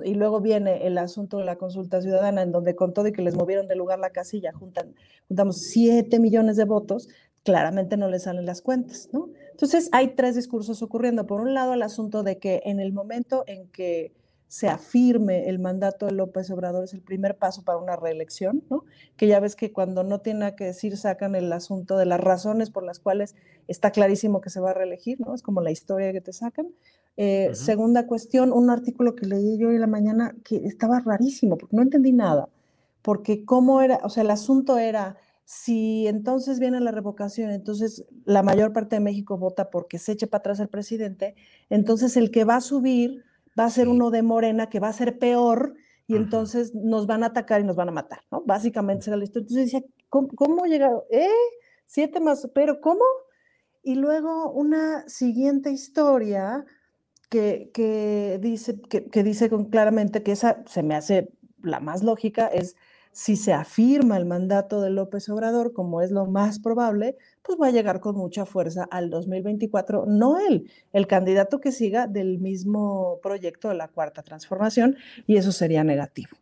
y 0.04 0.16
luego 0.16 0.42
viene 0.42 0.88
el 0.88 0.98
asunto 0.98 1.38
de 1.38 1.46
la 1.46 1.58
consulta 1.58 2.02
ciudadana 2.02 2.42
en 2.42 2.52
donde 2.52 2.76
con 2.76 2.94
todo 2.94 3.08
y 3.08 3.12
que 3.12 3.22
les 3.22 3.36
movieron 3.36 3.68
de 3.68 3.76
lugar 3.76 4.00
la 4.00 4.10
casilla, 4.10 4.52
juntan, 4.52 4.96
juntamos 5.28 5.62
7 5.62 6.20
millones 6.20 6.58
de 6.58 6.66
votos, 6.66 7.08
claramente 7.44 7.96
no 7.96 8.10
le 8.10 8.20
salen 8.20 8.46
las 8.46 8.62
cuentas, 8.62 9.10
¿no? 9.14 9.30
Entonces, 9.56 9.88
hay 9.94 10.16
tres 10.16 10.36
discursos 10.36 10.82
ocurriendo. 10.82 11.26
Por 11.26 11.40
un 11.40 11.54
lado, 11.54 11.74
el 11.74 11.82
asunto 11.82 12.24
de 12.24 12.40
que 12.40 12.62
en 12.66 12.82
el 12.82 12.92
momento 12.92 13.46
en 13.48 13.70
que 13.70 14.12
se 14.50 14.68
afirme 14.68 15.48
el 15.48 15.60
mandato 15.60 16.08
de 16.08 16.12
López 16.12 16.52
Obrador 16.52 16.84
es 16.84 16.94
el 16.94 17.02
primer 17.02 17.38
paso 17.38 17.64
para 17.64 17.78
una 17.78 17.96
reelección, 17.96 18.64
¿no? 18.70 18.84
Que 19.16 19.28
ya 19.28 19.40
ves 19.40 19.56
que 19.56 19.72
cuando 19.72 20.04
no 20.04 20.20
tiene 20.20 20.42
nada 20.42 20.56
que 20.58 20.66
decir 20.66 20.98
sacan 20.98 21.36
el 21.36 21.52
asunto 21.54 21.96
de 21.96 22.06
las 22.06 22.20
razones 22.20 22.70
por 22.70 22.84
las 22.84 23.00
cuales 23.00 23.36
está 23.70 23.92
clarísimo 23.92 24.42
que 24.42 24.50
se 24.50 24.60
va 24.60 24.72
a 24.72 24.74
reelegir, 24.74 25.22
¿no? 25.22 25.34
Es 25.34 25.42
como 25.42 25.62
la 25.62 25.72
historia 25.72 26.12
que 26.12 26.20
te 26.20 26.34
sacan. 26.34 26.68
Eh, 27.16 27.52
segunda 27.54 28.08
cuestión, 28.08 28.52
un 28.52 28.70
artículo 28.70 29.16
que 29.16 29.26
leí 29.26 29.58
yo 29.58 29.70
hoy 29.70 29.76
en 29.76 29.82
la 29.82 29.88
mañana 29.88 30.36
que 30.44 30.58
estaba 30.66 31.00
rarísimo, 31.00 31.58
porque 31.58 31.78
no 31.78 31.82
entendí 31.82 32.12
nada, 32.12 32.50
porque 33.02 33.46
cómo 33.46 33.82
era, 33.82 34.02
o 34.04 34.10
sea, 34.10 34.24
el 34.24 34.32
asunto 34.32 34.78
era 34.78 35.16
si 35.46 36.08
entonces 36.08 36.60
viene 36.60 36.80
la 36.80 36.92
revocación, 36.92 37.52
entonces 37.52 38.06
la 38.26 38.42
mayor 38.42 38.74
parte 38.74 38.96
de 38.96 39.00
México 39.00 39.38
vota 39.38 39.70
porque 39.70 40.00
se 40.00 40.14
eche 40.14 40.28
para 40.28 40.40
atrás 40.40 40.60
el 40.60 40.70
presidente, 40.70 41.36
entonces 41.70 42.18
el 42.18 42.32
que 42.32 42.44
va 42.44 42.58
a 42.58 42.62
subir 42.62 43.24
va 43.58 43.66
a 43.66 43.70
ser 43.70 43.88
uno 43.88 44.10
de 44.10 44.24
Morena 44.24 44.70
que 44.70 44.80
va 44.80 44.90
a 44.90 44.94
ser 44.94 45.20
peor 45.20 45.76
y 46.08 46.16
entonces 46.16 46.74
nos 46.76 47.08
van 47.08 47.24
a 47.24 47.28
atacar 47.28 47.62
y 47.62 47.64
nos 47.64 47.76
van 47.76 47.90
a 47.90 47.92
matar, 47.94 48.22
¿no? 48.32 48.44
Básicamente 48.46 49.10
era 49.10 49.18
la 49.18 49.24
historia. 49.24 49.46
Entonces 49.48 49.66
decía, 49.66 49.88
¿cómo, 50.10 50.28
cómo 50.30 50.66
llegaron? 50.66 51.02
¿Eh? 51.10 51.30
Siete 51.86 52.20
más, 52.20 52.50
pero 52.54 52.82
¿cómo? 52.82 53.04
Y 53.82 53.96
luego 53.96 54.52
una 54.52 55.08
siguiente 55.08 55.72
historia 55.72 56.66
que, 57.30 57.72
que 57.74 58.40
dice, 58.42 58.80
que, 58.82 59.10
que 59.10 59.24
dice 59.24 59.50
con, 59.50 59.66
claramente 59.70 60.22
que 60.22 60.32
esa 60.32 60.64
se 60.68 60.84
me 60.84 60.96
hace 60.96 61.30
la 61.62 61.80
más 61.80 62.04
lógica, 62.04 62.48
es 62.48 62.76
si 63.16 63.38
se 63.38 63.54
afirma 63.54 64.18
el 64.18 64.26
mandato 64.26 64.82
de 64.82 64.90
López 64.90 65.30
Obrador, 65.30 65.72
como 65.72 66.02
es 66.02 66.12
lo 66.12 66.26
más 66.26 66.60
probable, 66.60 67.16
pues 67.44 67.58
va 67.58 67.68
a 67.68 67.72
llegar 67.72 68.02
con 68.02 68.18
mucha 68.18 68.46
fuerza 68.46 68.90
al 68.92 69.10
2024, 69.10 70.06
no 70.06 70.38
él, 70.38 70.70
el 70.92 71.08
candidato 71.08 71.62
que 71.62 71.72
siga 71.72 72.08
del 72.08 72.40
mismo 72.40 73.22
proyecto 73.24 73.70
de 73.70 73.76
la 73.76 73.88
cuarta 73.88 74.22
transformación, 74.22 74.98
y 75.28 75.38
eso 75.38 75.54
sería 75.54 75.86
negativo. 75.86 76.36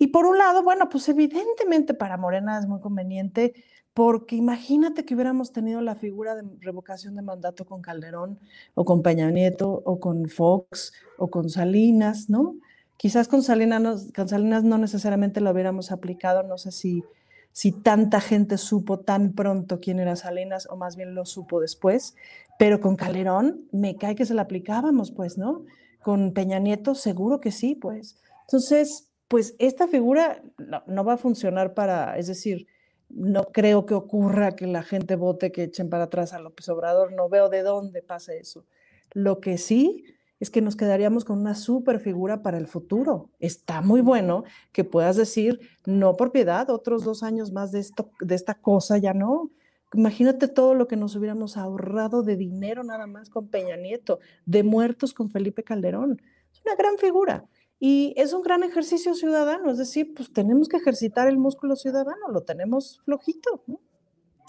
Y 0.00 0.08
por 0.08 0.26
un 0.26 0.36
lado, 0.36 0.64
bueno, 0.64 0.88
pues 0.88 1.08
evidentemente 1.08 1.94
para 1.94 2.16
Morena 2.16 2.58
es 2.58 2.66
muy 2.66 2.80
conveniente, 2.80 3.54
porque 3.94 4.34
imagínate 4.34 5.04
que 5.04 5.14
hubiéramos 5.14 5.52
tenido 5.52 5.80
la 5.80 5.94
figura 5.94 6.34
de 6.34 6.42
revocación 6.58 7.14
de 7.14 7.22
mandato 7.22 7.64
con 7.64 7.82
Calderón, 7.82 8.40
o 8.74 8.84
con 8.84 9.02
Peña 9.02 9.30
Nieto, 9.30 9.80
o 9.84 10.00
con 10.00 10.28
Fox, 10.28 10.92
o 11.18 11.30
con 11.30 11.48
Salinas, 11.48 12.28
¿no? 12.28 12.56
Quizás 13.00 13.28
con 13.28 13.42
Salinas, 13.42 14.62
no 14.62 14.76
necesariamente 14.76 15.40
lo 15.40 15.50
hubiéramos 15.50 15.90
aplicado, 15.90 16.42
no 16.42 16.58
sé 16.58 16.70
si, 16.70 17.02
si 17.50 17.72
tanta 17.72 18.20
gente 18.20 18.58
supo 18.58 19.00
tan 19.00 19.32
pronto 19.32 19.80
quién 19.80 20.00
era 20.00 20.16
Salinas 20.16 20.68
o 20.68 20.76
más 20.76 20.96
bien 20.96 21.14
lo 21.14 21.24
supo 21.24 21.62
después, 21.62 22.14
pero 22.58 22.78
con 22.78 22.96
Calderón 22.96 23.66
me 23.72 23.96
cae 23.96 24.14
que 24.14 24.26
se 24.26 24.34
lo 24.34 24.42
aplicábamos, 24.42 25.12
pues, 25.12 25.38
¿no? 25.38 25.64
Con 26.02 26.34
Peña 26.34 26.58
Nieto 26.58 26.94
seguro 26.94 27.40
que 27.40 27.52
sí, 27.52 27.74
pues. 27.74 28.20
Entonces, 28.42 29.08
pues 29.28 29.56
esta 29.58 29.88
figura 29.88 30.42
no, 30.58 30.82
no 30.86 31.02
va 31.02 31.14
a 31.14 31.16
funcionar 31.16 31.72
para, 31.72 32.18
es 32.18 32.26
decir, 32.26 32.66
no 33.08 33.44
creo 33.44 33.86
que 33.86 33.94
ocurra 33.94 34.52
que 34.52 34.66
la 34.66 34.82
gente 34.82 35.16
vote 35.16 35.52
que 35.52 35.62
echen 35.62 35.88
para 35.88 36.04
atrás 36.04 36.34
a 36.34 36.38
López 36.38 36.68
Obrador, 36.68 37.14
no 37.14 37.30
veo 37.30 37.48
de 37.48 37.62
dónde 37.62 38.02
pase 38.02 38.40
eso. 38.40 38.66
Lo 39.14 39.40
que 39.40 39.56
sí 39.56 40.04
es 40.40 40.50
que 40.50 40.62
nos 40.62 40.74
quedaríamos 40.74 41.24
con 41.24 41.38
una 41.38 41.54
super 41.54 42.00
figura 42.00 42.42
para 42.42 42.56
el 42.56 42.66
futuro. 42.66 43.30
Está 43.38 43.82
muy 43.82 44.00
bueno 44.00 44.44
que 44.72 44.84
puedas 44.84 45.16
decir, 45.16 45.60
no 45.84 46.16
por 46.16 46.32
piedad, 46.32 46.70
otros 46.70 47.04
dos 47.04 47.22
años 47.22 47.52
más 47.52 47.70
de, 47.72 47.80
esto, 47.80 48.10
de 48.20 48.34
esta 48.34 48.54
cosa, 48.54 48.96
ya 48.96 49.12
no. 49.12 49.50
Imagínate 49.92 50.48
todo 50.48 50.74
lo 50.74 50.88
que 50.88 50.96
nos 50.96 51.14
hubiéramos 51.14 51.56
ahorrado 51.56 52.22
de 52.22 52.36
dinero 52.36 52.82
nada 52.82 53.06
más 53.06 53.28
con 53.28 53.48
Peña 53.48 53.76
Nieto, 53.76 54.18
de 54.46 54.62
muertos 54.62 55.12
con 55.12 55.28
Felipe 55.28 55.62
Calderón. 55.62 56.22
Es 56.52 56.62
una 56.64 56.74
gran 56.74 56.96
figura. 56.96 57.44
Y 57.78 58.12
es 58.16 58.32
un 58.32 58.42
gran 58.42 58.62
ejercicio 58.62 59.14
ciudadano, 59.14 59.70
es 59.70 59.78
decir, 59.78 60.12
pues 60.14 60.30
tenemos 60.30 60.68
que 60.68 60.76
ejercitar 60.76 61.28
el 61.28 61.38
músculo 61.38 61.76
ciudadano, 61.76 62.28
lo 62.30 62.42
tenemos 62.42 63.00
flojito. 63.06 63.64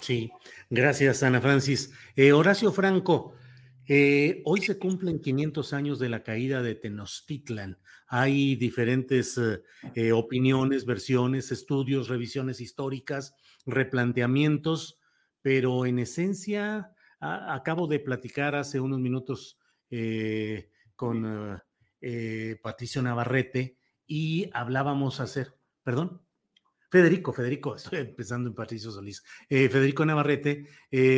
Sí, 0.02 0.30
gracias 0.68 1.22
Ana 1.22 1.40
Francis. 1.40 1.92
Eh, 2.14 2.32
Horacio 2.32 2.72
Franco, 2.72 3.32
eh, 3.86 4.42
hoy 4.44 4.60
se 4.60 4.78
cumplen 4.78 5.20
500 5.20 5.72
años 5.72 5.98
de 5.98 6.08
la 6.08 6.22
caída 6.22 6.62
de 6.62 6.74
Tenochtitlan. 6.74 7.78
Hay 8.06 8.56
diferentes 8.56 9.36
eh, 9.38 9.62
eh, 9.94 10.12
opiniones, 10.12 10.84
versiones, 10.84 11.50
estudios, 11.50 12.08
revisiones 12.08 12.60
históricas, 12.60 13.34
replanteamientos, 13.66 15.00
pero 15.40 15.86
en 15.86 15.98
esencia 15.98 16.92
acabo 17.20 17.86
de 17.86 18.00
platicar 18.00 18.56
hace 18.56 18.80
unos 18.80 18.98
minutos 18.98 19.58
con 20.96 21.60
Patricio 22.62 23.02
Navarrete 23.02 23.76
y 24.06 24.50
hablábamos 24.52 25.20
hacer, 25.20 25.54
perdón. 25.84 26.22
Federico, 26.92 27.32
Federico, 27.32 27.74
estoy 27.74 28.00
empezando 28.00 28.50
en 28.50 28.54
Patricio 28.54 28.90
Solís. 28.90 29.24
Federico 29.48 30.04
Navarrete, 30.04 30.66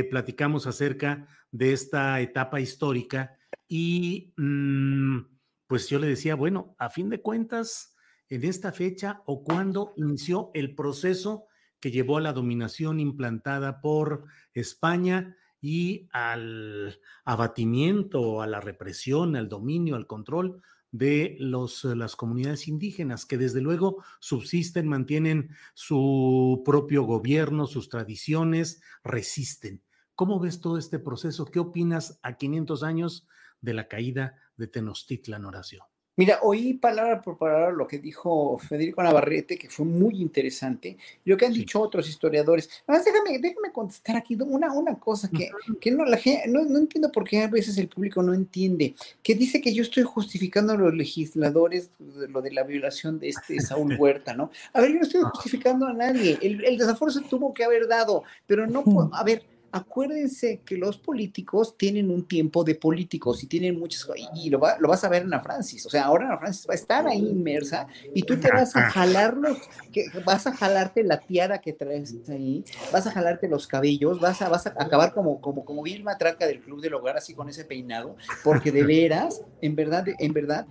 platicamos 0.09 0.69
acerca 0.69 1.27
de 1.51 1.73
esta 1.73 2.21
etapa 2.21 2.61
histórica 2.61 3.37
y 3.67 4.33
mm, 4.37 5.19
pues 5.67 5.89
yo 5.89 5.99
le 5.99 6.07
decía, 6.07 6.37
bueno, 6.37 6.77
a 6.79 6.91
fin 6.91 7.11
de 7.11 7.21
cuentas, 7.21 7.97
en 8.29 8.45
esta 8.45 8.71
fecha 8.71 9.25
o 9.27 9.43
cuando 9.43 9.93
inició 9.97 10.53
el 10.55 10.77
proceso 10.77 11.49
que 11.81 11.91
llevó 11.91 12.19
a 12.19 12.21
la 12.21 12.33
dominación 12.33 13.01
implantada 13.01 13.81
por 13.81 14.27
España 14.53 15.37
y 15.61 16.09
al 16.13 17.01
abatimiento, 17.25 18.43
a 18.43 18.47
la 18.47 18.61
represión, 18.61 19.35
al 19.35 19.49
dominio, 19.49 19.97
al 19.97 20.07
control 20.07 20.63
de 20.95 21.37
los, 21.41 21.83
las 21.83 22.15
comunidades 22.15 22.69
indígenas, 22.69 23.27
que 23.27 23.37
desde 23.37 23.61
luego 23.61 24.05
subsisten, 24.21 24.87
mantienen 24.87 25.51
su 25.75 26.63
propio 26.65 27.03
gobierno, 27.03 27.67
sus 27.67 27.89
tradiciones, 27.89 28.81
resisten. 29.03 29.83
¿Cómo 30.15 30.39
ves 30.39 30.61
todo 30.61 30.79
este 30.79 31.01
proceso? 31.01 31.47
¿Qué 31.47 31.59
opinas 31.59 32.21
a 32.23 32.37
500 32.37 32.85
años 32.85 33.27
de 33.61 33.75
la 33.75 33.89
caída 33.89 34.37
de 34.57 34.69
Tenochtitlan, 34.69 35.45
Horacio? 35.45 35.85
Mira, 36.17 36.39
oí 36.43 36.75
palabra 36.75 37.21
por 37.21 37.37
palabra 37.37 37.73
lo 37.73 37.89
que 37.89 37.99
dijo 37.99 38.57
Federico 38.59 39.03
Navarrete, 39.03 39.59
que 39.59 39.69
fue 39.69 39.85
muy 39.85 40.23
interesante, 40.23 40.97
y 41.25 41.31
lo 41.31 41.37
que 41.37 41.47
han 41.47 41.53
dicho 41.53 41.81
otros 41.81 42.09
historiadores. 42.09 42.71
Además, 42.87 43.05
déjame, 43.05 43.39
déjame 43.41 43.73
contestar 43.73 44.17
aquí 44.17 44.39
una, 44.41 44.73
una 44.73 44.99
cosa 44.99 45.29
que, 45.29 45.51
que 45.81 45.91
no, 45.91 46.05
la 46.05 46.17
gente, 46.17 46.49
no, 46.49 46.65
no, 46.65 46.79
entiendo 46.79 47.11
por 47.11 47.25
qué 47.25 47.43
a 47.43 47.49
veces 47.49 47.77
el 47.79 47.89
público 47.89 48.23
no 48.23 48.33
entiende, 48.33 48.95
que 49.25 49.35
dice 49.35 49.61
que 49.61 49.75
yo 49.75 49.83
estoy 49.83 50.05
justificando 50.05 50.73
a 50.73 50.77
los 50.77 50.95
legisladores 50.95 51.91
lo 51.99 52.43
de 52.43 52.53
la 52.53 52.63
violación 52.63 53.19
de 53.19 53.31
este 53.31 53.61
Saúl 53.61 53.97
Huerta, 53.99 54.35
¿no? 54.35 54.51
A 54.73 54.81
ver, 54.81 54.93
yo 54.93 54.99
no 54.99 55.03
estoy 55.03 55.23
justificando 55.23 55.87
a 55.87 55.93
nadie, 55.93 56.39
el, 56.43 56.65
el 56.65 56.79
desaforo 56.79 57.11
se 57.11 57.23
tuvo 57.23 57.53
que 57.53 57.65
haber 57.65 57.89
dado, 57.89 58.23
pero 58.47 58.69
no 58.69 58.85
puedo, 58.85 59.13
a 59.13 59.25
ver, 59.25 59.43
acuérdense 59.75 60.61
que 60.65 60.77
los 60.77 60.99
políticos 60.99 61.77
tienen 61.77 62.09
un 62.09 62.29
tiempo 62.29 62.63
de 62.63 62.77
políticos 62.77 63.43
y 63.43 63.49
tienen 63.49 63.77
muchas 63.77 64.07
y, 64.37 64.49
lo, 64.49 64.61
lo, 64.79 64.89
vas 64.89 65.03
a 65.03 65.09
ver 65.09 65.23
en 65.23 65.31
la 65.31 65.41
Francis, 65.41 65.85
o 65.85 65.91
sea, 65.91 66.05
ahora 66.05 66.27
Ana 66.27 66.39
Francis 66.39 66.65
va 66.69 66.75
a 66.75 66.77
estar 66.77 67.07
ahí 67.09 67.19
inmersa 67.19 67.89
y 68.15 68.23
tú 68.23 68.37
te 68.37 68.53
vas 68.53 68.77
a 68.77 68.89
jalar 68.89 69.37
los, 69.37 69.59
que, 69.93 70.07
vas 70.25 70.47
a 70.47 70.55
jalarte 70.55 71.03
la 71.03 71.19
tiara 71.19 71.61
que 71.61 71.73
traes 71.73 72.15
ahí, 72.29 72.65
vas 72.93 73.09
a 73.09 73.11
jalarte 73.11 73.49
los 73.49 73.67
cabellos, 73.67 74.21
vas 74.21 74.43
a, 74.43 74.49
vas 74.49 74.65
a 74.69 74.75
acabar 74.79 75.13
como, 75.13 75.41
como, 75.41 75.65
como 75.65 75.83
Vilma 75.83 76.17
Traca 76.19 76.47
del 76.47 76.61
Club 76.61 76.81
del 76.81 76.95
Hogar, 76.95 77.17
así 77.17 77.35
con 77.35 77.49
ese 77.49 77.65
peinado, 77.65 78.15
porque 78.45 78.71
de 78.71 78.85
veras, 78.85 79.43
en 79.61 79.75
verdad, 79.75 80.07
en 80.21 80.33
verdad, 80.33 80.67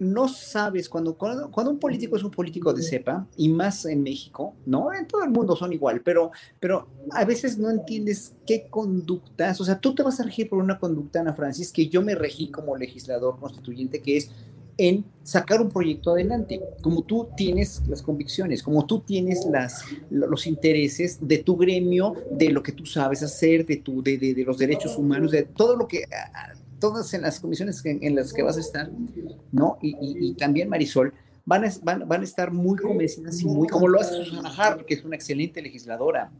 no 0.00 0.28
sabes, 0.28 0.88
cuando, 0.88 1.14
cuando, 1.14 1.50
cuando, 1.50 1.70
un 1.72 1.78
político 1.78 2.16
es 2.16 2.24
un 2.24 2.30
político 2.30 2.72
de 2.72 2.82
cepa, 2.82 3.26
y 3.36 3.48
más 3.48 3.84
en 3.84 4.02
México, 4.02 4.54
¿no? 4.66 4.92
En 4.92 5.06
todo 5.06 5.24
el 5.24 5.30
mundo 5.30 5.56
son 5.56 5.72
igual, 5.72 6.00
pero, 6.02 6.30
pero 6.60 6.88
a 7.12 7.24
veces 7.24 7.58
no 7.58 7.70
entiendes 7.70 8.34
qué 8.46 8.68
conductas, 8.68 9.60
o 9.60 9.64
sea, 9.64 9.78
tú 9.78 9.94
te 9.94 10.02
vas 10.02 10.20
a 10.20 10.24
regir 10.24 10.48
por 10.48 10.58
una 10.58 10.78
conducta, 10.78 11.20
Ana 11.20 11.32
Francis, 11.32 11.72
que 11.72 11.88
yo 11.88 12.02
me 12.02 12.14
regí 12.14 12.50
como 12.50 12.76
legislador 12.76 13.38
constituyente, 13.38 14.00
que 14.00 14.16
es 14.16 14.30
en 14.78 15.04
sacar 15.24 15.60
un 15.60 15.70
proyecto 15.70 16.12
adelante, 16.12 16.60
como 16.80 17.02
tú 17.02 17.28
tienes 17.36 17.82
las 17.88 18.00
convicciones, 18.00 18.62
como 18.62 18.86
tú 18.86 19.00
tienes 19.00 19.44
las, 19.44 19.82
los 20.08 20.46
intereses 20.46 21.18
de 21.20 21.38
tu 21.38 21.56
gremio, 21.56 22.14
de 22.30 22.50
lo 22.50 22.62
que 22.62 22.70
tú 22.70 22.86
sabes 22.86 23.24
hacer, 23.24 23.66
de, 23.66 23.78
tu, 23.78 24.02
de, 24.02 24.16
de, 24.18 24.34
de 24.34 24.44
los 24.44 24.56
derechos 24.56 24.96
humanos, 24.96 25.32
de 25.32 25.42
todo 25.42 25.76
lo 25.76 25.88
que 25.88 26.04
todas 26.78 27.12
en 27.14 27.22
las 27.22 27.40
comisiones 27.40 27.82
en, 27.84 28.14
las 28.14 28.32
que 28.32 28.42
vas 28.42 28.56
a 28.56 28.60
estar, 28.60 28.90
¿no? 29.52 29.78
Y, 29.82 29.90
y, 30.00 30.30
y 30.30 30.34
también 30.34 30.68
Marisol, 30.68 31.12
van 31.48 31.64
a, 31.64 31.72
van, 31.82 32.06
van 32.06 32.20
a, 32.20 32.24
estar 32.24 32.52
muy 32.52 32.76
convencidas 32.76 33.40
y 33.40 33.46
muy, 33.46 33.68
como 33.68 33.88
lo 33.88 33.98
hace 33.98 34.22
Susana 34.22 34.52
Hart, 34.54 34.84
que 34.84 34.92
es 34.92 35.02
una 35.02 35.16
excelente 35.16 35.62
legisladora, 35.62 36.30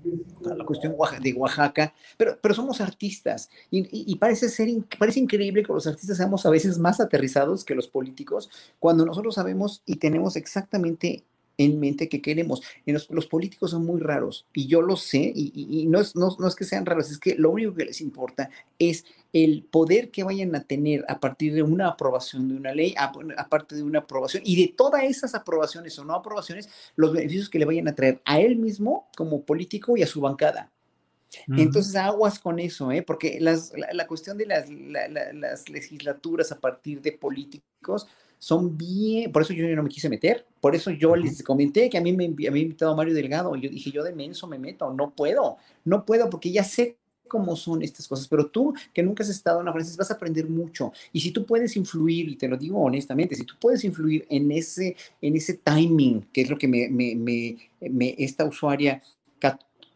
la 0.42 0.64
cuestión 0.66 0.94
de 1.22 1.32
Oaxaca, 1.32 1.94
pero, 2.18 2.38
pero 2.38 2.54
somos 2.54 2.82
artistas 2.82 3.48
y, 3.70 3.88
y, 3.90 4.16
parece, 4.16 4.50
ser, 4.50 4.68
parece 4.98 5.20
increíble 5.20 5.62
que 5.62 5.72
los 5.72 5.86
artistas 5.86 6.18
seamos 6.18 6.44
a 6.44 6.50
veces 6.50 6.78
más 6.78 7.00
aterrizados 7.00 7.64
que 7.64 7.74
los 7.74 7.88
políticos 7.88 8.50
cuando 8.78 9.06
nosotros 9.06 9.34
sabemos 9.34 9.82
y 9.86 9.96
tenemos 9.96 10.36
exactamente 10.36 11.24
en 11.58 11.78
mente 11.80 12.08
que 12.08 12.22
queremos. 12.22 12.62
Los, 12.86 13.10
los, 13.10 13.26
políticos 13.26 13.72
son 13.72 13.84
muy 13.84 14.00
raros 14.00 14.46
y 14.54 14.66
yo 14.66 14.80
lo 14.80 14.96
sé 14.96 15.32
y, 15.34 15.52
y, 15.54 15.80
y 15.80 15.86
no, 15.86 16.00
es, 16.00 16.16
no, 16.16 16.34
no, 16.38 16.48
es 16.48 16.54
que 16.54 16.64
sean 16.64 16.86
raros, 16.86 17.10
es 17.10 17.18
que 17.18 17.34
lo 17.34 17.50
único 17.50 17.74
que 17.74 17.84
les 17.84 18.00
importa 18.00 18.48
es 18.78 19.04
el 19.32 19.64
poder 19.64 20.10
que 20.10 20.24
vayan 20.24 20.54
a 20.54 20.62
tener 20.62 21.04
a 21.08 21.20
partir 21.20 21.52
de 21.52 21.62
una 21.62 21.88
aprobación 21.88 22.48
de 22.48 22.54
una 22.54 22.72
ley, 22.72 22.94
aparte 22.96 23.74
de 23.74 23.82
una 23.82 23.98
aprobación 23.98 24.42
y 24.46 24.56
de 24.60 24.72
todas 24.74 25.02
esas 25.02 25.34
aprobaciones 25.34 25.98
o 25.98 26.04
no 26.04 26.14
aprobaciones, 26.14 26.70
los 26.96 27.12
beneficios 27.12 27.50
que 27.50 27.58
le 27.58 27.66
vayan 27.66 27.88
a 27.88 27.94
traer 27.94 28.22
a 28.24 28.40
él 28.40 28.56
mismo 28.56 29.08
como 29.16 29.42
político 29.42 29.96
y 29.96 30.02
a 30.02 30.06
su 30.06 30.20
bancada. 30.20 30.70
Entonces, 31.46 31.94
aguas 31.94 32.38
con 32.38 32.58
eso, 32.58 32.90
¿eh? 32.90 33.02
porque 33.02 33.38
las, 33.38 33.72
la, 33.76 33.92
la, 33.92 34.06
cuestión 34.06 34.38
de 34.38 34.46
las, 34.46 34.70
la, 34.70 35.08
las 35.34 35.68
legislaturas 35.68 36.50
a 36.52 36.58
partir 36.58 37.02
de 37.02 37.12
políticos 37.12 38.06
son 38.38 38.78
bien, 38.78 39.30
por 39.30 39.42
eso 39.42 39.52
yo 39.52 39.66
no 39.76 39.82
me 39.82 39.90
quise 39.90 40.08
meter, 40.08 40.46
por 40.60 40.74
eso 40.74 40.90
yo 40.90 41.14
les 41.16 41.42
comenté 41.42 41.88
que 41.88 41.98
a 41.98 42.00
mí 42.00 42.12
me, 42.12 42.28
me 42.28 42.48
había 42.48 42.62
invitado 42.62 42.96
Mario 42.96 43.14
Delgado, 43.14 43.54
y 43.56 43.62
yo 43.62 43.70
dije, 43.70 43.90
yo 43.90 44.02
de 44.02 44.12
menso 44.12 44.46
me 44.46 44.58
meto, 44.58 44.92
no 44.92 45.10
puedo, 45.10 45.56
no 45.84 46.04
puedo, 46.04 46.28
porque 46.30 46.50
ya 46.50 46.64
sé 46.64 46.96
cómo 47.28 47.54
son 47.54 47.82
estas 47.82 48.08
cosas, 48.08 48.26
pero 48.26 48.46
tú 48.46 48.74
que 48.92 49.02
nunca 49.02 49.22
has 49.22 49.28
estado 49.28 49.60
en 49.60 49.66
la 49.66 49.72
Francia 49.72 49.94
vas 49.96 50.10
a 50.10 50.14
aprender 50.14 50.48
mucho. 50.48 50.92
Y 51.12 51.20
si 51.20 51.30
tú 51.30 51.44
puedes 51.46 51.76
influir, 51.76 52.28
y 52.28 52.36
te 52.36 52.48
lo 52.48 52.56
digo 52.56 52.80
honestamente, 52.80 53.36
si 53.36 53.44
tú 53.44 53.54
puedes 53.60 53.84
influir 53.84 54.26
en 54.28 54.50
ese, 54.50 54.96
en 55.20 55.36
ese 55.36 55.54
timing, 55.54 56.22
que 56.32 56.40
es 56.40 56.50
lo 56.50 56.58
que 56.58 56.66
me, 56.66 56.88
me, 56.88 57.14
me, 57.80 58.14
esta 58.18 58.44
usuaria 58.44 59.02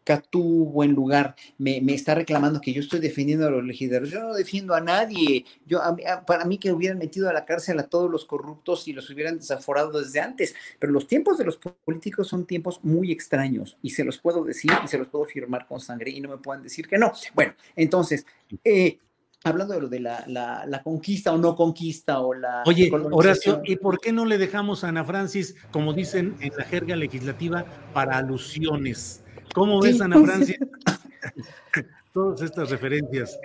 Catú, 0.03 0.65
buen 0.65 0.93
lugar, 0.93 1.35
me, 1.57 1.81
me, 1.81 1.93
está 1.93 2.15
reclamando 2.15 2.61
que 2.61 2.73
yo 2.73 2.81
estoy 2.81 2.99
defendiendo 2.99 3.47
a 3.47 3.51
los 3.51 3.63
legisladores. 3.63 4.11
Yo 4.11 4.21
no 4.21 4.33
defiendo 4.33 4.73
a 4.73 4.81
nadie. 4.81 5.45
Yo, 5.65 5.81
para 6.25 6.45
mí 6.45 6.57
que 6.57 6.71
hubieran 6.71 6.97
metido 6.97 7.29
a 7.29 7.33
la 7.33 7.45
cárcel 7.45 7.79
a 7.79 7.87
todos 7.87 8.09
los 8.09 8.25
corruptos 8.25 8.87
y 8.87 8.93
los 8.93 9.09
hubieran 9.09 9.37
desaforado 9.37 9.99
desde 9.99 10.19
antes. 10.19 10.55
Pero 10.79 10.91
los 10.91 11.07
tiempos 11.07 11.37
de 11.37 11.45
los 11.45 11.57
políticos 11.57 12.27
son 12.27 12.45
tiempos 12.45 12.83
muy 12.83 13.11
extraños 13.11 13.77
y 13.81 13.91
se 13.91 14.03
los 14.03 14.17
puedo 14.17 14.43
decir 14.43 14.71
y 14.83 14.87
se 14.87 14.97
los 14.97 15.07
puedo 15.07 15.25
firmar 15.25 15.67
con 15.67 15.79
sangre 15.79 16.11
y 16.11 16.21
no 16.21 16.29
me 16.29 16.37
puedan 16.37 16.63
decir 16.63 16.87
que 16.87 16.97
no. 16.97 17.13
Bueno, 17.33 17.53
entonces, 17.75 18.25
eh, 18.63 18.97
hablando 19.43 19.73
de 19.73 19.81
lo 19.81 19.89
de 19.89 19.99
la, 19.99 20.25
la, 20.27 20.83
conquista 20.83 21.31
o 21.31 21.37
no 21.37 21.55
conquista 21.55 22.19
o 22.19 22.33
la... 22.33 22.63
Oye, 22.65 22.89
Horacio, 23.11 23.61
¿y 23.65 23.75
por 23.75 23.99
qué 23.99 24.11
no 24.11 24.25
le 24.25 24.37
dejamos 24.37 24.83
a 24.83 24.89
Ana 24.89 25.03
Francis, 25.03 25.55
como 25.71 25.93
dicen 25.93 26.35
en 26.39 26.53
la 26.57 26.63
jerga 26.63 26.95
legislativa, 26.95 27.65
para 27.93 28.17
alusiones? 28.17 29.22
¿Cómo 29.53 29.81
ves, 29.81 30.01
Ana 30.01 30.19
Francia? 30.19 30.57
Todas 32.13 32.41
estas 32.41 32.69
referencias. 32.69 33.39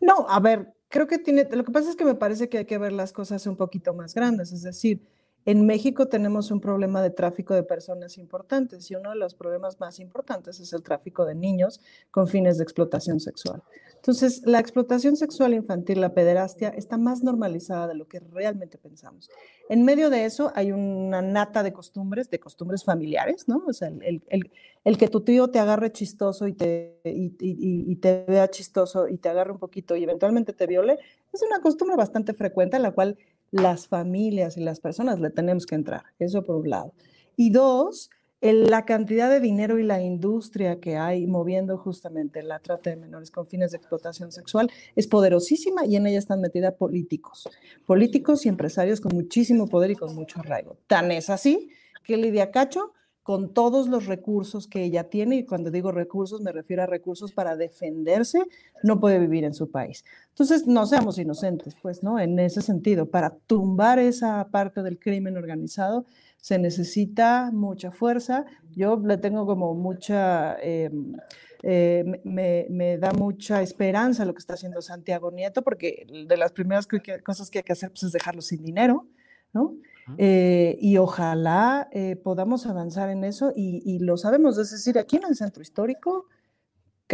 No, 0.00 0.26
a 0.28 0.40
ver, 0.40 0.72
creo 0.88 1.06
que 1.06 1.18
tiene, 1.18 1.48
lo 1.50 1.64
que 1.64 1.72
pasa 1.72 1.90
es 1.90 1.96
que 1.96 2.04
me 2.04 2.14
parece 2.14 2.48
que 2.48 2.58
hay 2.58 2.64
que 2.64 2.78
ver 2.78 2.92
las 2.92 3.12
cosas 3.12 3.46
un 3.46 3.56
poquito 3.56 3.92
más 3.94 4.14
grandes, 4.14 4.52
es 4.52 4.62
decir, 4.62 5.02
en 5.46 5.66
México 5.66 6.08
tenemos 6.08 6.50
un 6.50 6.60
problema 6.60 7.02
de 7.02 7.10
tráfico 7.10 7.52
de 7.52 7.62
personas 7.62 8.16
importantes 8.16 8.90
y 8.90 8.94
uno 8.94 9.10
de 9.10 9.16
los 9.16 9.34
problemas 9.34 9.78
más 9.78 10.00
importantes 10.00 10.58
es 10.58 10.72
el 10.72 10.82
tráfico 10.82 11.26
de 11.26 11.34
niños 11.34 11.80
con 12.10 12.28
fines 12.28 12.56
de 12.56 12.64
explotación 12.64 13.20
sexual. 13.20 13.62
Entonces, 14.04 14.42
la 14.44 14.58
explotación 14.58 15.16
sexual 15.16 15.54
infantil, 15.54 16.02
la 16.02 16.12
pederastia, 16.12 16.68
está 16.68 16.98
más 16.98 17.22
normalizada 17.22 17.88
de 17.88 17.94
lo 17.94 18.06
que 18.06 18.20
realmente 18.20 18.76
pensamos. 18.76 19.30
En 19.70 19.82
medio 19.82 20.10
de 20.10 20.26
eso 20.26 20.52
hay 20.54 20.72
una 20.72 21.22
nata 21.22 21.62
de 21.62 21.72
costumbres, 21.72 22.28
de 22.28 22.38
costumbres 22.38 22.84
familiares, 22.84 23.48
¿no? 23.48 23.62
O 23.66 23.72
sea, 23.72 23.88
el, 23.88 24.98
que 24.98 25.08
tu 25.08 25.22
tío 25.22 25.48
te 25.48 25.58
agarre 25.58 25.90
chistoso 25.90 26.46
y 26.46 26.52
te, 26.52 27.00
y, 27.02 27.32
y 27.40 27.96
te 27.96 28.26
vea 28.28 28.50
chistoso 28.50 29.08
y 29.08 29.16
te 29.16 29.30
agarre 29.30 29.52
un 29.52 29.58
poquito 29.58 29.96
y 29.96 30.02
eventualmente 30.02 30.52
te 30.52 30.66
viole, 30.66 30.98
es 31.32 31.42
una 31.42 31.62
costumbre 31.62 31.96
bastante 31.96 32.34
frecuente 32.34 32.76
a 32.76 32.80
la 32.80 32.90
cual 32.90 33.16
las 33.52 33.88
familias 33.88 34.58
y 34.58 34.60
las 34.60 34.80
personas 34.80 35.18
le 35.18 35.30
tenemos 35.30 35.64
que 35.64 35.76
entrar. 35.76 36.02
Eso 36.18 36.42
por 36.42 36.56
un 36.56 36.68
lado. 36.68 36.92
Y 37.36 37.48
dos, 37.48 38.10
la 38.52 38.84
cantidad 38.84 39.30
de 39.30 39.40
dinero 39.40 39.78
y 39.78 39.84
la 39.84 40.02
industria 40.02 40.78
que 40.78 40.96
hay 40.96 41.26
moviendo 41.26 41.78
justamente 41.78 42.42
la 42.42 42.58
trata 42.58 42.90
de 42.90 42.96
menores 42.96 43.30
con 43.30 43.46
fines 43.46 43.70
de 43.70 43.78
explotación 43.78 44.32
sexual 44.32 44.70
es 44.94 45.06
poderosísima 45.06 45.86
y 45.86 45.96
en 45.96 46.06
ella 46.06 46.18
están 46.18 46.42
metidas 46.42 46.74
políticos, 46.74 47.48
políticos 47.86 48.44
y 48.44 48.50
empresarios 48.50 49.00
con 49.00 49.14
muchísimo 49.14 49.66
poder 49.66 49.92
y 49.92 49.96
con 49.96 50.14
mucho 50.14 50.40
arraigo. 50.40 50.76
Tan 50.86 51.10
es 51.10 51.30
así 51.30 51.70
que 52.04 52.18
Lidia 52.18 52.50
Cacho 52.50 52.92
con 53.24 53.54
todos 53.54 53.88
los 53.88 54.04
recursos 54.04 54.68
que 54.68 54.84
ella 54.84 55.04
tiene, 55.04 55.36
y 55.36 55.46
cuando 55.46 55.70
digo 55.70 55.90
recursos 55.90 56.42
me 56.42 56.52
refiero 56.52 56.82
a 56.82 56.86
recursos 56.86 57.32
para 57.32 57.56
defenderse, 57.56 58.44
no 58.82 59.00
puede 59.00 59.18
vivir 59.18 59.44
en 59.44 59.54
su 59.54 59.70
país. 59.70 60.04
Entonces, 60.28 60.66
no 60.66 60.84
seamos 60.84 61.16
inocentes, 61.18 61.74
pues, 61.80 62.02
¿no? 62.02 62.20
En 62.20 62.38
ese 62.38 62.60
sentido, 62.60 63.08
para 63.08 63.30
tumbar 63.46 63.98
esa 63.98 64.46
parte 64.50 64.82
del 64.82 64.98
crimen 64.98 65.38
organizado 65.38 66.04
se 66.44 66.58
necesita 66.58 67.50
mucha 67.54 67.90
fuerza. 67.90 68.44
Yo 68.76 69.00
le 69.02 69.16
tengo 69.16 69.46
como 69.46 69.72
mucha... 69.74 70.58
Em, 70.60 71.16
eh, 71.62 72.04
me, 72.22 72.98
da 72.98 73.12
mucha 73.12 73.62
esperanza 73.62 74.26
lo 74.26 74.34
que 74.34 74.40
está 74.40 74.52
haciendo 74.52 74.82
Santiago 74.82 75.30
Nieto, 75.30 75.62
porque 75.62 76.06
de 76.28 76.36
las 76.36 76.52
primeras 76.52 76.86
cosas 77.24 77.48
que 77.48 77.60
hay 77.60 77.64
que 77.64 77.72
hacer 77.72 77.88
pues, 77.88 78.02
es 78.02 78.12
dejarlo 78.12 78.42
sin 78.42 78.62
dinero, 78.62 79.06
¿no? 79.54 79.74
Eh, 80.18 80.76
y 80.82 80.98
ojalá 80.98 81.88
eh, 81.92 82.16
podamos 82.16 82.66
avanzar 82.66 83.08
en 83.08 83.24
eso 83.24 83.50
y, 83.56 83.98
lo 84.00 84.18
sabemos, 84.18 84.58
es 84.58 84.70
decir, 84.70 84.98
aquí 84.98 85.16
en 85.16 85.24
el 85.24 85.36
centro 85.36 85.62
histórico, 85.62 86.26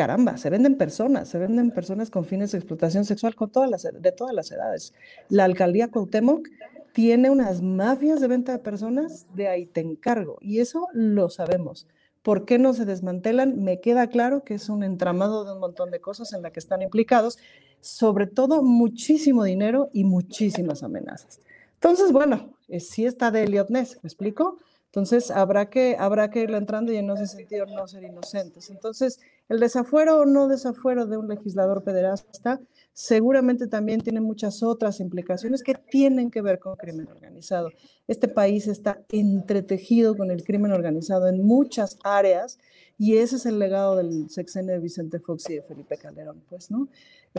caramba, 0.01 0.39
se 0.39 0.48
venden 0.48 0.78
personas, 0.78 1.28
se 1.28 1.36
venden 1.36 1.72
personas 1.72 2.09
con 2.09 2.24
fines 2.24 2.52
de 2.52 2.56
explotación 2.56 3.05
sexual 3.05 3.35
con 3.35 3.51
todas 3.51 3.68
las, 3.68 3.82
de 3.82 4.12
todas 4.12 4.35
las 4.35 4.51
edades. 4.51 4.94
La 5.28 5.44
alcaldía 5.44 5.89
Cuauhtémoc 5.89 6.48
tiene 6.94 7.28
unas 7.28 7.60
mafias 7.60 8.18
de 8.18 8.27
venta 8.27 8.52
de 8.52 8.60
personas, 8.60 9.27
de 9.35 9.48
ahí 9.48 9.66
te 9.66 9.82
encargo, 9.82 10.39
y 10.40 10.60
eso 10.60 10.86
lo 10.94 11.28
sabemos. 11.28 11.86
¿Por 12.22 12.47
qué 12.47 12.59
no 12.59 12.72
se 12.72 12.86
desmantelan? 12.86 13.62
Me 13.62 13.82
queda 13.82 14.06
claro 14.06 14.43
que 14.43 14.55
es 14.55 14.70
un 14.70 14.85
entramado 14.85 15.44
de 15.44 15.52
un 15.52 15.60
montón 15.60 15.90
de 15.90 16.01
cosas 16.01 16.32
en 16.32 16.40
la 16.40 16.51
que 16.51 16.60
están 16.60 16.81
implicados, 16.81 17.36
sobre 17.81 18.27
todo 18.27 18.62
muchísimo 18.62 19.44
dinero 19.44 19.90
y 19.93 20.05
muchísimas 20.05 20.82
amenazas. 20.82 21.40
Entonces, 21.74 22.10
bueno, 22.10 22.55
sí 22.78 23.05
está 23.05 23.31
de 23.31 23.43
Elliot 23.43 23.68
Ness, 23.68 23.98
¿me 24.02 24.09
explico? 24.09 24.56
Entonces, 24.90 25.30
habrá 25.30 25.70
que, 25.70 25.94
habrá 25.96 26.30
que 26.30 26.40
irle 26.42 26.56
entrando 26.56 26.92
y 26.92 26.96
en 26.96 27.08
ese 27.10 27.28
sentido 27.28 27.64
no 27.64 27.86
ser 27.86 28.02
inocentes. 28.02 28.70
Entonces, 28.70 29.20
el 29.48 29.60
desafuero 29.60 30.18
o 30.18 30.26
no 30.26 30.48
desafuero 30.48 31.06
de 31.06 31.16
un 31.16 31.28
legislador 31.28 31.84
pederasta 31.84 32.60
seguramente 32.92 33.68
también 33.68 34.00
tiene 34.00 34.20
muchas 34.20 34.64
otras 34.64 34.98
implicaciones 34.98 35.62
que 35.62 35.74
tienen 35.74 36.28
que 36.28 36.42
ver 36.42 36.58
con 36.58 36.74
crimen 36.74 37.06
organizado. 37.06 37.70
Este 38.08 38.26
país 38.26 38.66
está 38.66 39.00
entretejido 39.10 40.16
con 40.16 40.32
el 40.32 40.42
crimen 40.42 40.72
organizado 40.72 41.28
en 41.28 41.44
muchas 41.44 41.96
áreas 42.02 42.58
y 42.98 43.16
ese 43.16 43.36
es 43.36 43.46
el 43.46 43.60
legado 43.60 43.94
del 43.94 44.28
sexenio 44.28 44.72
de 44.72 44.80
Vicente 44.80 45.20
Fox 45.20 45.48
y 45.50 45.54
de 45.54 45.62
Felipe 45.62 45.98
Calderón, 45.98 46.42
pues, 46.48 46.70
¿no? 46.70 46.88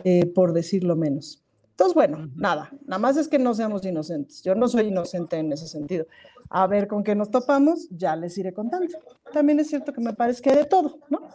Eh, 0.06 0.26
por 0.26 0.53
decirlo 0.53 0.95
menos. 0.95 1.44
Entonces, 1.72 1.95
bueno, 1.95 2.30
nada, 2.35 2.69
nada 2.85 2.99
más 2.99 3.18
es 3.18 3.27
que 3.27 3.39
no 3.39 3.53
seamos 3.53 3.84
inocentes. 3.85 4.43
Yo 4.43 4.53
no 4.53 4.68
soy 4.68 4.88
inocente 4.88 5.38
en 5.38 5.52
ese 5.52 5.68
sentido. 5.68 6.06
A 6.49 6.68
ver 6.68 6.88
con 6.88 7.03
qué 7.03 7.15
nos 7.15 7.31
topamos, 7.31 7.88
ya 7.89 8.15
les 8.15 8.38
iré 8.38 8.53
contando. 8.53 8.88
También 9.34 9.60
es 9.60 9.68
cierto 9.68 9.93
que 9.93 10.02
me 10.02 10.14
parece 10.14 10.41
que 10.41 10.52
hay 10.52 10.57
de 10.57 10.65
todo, 10.65 10.99
¿no? 11.10 11.30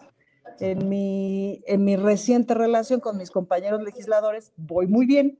En 0.60 0.88
mi, 0.88 1.62
en 1.66 1.84
mi 1.84 1.96
reciente 1.96 2.54
relación 2.54 3.00
con 3.00 3.18
mis 3.18 3.30
compañeros 3.30 3.82
legisladores 3.82 4.52
voy 4.56 4.86
muy 4.86 5.04
bien. 5.04 5.38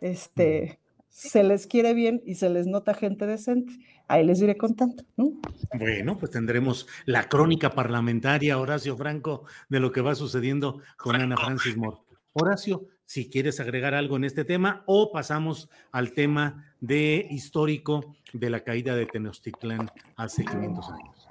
Este, 0.00 0.80
se 1.12 1.44
les 1.44 1.66
quiere 1.66 1.94
bien 1.94 2.22
y 2.24 2.36
se 2.36 2.48
les 2.48 2.66
nota 2.66 2.94
gente 2.94 3.26
decente. 3.26 3.72
Ahí 4.08 4.24
les 4.24 4.40
iré 4.40 4.56
contando. 4.56 5.04
¿no? 5.16 5.32
Bueno, 5.78 6.18
pues 6.18 6.30
tendremos 6.32 6.88
la 7.04 7.28
crónica 7.28 7.70
parlamentaria, 7.70 8.58
Horacio 8.58 8.96
Franco, 8.96 9.44
de 9.68 9.80
lo 9.80 9.92
que 9.92 10.00
va 10.00 10.14
sucediendo 10.14 10.80
con 10.96 11.16
Ana 11.16 11.36
Francis 11.36 11.76
Moore. 11.76 11.98
Horacio, 12.32 12.86
si 13.04 13.28
quieres 13.28 13.60
agregar 13.60 13.94
algo 13.94 14.16
en 14.16 14.24
este 14.24 14.44
tema 14.44 14.82
o 14.86 15.12
pasamos 15.12 15.68
al 15.90 16.12
tema 16.12 16.74
de 16.80 17.26
histórico 17.30 18.16
de 18.32 18.50
la 18.50 18.60
caída 18.60 18.96
de 18.96 19.06
Tenochtitlán 19.06 19.90
hace 20.16 20.44
500 20.44 20.90
años. 20.90 21.28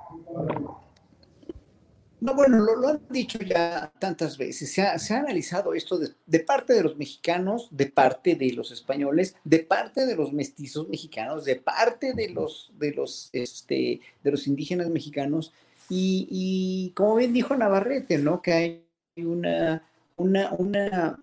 No, 2.21 2.35
bueno, 2.35 2.59
lo, 2.59 2.87
han 2.87 3.01
dicho 3.09 3.39
ya 3.39 3.91
tantas 3.97 4.37
veces. 4.37 4.71
Se 4.71 4.83
ha, 4.83 5.17
analizado 5.17 5.73
esto 5.73 5.97
de, 5.97 6.39
parte 6.41 6.73
de 6.73 6.83
los 6.83 6.95
mexicanos, 6.95 7.67
de 7.71 7.87
parte 7.87 8.35
de 8.35 8.53
los 8.53 8.71
españoles, 8.71 9.35
de 9.43 9.59
parte 9.59 10.05
de 10.05 10.15
los 10.15 10.31
mestizos 10.31 10.87
mexicanos, 10.87 11.45
de 11.45 11.55
parte 11.55 12.13
de 12.13 12.29
los, 12.29 12.71
de 12.77 12.93
los, 12.93 13.31
este, 13.33 14.01
de 14.23 14.31
los 14.31 14.45
indígenas 14.45 14.89
mexicanos. 14.89 15.51
Y, 15.89 16.93
como 16.95 17.15
bien 17.15 17.33
dijo 17.33 17.55
Navarrete, 17.55 18.19
¿no? 18.19 18.39
Que 18.41 18.53
hay 18.53 18.85
una, 19.17 19.83
una 20.15 21.19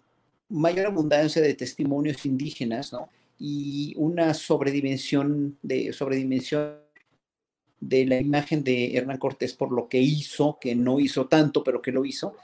mayor 0.49 0.87
abundancia 0.87 1.43
de 1.43 1.55
testimonios 1.55 2.25
indígenas, 2.27 2.93
¿no? 2.93 3.09
Y 3.39 3.95
una 3.97 4.35
sobredimensión 4.35 5.59
de, 5.63 5.93
sobredimensión 5.93 6.77
de 7.81 8.07
la 8.07 8.21
imagen 8.21 8.65
de 8.65 8.97
Hernán 8.97 9.19
Cortés 9.19 9.55
por 9.55 9.73
lo 9.73 9.89
que 9.89 10.01
hizo, 10.01 10.59
que 10.61 10.75
no 10.75 10.99
hizo 10.99 11.27
tanto, 11.27 11.63
pero 11.63 11.81
que 11.81 11.93
lo 11.93 12.05
hizo. 12.05 12.35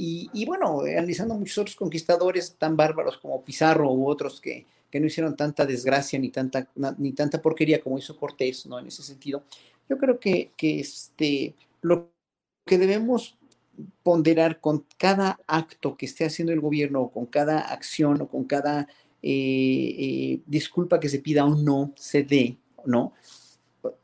Y, 0.00 0.44
bueno, 0.46 0.82
analizando 0.82 1.34
muchos 1.34 1.58
otros 1.58 1.74
conquistadores 1.74 2.54
tan 2.56 2.76
bárbaros 2.76 3.18
como 3.18 3.42
Pizarro 3.42 3.90
u 3.90 4.06
otros 4.06 4.40
que, 4.40 4.64
que 4.88 5.00
no 5.00 5.06
hicieron 5.06 5.36
tanta 5.36 5.66
desgracia 5.66 6.20
ni 6.20 6.30
tanta, 6.30 6.68
ni 6.98 7.12
tanta 7.12 7.42
porquería 7.42 7.80
como 7.80 7.98
hizo 7.98 8.16
Cortés, 8.16 8.64
¿no? 8.66 8.78
En 8.78 8.86
ese 8.86 9.02
sentido, 9.02 9.42
yo 9.88 9.98
creo 9.98 10.20
que, 10.20 10.52
que 10.56 10.78
este, 10.78 11.56
lo 11.82 12.12
que 12.64 12.78
debemos 12.78 13.36
ponderar 14.02 14.60
con 14.60 14.84
cada 14.96 15.38
acto 15.46 15.96
que 15.96 16.06
esté 16.06 16.24
haciendo 16.24 16.52
el 16.52 16.60
gobierno, 16.60 17.08
con 17.08 17.26
cada 17.26 17.60
acción, 17.60 18.20
o 18.22 18.28
con 18.28 18.44
cada 18.44 18.88
eh, 19.20 19.94
eh, 19.98 20.40
disculpa 20.46 21.00
que 21.00 21.08
se 21.08 21.18
pida 21.18 21.44
o 21.44 21.54
no 21.54 21.92
se 21.96 22.22
dé, 22.22 22.56
¿no? 22.84 23.12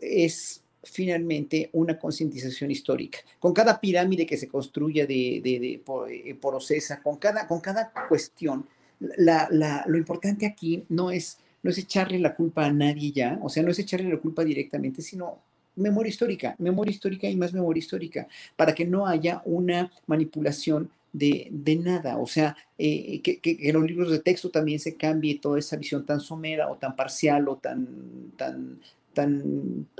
Es 0.00 0.62
finalmente 0.82 1.70
una 1.72 1.98
concientización 1.98 2.70
histórica. 2.70 3.18
Con 3.38 3.52
cada 3.52 3.80
pirámide 3.80 4.26
que 4.26 4.36
se 4.36 4.48
construya 4.48 5.06
de, 5.06 5.80
por, 5.84 6.10
eh, 6.10 6.36
Ocesa, 6.42 7.00
con 7.02 7.16
cada, 7.16 7.46
con 7.46 7.60
cada 7.60 7.92
cuestión, 8.08 8.66
lo 8.98 9.96
importante 9.96 10.46
aquí 10.46 10.84
no 10.88 11.10
es, 11.10 11.38
no 11.62 11.70
es 11.70 11.78
echarle 11.78 12.18
la 12.18 12.34
culpa 12.34 12.66
a 12.66 12.72
nadie 12.72 13.12
ya, 13.12 13.38
o 13.42 13.48
sea, 13.48 13.62
no 13.62 13.70
es 13.70 13.78
echarle 13.78 14.08
la 14.08 14.18
culpa 14.18 14.44
directamente, 14.44 15.00
sino 15.00 15.38
memoria 15.76 16.10
histórica, 16.10 16.54
memoria 16.58 16.90
histórica 16.90 17.28
y 17.28 17.36
más 17.36 17.52
memoria 17.52 17.78
histórica, 17.78 18.26
para 18.56 18.74
que 18.74 18.84
no 18.84 19.06
haya 19.06 19.42
una 19.44 19.90
manipulación 20.06 20.90
de, 21.12 21.48
de 21.50 21.76
nada. 21.76 22.18
O 22.18 22.26
sea, 22.26 22.56
eh, 22.76 23.20
que, 23.22 23.38
que, 23.38 23.56
en 23.60 23.74
los 23.74 23.84
libros 23.84 24.10
de 24.10 24.18
texto 24.18 24.50
también 24.50 24.78
se 24.78 24.96
cambie 24.96 25.38
toda 25.38 25.58
esa 25.58 25.76
visión 25.76 26.04
tan 26.04 26.20
somera 26.20 26.70
o 26.70 26.76
tan 26.76 26.94
parcial 26.96 27.48
o 27.48 27.56
tan, 27.56 28.32
tan, 28.36 28.80
tan, 29.14 29.96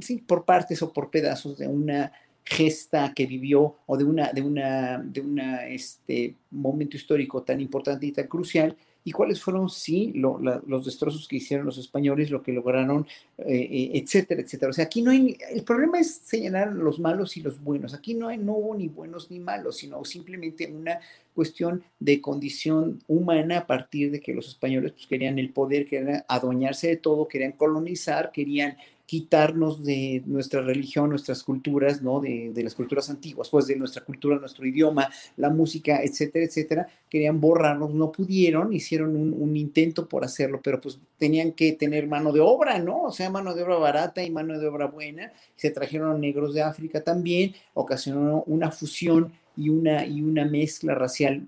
sí, 0.00 0.18
por 0.18 0.44
partes 0.44 0.82
o 0.82 0.92
por 0.92 1.10
pedazos 1.10 1.58
de 1.58 1.66
una 1.66 2.12
gesta 2.44 3.12
que 3.12 3.26
vivió 3.26 3.76
o 3.86 3.96
de 3.96 4.04
una, 4.04 4.32
de 4.32 4.42
una, 4.42 4.98
de 4.98 5.20
una, 5.20 5.66
este 5.66 6.36
momento 6.50 6.96
histórico 6.96 7.42
tan 7.42 7.60
importante 7.60 8.06
y 8.06 8.12
tan 8.12 8.28
crucial 8.28 8.76
y 9.06 9.12
cuáles 9.12 9.40
fueron, 9.40 9.68
sí, 9.68 10.12
los 10.16 10.84
destrozos 10.84 11.28
que 11.28 11.36
hicieron 11.36 11.64
los 11.64 11.78
españoles, 11.78 12.28
lo 12.28 12.42
que 12.42 12.50
lograron, 12.50 13.06
eh, 13.38 13.44
eh, 13.46 13.90
etcétera, 13.94 14.40
etcétera. 14.40 14.70
O 14.70 14.72
sea, 14.72 14.86
aquí 14.86 15.00
no 15.00 15.12
hay, 15.12 15.38
el 15.52 15.62
problema 15.62 16.00
es 16.00 16.12
señalar 16.24 16.72
los 16.72 16.98
malos 16.98 17.36
y 17.36 17.40
los 17.40 17.62
buenos. 17.62 17.94
Aquí 17.94 18.14
no, 18.14 18.26
hay, 18.26 18.38
no 18.38 18.54
hubo 18.54 18.74
ni 18.74 18.88
buenos 18.88 19.30
ni 19.30 19.38
malos, 19.38 19.76
sino 19.76 20.04
simplemente 20.04 20.66
una 20.66 20.98
cuestión 21.36 21.84
de 22.00 22.20
condición 22.20 23.00
humana 23.06 23.58
a 23.58 23.66
partir 23.68 24.10
de 24.10 24.18
que 24.18 24.34
los 24.34 24.48
españoles 24.48 24.90
pues, 24.90 25.06
querían 25.06 25.38
el 25.38 25.50
poder, 25.50 25.86
querían 25.86 26.24
adueñarse 26.26 26.88
de 26.88 26.96
todo, 26.96 27.28
querían 27.28 27.52
colonizar, 27.52 28.32
querían 28.32 28.76
quitarnos 29.06 29.84
de 29.84 30.22
nuestra 30.26 30.60
religión, 30.60 31.10
nuestras 31.10 31.44
culturas, 31.44 32.02
¿no? 32.02 32.20
De, 32.20 32.52
las 32.56 32.74
culturas 32.74 33.08
antiguas, 33.08 33.48
pues 33.48 33.68
de 33.68 33.76
nuestra 33.76 34.04
cultura, 34.04 34.36
nuestro 34.38 34.66
idioma, 34.66 35.08
la 35.36 35.48
música, 35.48 36.02
etcétera, 36.02 36.44
etcétera. 36.44 36.88
Querían 37.08 37.40
borrarnos, 37.40 37.94
no 37.94 38.10
pudieron, 38.10 38.72
hicieron 38.72 39.16
un, 39.16 39.56
intento 39.56 40.08
por 40.08 40.24
hacerlo, 40.24 40.60
pero 40.62 40.80
pues 40.80 40.98
tenían 41.18 41.52
que 41.52 41.72
tener 41.72 42.08
mano 42.08 42.32
de 42.32 42.40
obra, 42.40 42.80
¿no? 42.80 43.02
O 43.04 43.12
sea, 43.12 43.30
mano 43.30 43.54
de 43.54 43.62
obra 43.62 43.76
barata 43.76 44.24
y 44.24 44.30
mano 44.30 44.58
de 44.58 44.66
obra 44.66 44.86
buena. 44.86 45.32
Se 45.54 45.70
trajeron 45.70 46.20
negros 46.20 46.52
de 46.52 46.62
África 46.62 47.02
también, 47.04 47.54
ocasionó 47.74 48.42
una 48.46 48.72
fusión 48.72 49.32
y 49.56 49.68
una, 49.68 50.04
y 50.04 50.20
una 50.20 50.44
mezcla 50.44 50.94
racial 50.94 51.46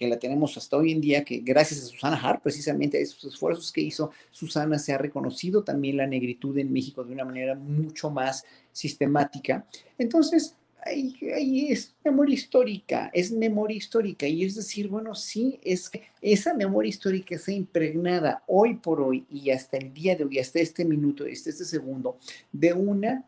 que, 0.00 0.08
la 0.08 0.18
tenemos 0.18 0.56
hasta 0.56 0.78
hoy 0.78 0.92
en 0.92 1.00
día, 1.00 1.24
que 1.24 1.38
gracias 1.38 1.82
a 1.82 1.86
Susana 1.86 2.16
Hart, 2.16 2.42
precisamente 2.42 2.96
a 2.96 3.00
esos 3.00 3.22
esfuerzos 3.24 3.70
que 3.70 3.82
hizo 3.82 4.10
Susana, 4.30 4.78
se 4.78 4.94
ha 4.94 4.98
reconocido 4.98 5.62
también 5.62 5.98
la 5.98 6.06
negritud 6.06 6.56
en 6.56 6.72
México 6.72 7.04
de 7.04 7.12
una 7.12 7.24
manera 7.24 7.54
mucho 7.54 8.08
más 8.10 8.44
sistemática. 8.72 9.66
Entonces, 9.98 10.56
ahí, 10.82 11.14
ahí, 11.34 11.68
es 11.70 11.94
memoria 12.02 12.34
histórica, 12.34 13.10
es 13.12 13.30
memoria 13.30 13.76
histórica. 13.76 14.26
Y 14.26 14.44
es 14.44 14.54
decir, 14.54 14.88
bueno, 14.88 15.14
sí, 15.14 15.60
es 15.62 15.90
que 15.90 16.04
esa 16.22 16.54
memoria 16.54 16.88
histórica 16.88 17.34
está 17.34 17.52
impregnada 17.52 18.42
hoy 18.46 18.76
por 18.76 19.02
hoy 19.02 19.26
y 19.30 19.50
hasta 19.50 19.76
el 19.76 19.92
día 19.92 20.16
de 20.16 20.24
hoy, 20.24 20.38
hasta 20.38 20.60
este 20.60 20.84
minuto, 20.84 21.24
hasta 21.30 21.50
este 21.50 21.64
segundo, 21.66 22.16
de 22.52 22.72
una 22.72 23.24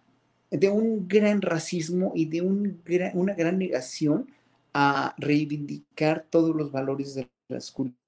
de 0.51 0.69
un 0.69 1.09
gran 1.09 1.41
racismo 1.41 2.13
y 2.15 2.27
de 2.27 2.43
un 2.43 2.83
una 3.15 3.35
gran 3.35 3.59
negación 3.59 4.27
a 4.75 5.15
reivindicar 5.19 6.27
todos 6.31 6.55
los 6.55 6.73
valores 6.73 7.15
de 7.15 7.31
las 7.49 7.71
culturas, 7.71 8.02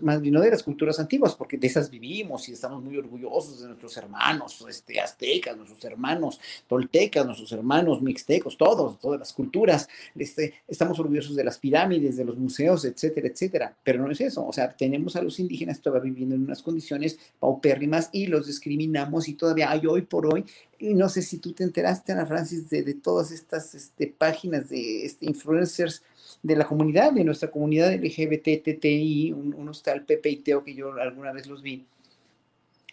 más 0.00 0.20
bien 0.22 0.34
de 0.34 0.50
las 0.50 0.62
culturas 0.62 0.98
antiguas, 0.98 1.34
porque 1.34 1.58
de 1.58 1.66
esas 1.66 1.90
vivimos 1.90 2.48
y 2.48 2.52
estamos 2.52 2.82
muy 2.82 2.96
orgullosos 2.96 3.60
de 3.60 3.66
nuestros 3.66 3.94
hermanos 3.98 4.64
este, 4.66 4.98
aztecas, 4.98 5.56
nuestros 5.56 5.84
hermanos 5.84 6.40
toltecas, 6.66 7.26
nuestros 7.26 7.52
hermanos 7.52 8.00
mixtecos, 8.00 8.56
todos, 8.56 8.98
todas 8.98 9.20
las 9.20 9.32
culturas. 9.32 9.88
Este, 10.14 10.54
estamos 10.66 10.98
orgullosos 10.98 11.36
de 11.36 11.44
las 11.44 11.58
pirámides, 11.58 12.16
de 12.16 12.24
los 12.24 12.38
museos, 12.38 12.84
etcétera, 12.86 13.28
etcétera. 13.28 13.76
Pero 13.84 14.02
no 14.02 14.10
es 14.10 14.22
eso. 14.22 14.46
O 14.46 14.52
sea, 14.52 14.74
tenemos 14.74 15.16
a 15.16 15.22
los 15.22 15.38
indígenas 15.38 15.80
todavía 15.80 16.10
viviendo 16.10 16.34
en 16.34 16.44
unas 16.44 16.62
condiciones 16.62 17.18
paupérrimas 17.38 18.08
y 18.12 18.28
los 18.28 18.46
discriminamos 18.46 19.28
y 19.28 19.34
todavía 19.34 19.70
hay 19.70 19.86
hoy 19.86 20.02
por 20.02 20.32
hoy 20.32 20.44
y 20.82 20.94
no 20.94 21.08
sé 21.08 21.22
si 21.22 21.38
tú 21.38 21.52
te 21.52 21.62
enteraste, 21.62 22.10
Ana 22.10 22.26
Francis, 22.26 22.68
de, 22.68 22.82
de 22.82 22.94
todas 22.94 23.30
estas 23.30 23.72
este, 23.76 24.08
páginas 24.08 24.68
de 24.68 25.06
este, 25.06 25.26
influencers 25.26 26.02
de 26.42 26.56
la 26.56 26.66
comunidad, 26.66 27.12
de 27.12 27.24
nuestra 27.24 27.50
comunidad 27.50 27.94
LGBT, 27.94 28.62
TTI, 28.62 29.32
unos 29.32 29.82
tal 29.82 30.04
Pepe 30.04 30.30
y 30.30 30.36
Teo 30.36 30.64
que 30.64 30.74
yo 30.74 30.92
alguna 30.94 31.32
vez 31.32 31.46
los 31.46 31.62
vi, 31.62 31.86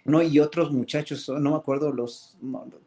¿no? 0.06 0.22
Y 0.22 0.40
otros 0.40 0.72
muchachos, 0.72 1.30
no 1.30 1.52
me 1.52 1.58
acuerdo, 1.58 1.92
los 1.92 2.36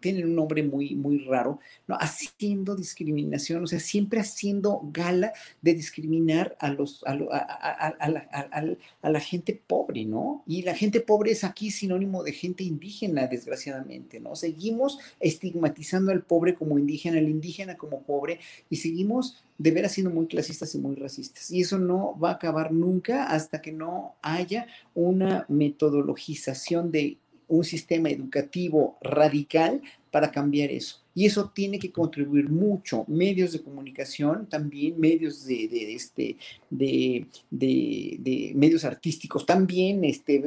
tienen 0.01 0.27
un 0.27 0.35
nombre 0.35 0.63
muy, 0.63 0.95
muy 0.95 1.19
raro, 1.19 1.61
¿no? 1.87 1.97
Haciendo 1.97 2.75
discriminación, 2.75 3.65
o 3.65 3.67
sea, 3.67 3.81
siempre 3.81 4.21
haciendo 4.21 4.81
gala 4.93 5.33
de 5.61 5.75
discriminar 5.75 6.57
a 6.59 6.71
los, 6.71 7.05
a, 7.07 7.13
a, 7.13 9.11
la, 9.11 9.21
gente 9.21 9.61
pobre, 9.67 10.05
¿no? 10.05 10.43
Y 10.47 10.63
la 10.63 10.75
gente 10.75 11.01
pobre 11.01 11.33
es 11.33 11.45
aquí 11.45 11.71
sinónimo 11.71 12.23
de 12.23 12.33
gente 12.33 12.65
indígena, 12.65 13.27
desgraciadamente, 13.27 14.21
¿no? 14.21 14.37
Seguimos 14.37 14.99
estigmatizando 15.21 16.13
al 16.13 16.23
pobre 16.23 16.55
como 16.55 16.79
indígena, 16.79 17.19
al 17.19 17.29
indígena 17.29 17.77
como 17.77 18.03
pobre, 18.03 18.41
y 18.71 18.77
seguimos 18.77 19.43
de 19.63 19.71
veras 19.71 19.93
siendo 19.93 20.11
muy 20.11 20.27
clasistas 20.27 20.75
y 20.75 20.79
muy 20.79 20.97
racistas. 20.97 21.51
Y 21.51 21.61
eso 21.61 21.79
no 21.79 22.19
va 22.19 22.31
a 22.31 22.35
acabar 22.35 22.73
nunca 22.73 23.27
hasta 23.27 23.63
que 23.63 23.71
no 23.71 24.17
haya 24.21 24.67
una 24.95 25.47
metodologización 25.49 26.91
de 26.91 27.19
un 27.47 27.65
sistema 27.65 28.11
educativo 28.11 28.99
radical 29.03 29.83
para 30.11 30.31
cambiar 30.31 30.71
eso. 30.71 31.01
Y 31.15 31.27
eso 31.27 31.51
tiene 31.55 31.79
que 31.79 31.93
contribuir 31.93 32.49
mucho 32.49 33.05
medios 33.07 33.53
de 33.53 33.63
comunicación, 33.63 34.47
también 34.49 34.99
medios 34.99 35.45
de, 35.45 35.95
este, 35.95 36.37
de, 36.71 37.27
de, 37.51 38.53
medios 38.55 38.85
artísticos, 38.85 39.45
también 39.45 40.05
este, 40.05 40.43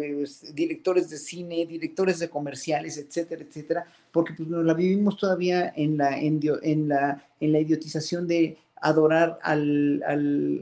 directores 0.54 1.10
de 1.10 1.18
cine, 1.18 1.66
directores 1.68 2.20
de 2.20 2.30
comerciales, 2.30 2.98
etcétera, 2.98 3.44
etcétera, 3.48 3.88
porque 4.12 4.34
pues, 4.34 4.50
la 4.50 4.74
vivimos 4.74 5.18
todavía 5.18 5.72
en 5.76 5.98
la, 5.98 6.20
en, 6.20 6.40
en 6.64 6.88
la, 6.88 7.24
en 7.40 7.52
la 7.52 7.60
idiotización 7.60 8.28
de 8.28 8.58
adorar 8.86 9.40
al, 9.42 10.04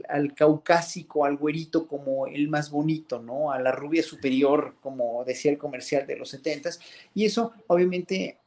al, 0.08 0.34
caucásico, 0.34 1.26
al 1.26 1.36
güerito 1.36 1.86
como 1.86 2.26
el 2.26 2.48
más 2.48 2.70
bonito, 2.70 3.20
¿no? 3.20 3.52
A 3.52 3.60
la 3.60 3.70
rubia 3.70 4.02
superior, 4.02 4.76
como 4.80 5.22
decía 5.24 5.50
el 5.50 5.58
comercial 5.58 6.06
de 6.06 6.16
los 6.16 6.30
setentas. 6.30 6.80
Y 7.14 7.26
eso, 7.26 7.52
obviamente, 7.66 8.38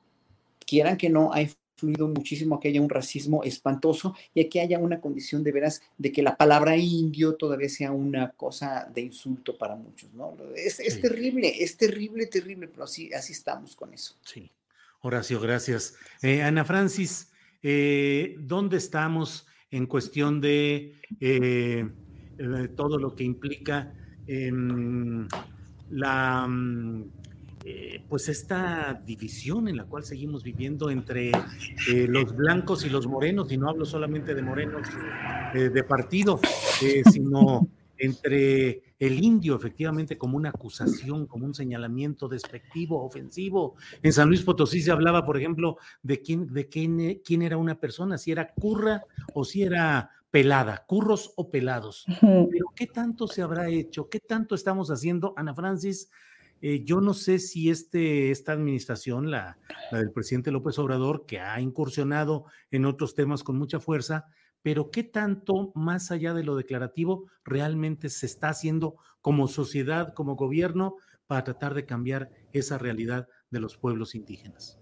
quieran 0.66 0.98
que 0.98 1.12
no, 1.12 1.32
ha 1.32 1.42
influido 1.42 2.08
muchísimo 2.08 2.56
a 2.56 2.60
que 2.60 2.70
haya 2.70 2.82
un 2.82 2.90
racismo 2.90 3.44
espantoso 3.44 4.16
y 4.34 4.42
a 4.42 4.50
que 4.50 4.62
haya 4.62 4.80
una 4.80 5.00
condición 5.00 5.44
de 5.44 5.52
veras 5.52 5.84
de 5.96 6.12
que 6.12 6.24
la 6.24 6.36
palabra 6.36 6.76
indio 6.76 7.36
todavía 7.36 7.70
sea 7.70 7.92
una 7.92 8.32
cosa 8.32 8.90
de 8.92 9.02
insulto 9.02 9.60
para 9.60 9.76
muchos, 9.76 10.12
¿no? 10.16 10.36
Es, 10.56 10.78
terrible, 11.00 11.64
es 11.64 11.78
terrible, 11.78 12.26
terrible, 12.26 12.68
pero 12.68 12.86
así, 12.86 13.14
así 13.14 13.34
estamos 13.34 13.76
con 13.76 13.94
eso. 13.94 14.16
Sí. 14.26 14.50
Horacio, 15.02 15.40
gracias. 15.40 15.94
Eh, 16.24 16.42
Ana 16.42 16.66
Francis, 16.66 17.30
eh, 17.62 18.36
¿dónde 18.40 18.78
estamos? 18.78 19.47
En 19.72 19.86
cuestión 19.86 20.40
de 20.42 20.94
eh, 21.20 21.88
eh, 22.38 22.68
todo 22.76 22.98
lo 22.98 23.16
que 23.16 23.24
implica 23.24 23.94
la 25.90 26.48
mm, 26.48 27.04
eh, 27.64 28.02
pues 28.08 28.30
esta 28.30 28.94
división 29.06 29.68
en 29.68 29.78
la 29.78 29.86
cual 29.86 30.04
seguimos 30.04 30.44
viviendo 30.44 30.90
entre 30.90 31.32
los 32.08 32.36
blancos 32.36 32.86
y 32.86 32.90
los 32.90 33.08
morenos, 33.08 33.52
y 33.52 33.58
no 33.58 33.70
hablo 33.70 33.86
solamente 33.86 34.34
de 34.34 34.42
morenos 34.42 34.88
de 35.54 35.84
partido, 35.84 36.40
sino 37.12 37.68
entre 37.98 38.84
el 39.00 39.24
indio, 39.24 39.56
efectivamente, 39.56 40.18
como 40.18 40.38
una 40.38 40.50
acusación, 40.50 41.28
como 41.28 41.46
un 41.46 41.54
señalamiento 41.54 42.28
despectivo, 42.28 43.04
ofensivo. 43.04 43.76
En 44.02 44.14
San 44.14 44.28
Luis 44.28 44.44
Potosí 44.44 44.82
se 44.82 44.92
hablaba, 44.92 45.26
por 45.26 45.38
ejemplo, 45.38 45.78
de 46.04 46.22
quién, 46.22 46.54
de 46.54 46.68
quién, 46.68 47.22
quién 47.24 47.42
era 47.42 47.58
una 47.58 47.80
persona, 47.80 48.18
si 48.18 48.32
era 48.32 48.54
curra 48.54 49.04
o 49.34 49.44
si 49.44 49.64
era 49.64 50.12
pelada, 50.32 50.86
curros 50.88 51.34
o 51.36 51.50
pelados. 51.50 52.06
Pero 52.22 52.68
¿qué 52.76 52.88
tanto 52.88 53.28
se 53.28 53.42
habrá 53.42 53.70
hecho? 53.70 54.10
¿Qué 54.10 54.20
tanto 54.20 54.56
estamos 54.56 54.90
haciendo, 54.92 55.34
Ana 55.38 55.54
Francis? 55.54 56.10
Eh, 56.62 56.84
yo 56.84 57.02
no 57.02 57.14
sé 57.14 57.38
si 57.40 57.70
este, 57.70 58.32
esta 58.32 58.52
administración, 58.52 59.30
la, 59.30 59.58
la 59.92 60.00
del 60.00 60.12
presidente 60.12 60.52
López 60.52 60.80
Obrador, 60.80 61.26
que 61.26 61.40
ha 61.40 61.62
incursionado 61.62 62.46
en 62.72 62.86
otros 62.86 63.14
temas 63.14 63.44
con 63.44 63.58
mucha 63.58 63.80
fuerza, 63.80 64.26
pero 64.68 64.92
¿qué 64.92 65.02
tanto 65.02 65.72
más 65.76 66.12
allá 66.12 66.34
de 66.34 66.44
lo 66.44 66.58
declarativo 66.58 67.28
realmente 67.46 68.10
se 68.10 68.26
está 68.26 68.50
haciendo 68.50 68.98
como 69.22 69.48
sociedad, 69.48 70.14
como 70.14 70.36
gobierno, 70.36 70.98
para 71.26 71.46
tratar 71.46 71.74
de 71.74 71.86
cambiar 71.86 72.32
esa 72.52 72.78
realidad 72.78 73.30
de 73.50 73.62
los 73.62 73.78
pueblos 73.78 74.14
indígenas? 74.14 74.78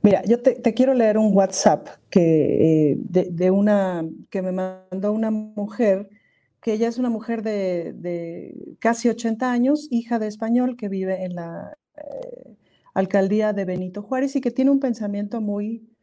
Mira, 0.00 0.22
yo 0.26 0.40
te, 0.40 0.74
quiero 0.74 0.94
leer 0.94 1.18
un 1.18 1.34
WhatsApp 1.34 1.88
que, 2.08 2.92
eh, 2.92 2.96
de, 3.00 3.50
una, 3.50 4.08
que 4.30 4.42
me 4.42 4.52
mandó 4.52 5.10
una 5.10 5.32
mujer, 5.32 6.08
que 6.62 6.74
ella 6.74 6.86
es 6.86 6.96
una 6.96 7.10
mujer 7.10 7.42
de, 7.42 8.76
casi 8.78 9.08
80 9.08 9.50
años, 9.50 9.88
hija 9.90 10.20
de 10.20 10.28
español, 10.28 10.76
que 10.76 10.88
vive 10.88 11.24
en 11.24 11.34
la 11.34 11.76
eh, 11.96 12.56
alcaldía 12.94 13.52
de 13.52 13.64
Benito 13.64 14.02
Juárez 14.02 14.36
y 14.36 14.40
que 14.40 14.52
tiene 14.52 14.70
un 14.70 14.78
pensamiento 14.78 15.40
muy 15.40 15.93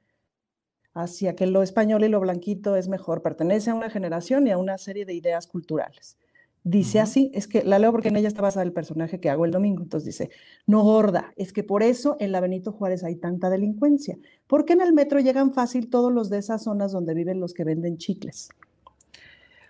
hacia 0.94 1.36
que 1.36 1.48
lo 1.48 1.62
español 1.64 2.04
y 2.04 2.10
lo 2.10 2.20
blanquito 2.20 2.76
es 2.76 2.88
mejor, 2.88 3.22
pertenece 3.22 3.70
a 3.70 3.76
una 3.76 3.90
generación 3.90 4.48
y 4.48 4.52
a 4.52 4.58
una 4.58 4.78
serie 4.78 5.06
de 5.06 5.14
ideas 5.14 5.48
culturales. 5.48 6.18
Dice 6.64 7.00
así, 7.00 7.32
es 7.34 7.48
que 7.48 7.64
la 7.64 7.80
leo 7.80 7.92
porque 7.92 8.10
en 8.10 8.18
ella 8.18 8.28
está 8.28 8.44
basada 8.44 8.64
el 8.64 8.72
personaje 8.72 9.20
que 9.20 9.32
hago 9.32 9.46
el 9.46 9.52
domingo, 9.52 9.82
entonces 9.82 10.06
dice, 10.06 10.30
no 10.68 10.84
gorda, 10.84 11.34
es 11.36 11.54
que 11.54 11.64
por 11.64 11.82
eso 11.82 12.18
en 12.20 12.32
la 12.32 12.40
Benito 12.40 12.72
Juárez 12.72 13.04
hay 13.04 13.16
tanta 13.16 13.50
delincuencia, 13.50 14.20
porque 14.46 14.74
en 14.74 14.82
el 14.82 14.94
metro 14.94 15.20
llegan 15.20 15.54
fácil 15.54 15.90
todos 15.90 16.14
los 16.14 16.30
de 16.30 16.38
esas 16.38 16.64
zonas 16.64 16.92
donde 16.92 17.16
viven 17.16 17.40
los 17.40 17.54
que 17.56 17.64
venden 17.64 17.98
chicles. 17.98 18.50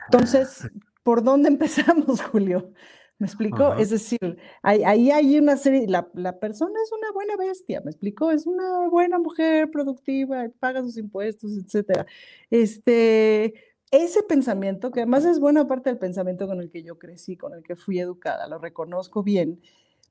Entonces, 0.07 0.68
¿por 1.03 1.23
dónde 1.23 1.48
empezamos, 1.48 2.22
Julio? 2.22 2.72
¿Me 3.22 3.27
explico? 3.27 3.76
Es 3.76 3.91
decir, 3.91 4.39
ahí, 4.64 5.11
hay 5.11 5.38
una 5.38 5.56
serie, 5.56 5.85
la, 5.88 6.10
la, 6.15 6.39
persona 6.39 6.73
es 6.84 6.91
una 6.91 7.11
buena 7.11 7.38
bestia, 7.38 7.80
¿me 7.81 7.91
explico? 7.91 8.31
Es 8.31 8.48
una 8.48 8.88
buena 8.89 9.19
mujer 9.19 9.69
productiva, 9.69 10.49
paga 10.60 10.81
sus 10.81 10.98
impuestos, 10.98 11.56
etcétera. 11.56 12.07
Este, 12.49 13.53
ese 13.91 14.23
pensamiento, 14.23 14.89
que 14.89 15.02
además 15.02 15.26
es 15.26 15.39
buena 15.39 15.68
parte 15.68 15.91
del 15.91 15.99
pensamiento 15.99 16.48
con 16.48 16.61
el 16.61 16.72
que 16.72 16.81
yo 16.81 16.98
crecí, 16.98 17.38
con 17.38 17.53
el 17.53 17.61
que 17.61 17.76
fui 17.76 17.99
educada, 17.99 18.48
lo 18.48 18.57
reconozco 18.57 19.22
bien, 19.22 19.61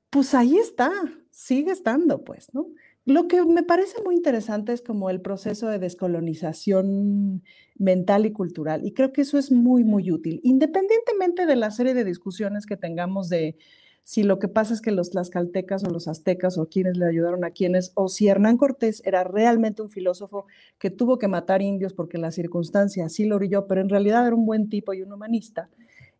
pues 0.09 0.33
ahí 0.33 0.57
está, 0.57 0.89
sigue 1.31 1.71
estando, 1.71 2.23
pues, 2.23 2.53
¿no? 2.53 2.67
Lo 3.11 3.27
que 3.27 3.43
me 3.43 3.63
parece 3.63 4.01
muy 4.05 4.15
interesante 4.15 4.71
es 4.71 4.81
como 4.81 5.09
el 5.09 5.19
proceso 5.19 5.67
de 5.67 5.79
descolonización 5.79 7.43
mental 7.75 8.25
y 8.25 8.31
cultural, 8.31 8.85
y 8.85 8.93
creo 8.93 9.11
que 9.11 9.21
eso 9.21 9.37
es 9.37 9.51
muy, 9.51 9.83
muy 9.83 10.11
útil, 10.13 10.39
independientemente 10.43 11.45
de 11.45 11.57
la 11.57 11.71
serie 11.71 11.93
de 11.93 12.05
discusiones 12.05 12.65
que 12.65 12.77
tengamos 12.77 13.27
de 13.27 13.57
si 14.03 14.23
lo 14.23 14.39
que 14.39 14.47
pasa 14.47 14.73
es 14.73 14.79
que 14.79 14.91
los 14.91 15.09
tlaxcaltecas 15.09 15.83
o 15.83 15.89
los 15.89 16.07
aztecas 16.07 16.57
o 16.57 16.69
quienes 16.69 16.95
le 16.95 17.05
ayudaron 17.05 17.43
a 17.43 17.51
quienes, 17.51 17.91
o 17.95 18.07
si 18.07 18.29
Hernán 18.29 18.55
Cortés 18.55 19.01
era 19.05 19.25
realmente 19.25 19.81
un 19.81 19.89
filósofo 19.89 20.45
que 20.79 20.89
tuvo 20.89 21.17
que 21.17 21.27
matar 21.27 21.61
indios 21.61 21.91
porque 21.91 22.17
la 22.17 22.31
circunstancia 22.31 23.05
así 23.05 23.25
lo 23.25 23.35
orilló, 23.35 23.67
pero 23.67 23.81
en 23.81 23.89
realidad 23.89 24.25
era 24.25 24.35
un 24.37 24.45
buen 24.45 24.69
tipo 24.69 24.93
y 24.93 25.01
un 25.01 25.11
humanista, 25.11 25.69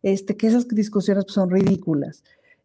este, 0.02 0.36
que 0.36 0.46
esas 0.48 0.68
discusiones 0.68 1.24
pues, 1.24 1.34
son 1.34 1.48
ridículas. 1.48 2.22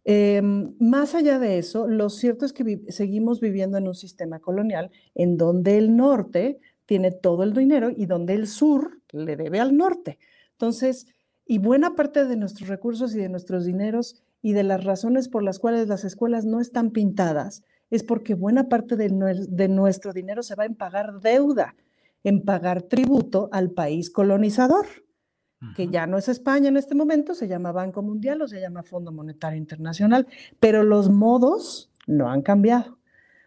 Em, 0.09 0.73
más 0.79 1.15
allá 1.15 1.37
de 1.37 1.57
eso, 1.57 1.85
lo 1.85 2.09
cierto 2.09 2.45
es 2.45 2.53
que 2.53 2.79
seguimos 2.87 3.41
viviendo 3.41 3.77
en 3.77 3.89
un 3.89 3.93
sistema 3.93 4.39
colonial 4.39 4.89
en 5.15 5.35
donde 5.35 5.77
el 5.77 5.97
norte 5.97 6.59
tiene 6.85 7.11
todo 7.11 7.43
el 7.43 7.51
dinero 7.51 7.89
y 7.93 8.05
donde 8.05 8.33
el 8.33 8.47
sur 8.47 9.01
le 9.11 9.35
debe 9.35 9.59
al 9.59 9.75
norte. 9.75 10.17
Entonces, 10.53 11.07
y 11.45 11.57
buena 11.57 11.97
parte 11.97 12.23
de 12.23 12.37
nuestros 12.37 12.69
recursos 12.69 13.13
y 13.15 13.17
de 13.17 13.27
nuestros 13.27 13.65
dineros 13.65 14.23
y 14.41 14.53
de 14.53 14.63
las 14.63 14.85
razones 14.85 15.27
por 15.27 15.43
las 15.43 15.59
cuales 15.59 15.89
las 15.89 16.05
escuelas 16.05 16.45
no 16.45 16.61
están 16.61 16.91
pintadas 16.91 17.65
es 17.89 18.03
porque 18.03 18.33
buena 18.33 18.69
parte 18.69 18.95
de, 18.95 19.09
de 19.09 19.67
nuestro 19.67 20.13
dinero 20.13 20.41
se 20.41 20.55
va 20.55 20.63
en 20.63 20.75
pagar 20.75 21.19
deuda, 21.19 21.75
en 22.23 22.43
pagar 22.45 22.81
tributo 22.83 23.49
al 23.51 23.71
país 23.71 24.09
colonizador 24.09 24.85
que 25.75 25.87
ya 25.87 26.05
no 26.05 26.17
es 26.17 26.27
España 26.27 26.69
en 26.69 26.77
este 26.77 26.95
momento, 26.95 27.33
se 27.33 27.47
llama 27.47 27.71
Banco 27.71 28.01
Mundial 28.01 28.41
o 28.41 28.47
se 28.47 28.61
llama 28.61 28.83
Fondo 28.83 29.11
Monetario 29.11 29.57
Internacional, 29.57 30.27
pero 30.59 30.83
los 30.83 31.09
modos 31.09 31.91
no 32.05 32.29
han 32.29 32.41
cambiado. 32.41 32.97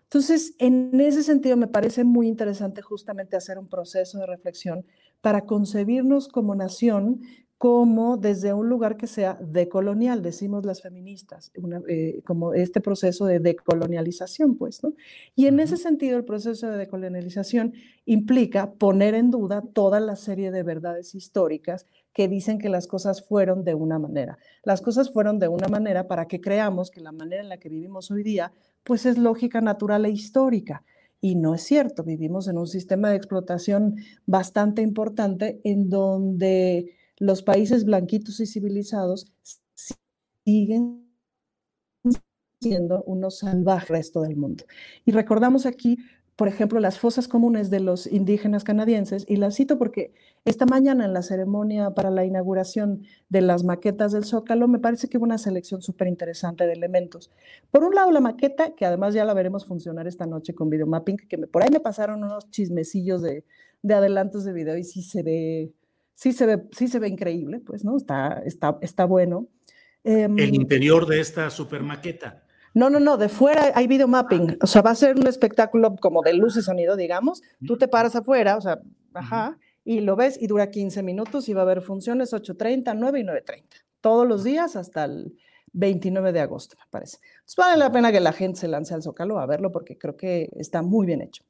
Entonces, 0.04 0.54
en 0.58 1.00
ese 1.00 1.22
sentido, 1.22 1.56
me 1.56 1.68
parece 1.68 2.02
muy 2.02 2.26
interesante 2.26 2.82
justamente 2.82 3.36
hacer 3.36 3.58
un 3.58 3.68
proceso 3.68 4.18
de 4.18 4.26
reflexión 4.26 4.84
para 5.20 5.46
concebirnos 5.46 6.26
como 6.26 6.56
nación 6.56 7.20
como 7.60 8.16
desde 8.16 8.54
un 8.54 8.70
lugar 8.70 8.96
que 8.96 9.06
sea 9.06 9.36
decolonial, 9.38 10.22
decimos 10.22 10.64
las 10.64 10.80
feministas, 10.80 11.52
eh, 11.88 12.22
como 12.24 12.54
este 12.54 12.80
proceso 12.80 13.26
de 13.26 13.38
decolonialización, 13.38 14.56
pues, 14.56 14.82
¿no? 14.82 14.94
Y 15.36 15.44
en 15.44 15.60
ese 15.60 15.76
sentido, 15.76 16.16
el 16.16 16.24
proceso 16.24 16.70
de 16.70 16.78
decolonialización 16.78 17.74
implica 18.06 18.72
poner 18.72 19.12
en 19.12 19.30
duda 19.30 19.62
toda 19.74 20.00
la 20.00 20.16
serie 20.16 20.50
de 20.50 20.62
verdades 20.62 21.14
históricas 21.14 21.84
que 22.14 22.28
dicen 22.28 22.58
que 22.58 22.70
las 22.70 22.86
cosas 22.86 23.22
fueron 23.28 23.62
de 23.62 23.74
una 23.74 23.98
manera. 23.98 24.38
Las 24.64 24.80
cosas 24.80 25.12
fueron 25.12 25.38
de 25.38 25.48
una 25.48 25.68
manera 25.68 26.08
para 26.08 26.28
que 26.28 26.40
creamos 26.40 26.90
que 26.90 27.02
la 27.02 27.12
manera 27.12 27.42
en 27.42 27.50
la 27.50 27.58
que 27.58 27.68
vivimos 27.68 28.10
hoy 28.10 28.22
día, 28.22 28.54
pues 28.84 29.04
es 29.04 29.18
lógica, 29.18 29.60
natural 29.60 30.06
e 30.06 30.10
histórica. 30.10 30.82
Y 31.20 31.34
no 31.34 31.54
es 31.54 31.64
cierto, 31.64 32.04
vivimos 32.04 32.48
en 32.48 32.56
un 32.56 32.68
sistema 32.68 33.10
de 33.10 33.16
explotación 33.16 33.96
bastante 34.24 34.80
importante 34.80 35.60
en 35.62 35.90
donde 35.90 36.96
los 37.20 37.42
países 37.42 37.84
blanquitos 37.84 38.40
y 38.40 38.46
civilizados 38.46 39.32
siguen 40.44 41.06
siendo 42.60 43.02
unos 43.04 43.38
salvajes 43.38 43.88
resto 43.88 44.22
del 44.22 44.36
mundo. 44.36 44.64
Y 45.04 45.12
recordamos 45.12 45.66
aquí, 45.66 45.98
por 46.34 46.48
ejemplo, 46.48 46.80
las 46.80 46.98
fosas 46.98 47.28
comunes 47.28 47.68
de 47.68 47.80
los 47.80 48.06
indígenas 48.06 48.64
canadienses, 48.64 49.26
y 49.28 49.36
las 49.36 49.56
cito 49.56 49.78
porque 49.78 50.14
esta 50.46 50.64
mañana 50.64 51.04
en 51.04 51.12
la 51.12 51.22
ceremonia 51.22 51.90
para 51.90 52.10
la 52.10 52.24
inauguración 52.24 53.02
de 53.28 53.42
las 53.42 53.64
maquetas 53.64 54.12
del 54.12 54.24
Zócalo 54.24 54.66
me 54.66 54.78
parece 54.78 55.08
que 55.08 55.18
hubo 55.18 55.24
una 55.24 55.36
selección 55.36 55.82
súper 55.82 56.08
interesante 56.08 56.66
de 56.66 56.72
elementos. 56.72 57.30
Por 57.70 57.84
un 57.84 57.94
lado, 57.94 58.10
la 58.12 58.20
maqueta, 58.20 58.74
que 58.74 58.86
además 58.86 59.12
ya 59.12 59.26
la 59.26 59.34
veremos 59.34 59.66
funcionar 59.66 60.06
esta 60.06 60.24
noche 60.24 60.54
con 60.54 60.70
videomapping, 60.70 61.18
que 61.28 61.38
por 61.38 61.62
ahí 61.62 61.68
me 61.70 61.80
pasaron 61.80 62.24
unos 62.24 62.50
chismecillos 62.50 63.20
de, 63.20 63.44
de 63.82 63.94
adelantos 63.94 64.44
de 64.44 64.54
video 64.54 64.78
y 64.78 64.84
sí 64.84 65.02
se 65.02 65.22
ve 65.22 65.72
sí 66.20 66.34
se 66.34 66.44
ve, 66.44 66.62
sí 66.72 66.86
se 66.86 66.98
ve 66.98 67.08
increíble, 67.08 67.60
pues, 67.60 67.82
¿no? 67.82 67.96
Está, 67.96 68.42
está, 68.44 68.76
está 68.82 69.06
bueno. 69.06 69.48
Em, 70.04 70.38
el 70.38 70.54
interior 70.54 71.06
de 71.06 71.18
esta 71.18 71.48
super 71.48 71.82
maqueta. 71.82 72.44
No, 72.74 72.90
no, 72.90 73.00
no, 73.00 73.16
de 73.16 73.30
fuera 73.30 73.72
hay 73.74 73.86
video 73.86 74.06
mapping, 74.06 74.58
o 74.60 74.66
sea, 74.66 74.82
va 74.82 74.90
a 74.90 74.94
ser 74.94 75.16
un 75.16 75.26
espectáculo 75.26 75.96
como 75.96 76.20
de 76.20 76.34
luz 76.34 76.58
y 76.58 76.62
sonido, 76.62 76.94
digamos. 76.94 77.40
Tú 77.66 77.78
te 77.78 77.88
paras 77.88 78.14
afuera, 78.16 78.58
o 78.58 78.60
sea, 78.60 78.80
ajá, 79.14 79.58
y 79.82 80.00
lo 80.00 80.14
ves 80.14 80.40
y 80.40 80.46
dura 80.46 80.70
15 80.70 81.02
minutos 81.02 81.48
y 81.48 81.54
va 81.54 81.62
a 81.62 81.64
haber 81.64 81.80
funciones 81.80 82.34
8.30, 82.34 82.94
9 82.96 83.20
y 83.20 83.24
9.30, 83.24 83.64
todos 84.02 84.28
los 84.28 84.44
días 84.44 84.76
hasta 84.76 85.06
el 85.06 85.34
29 85.72 86.32
de 86.32 86.40
agosto, 86.40 86.76
me 86.78 86.84
parece. 86.90 87.16
Entonces 87.32 87.56
vale 87.56 87.78
la 87.78 87.90
pena 87.90 88.12
que 88.12 88.20
la 88.20 88.34
gente 88.34 88.60
se 88.60 88.68
lance 88.68 88.92
al 88.92 89.02
Zócalo 89.02 89.38
a 89.38 89.46
verlo 89.46 89.72
porque 89.72 89.96
creo 89.96 90.18
que 90.18 90.50
está 90.52 90.82
muy 90.82 91.06
bien 91.06 91.22
hecho. 91.22 91.44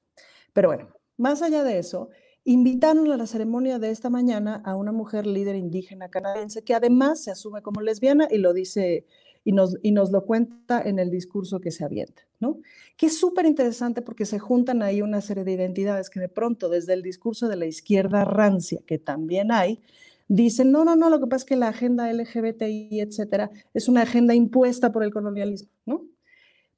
Pero 0.52 0.68
bueno, 0.68 0.88
más 1.16 1.42
allá 1.42 1.64
de 1.64 1.78
eso, 1.78 2.08
invitaron 2.44 3.10
a 3.10 3.16
la 3.16 3.26
ceremonia 3.26 3.78
de 3.78 3.90
esta 3.90 4.10
mañana 4.10 4.62
a 4.64 4.76
una 4.76 4.92
mujer 4.92 5.26
líder 5.26 5.56
indígena 5.56 6.08
canadiense 6.08 6.64
que 6.64 6.74
además 6.74 7.22
se 7.22 7.30
asume 7.30 7.62
como 7.62 7.80
lesbiana 7.80 8.28
y 8.30 8.38
lo 8.38 8.52
dice 8.52 9.06
y 9.44 9.52
nos, 9.52 9.76
y 9.82 9.92
nos 9.92 10.10
lo 10.10 10.24
cuenta 10.24 10.82
en 10.82 10.98
el 10.98 11.10
discurso 11.10 11.60
que 11.60 11.70
se 11.70 11.84
avienta, 11.84 12.22
¿no? 12.40 12.60
Que 12.96 13.06
es 13.06 13.18
súper 13.18 13.46
interesante 13.46 14.02
porque 14.02 14.26
se 14.26 14.38
juntan 14.38 14.82
ahí 14.82 15.02
una 15.02 15.20
serie 15.20 15.44
de 15.44 15.52
identidades 15.52 16.10
que 16.10 16.20
de 16.20 16.28
pronto 16.28 16.68
desde 16.68 16.92
el 16.92 17.02
discurso 17.02 17.48
de 17.48 17.56
la 17.56 17.66
izquierda 17.66 18.24
rancia, 18.24 18.80
que 18.86 18.98
también 18.98 19.50
hay, 19.50 19.80
dicen, 20.28 20.70
no, 20.70 20.84
no, 20.84 20.94
no, 20.96 21.10
lo 21.10 21.20
que 21.20 21.26
pasa 21.26 21.44
es 21.44 21.44
que 21.46 21.56
la 21.56 21.68
agenda 21.68 22.12
LGBTI, 22.12 23.00
etcétera, 23.00 23.50
es 23.72 23.88
una 23.88 24.02
agenda 24.02 24.34
impuesta 24.34 24.92
por 24.92 25.02
el 25.02 25.12
colonialismo, 25.12 25.70
¿no? 25.86 26.06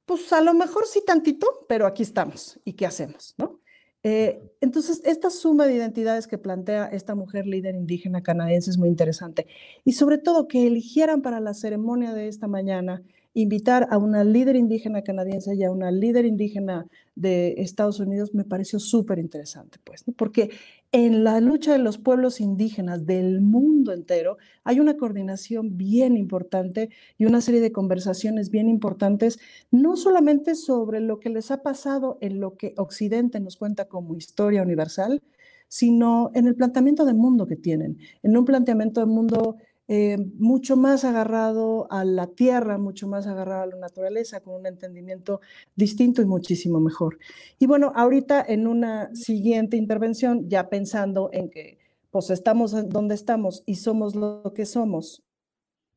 Pues 0.05 0.31
a 0.33 0.41
lo 0.41 0.53
mejor 0.53 0.85
sí 0.85 1.01
tantito, 1.05 1.47
pero 1.67 1.85
aquí 1.85 2.03
estamos. 2.03 2.59
¿Y 2.65 2.73
qué 2.73 2.85
hacemos, 2.85 3.35
no? 3.37 3.61
Eh, 4.03 4.41
entonces, 4.59 5.01
esta 5.05 5.29
suma 5.29 5.65
de 5.65 5.75
identidades 5.75 6.27
que 6.27 6.37
plantea 6.37 6.87
esta 6.87 7.15
mujer 7.15 7.47
líder 7.47 7.75
indígena 7.75 8.21
canadiense 8.21 8.69
es 8.69 8.77
muy 8.77 8.89
interesante. 8.89 9.47
Y 9.85 9.93
sobre 9.93 10.17
todo 10.17 10.47
que 10.47 10.67
eligieran 10.67 11.21
para 11.21 11.39
la 11.39 11.53
ceremonia 11.53 12.13
de 12.13 12.27
esta 12.27 12.47
mañana 12.47 13.01
invitar 13.33 13.87
a 13.89 13.97
una 13.97 14.23
líder 14.23 14.55
indígena 14.55 15.01
canadiense 15.01 15.55
y 15.55 15.63
a 15.63 15.71
una 15.71 15.89
líder 15.89 16.25
indígena 16.25 16.85
de 17.15 17.55
Estados 17.57 17.99
Unidos 17.99 18.33
me 18.33 18.43
pareció 18.43 18.79
súper 18.79 19.19
interesante, 19.19 19.79
pues, 19.83 20.03
porque 20.15 20.51
en 20.93 21.23
la 21.23 21.41
lucha 21.41 21.71
de 21.73 21.79
los 21.79 21.97
pueblos 21.97 22.39
indígenas 22.39 23.07
del 23.07 23.41
mundo 23.41 23.93
entero 23.93 24.37
hay 24.63 24.79
una 24.79 24.95
coordinación 24.95 25.75
bien 25.75 26.15
importante 26.15 26.89
y 27.17 27.25
una 27.25 27.41
serie 27.41 27.61
de 27.61 27.71
conversaciones 27.71 28.51
bien 28.51 28.69
importantes, 28.69 29.39
no 29.71 29.97
solamente 29.97 30.53
sobre 30.53 30.99
lo 31.01 31.19
que 31.19 31.31
les 31.31 31.49
ha 31.49 31.63
pasado 31.63 32.19
en 32.21 32.39
lo 32.39 32.57
que 32.57 32.75
Occidente 32.77 33.39
nos 33.39 33.57
cuenta 33.57 33.85
como 33.85 34.15
historia 34.15 34.61
universal, 34.61 35.23
sino 35.67 36.29
en 36.35 36.45
el 36.45 36.55
planteamiento 36.55 37.05
de 37.05 37.15
mundo 37.15 37.47
que 37.47 37.55
tienen, 37.55 37.97
en 38.21 38.37
un 38.37 38.45
planteamiento 38.45 38.99
de 38.99 39.07
mundo 39.07 39.57
eh, 39.87 40.17
mucho 40.37 40.77
más 40.77 41.03
agarrado 41.03 41.91
a 41.91 42.05
la 42.05 42.27
tierra, 42.27 42.77
mucho 42.77 43.07
más 43.07 43.27
agarrado 43.27 43.63
a 43.63 43.67
la 43.67 43.75
naturaleza, 43.75 44.39
con 44.39 44.55
un 44.55 44.65
entendimiento 44.65 45.41
distinto 45.75 46.21
y 46.21 46.25
muchísimo 46.25 46.79
mejor. 46.79 47.19
Y 47.59 47.65
bueno, 47.65 47.91
ahorita 47.95 48.43
en 48.47 48.67
una 48.67 49.13
siguiente 49.13 49.75
intervención, 49.75 50.47
ya 50.49 50.69
pensando 50.69 51.29
en 51.33 51.49
que 51.49 51.79
pues 52.11 52.29
estamos 52.29 52.89
donde 52.89 53.15
estamos 53.15 53.63
y 53.65 53.75
somos 53.75 54.15
lo 54.15 54.53
que 54.55 54.65
somos, 54.65 55.23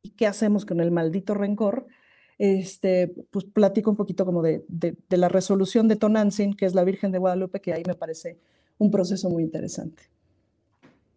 ¿y 0.02 0.10
qué 0.10 0.26
hacemos 0.26 0.64
con 0.64 0.80
el 0.80 0.90
maldito 0.90 1.34
rencor? 1.34 1.86
Este, 2.38 3.14
pues 3.30 3.44
platico 3.44 3.90
un 3.90 3.96
poquito 3.96 4.24
como 4.24 4.42
de, 4.42 4.64
la 5.10 5.28
resolución 5.28 5.88
de 5.88 5.96
Tonantzin, 5.96 6.54
que 6.54 6.66
es 6.66 6.74
la 6.74 6.84
Virgen 6.84 7.12
de 7.12 7.18
Guadalupe, 7.18 7.60
que 7.60 7.72
ahí 7.72 7.82
me 7.86 7.94
parece 7.94 8.38
un 8.78 8.90
proceso 8.90 9.30
muy 9.30 9.42
interesante. 9.42 10.02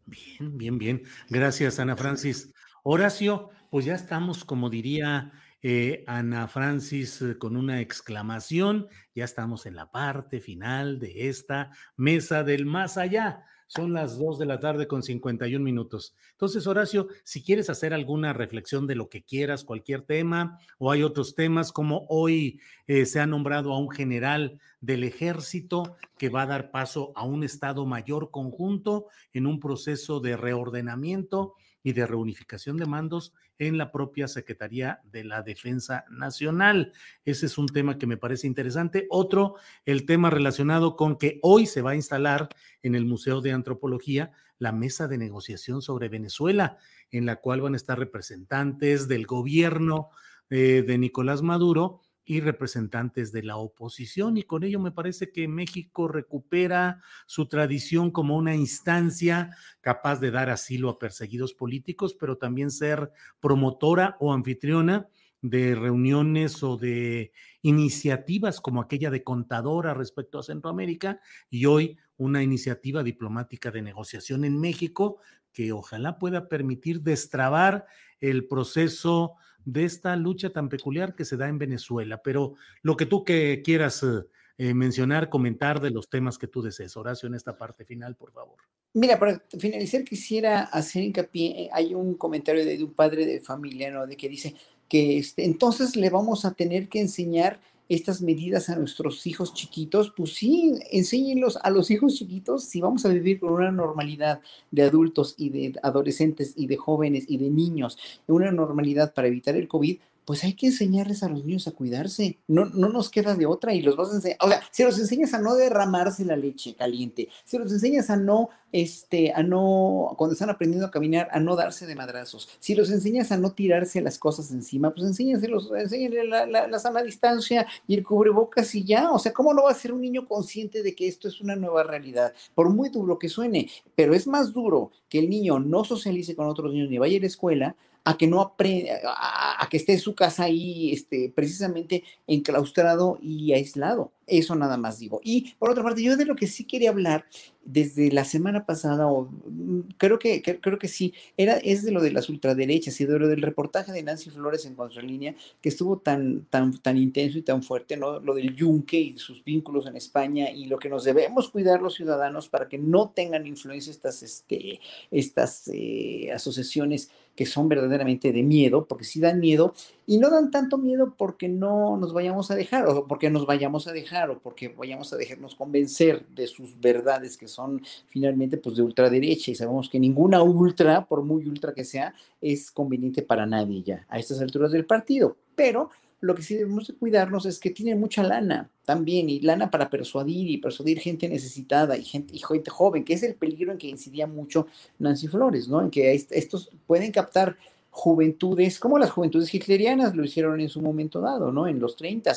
Bien, 0.10 0.58
bien, 0.58 0.78
bien. 0.78 1.04
Gracias, 1.30 1.80
Ana 1.80 1.96
Francis. 1.96 2.54
Horacio, 2.84 3.50
pues 3.70 3.86
ya 3.86 3.94
estamos, 3.94 4.44
como 4.44 4.70
diría 4.70 5.32
eh, 5.62 6.04
Ana 6.08 6.48
Francis, 6.48 7.22
eh, 7.22 7.38
con 7.38 7.56
una 7.56 7.82
exclamación, 7.82 8.88
ya 9.14 9.26
estamos 9.26 9.66
en 9.66 9.76
la 9.76 9.92
parte 9.92 10.40
final 10.40 11.00
de 11.00 11.30
esta 11.30 11.72
mesa 11.96 12.44
del 12.44 12.66
más 12.66 12.98
allá. 12.98 13.46
Son 13.70 13.94
las 13.94 14.18
2 14.18 14.40
de 14.40 14.48
la 14.48 14.60
tarde 14.60 14.88
con 14.88 15.04
51 15.04 15.64
minutos. 15.64 16.16
Entonces, 16.32 16.66
Horacio, 16.66 17.08
si 17.24 17.44
quieres 17.44 17.70
hacer 17.70 17.94
alguna 17.94 18.34
reflexión 18.34 18.88
de 18.88 18.96
lo 18.96 19.10
que 19.10 19.22
quieras, 19.22 19.64
cualquier 19.64 20.02
tema, 20.02 20.60
o 20.80 20.92
hay 20.92 21.04
otros 21.04 21.36
temas, 21.36 21.72
como 21.72 22.08
hoy 22.10 22.60
eh, 22.88 23.06
se 23.06 23.20
ha 23.20 23.28
nombrado 23.28 23.72
a 23.72 23.78
un 23.78 23.92
general 23.92 24.60
del 24.82 25.04
ejército 25.04 25.98
que 26.18 26.30
va 26.30 26.42
a 26.42 26.48
dar 26.48 26.72
paso 26.72 27.12
a 27.16 27.24
un 27.26 27.44
Estado 27.44 27.86
mayor 27.86 28.32
conjunto 28.32 29.06
en 29.34 29.46
un 29.46 29.60
proceso 29.60 30.20
de 30.20 30.36
reordenamiento 30.36 31.54
y 31.84 31.94
de 31.94 32.06
reunificación 32.06 32.78
de 32.78 32.86
mandos 32.86 33.34
en 33.58 33.78
la 33.78 33.92
propia 33.92 34.28
Secretaría 34.28 35.02
de 35.04 35.24
la 35.24 35.42
Defensa 35.42 36.06
Nacional. 36.10 36.94
Ese 37.26 37.46
es 37.46 37.58
un 37.58 37.68
tema 37.68 37.98
que 37.98 38.08
me 38.08 38.18
parece 38.18 38.48
interesante. 38.48 39.08
Otro, 39.10 39.56
el 39.86 40.06
tema 40.06 40.30
relacionado 40.30 40.96
con 40.96 41.18
que 41.18 41.40
hoy 41.42 41.66
se 41.66 41.82
va 41.82 41.92
a 41.92 41.96
instalar 41.96 42.50
en 42.84 42.96
el 42.96 43.06
Museo 43.06 43.42
de 43.42 43.52
Antropología 43.52 44.32
la 44.58 44.72
mesa 44.72 45.08
de 45.08 45.18
negociación 45.18 45.82
sobre 45.82 46.10
Venezuela, 46.10 46.78
en 47.12 47.26
la 47.26 47.38
cual 47.38 47.62
van 47.62 47.74
a 47.74 47.78
estar 47.78 47.98
representantes 47.98 49.08
del 49.08 49.26
gobierno 49.26 50.10
eh, 50.50 50.84
de 50.86 50.98
Nicolás 50.98 51.42
Maduro 51.42 52.02
y 52.30 52.42
representantes 52.42 53.32
de 53.32 53.42
la 53.42 53.58
oposición. 53.58 54.38
Y 54.38 54.44
con 54.44 54.64
ello 54.64 54.80
me 54.80 54.92
parece 54.92 55.32
que 55.32 55.48
México 55.48 56.08
recupera 56.08 57.02
su 57.26 57.48
tradición 57.48 58.12
como 58.12 58.38
una 58.38 58.54
instancia 58.56 59.50
capaz 59.82 60.20
de 60.20 60.30
dar 60.30 60.52
asilo 60.52 60.90
a 60.90 61.00
perseguidos 61.00 61.56
políticos, 61.56 62.14
pero 62.14 62.38
también 62.38 62.70
ser 62.70 63.12
promotora 63.40 64.16
o 64.20 64.32
anfitriona 64.32 65.10
de 65.42 65.74
reuniones 65.74 66.62
o 66.62 66.78
de 66.78 67.32
iniciativas 67.64 68.62
como 68.62 68.82
aquella 68.82 69.10
de 69.10 69.24
contadora 69.24 69.96
respecto 69.96 70.38
a 70.38 70.44
Centroamérica 70.44 71.22
y 71.50 71.66
hoy 71.66 71.98
una 72.16 72.44
iniciativa 72.44 73.02
diplomática 73.02 73.72
de 73.72 73.82
negociación 73.82 74.46
en 74.46 74.60
México 74.60 75.18
que 75.52 75.72
ojalá 75.72 76.20
pueda 76.20 76.48
permitir 76.48 77.02
destrabar 77.02 77.88
el 78.20 78.46
proceso 78.48 79.34
de 79.66 79.86
esta 79.86 80.16
lucha 80.16 80.50
tan 80.50 80.70
peculiar 80.70 81.16
que 81.16 81.26
se 81.26 81.38
da 81.38 81.48
en 81.48 81.58
Venezuela. 81.58 82.22
Pero 82.24 82.56
lo 82.82 82.98
que 82.98 83.06
tú 83.06 83.24
que 83.24 83.62
quieras 83.64 84.04
eh, 84.04 84.26
eh, 84.58 84.74
mencionar, 84.74 85.30
comentar 85.30 85.80
de 85.80 85.90
los 85.90 86.10
temas 86.10 86.38
que 86.38 86.48
tú 86.48 86.62
desees, 86.62 86.98
Horacio, 86.98 87.28
en 87.28 87.36
esta 87.36 87.58
parte 87.58 87.86
final, 87.86 88.16
por 88.16 88.32
favor. 88.32 88.58
Mira, 88.94 89.20
para 89.20 89.42
finalizar 89.58 90.04
quisiera 90.04 90.64
hacer 90.64 91.04
hincapié, 91.04 91.70
hay 91.72 91.94
un 91.94 92.16
comentario 92.16 92.66
de, 92.66 92.84
un 92.84 92.94
padre 92.94 93.26
de 93.26 93.40
familia, 93.40 93.92
¿no? 93.92 94.08
De 94.08 94.18
que 94.18 94.28
dice 94.28 94.56
que 94.88 95.20
este, 95.20 95.46
entonces 95.46 95.96
le 95.96 96.10
vamos 96.10 96.44
a 96.44 96.54
tener 96.54 96.90
que 96.90 97.00
enseñar 97.00 97.60
estas 97.90 98.22
medidas 98.22 98.70
a 98.70 98.76
nuestros 98.76 99.26
hijos 99.26 99.54
chiquitos, 99.54 100.14
pues 100.16 100.36
sí, 100.36 100.80
enséñenlos 100.92 101.58
a 101.62 101.72
los 101.72 101.90
hijos 101.90 102.16
chiquitos 102.16 102.64
si 102.64 102.82
vamos 102.82 103.04
a 103.06 103.10
vivir 103.10 103.40
con 103.40 103.52
una 103.52 103.72
normalidad 103.72 104.42
de 104.70 104.84
adultos 104.84 105.34
y 105.38 105.50
de 105.50 105.80
adolescentes 105.82 106.54
y 106.56 106.68
de 106.68 106.78
jóvenes 106.78 107.26
y 107.28 107.38
de 107.38 107.50
niños, 107.50 107.98
una 108.28 108.52
normalidad 108.52 109.14
para 109.14 109.28
evitar 109.28 109.56
el 109.56 109.68
COVID, 109.68 109.98
pues 110.30 110.44
hay 110.44 110.54
que 110.54 110.68
enseñarles 110.68 111.24
a 111.24 111.28
los 111.28 111.44
niños 111.44 111.68
a 111.68 111.72
cuidarse. 111.72 112.38
No, 112.48 112.66
no 112.66 112.90
nos 112.90 113.10
queda 113.10 113.34
de 113.34 113.48
otra 113.48 113.74
y 113.74 113.82
los 113.82 113.96
vas 113.96 114.12
a 114.12 114.18
enseñar. 114.18 114.38
O 114.42 114.48
sea, 114.48 114.62
si 114.70 114.84
los 114.84 115.00
enseñas 115.00 115.34
a 115.34 115.40
no 115.40 115.56
derramarse 115.56 116.24
la 116.24 116.36
leche 116.36 116.76
caliente, 116.76 117.30
si 117.46 117.58
los 117.58 117.72
enseñas 117.72 118.12
a 118.12 118.16
no, 118.16 118.50
este, 118.72 119.34
a 119.34 119.42
no, 119.42 120.14
cuando 120.20 120.34
están 120.34 120.52
aprendiendo 120.52 120.86
a 120.86 120.92
caminar, 120.92 121.30
a 121.32 121.40
no 121.40 121.56
darse 121.56 121.88
de 121.88 121.96
madrazos, 121.96 122.48
si 122.60 122.76
los 122.76 122.92
enseñas 122.92 123.32
a 123.32 123.38
no 123.38 123.54
tirarse 123.54 124.02
las 124.02 124.20
cosas 124.20 124.52
encima, 124.52 124.94
pues 124.94 125.08
enséñaselos, 125.08 125.72
enséñale 125.76 126.24
la, 126.28 126.46
la, 126.46 126.68
la 126.68 126.78
sana 126.78 127.02
distancia 127.02 127.66
y 127.88 127.96
el 127.96 128.04
cubrebocas 128.04 128.76
y 128.76 128.84
ya. 128.84 129.10
O 129.10 129.18
sea, 129.18 129.34
¿cómo 129.34 129.52
no 129.56 129.64
va 129.64 129.72
a 129.72 129.74
ser 129.74 129.94
un 129.94 130.02
niño 130.02 130.28
consciente 130.28 130.84
de 130.84 130.94
que 130.94 131.08
esto 131.08 131.28
es 131.28 131.42
una 131.42 131.56
nueva 131.56 131.82
realidad? 131.82 132.34
Por 132.54 132.70
muy 132.70 132.90
duro 132.90 133.18
que 133.18 133.30
suene, 133.30 133.68
pero 133.96 134.14
es 134.14 134.28
más 134.28 134.54
duro 134.54 134.92
que 135.10 135.18
el 135.18 135.28
niño 135.28 135.58
no 135.58 135.84
socialice 135.86 136.36
con 136.36 136.46
otros 136.46 136.72
niños 136.72 136.92
ni 136.92 137.00
vaya 137.00 137.18
a 137.18 137.22
la 137.22 137.26
escuela 137.26 137.76
a 138.04 138.18
que 138.18 138.28
no 138.28 138.42
aprenda, 138.42 138.94
a, 139.06 139.68
que 139.70 139.78
esté 139.78 139.94
en 139.94 140.00
su 140.00 140.16
casa 140.16 140.44
ahí, 140.44 140.92
este, 140.92 141.32
precisamente 141.34 142.04
enclaustrado 142.28 143.18
y 143.22 143.54
aislado. 143.54 144.12
Eso 144.26 144.56
nada 144.56 144.78
más 144.78 145.00
digo. 145.00 145.22
Y 145.24 145.54
por 145.58 145.72
otra 145.72 145.84
parte, 145.84 146.04
yo 146.04 146.16
de 146.16 146.26
lo 146.26 146.36
que 146.36 146.46
sí 146.46 146.66
quería 146.66 146.92
hablar 146.92 147.26
desde 147.64 148.12
la 148.12 148.26
semana 148.26 148.66
pasada, 148.66 149.08
o 149.08 149.24
mm, 149.26 149.82
creo 149.98 150.20
que, 150.20 150.42
creo 150.42 150.80
que 150.80 150.88
sí, 150.88 151.14
era, 151.36 151.58
es 151.58 151.84
de 151.84 151.92
lo 151.92 152.02
de 152.02 152.12
las 152.12 152.30
ultraderechas 152.30 153.00
y 153.02 153.06
de 153.06 153.20
lo 153.20 153.28
del 153.28 153.42
reportaje 153.42 153.92
de 153.92 154.04
Nancy 154.04 154.30
Flores 154.30 154.66
en 154.66 154.76
Contralínea, 154.76 155.36
que 155.62 155.70
estuvo 155.70 155.98
tan, 155.98 156.46
tan, 156.46 156.78
tan 156.80 156.98
intenso 156.98 157.38
y 157.38 157.42
tan 157.42 157.64
fuerte, 157.64 157.98
¿no? 157.98 158.20
Lo 158.20 158.36
del 158.36 158.56
yunque 158.56 159.00
y 159.00 159.18
sus 159.18 159.44
vínculos 159.44 159.88
en 159.88 159.98
España 159.98 160.52
y 160.52 160.66
lo 160.66 160.80
que 160.80 160.90
nos 160.90 161.04
debemos 161.04 161.50
cuidar 161.50 161.82
los 161.82 161.96
ciudadanos 161.96 162.50
para 162.50 162.68
que 162.68 162.78
no 162.78 163.10
tengan 163.10 163.46
influencia 163.48 163.92
estas, 163.92 164.24
este, 164.24 164.80
estas 165.12 165.70
eh, 165.74 166.32
asociaciones 166.34 167.12
que 167.40 167.46
son 167.46 167.70
verdaderamente 167.70 168.34
de 168.34 168.44
miedo, 168.44 168.86
porque 168.86 169.06
sí 169.06 169.22
dan 169.22 169.40
miedo, 169.40 169.74
y 170.06 170.18
no 170.18 170.30
dan 170.30 170.52
tanto 170.52 170.78
miedo 170.78 171.16
porque 171.18 171.48
no 171.48 171.96
nos 171.96 172.12
vayamos 172.12 172.52
a 172.52 172.56
dejar, 172.56 172.86
o 172.86 173.08
porque 173.08 173.30
nos 173.30 173.46
vayamos 173.46 173.88
a 173.88 173.94
dejar, 173.94 174.30
o 174.30 174.40
porque 174.40 174.68
vayamos 174.68 175.14
a 175.14 175.16
dejarnos 175.16 175.56
convencer 175.56 176.26
de 176.36 176.48
sus 176.48 176.78
verdades 176.82 177.38
que 177.38 177.48
son 177.48 177.82
finalmente 178.10 178.58
pues 178.58 178.76
de 178.76 178.82
ultraderecha, 178.82 179.52
y 179.52 179.56
sabemos 179.56 179.88
que 179.88 180.02
ninguna 180.02 180.44
ultra, 180.44 181.06
por 181.06 181.24
muy 181.24 181.48
ultra 181.48 181.74
que 181.74 181.86
sea, 181.86 182.14
es 182.42 182.72
conveniente 182.72 183.22
para 183.22 183.46
nadie 183.46 183.84
ya 183.84 184.06
a 184.10 184.20
estas 184.20 184.42
alturas 184.42 184.74
del 184.74 184.86
partido. 184.86 185.38
Pero 185.56 185.92
lo 186.22 186.36
que 186.36 186.42
sí 186.42 186.56
debemos 186.56 186.88
de 186.88 186.96
cuidarnos 186.96 187.46
es 187.46 187.60
que 187.60 187.70
tienen 187.70 188.00
mucha 188.00 188.24
lana 188.24 188.70
también, 188.86 189.30
y 189.30 189.40
lana 189.40 189.72
para 189.72 189.90
persuadir 189.90 190.50
y 190.50 190.58
persuadir 190.58 191.00
gente 191.00 191.30
necesitada 191.30 191.96
y 191.98 192.04
gente 192.04 192.70
joven, 192.70 193.04
que 193.04 193.14
es 193.14 193.24
el 193.24 193.36
peligro 193.36 193.72
en 193.72 193.78
que 193.78 193.88
incidía 193.88 194.28
mucho 194.28 194.68
Nancy 194.98 195.28
Flores, 195.28 195.68
¿no? 195.68 195.82
En 195.82 195.90
que 195.90 196.14
estos 196.14 196.72
pueden 196.88 197.12
captar 197.12 197.58
juventudes, 197.92 198.80
como 198.80 199.00
las 199.00 199.12
juventudes 199.12 199.54
hitlerianas 199.54 200.16
lo 200.16 200.24
hicieron 200.24 200.62
en 200.62 200.70
su 200.70 200.82
momento 200.82 201.22
dado, 201.22 201.52
¿no? 201.52 201.68
En 201.68 201.80
los 201.80 201.96
30. 201.96 202.34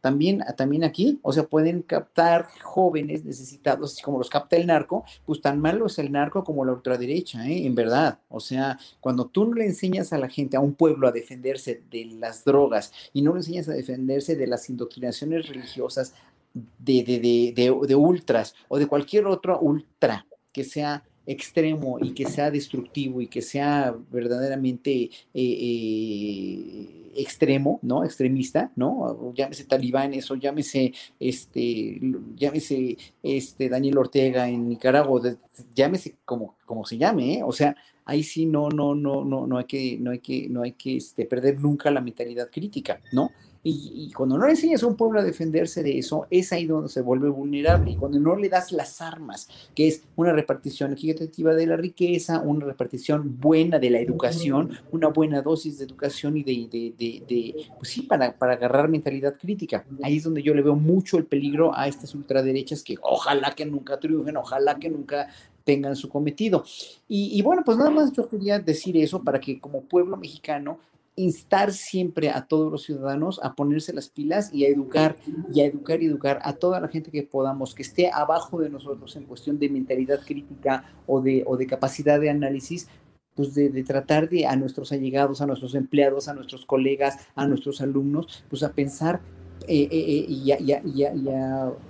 También, 0.00 0.42
también 0.56 0.84
aquí, 0.84 1.18
o 1.22 1.32
sea, 1.32 1.44
pueden 1.44 1.82
captar 1.82 2.48
jóvenes 2.62 3.24
necesitados, 3.24 4.00
como 4.02 4.18
los 4.18 4.30
capta 4.30 4.56
el 4.56 4.66
narco, 4.66 5.04
pues 5.24 5.40
tan 5.40 5.60
malo 5.60 5.86
es 5.86 5.98
el 5.98 6.10
narco 6.10 6.42
como 6.42 6.64
la 6.64 6.72
ultraderecha, 6.72 7.46
¿eh? 7.48 7.66
En 7.66 7.74
verdad. 7.74 8.18
O 8.28 8.40
sea, 8.40 8.78
cuando 9.00 9.26
tú 9.26 9.44
no 9.46 9.54
le 9.54 9.66
enseñas 9.66 10.12
a 10.12 10.18
la 10.18 10.28
gente, 10.28 10.56
a 10.56 10.60
un 10.60 10.74
pueblo, 10.74 11.06
a 11.06 11.12
defenderse 11.12 11.82
de 11.90 12.06
las 12.06 12.44
drogas 12.44 12.92
y 13.12 13.22
no 13.22 13.32
le 13.32 13.40
enseñas 13.40 13.68
a 13.68 13.72
defenderse 13.72 14.36
de 14.36 14.46
las 14.46 14.68
indoctrinaciones 14.68 15.48
religiosas 15.48 16.14
de, 16.52 17.02
de, 17.02 17.18
de, 17.54 17.86
de 17.86 17.94
ultras 17.94 18.54
o 18.68 18.78
de 18.78 18.86
cualquier 18.86 19.26
otro 19.26 19.58
ultra 19.60 20.26
que 20.52 20.64
sea 20.64 21.02
extremo 21.26 21.98
y 22.00 22.12
que 22.12 22.26
sea 22.26 22.50
destructivo 22.50 23.20
y 23.20 23.26
que 23.28 23.42
sea 23.42 23.94
verdaderamente 24.10 24.92
eh, 24.92 25.10
eh, 25.34 27.12
extremo, 27.16 27.78
¿no? 27.82 28.04
Extremista, 28.04 28.70
¿no? 28.76 29.32
Llámese 29.34 29.64
talibanes 29.64 30.30
o 30.30 30.36
llámese, 30.36 30.92
este, 31.18 32.00
llámese, 32.36 32.98
este, 33.22 33.68
Daniel 33.68 33.98
Ortega 33.98 34.48
en 34.48 34.68
Nicaragua, 34.68 35.36
llámese 35.74 36.16
como, 36.24 36.56
como 36.66 36.84
se 36.84 36.98
llame, 36.98 37.38
¿eh? 37.38 37.42
O 37.42 37.52
sea, 37.52 37.76
ahí 38.04 38.22
sí 38.22 38.46
no, 38.46 38.68
no, 38.68 38.94
no, 38.94 39.24
no, 39.24 39.46
no 39.46 39.58
hay 39.58 39.64
que, 39.64 39.98
no 39.98 40.10
hay 40.10 40.18
que, 40.18 40.48
no 40.48 40.62
hay 40.62 40.72
que 40.72 40.96
este, 40.96 41.24
perder 41.24 41.60
nunca 41.60 41.90
la 41.90 42.00
mentalidad 42.00 42.50
crítica, 42.50 43.00
¿no? 43.12 43.30
Y, 43.66 44.12
cuando 44.14 44.36
no 44.36 44.44
le 44.44 44.50
enseñas 44.50 44.82
a 44.82 44.86
un 44.86 44.94
pueblo 44.94 45.20
a 45.20 45.24
defenderse 45.24 45.82
de 45.82 45.98
eso, 45.98 46.26
es 46.28 46.52
ahí 46.52 46.66
donde 46.66 46.90
se 46.90 47.00
vuelve 47.00 47.30
vulnerable. 47.30 47.92
Y 47.92 47.96
cuando 47.96 48.20
no 48.20 48.36
le 48.36 48.50
das 48.50 48.72
las 48.72 49.00
armas, 49.00 49.48
que 49.74 49.88
es 49.88 50.02
una 50.16 50.34
repartición 50.34 50.92
equitativa 50.92 51.54
de 51.54 51.66
la 51.66 51.76
riqueza, 51.76 52.40
una 52.40 52.66
repartición 52.66 53.40
buena 53.40 53.78
de 53.78 53.88
la 53.88 54.00
educación, 54.00 54.78
una 54.92 55.08
buena 55.08 55.40
dosis 55.40 55.78
de 55.78 55.86
educación 55.86 56.36
y 56.36 56.42
de, 56.42 56.68
de, 56.98 57.24
de, 57.26 57.54
pues 57.78 57.88
sí, 57.88 58.02
para, 58.02 58.36
para 58.36 58.52
agarrar 58.52 58.88
mentalidad 58.88 59.36
crítica. 59.38 59.86
Ahí 60.02 60.18
es 60.18 60.24
donde 60.24 60.42
yo 60.42 60.52
le 60.52 60.60
veo 60.60 60.76
mucho 60.76 61.16
el 61.16 61.24
peligro 61.24 61.74
a 61.74 61.88
estas 61.88 62.14
ultraderechas 62.14 62.82
que 62.82 62.96
ojalá 63.00 63.52
que 63.52 63.64
nunca 63.64 63.98
triunfen, 63.98 64.36
ojalá 64.36 64.78
que 64.78 64.90
nunca 64.90 65.28
tengan 65.64 65.96
su 65.96 66.10
cometido. 66.10 66.64
Y, 67.08 67.38
y, 67.38 67.40
bueno, 67.40 67.62
pues 67.64 67.78
nada 67.78 67.88
más 67.88 68.12
yo 68.12 68.28
quería 68.28 68.58
decir 68.58 68.96
eso 68.98 69.22
para 69.22 69.40
que 69.40 69.58
como 69.58 69.80
pueblo 69.80 70.18
mexicano 70.18 70.78
instar 71.16 71.72
siempre 71.72 72.30
a 72.30 72.46
todos 72.46 72.70
los 72.70 72.82
ciudadanos 72.82 73.40
a 73.42 73.54
ponerse 73.54 73.92
las 73.92 74.08
pilas 74.08 74.52
y 74.52 74.64
a 74.64 74.68
educar 74.68 75.16
y 75.52 75.60
a 75.60 75.66
educar 75.66 76.02
y 76.02 76.06
educar 76.06 76.40
a 76.42 76.54
toda 76.54 76.80
la 76.80 76.88
gente 76.88 77.10
que 77.10 77.22
podamos, 77.22 77.74
que 77.74 77.82
esté 77.82 78.10
abajo 78.10 78.60
de 78.60 78.70
nosotros 78.70 79.14
en 79.16 79.24
cuestión 79.24 79.58
de 79.58 79.68
mentalidad 79.68 80.20
crítica 80.24 80.84
o 81.06 81.20
de, 81.20 81.44
o 81.46 81.56
de 81.56 81.66
capacidad 81.66 82.18
de 82.18 82.30
análisis, 82.30 82.88
pues 83.34 83.54
de, 83.54 83.82
tratar 83.84 84.28
de 84.28 84.46
a 84.46 84.56
nuestros 84.56 84.92
allegados, 84.92 85.40
a 85.40 85.46
nuestros 85.46 85.74
empleados, 85.74 86.28
a 86.28 86.34
nuestros 86.34 86.64
colegas, 86.64 87.18
a 87.34 87.46
nuestros 87.46 87.80
alumnos, 87.80 88.44
pues 88.48 88.62
a 88.62 88.72
pensar 88.72 89.20
eh, 89.66 89.88
eh, 89.90 89.90
eh, 89.90 90.26
y, 90.28 90.52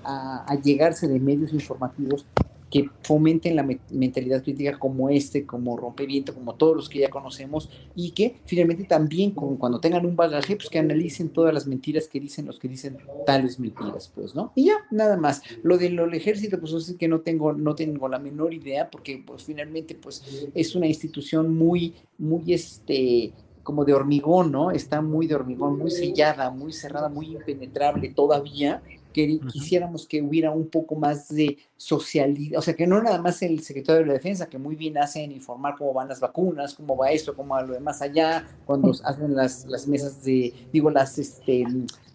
a, 0.05 0.55
llegarse 0.63 1.09
de 1.09 1.21
medios 1.21 1.53
informativos 1.53 2.27
que 2.75 2.91
fomenten 3.05 3.55
la 3.55 3.65
mentalidad 3.91 4.43
crítica 4.43 4.77
como 4.81 5.09
este, 5.09 5.47
como 5.47 5.77
Rompeviento, 5.77 6.35
como 6.35 6.57
todos 6.57 6.75
los 6.75 6.89
que 6.89 6.99
ya 6.99 7.09
conocemos, 7.09 7.71
y 7.95 8.11
que 8.11 8.35
finalmente 8.47 8.83
también 8.83 9.31
cuando 9.31 9.79
tengan 9.79 10.05
un 10.05 10.17
bagaje, 10.17 10.57
pues 10.57 10.69
que 10.69 10.81
analicen 10.81 11.29
todas 11.29 11.55
las 11.55 11.69
mentiras 11.69 12.09
que 12.09 12.19
dicen 12.19 12.47
los 12.47 12.59
que 12.59 12.67
dicen 12.67 12.99
tales 13.27 13.61
mentiras, 13.61 14.11
pues, 14.13 14.35
¿no? 14.35 14.51
Y 14.57 14.65
ya, 14.65 14.75
nada 14.91 15.17
más. 15.17 15.43
Lo 15.63 15.79
del 15.79 16.01
ejército, 16.15 16.59
pues 16.59 16.73
es 16.73 16.97
que 16.97 17.07
no 17.07 17.21
tengo, 17.21 17.53
no 17.53 17.77
tengo 17.77 18.09
la 18.09 18.19
menor 18.19 18.53
idea, 18.53 18.91
porque 18.91 19.23
pues 19.25 19.45
finalmente, 19.45 19.95
pues, 19.95 20.49
es 20.53 20.75
una 20.75 20.89
institución 20.89 21.57
muy, 21.57 21.95
muy, 22.19 22.55
este, 22.55 23.35
como 23.63 23.85
de 23.85 23.95
hormigón, 23.95 24.51
¿no? 24.51 24.73
Está 24.73 25.01
muy 25.01 25.29
de 25.29 25.37
hormigón, 25.37 25.79
muy 25.79 25.93
sellada, 25.93 26.51
muy 26.51 26.73
cerrada, 26.73 27.09
muy 27.09 27.37
impenetrable 27.37 28.09
todavía 28.09 28.83
que 29.15 29.39
quisiéramos 29.51 30.07
que 30.07 30.21
hubiera 30.21 30.51
un 30.51 30.69
poco 30.69 30.97
más 30.97 31.29
de 31.29 31.57
socialidad, 31.77 32.59
o 32.59 32.63
sea, 32.63 32.75
que 32.75 32.87
no 32.87 33.01
nada 33.01 33.23
más 33.23 33.41
el 33.43 33.61
secretario 33.61 34.01
de 34.01 34.07
la 34.09 34.13
Defensa, 34.15 34.49
que 34.49 34.59
muy 34.59 34.75
bien 34.75 34.99
hace 34.99 35.23
en 35.23 35.33
informar 35.33 35.77
cómo 35.79 35.95
van 35.95 36.09
las 36.09 36.21
vacunas, 36.21 36.75
cómo 36.75 36.97
va 36.97 37.11
esto, 37.13 37.35
cómo 37.35 37.55
va 37.55 37.63
lo 37.63 37.75
demás 37.75 38.03
allá, 38.03 38.45
cuando 38.67 38.91
hacen 38.91 39.35
las, 39.35 39.65
las 39.67 39.87
mesas 39.87 40.23
de, 40.25 40.53
digo, 40.73 40.91
las, 40.91 41.17
este, 41.19 41.65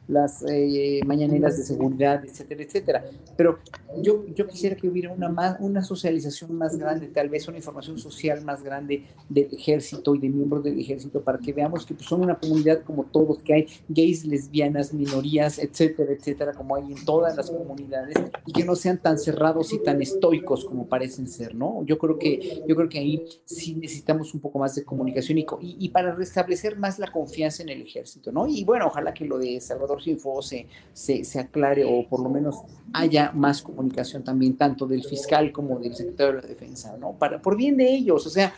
las 0.10 0.44
eh, 0.50 1.02
mañaneras 1.06 1.56
de 1.58 1.64
seguridad, 1.64 2.26
etcétera, 2.26 2.64
etcétera. 2.64 3.06
Pero 3.38 3.60
yo, 4.02 4.26
yo 4.34 4.48
quisiera 4.48 4.76
que 4.76 4.90
hubiera 4.90 5.14
una, 5.14 5.30
más, 5.30 5.58
una 5.60 5.84
socialización 5.84 6.56
más 6.56 6.78
grande, 6.78 7.08
tal 7.08 7.30
vez 7.30 7.48
una 7.48 7.58
información 7.58 7.98
social 8.00 8.44
más 8.44 8.64
grande 8.64 9.06
del 9.30 9.54
ejército 9.54 10.16
y 10.16 10.20
de 10.20 10.30
miembros 10.30 10.64
del 10.64 10.80
ejército 10.80 11.22
para 11.22 11.38
que 11.38 11.54
veamos 11.54 11.86
que 11.86 11.94
pues, 11.94 12.08
son 12.08 12.22
una 12.22 12.36
comunidad 12.36 12.82
como 12.84 13.04
todos, 13.04 13.38
que 13.44 13.54
hay 13.54 13.68
gays, 13.88 14.26
lesbianas, 14.26 14.94
minorías, 14.94 15.60
etcétera, 15.60 16.12
etcétera, 16.12 16.54
como 16.54 16.76
hay 16.76 16.92
en 16.92 17.06
todas 17.06 17.38
las 17.38 17.52
comunidades 17.52 18.16
y 18.48 18.52
que 18.52 18.66
no 18.66 18.76
sean 18.76 18.98
tan 18.98 19.20
cerrados 19.20 19.72
y 19.74 19.84
tan 19.84 20.02
estoicos 20.02 20.66
como 20.66 20.88
parecen 20.88 21.28
ser, 21.28 21.54
¿no? 21.54 21.84
Yo 21.86 22.00
creo 22.00 22.18
que, 22.18 22.64
yo 22.68 22.76
creo 22.76 22.90
que 22.90 22.98
ahí 22.98 23.26
sí 23.46 23.76
necesitamos 23.76 24.34
un 24.34 24.40
poco 24.40 24.58
más 24.58 24.74
de 24.74 24.84
comunicación 24.84 25.38
y, 25.38 25.46
y 25.62 25.90
para 25.90 26.16
restablecer 26.16 26.78
más 26.78 26.98
la 26.98 27.12
confianza 27.12 27.62
en 27.62 27.70
el 27.70 27.84
ejército, 27.84 28.32
¿no? 28.32 28.48
Y 28.48 28.64
bueno, 28.64 28.88
ojalá 28.88 29.14
que 29.14 29.26
lo 29.26 29.38
de 29.38 29.62
Salvador 29.62 29.99
Info 30.08 30.42
se, 30.42 30.68
se, 30.94 31.40
aclare 31.40 31.84
o 31.86 32.08
por 32.08 32.22
lo 32.22 32.30
menos 32.30 32.62
haya 32.94 33.32
más 33.32 33.62
comunicación 33.62 34.24
también 34.24 34.58
tanto 34.58 34.88
del 34.88 35.04
fiscal 35.04 35.52
como 35.52 35.80
del 35.80 35.96
secretario 35.96 36.36
de 36.36 36.42
la 36.42 36.48
defensa, 36.48 36.98
¿no? 36.98 37.14
Para, 37.14 37.42
por 37.42 37.56
bien 37.56 37.78
de 37.78 37.94
ellos, 37.94 38.26
o 38.26 38.30
sea, 38.30 38.54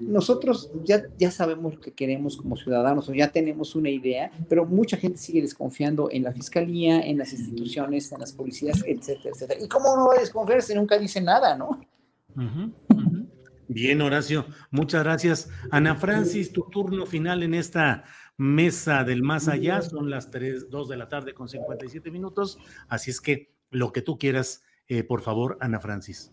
nosotros 0.00 0.70
ya, 0.84 1.04
ya 1.18 1.30
sabemos 1.30 1.74
lo 1.74 1.80
que 1.80 1.92
queremos 1.92 2.36
como 2.36 2.56
ciudadanos 2.56 3.08
o 3.08 3.14
ya 3.14 3.30
tenemos 3.30 3.74
una 3.74 3.90
idea, 3.90 4.30
pero 4.48 4.64
mucha 4.64 4.96
gente 4.96 5.18
sigue 5.18 5.42
desconfiando 5.42 6.08
en 6.10 6.22
la 6.22 6.32
fiscalía, 6.32 7.00
en 7.00 7.18
las 7.18 7.32
instituciones, 7.32 8.10
en 8.10 8.20
las 8.20 8.32
policías, 8.32 8.82
etcétera, 8.86 9.30
etcétera. 9.34 9.60
¿Y 9.62 9.68
cómo 9.68 9.94
no 9.96 10.08
va 10.08 10.14
a 10.14 10.20
desconfiar 10.20 10.62
si 10.62 10.74
nunca 10.74 10.98
dice 10.98 11.20
nada, 11.20 11.56
no? 11.56 11.80
Bien, 13.68 14.00
Horacio, 14.00 14.46
muchas 14.70 15.04
gracias. 15.04 15.48
Ana 15.70 15.94
Francis, 15.94 16.52
tu 16.52 16.62
turno 16.70 17.06
final 17.06 17.42
en 17.42 17.54
esta 17.54 18.04
mesa 18.40 19.04
del 19.04 19.22
más 19.22 19.48
allá. 19.48 19.82
Son 19.82 20.08
las 20.08 20.30
3, 20.30 20.70
2 20.70 20.88
de 20.88 20.96
la 20.96 21.08
tarde 21.08 21.34
con 21.34 21.48
57 21.48 22.10
minutos. 22.10 22.58
Así 22.88 23.10
es 23.10 23.20
que 23.20 23.52
lo 23.70 23.92
que 23.92 24.00
tú 24.00 24.18
quieras, 24.18 24.62
eh, 24.88 25.04
por 25.04 25.20
favor, 25.20 25.58
Ana 25.60 25.78
Francis. 25.78 26.32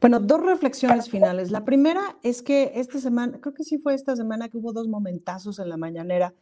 Bueno, 0.00 0.20
dos 0.20 0.44
reflexiones 0.44 1.08
finales. 1.08 1.50
La 1.50 1.64
primera 1.64 2.18
es 2.22 2.42
que 2.42 2.72
esta 2.74 2.98
semana, 2.98 3.40
creo 3.40 3.54
que 3.54 3.64
sí 3.64 3.78
fue 3.78 3.94
esta 3.94 4.14
semana 4.16 4.50
que 4.50 4.58
hubo 4.58 4.72
dos 4.72 4.86
momentazos 4.86 5.58
en 5.58 5.70
la 5.70 5.78
mañanera 5.78 6.34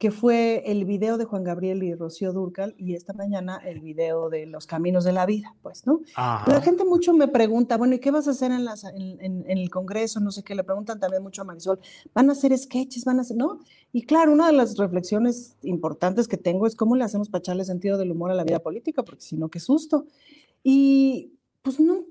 que 0.00 0.10
fue 0.10 0.62
el 0.64 0.86
video 0.86 1.18
de 1.18 1.26
Juan 1.26 1.44
Gabriel 1.44 1.82
y 1.82 1.94
Rocío 1.94 2.32
Durcal 2.32 2.74
y 2.78 2.94
esta 2.94 3.12
mañana 3.12 3.60
el 3.62 3.80
video 3.80 4.30
de 4.30 4.46
Los 4.46 4.66
Caminos 4.66 5.04
de 5.04 5.12
la 5.12 5.26
Vida, 5.26 5.54
pues, 5.60 5.86
¿no? 5.86 6.00
La 6.16 6.62
gente 6.64 6.86
mucho 6.86 7.12
me 7.12 7.28
pregunta, 7.28 7.76
bueno, 7.76 7.96
¿y 7.96 7.98
qué 7.98 8.10
vas 8.10 8.26
a 8.26 8.30
hacer 8.30 8.50
en, 8.50 8.64
las, 8.64 8.84
en, 8.84 9.44
el 9.46 9.68
Congreso? 9.68 10.18
No 10.18 10.30
sé 10.30 10.42
qué, 10.42 10.54
le 10.54 10.64
preguntan 10.64 10.98
también 10.98 11.22
mucho 11.22 11.42
a 11.42 11.44
Marisol, 11.44 11.80
¿van 12.14 12.30
a 12.30 12.32
hacer 12.32 12.56
sketches? 12.56 13.04
¿Van 13.04 13.18
a 13.18 13.20
hacer, 13.20 13.36
no? 13.36 13.60
Y 13.92 14.06
claro, 14.06 14.32
una 14.32 14.46
de 14.46 14.54
las 14.54 14.78
reflexiones 14.78 15.58
importantes 15.64 16.28
que 16.28 16.38
tengo 16.38 16.66
es 16.66 16.74
cómo 16.74 16.96
le 16.96 17.04
hacemos 17.04 17.28
para 17.28 17.40
echarle 17.40 17.66
sentido 17.66 17.98
del 17.98 18.10
humor 18.10 18.30
a 18.30 18.34
la 18.34 18.44
vida 18.44 18.60
política, 18.60 19.02
porque 19.02 19.20
si 19.20 19.36
no, 19.36 19.50
qué 19.50 19.60
susto. 19.60 20.06
Y 20.62 21.34
pues 21.60 21.78
no, 21.78 22.06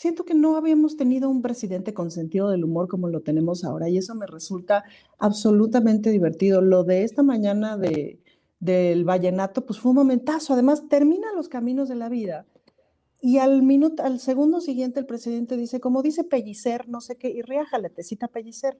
siento 0.00 0.24
que 0.24 0.32
no 0.32 0.56
habíamos 0.56 0.96
tenido 0.96 1.28
un 1.28 1.42
presidente 1.42 1.92
con 1.92 2.10
sentido 2.10 2.48
del 2.48 2.64
humor 2.64 2.88
como 2.88 3.08
lo 3.08 3.20
tenemos 3.20 3.64
ahora 3.64 3.90
y 3.90 3.98
eso 3.98 4.14
me 4.14 4.26
resulta 4.26 4.82
absolutamente 5.18 6.08
divertido. 6.08 6.62
Lo 6.62 6.84
de 6.84 7.04
esta 7.04 7.22
mañana 7.22 7.76
de, 7.76 8.18
del 8.60 9.04
vallenato, 9.04 9.66
pues 9.66 9.78
fue 9.78 9.90
un 9.90 9.96
momentazo. 9.96 10.54
Además, 10.54 10.88
termina 10.88 11.26
los 11.34 11.50
caminos 11.50 11.90
de 11.90 11.96
la 11.96 12.08
vida 12.08 12.46
y 13.20 13.36
al 13.36 13.62
minuto, 13.62 14.02
al 14.02 14.20
segundo 14.20 14.62
siguiente 14.62 15.00
el 15.00 15.04
presidente 15.04 15.58
dice, 15.58 15.80
como 15.80 16.00
dice 16.00 16.24
Pellicer, 16.24 16.88
no 16.88 17.02
sé 17.02 17.16
qué, 17.16 17.28
y 17.28 17.42
riájale, 17.42 17.90
te 17.90 18.02
cita 18.02 18.26
Pellicer. 18.26 18.78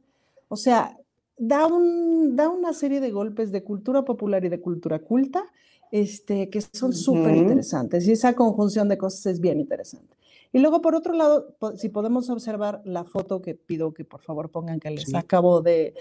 O 0.48 0.56
sea, 0.56 0.96
da, 1.36 1.66
un, 1.66 2.34
da 2.34 2.48
una 2.48 2.72
serie 2.72 2.98
de 2.98 3.10
golpes 3.10 3.52
de 3.52 3.62
cultura 3.62 4.06
popular 4.06 4.42
y 4.46 4.48
de 4.48 4.62
cultura 4.62 5.00
culta 5.00 5.44
este, 5.92 6.48
que 6.48 6.62
son 6.62 6.94
súper 6.94 7.36
interesantes 7.36 8.08
y 8.08 8.12
esa 8.12 8.32
conjunción 8.34 8.88
de 8.88 8.96
cosas 8.96 9.26
es 9.26 9.40
bien 9.40 9.60
interesante. 9.60 10.16
Y 10.52 10.58
luego, 10.58 10.80
por 10.80 10.94
otro 10.94 11.14
lado, 11.14 11.56
si 11.76 11.88
podemos 11.88 12.28
observar 12.30 12.82
la 12.84 13.04
foto 13.04 13.40
que 13.40 13.54
pido 13.54 13.94
que 13.94 14.04
por 14.04 14.22
favor 14.22 14.50
pongan 14.50 14.80
que 14.80 14.90
les 14.90 15.14
acabo 15.14 15.62
de, 15.62 15.94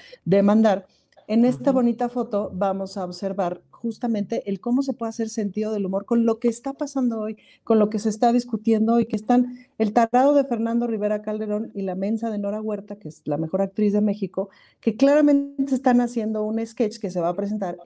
mandar, 0.44 0.88
en 1.28 1.46
esta 1.46 1.72
bonita 1.72 2.10
foto 2.10 2.50
vamos 2.54 2.98
a 2.98 3.06
observar 3.06 3.62
justamente 3.70 4.50
el 4.50 4.60
cómo 4.60 4.82
se 4.82 4.94
puede 4.94 5.12
hacer 5.12 5.30
sentido 5.30 5.72
del 5.72 5.86
humor 5.86 6.06
con 6.06 6.26
lo 6.26 6.40
que 6.40 6.48
está 6.48 6.74
pasando 6.74 7.22
hoy, 7.22 7.38
con 7.64 7.78
lo 7.78 7.90
que 7.90 8.00
se 8.00 8.10
está 8.10 8.34
discutiendo 8.34 8.96
hoy, 8.96 9.06
que 9.06 9.16
están 9.16 9.58
el 9.78 9.94
tarado 9.94 10.34
de 10.34 10.44
Fernando 10.44 10.88
Rivera 10.88 11.22
Calderón 11.22 11.72
y 11.76 11.84
la 11.84 11.94
mensa 11.94 12.32
de 12.32 12.40
Nora 12.40 12.62
Huerta, 12.62 12.96
que 12.96 13.10
es 13.10 13.22
la 13.26 13.38
mejor 13.38 13.62
actriz 13.62 13.94
de 13.94 14.02
México, 14.02 14.50
que 14.82 14.98
claramente 14.98 15.76
están 15.76 16.02
haciendo 16.02 16.44
un 16.44 16.66
sketch 16.66 16.98
que 16.98 17.12
se 17.12 17.22
va 17.22 17.30
a 17.30 17.36
presentar 17.36 17.78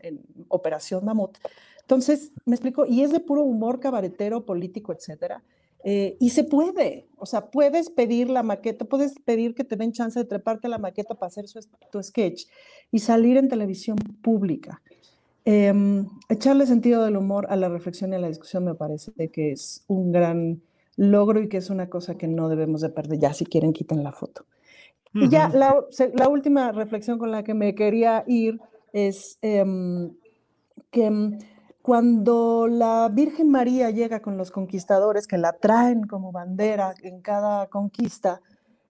en 0.00 0.20
Operación 0.48 1.04
Mamut, 1.04 1.38
entonces, 1.84 2.32
me 2.46 2.54
explico, 2.54 2.86
y 2.86 3.02
es 3.02 3.12
de 3.12 3.20
puro 3.20 3.42
humor 3.42 3.78
cabaretero, 3.78 4.46
político, 4.46 4.92
etcétera. 4.92 5.44
Eh, 5.86 6.16
y 6.18 6.30
se 6.30 6.44
puede, 6.44 7.06
o 7.18 7.26
sea, 7.26 7.50
puedes 7.50 7.90
pedir 7.90 8.30
la 8.30 8.42
maqueta, 8.42 8.86
puedes 8.86 9.18
pedir 9.18 9.54
que 9.54 9.64
te 9.64 9.76
den 9.76 9.92
chance 9.92 10.18
de 10.18 10.24
treparte 10.24 10.66
la 10.66 10.78
maqueta 10.78 11.14
para 11.14 11.26
hacer 11.26 11.44
tu 11.92 12.02
sketch 12.02 12.46
y 12.90 13.00
salir 13.00 13.36
en 13.36 13.48
televisión 13.48 13.98
pública. 14.22 14.80
Em, 15.44 16.08
echarle 16.30 16.66
sentido 16.66 17.04
del 17.04 17.18
humor 17.18 17.46
a 17.50 17.56
la 17.56 17.68
reflexión 17.68 18.12
y 18.12 18.16
a 18.16 18.18
la 18.18 18.28
discusión 18.28 18.64
me 18.64 18.74
parece 18.74 19.28
que 19.28 19.52
es 19.52 19.84
un 19.88 20.10
gran 20.10 20.62
logro 20.96 21.42
y 21.42 21.50
que 21.50 21.58
es 21.58 21.68
una 21.68 21.90
cosa 21.90 22.16
que 22.16 22.28
no 22.28 22.48
debemos 22.48 22.80
de 22.80 22.88
perder. 22.88 23.18
Ya 23.18 23.34
si 23.34 23.44
quieren, 23.44 23.74
quiten 23.74 24.02
la 24.02 24.12
foto. 24.12 24.46
Y 25.12 25.28
ya 25.28 25.50
la, 25.50 25.84
la, 26.14 26.28
última 26.28 26.72
reflexión 26.72 27.18
con 27.18 27.30
la 27.30 27.44
que 27.44 27.54
me 27.54 27.74
quería 27.74 28.24
ir 28.26 28.58
es 28.92 29.38
em, 29.42 30.12
que 30.90 31.04
em, 31.04 31.38
cuando 31.84 32.66
la 32.66 33.10
Virgen 33.12 33.50
María 33.50 33.90
llega 33.90 34.22
con 34.22 34.38
los 34.38 34.50
conquistadores 34.50 35.26
que 35.26 35.36
la 35.36 35.52
traen 35.52 36.04
como 36.04 36.32
bandera 36.32 36.94
en 37.02 37.20
cada 37.20 37.66
conquista, 37.66 38.40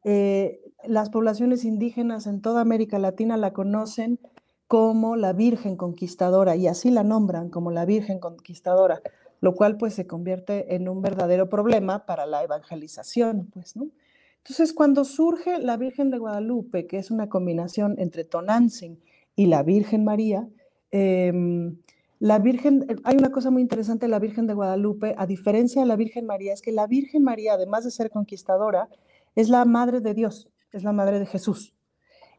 eh, 0.04 0.60
las 0.84 1.10
poblaciones 1.10 1.64
indígenas 1.64 2.28
en 2.28 2.40
toda 2.40 2.60
América 2.60 3.00
Latina 3.00 3.36
la 3.36 3.52
conocen 3.52 4.20
como 4.68 5.16
la 5.16 5.32
Virgen 5.32 5.74
Conquistadora 5.74 6.54
y 6.54 6.68
así 6.68 6.88
la 6.92 7.02
nombran 7.02 7.50
como 7.50 7.72
la 7.72 7.84
Virgen 7.84 8.20
Conquistadora, 8.20 9.02
lo 9.40 9.56
cual 9.56 9.76
pues 9.76 9.94
se 9.94 10.06
convierte 10.06 10.76
en 10.76 10.88
un 10.88 11.02
verdadero 11.02 11.48
problema 11.48 12.06
para 12.06 12.26
la 12.26 12.44
evangelización, 12.44 13.50
pues, 13.52 13.74
¿no? 13.74 13.88
Entonces, 14.36 14.72
cuando 14.72 15.04
surge 15.04 15.58
la 15.58 15.76
Virgen 15.76 16.12
de 16.12 16.18
Guadalupe, 16.18 16.86
que 16.86 16.98
es 16.98 17.10
una 17.10 17.28
combinación 17.28 17.96
entre 17.98 18.22
Tonantzin 18.22 19.00
y 19.34 19.46
la 19.46 19.64
Virgen 19.64 20.04
María, 20.04 20.48
em, 20.92 21.78
la 22.20 22.38
Virgen, 22.38 22.86
eh, 22.88 22.96
hay 23.04 23.16
una 23.16 23.30
cosa 23.30 23.50
muy 23.50 23.62
interesante 23.62 24.06
de 24.06 24.10
la 24.10 24.18
Virgen 24.18 24.46
de 24.46 24.54
Guadalupe, 24.54 25.14
a 25.18 25.26
diferencia 25.26 25.82
de 25.82 25.88
la 25.88 25.96
Virgen 25.96 26.26
María, 26.26 26.52
es 26.52 26.62
que 26.62 26.72
la 26.72 26.86
Virgen 26.86 27.22
María, 27.22 27.54
además 27.54 27.84
de 27.84 27.90
ser 27.90 28.10
conquistadora, 28.10 28.88
es 29.34 29.48
la 29.48 29.64
madre 29.64 30.00
de 30.00 30.14
Dios, 30.14 30.48
es 30.72 30.84
la 30.84 30.92
madre 30.92 31.18
de 31.18 31.26
Jesús. 31.26 31.74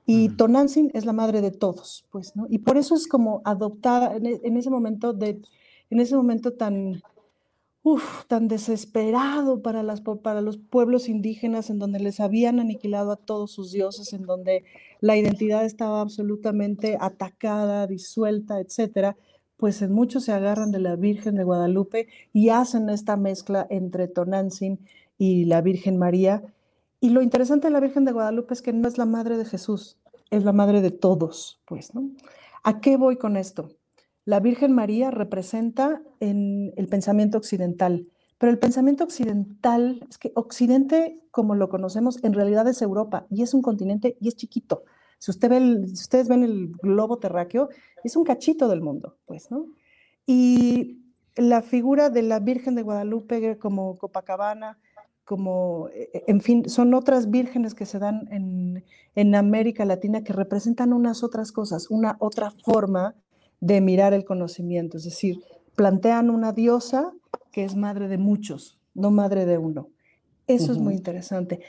Y 0.06 0.30
Tonantzin 0.30 0.91
es 0.93 1.06
la 1.06 1.14
madre 1.14 1.41
de 1.41 1.52
todos, 1.52 2.06
pues, 2.11 2.35
¿no? 2.35 2.45
Y 2.49 2.60
por 2.60 2.77
eso 2.77 2.95
es 2.95 3.07
como 3.07 3.41
adoptada 3.43 4.15
en, 4.15 4.26
e, 4.27 4.39
ese 4.43 4.69
momento 4.69 5.14
de, 5.14 5.41
en 5.89 5.99
ese 5.99 6.15
momento 6.15 6.53
tan, 6.53 7.02
tan 8.27 8.47
desesperado 8.47 9.61
para, 9.64 9.81
las, 9.81 10.02
para 10.02 10.41
los 10.41 10.57
pueblos 10.57 11.10
indígenas, 11.10 11.72
en 11.72 11.80
donde 11.80 11.99
les 11.99 12.19
habían 12.19 12.60
aniquilado 12.60 13.11
a 13.11 13.15
todos 13.18 13.52
sus 13.52 13.72
dioses, 13.72 14.14
en 14.14 14.23
donde 14.23 14.64
la 15.02 15.18
identidad 15.18 15.65
estaba 15.65 16.02
absolutamente 16.02 16.97
atacada, 16.99 17.88
disuelta, 17.88 18.60
etcétera 18.60 19.18
pues 19.57 19.82
en 19.82 19.91
muchos 19.91 20.26
se 20.26 20.34
agarran 20.34 20.72
de 20.72 20.80
la 20.80 20.95
Virgen 20.95 21.36
de 21.36 21.44
Guadalupe 21.44 22.07
y 22.34 22.49
hacen 22.49 22.90
esta 22.90 23.18
mezcla 23.18 23.65
entre 23.69 24.07
Tonantzin 24.07 24.80
y 25.18 25.45
la 25.45 25.61
Virgen 25.61 25.98
María. 25.98 26.44
Y 26.99 27.10
lo 27.10 27.22
interesante 27.22 27.68
de 27.68 27.73
la 27.73 27.80
Virgen 27.80 28.06
de 28.06 28.11
Guadalupe 28.11 28.53
es 28.53 28.61
que 28.61 28.73
no 28.73 28.88
es 28.88 28.98
la 28.98 29.06
madre 29.06 29.38
de 29.38 29.45
Jesús, 29.45 29.98
es 30.32 30.44
la 30.44 30.53
madre 30.53 30.82
de 30.82 30.91
todos, 30.91 31.61
pues, 31.65 31.94
¿no? 31.94 32.10
¿A 32.64 32.82
qué 32.82 32.98
voy 32.98 33.18
con 33.18 33.38
esto? 33.38 33.69
La 34.26 34.40
Virgen 34.40 34.73
María 34.73 35.11
representa 35.11 36.02
en 36.19 36.73
el 36.77 36.88
pensamiento 36.88 37.38
occidental, 37.38 38.07
pero 38.38 38.52
el 38.52 38.60
pensamiento 38.60 39.03
occidental, 39.03 40.06
es 40.10 40.18
que 40.18 40.32
Occidente, 40.36 41.22
como 41.32 41.56
lo 41.56 41.69
conocemos, 41.69 42.22
en 42.23 42.34
realidad 42.34 42.68
es 42.68 42.82
Europa 42.82 43.27
y 43.30 43.44
es 43.44 43.53
un 43.53 43.61
continente 43.61 44.18
y 44.19 44.27
es 44.27 44.36
chiquito. 44.36 44.84
Si, 45.17 45.31
usted 45.31 45.49
ve 45.49 45.85
ustedes 45.91 46.27
ven 46.27 46.43
el 46.43 46.71
globo 46.81 47.17
terráqueo, 47.17 47.69
es 48.03 48.15
un 48.15 48.23
cachito 48.23 48.67
del 48.67 48.81
mundo, 48.81 49.17
pues, 49.25 49.49
¿no? 49.51 49.67
Y 50.25 51.01
la 51.35 51.61
figura 51.61 52.09
de 52.09 52.21
la 52.21 52.39
Virgen 52.39 52.75
de 52.75 52.81
Guadalupe 52.81 53.57
como 53.57 53.95
Copacabana, 53.97 54.77
como, 55.23 55.89
e, 55.89 56.09
e, 56.13 56.23
en 56.27 56.41
fin, 56.41 56.69
son 56.69 56.93
otras 56.93 57.29
vírgenes 57.29 57.73
que 57.73 57.85
se 57.85 57.99
dan 57.99 58.27
en, 58.31 58.85
en 59.15 59.35
América 59.35 59.85
Latina 59.85 60.23
que 60.23 60.33
representan 60.33 60.93
unas 60.93 61.23
otras 61.23 61.51
cosas, 61.51 61.89
una 61.89 62.15
otra 62.19 62.51
forma 62.51 63.15
de 63.59 63.81
mirar 63.81 64.13
el 64.13 64.25
conocimiento, 64.25 64.97
es 64.97 65.03
decir, 65.03 65.41
plantean 65.75 66.29
una 66.29 66.53
diosa 66.53 67.11
que 67.51 67.63
es 67.63 67.75
madre 67.75 68.07
de 68.07 68.17
muchos, 68.17 68.79
no 68.93 69.11
madre 69.11 69.45
de 69.45 69.57
uno. 69.57 69.89
Eso 70.47 70.71
es 70.71 70.77
muy 70.77 70.93
interesante. 70.93 71.61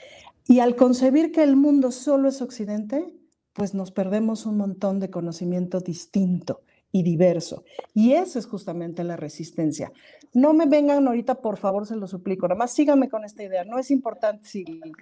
Y 0.46 0.60
al 0.60 0.76
concebir 0.76 1.32
que 1.32 1.42
el 1.42 1.56
mundo 1.56 1.90
solo 1.90 2.28
es 2.28 2.42
occidente, 2.42 3.14
pues 3.56 3.74
nos 3.74 3.90
perdemos 3.90 4.46
un 4.46 4.58
montón 4.58 5.00
de 5.00 5.10
conocimiento 5.10 5.80
distinto 5.80 6.60
y 6.92 7.02
diverso. 7.02 7.64
Y 7.94 8.12
eso 8.12 8.38
es 8.38 8.46
justamente 8.46 9.02
la 9.02 9.16
resistencia. 9.16 9.92
No 10.32 10.52
me 10.52 10.66
vengan 10.66 11.06
ahorita, 11.06 11.36
por 11.36 11.56
favor, 11.56 11.86
se 11.86 11.96
lo 11.96 12.06
suplico, 12.06 12.46
nada 12.46 12.58
más 12.58 12.72
síganme 12.72 13.08
con 13.08 13.24
esta 13.24 13.42
idea. 13.42 13.64
No 13.64 13.78
es 13.78 13.90
importante 13.90 14.46
si 14.46 14.64
el 14.82 14.92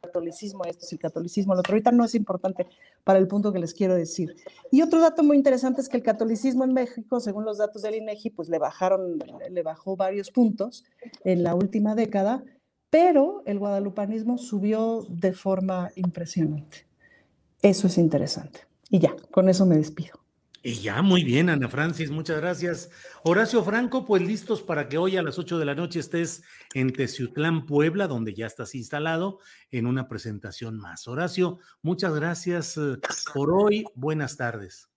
catolicismo 0.00 0.64
esto, 0.64 0.86
si 0.86 0.94
el 0.94 1.00
catolicismo 1.00 1.54
lo 1.54 1.60
otro, 1.60 1.72
ahorita 1.72 1.92
no 1.92 2.04
es 2.04 2.14
importante 2.14 2.66
para 3.04 3.18
el 3.18 3.28
punto 3.28 3.52
que 3.52 3.58
les 3.58 3.74
quiero 3.74 3.94
decir. 3.94 4.36
Y 4.70 4.82
otro 4.82 5.00
dato 5.00 5.22
muy 5.22 5.36
interesante 5.36 5.80
es 5.80 5.88
que 5.88 5.98
el 5.98 6.02
catolicismo 6.02 6.64
en 6.64 6.72
México, 6.72 7.20
según 7.20 7.44
los 7.44 7.58
datos 7.58 7.82
del 7.82 7.96
INEGI, 7.96 8.30
pues 8.30 8.48
le 8.48 8.58
bajaron, 8.58 9.18
le 9.50 9.62
bajó 9.62 9.96
varios 9.96 10.30
puntos 10.30 10.84
en 11.24 11.42
la 11.42 11.54
última 11.54 11.94
década, 11.94 12.42
pero 12.90 13.42
el 13.44 13.58
guadalupanismo 13.58 14.38
subió 14.38 15.04
de 15.10 15.32
forma 15.32 15.90
impresionante. 15.94 16.87
Eso 17.62 17.86
es 17.86 17.98
interesante. 17.98 18.60
Y 18.90 19.00
ya, 19.00 19.14
con 19.30 19.48
eso 19.48 19.66
me 19.66 19.76
despido. 19.76 20.18
Y 20.62 20.74
ya, 20.74 21.02
muy 21.02 21.22
bien, 21.22 21.50
Ana 21.50 21.68
Francis, 21.68 22.10
muchas 22.10 22.38
gracias. 22.40 22.90
Horacio 23.22 23.62
Franco, 23.62 24.04
pues 24.04 24.22
listos 24.22 24.60
para 24.60 24.88
que 24.88 24.98
hoy 24.98 25.16
a 25.16 25.22
las 25.22 25.38
8 25.38 25.56
de 25.56 25.64
la 25.64 25.74
noche 25.74 26.00
estés 26.00 26.42
en 26.74 26.92
Teciutlán, 26.92 27.64
Puebla, 27.64 28.08
donde 28.08 28.34
ya 28.34 28.46
estás 28.46 28.74
instalado 28.74 29.38
en 29.70 29.86
una 29.86 30.08
presentación 30.08 30.76
más. 30.76 31.06
Horacio, 31.06 31.58
muchas 31.80 32.12
gracias 32.14 32.76
eh, 32.76 32.96
por 33.32 33.52
hoy. 33.52 33.84
Buenas 33.94 34.36
tardes. 34.36 34.88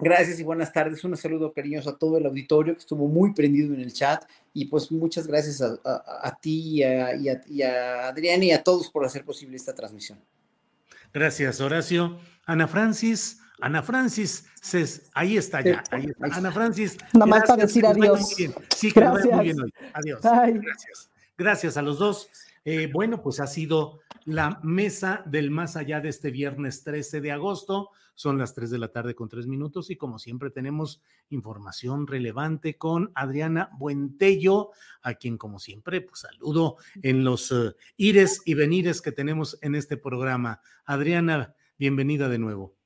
Gracias 0.00 0.40
y 0.40 0.42
buenas 0.42 0.72
tardes. 0.72 1.04
Un 1.04 1.16
saludo 1.16 1.52
cariñoso 1.52 1.90
a 1.90 1.98
todo 1.98 2.18
el 2.18 2.26
auditorio 2.26 2.74
que 2.74 2.80
estuvo 2.80 3.06
muy 3.06 3.32
prendido 3.32 3.72
en 3.72 3.80
el 3.80 3.92
chat 3.92 4.24
y 4.52 4.64
pues 4.64 4.90
muchas 4.90 5.28
gracias 5.28 5.62
a, 5.62 6.38
ti 6.40 6.80
y 6.80 6.82
a, 6.82 7.14
y 7.14 7.62
a 7.62 8.08
Adrián 8.08 8.42
y 8.42 8.50
a 8.50 8.62
todos 8.62 8.90
por 8.90 9.04
hacer 9.04 9.24
posible 9.24 9.56
esta 9.56 9.74
transmisión. 9.74 10.18
Gracias, 11.14 11.60
Horacio. 11.60 12.18
Ana 12.44 12.66
Francis. 12.66 13.40
Ana 13.60 13.82
Francis, 13.84 14.44
ahí 15.14 15.36
está 15.36 15.60
ya. 15.60 15.82
Ana 16.20 16.50
Francis. 16.50 16.98
Nada 17.12 17.26
más 17.26 17.44
para 17.46 17.62
decir 17.62 17.86
adiós. 17.86 18.28
Sí, 18.74 18.92
que 18.92 19.00
gracias. 19.00 19.32
muy 19.32 19.44
bien 19.44 19.60
hoy. 19.60 19.72
Adiós. 19.94 20.20
Gracias. 20.20 21.10
Gracias 21.38 21.76
a 21.76 21.82
los 21.82 21.98
dos. 22.00 22.28
Eh, 22.64 22.90
bueno, 22.92 23.22
pues 23.22 23.38
ha 23.38 23.46
sido 23.46 24.00
la 24.24 24.60
mesa 24.62 25.22
del 25.26 25.50
más 25.50 25.76
allá 25.76 26.00
de 26.00 26.08
este 26.08 26.30
viernes 26.30 26.82
13 26.82 27.20
de 27.20 27.32
agosto. 27.32 27.90
Son 28.14 28.38
las 28.38 28.54
3 28.54 28.70
de 28.70 28.78
la 28.78 28.88
tarde 28.88 29.14
con 29.14 29.28
3 29.28 29.46
minutos 29.46 29.90
y 29.90 29.96
como 29.96 30.18
siempre 30.18 30.50
tenemos 30.50 31.02
información 31.30 32.06
relevante 32.06 32.78
con 32.78 33.10
Adriana 33.14 33.70
Buentello, 33.78 34.70
a 35.02 35.14
quien 35.14 35.36
como 35.36 35.58
siempre 35.58 36.00
pues 36.00 36.20
saludo 36.20 36.76
en 37.02 37.24
los 37.24 37.50
uh, 37.50 37.74
ires 37.96 38.42
y 38.44 38.54
venires 38.54 39.02
que 39.02 39.12
tenemos 39.12 39.58
en 39.62 39.74
este 39.74 39.96
programa. 39.96 40.60
Adriana, 40.84 41.54
bienvenida 41.76 42.28
de 42.28 42.38
nuevo. 42.38 42.76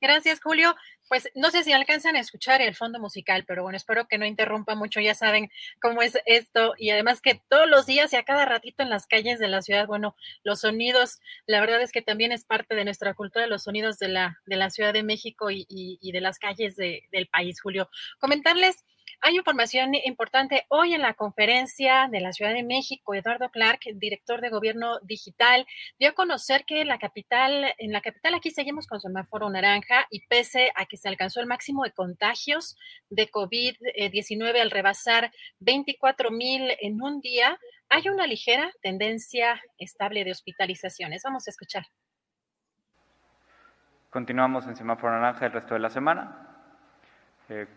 Gracias, 0.00 0.40
Julio. 0.40 0.74
Pues 1.10 1.28
no 1.34 1.50
sé 1.50 1.64
si 1.64 1.72
alcanzan 1.72 2.14
a 2.14 2.20
escuchar 2.20 2.62
el 2.62 2.76
fondo 2.76 3.00
musical, 3.00 3.44
pero 3.44 3.64
bueno, 3.64 3.76
espero 3.76 4.06
que 4.06 4.16
no 4.16 4.26
interrumpa 4.26 4.76
mucho, 4.76 5.00
ya 5.00 5.16
saben 5.16 5.50
cómo 5.82 6.02
es 6.02 6.16
esto 6.24 6.74
y 6.78 6.90
además 6.90 7.20
que 7.20 7.42
todos 7.48 7.68
los 7.68 7.84
días 7.84 8.12
y 8.12 8.16
a 8.16 8.22
cada 8.22 8.44
ratito 8.44 8.84
en 8.84 8.90
las 8.90 9.08
calles 9.08 9.40
de 9.40 9.48
la 9.48 9.60
ciudad, 9.60 9.88
bueno, 9.88 10.14
los 10.44 10.60
sonidos, 10.60 11.18
la 11.46 11.60
verdad 11.60 11.82
es 11.82 11.90
que 11.90 12.00
también 12.00 12.30
es 12.30 12.44
parte 12.44 12.76
de 12.76 12.84
nuestra 12.84 13.12
cultura, 13.14 13.48
los 13.48 13.64
sonidos 13.64 13.98
de 13.98 14.06
la, 14.06 14.38
de 14.46 14.54
la 14.54 14.70
Ciudad 14.70 14.92
de 14.92 15.02
México 15.02 15.50
y, 15.50 15.66
y, 15.68 16.12
de 16.12 16.20
las 16.20 16.38
calles 16.38 16.76
de, 16.76 17.02
del 17.10 17.26
país, 17.26 17.60
Julio. 17.60 17.90
Comentarles 18.20 18.84
hay 19.22 19.36
información 19.36 19.94
importante 20.04 20.64
hoy 20.68 20.94
en 20.94 21.02
la 21.02 21.14
conferencia 21.14 22.08
de 22.10 22.20
la 22.20 22.32
Ciudad 22.32 22.54
de 22.54 22.62
México. 22.62 23.14
Eduardo 23.14 23.50
Clark, 23.50 23.80
director 23.94 24.40
de 24.40 24.48
Gobierno 24.48 24.98
Digital, 25.00 25.66
dio 25.98 26.10
a 26.10 26.14
conocer 26.14 26.64
que 26.64 26.84
la 26.84 26.98
capital, 26.98 27.66
en 27.78 27.92
la 27.92 28.00
capital 28.00 28.34
aquí 28.34 28.50
seguimos 28.50 28.86
con 28.86 29.00
semáforo 29.00 29.50
naranja 29.50 30.06
y 30.10 30.26
pese 30.26 30.70
a 30.74 30.86
que 30.86 30.96
se 30.96 31.08
alcanzó 31.08 31.40
el 31.40 31.46
máximo 31.46 31.84
de 31.84 31.92
contagios 31.92 32.76
de 33.10 33.30
COVID-19 33.30 34.60
al 34.60 34.70
rebasar 34.70 35.30
24 35.58 36.30
mil 36.30 36.72
en 36.80 37.02
un 37.02 37.20
día, 37.20 37.58
hay 37.90 38.08
una 38.08 38.26
ligera 38.26 38.72
tendencia 38.80 39.60
estable 39.78 40.24
de 40.24 40.30
hospitalizaciones. 40.30 41.22
Vamos 41.24 41.46
a 41.46 41.50
escuchar. 41.50 41.84
Continuamos 44.08 44.66
en 44.66 44.76
semáforo 44.76 45.12
naranja 45.12 45.46
el 45.46 45.52
resto 45.52 45.74
de 45.74 45.80
la 45.80 45.90
semana 45.90 46.49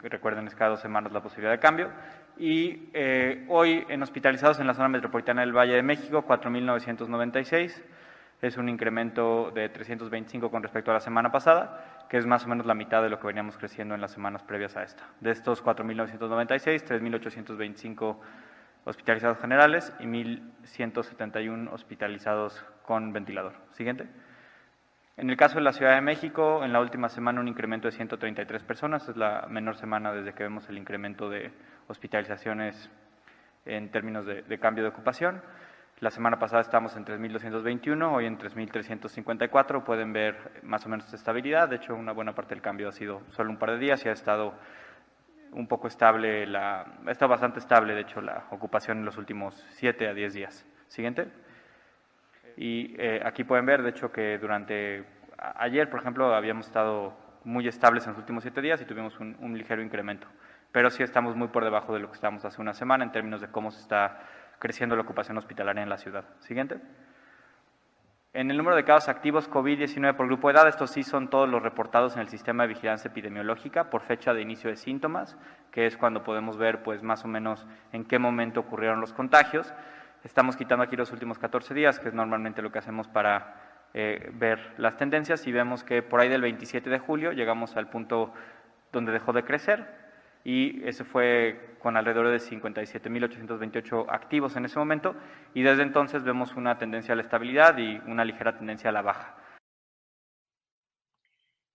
recuerden, 0.04 0.48
es 0.48 0.56
cada 0.56 0.72
dos 0.72 0.82
semanas 0.82 1.12
la 1.12 1.22
posibilidad 1.22 1.52
de 1.52 1.60
cambio. 1.60 1.90
Y 2.38 2.90
eh, 2.94 3.45
hoy 3.50 3.86
en 3.90 4.02
hospitalizados 4.02 4.60
en 4.60 4.68
la 4.68 4.74
zona 4.74 4.90
metropolitana 4.90 5.41
del 5.41 5.56
Valle 5.56 5.74
de 5.74 5.84
México, 5.84 6.26
4.996. 6.28 7.82
Es 8.41 8.58
un 8.58 8.68
incremento 8.68 9.52
de 9.52 9.70
325 9.70 10.52
con 10.52 10.64
respecto 10.64 10.91
a 10.91 10.95
la 10.95 11.00
semana 11.00 11.32
pasada, 11.32 12.06
que 12.10 12.18
es 12.18 12.26
más 12.26 12.45
o 12.45 12.50
menos 12.50 12.66
la 12.66 12.74
mitad 12.74 13.02
de 13.02 13.10
lo 13.10 13.20
que 13.20 13.28
veníamos 13.28 13.58
creciendo 13.58 13.95
en 13.95 14.02
las 14.02 14.12
semanas 14.12 14.44
previas 14.44 14.76
a 14.76 14.84
esta. 14.84 15.04
De 15.22 15.32
estos 15.32 15.64
4.996, 15.64 16.84
3.825 16.84 18.18
hospitalizados 18.86 19.38
generales 19.38 19.94
y 20.00 20.04
1.171 20.04 21.72
hospitalizados 21.72 22.66
con 22.86 23.14
ventilador. 23.14 23.54
Siguiente. 23.72 24.08
En 25.15 25.30
el 25.30 25.38
caso 25.38 25.56
de 25.56 25.61
la 25.61 25.73
Ciudad 25.73 25.94
de 25.94 26.02
México, 26.02 26.64
en 26.64 26.73
la 26.73 26.81
última 26.81 27.07
semana 27.07 27.40
un 27.40 27.48
incremento 27.48 27.88
de 27.88 27.91
133 27.91 28.64
personas, 28.64 29.07
es 29.07 29.15
la 29.15 29.45
menor 29.48 29.76
semana 29.76 30.11
desde 30.11 30.34
que 30.34 30.41
vemos 30.41 30.68
el 30.69 30.77
incremento 30.77 31.30
de 31.30 31.52
hospitalizaciones 31.88 32.90
en 33.65 33.91
términos 33.91 34.26
de, 34.26 34.57
cambio 34.57 34.84
de 34.84 34.90
ocupación. 34.90 35.40
La 35.99 36.10
semana 36.10 36.40
pasada 36.40 36.64
estábamos 36.64 36.95
en 36.95 37.06
3.221, 37.06 38.11
hoy 38.11 38.26
en 38.26 38.40
3.354. 38.40 39.84
Pueden 39.84 40.14
ver 40.14 40.61
más 40.64 40.84
o 40.88 40.90
menos 40.90 41.14
estabilidad. 41.14 41.69
De 41.69 41.76
hecho, 41.76 41.94
una 41.94 42.11
buena 42.11 42.34
parte 42.34 42.56
del 42.56 42.64
cambio 42.64 42.90
ha 42.90 42.91
sido 42.91 43.22
solo 43.30 43.52
un 43.52 43.57
par 43.57 43.69
de 43.69 43.77
días 43.77 44.03
y 44.03 44.10
ha 44.10 44.14
estado 44.14 44.56
un 45.52 45.68
poco 45.68 45.88
estable, 45.88 46.48
la, 46.48 46.88
ha 47.06 47.11
estado 47.11 47.30
bastante 47.30 47.60
estable, 47.60 47.94
de 47.94 48.02
hecho, 48.02 48.19
la 48.19 48.48
ocupación 48.49 48.98
en 48.98 49.06
los 49.06 49.18
últimos 49.18 49.64
7 49.73 50.07
a 50.07 50.15
10 50.15 50.34
días. 50.34 50.65
Siguiente. 50.88 51.43
Y 52.58 52.96
eh, 52.98 53.22
aquí 53.26 53.44
pueden 53.44 53.66
ver, 53.66 53.82
de 53.82 53.90
hecho, 53.90 54.12
que 54.12 54.38
durante 54.38 55.06
ayer, 55.38 55.90
por 55.90 56.00
ejemplo, 56.00 56.34
habíamos 56.34 56.68
estado 56.68 57.14
muy 57.44 57.68
estables 57.68 58.06
en 58.06 58.12
los 58.12 58.20
últimos 58.20 58.44
siete 58.44 58.62
días 58.62 58.82
y 58.82 58.86
tuvimos 58.86 59.20
un, 59.20 59.58
ligero 59.58 59.82
incremento. 59.82 60.28
Pero 60.72 60.90
sí 60.90 61.04
estamos 61.04 61.36
muy 61.36 61.50
por 61.50 61.64
debajo 61.64 61.94
de 61.94 62.00
lo 62.00 62.08
que 62.10 62.16
estábamos 62.16 62.46
hace 62.46 62.62
una 62.62 62.74
semana 62.74 63.04
en 63.04 63.12
términos 63.12 63.42
de 63.42 63.48
cómo 63.50 63.72
se 63.72 63.82
está 63.82 64.22
creciendo 64.60 64.96
la 64.96 65.02
ocupación 65.04 65.38
hospitalaria 65.38 65.84
en 65.84 65.90
la 65.90 65.98
ciudad. 65.98 66.26
Siguiente. 66.40 66.80
En 68.36 68.50
el 68.50 68.58
número 68.58 68.76
de 68.76 68.84
casos 68.84 69.10
activos 69.10 69.48
COVID-19 69.48 70.16
por 70.16 70.26
grupo 70.26 70.48
de 70.48 70.56
edad, 70.56 70.68
estos 70.68 70.90
sí 70.90 71.04
son 71.04 71.30
todos 71.30 71.48
los 71.48 71.62
reportados 71.62 72.16
en 72.16 72.22
el 72.22 72.30
sistema 72.30 72.64
de 72.64 72.70
vigilancia 72.70 73.10
epidemiológica 73.10 73.92
por 73.92 74.02
fecha 74.02 74.34
de 74.34 74.42
inicio 74.42 74.72
de 74.72 74.76
síntomas, 74.76 75.38
que 75.70 75.86
es 75.86 75.98
cuando 75.98 76.24
podemos 76.24 76.58
ver 76.58 76.82
pues 76.82 77.04
más 77.04 77.24
o 77.26 77.28
menos 77.28 77.68
en 77.92 78.06
qué 78.06 78.18
momento 78.18 78.62
ocurrieron 78.62 79.02
los 79.02 79.14
contagios. 79.14 79.72
Estamos 80.24 80.56
quitando 80.56 80.84
aquí 80.84 80.95
los 80.95 81.12
últimos 81.12 81.38
14 81.38 81.74
días, 81.74 82.00
que 82.00 82.08
es 82.08 82.14
normalmente 82.14 82.62
lo 82.62 82.72
que 82.72 82.80
hacemos 82.80 83.08
para 83.10 83.90
eh, 83.94 84.32
ver 84.34 84.74
las 84.78 84.95
tendencias 84.95 85.45
y 85.48 85.52
vemos 85.52 85.84
que 85.84 86.02
por 86.02 86.22
ahí 86.22 86.30
del 86.30 86.41
27 86.41 86.90
de 86.90 87.00
julio 87.00 87.34
llegamos 87.34 87.76
al 87.76 87.90
punto 87.90 88.34
donde 88.91 89.12
dejó 89.12 89.34
de 89.34 89.44
crecer 89.44 89.86
y 90.45 90.82
ese 90.88 91.04
fue 91.04 91.76
con 91.80 91.98
alrededor 91.98 92.30
de 92.30 92.38
57.828 92.38 94.06
activos 94.10 94.56
en 94.56 94.66
ese 94.66 94.80
momento 94.80 95.16
y 95.54 95.62
desde 95.62 95.84
entonces 95.84 96.24
vemos 96.24 96.56
una 96.56 96.78
tendencia 96.78 97.14
a 97.14 97.16
la 97.16 97.22
estabilidad 97.22 97.78
y 97.78 98.02
una 98.08 98.24
ligera 98.24 98.58
tendencia 98.58 98.90
a 98.90 98.94
la 98.94 99.02
baja. 99.02 99.36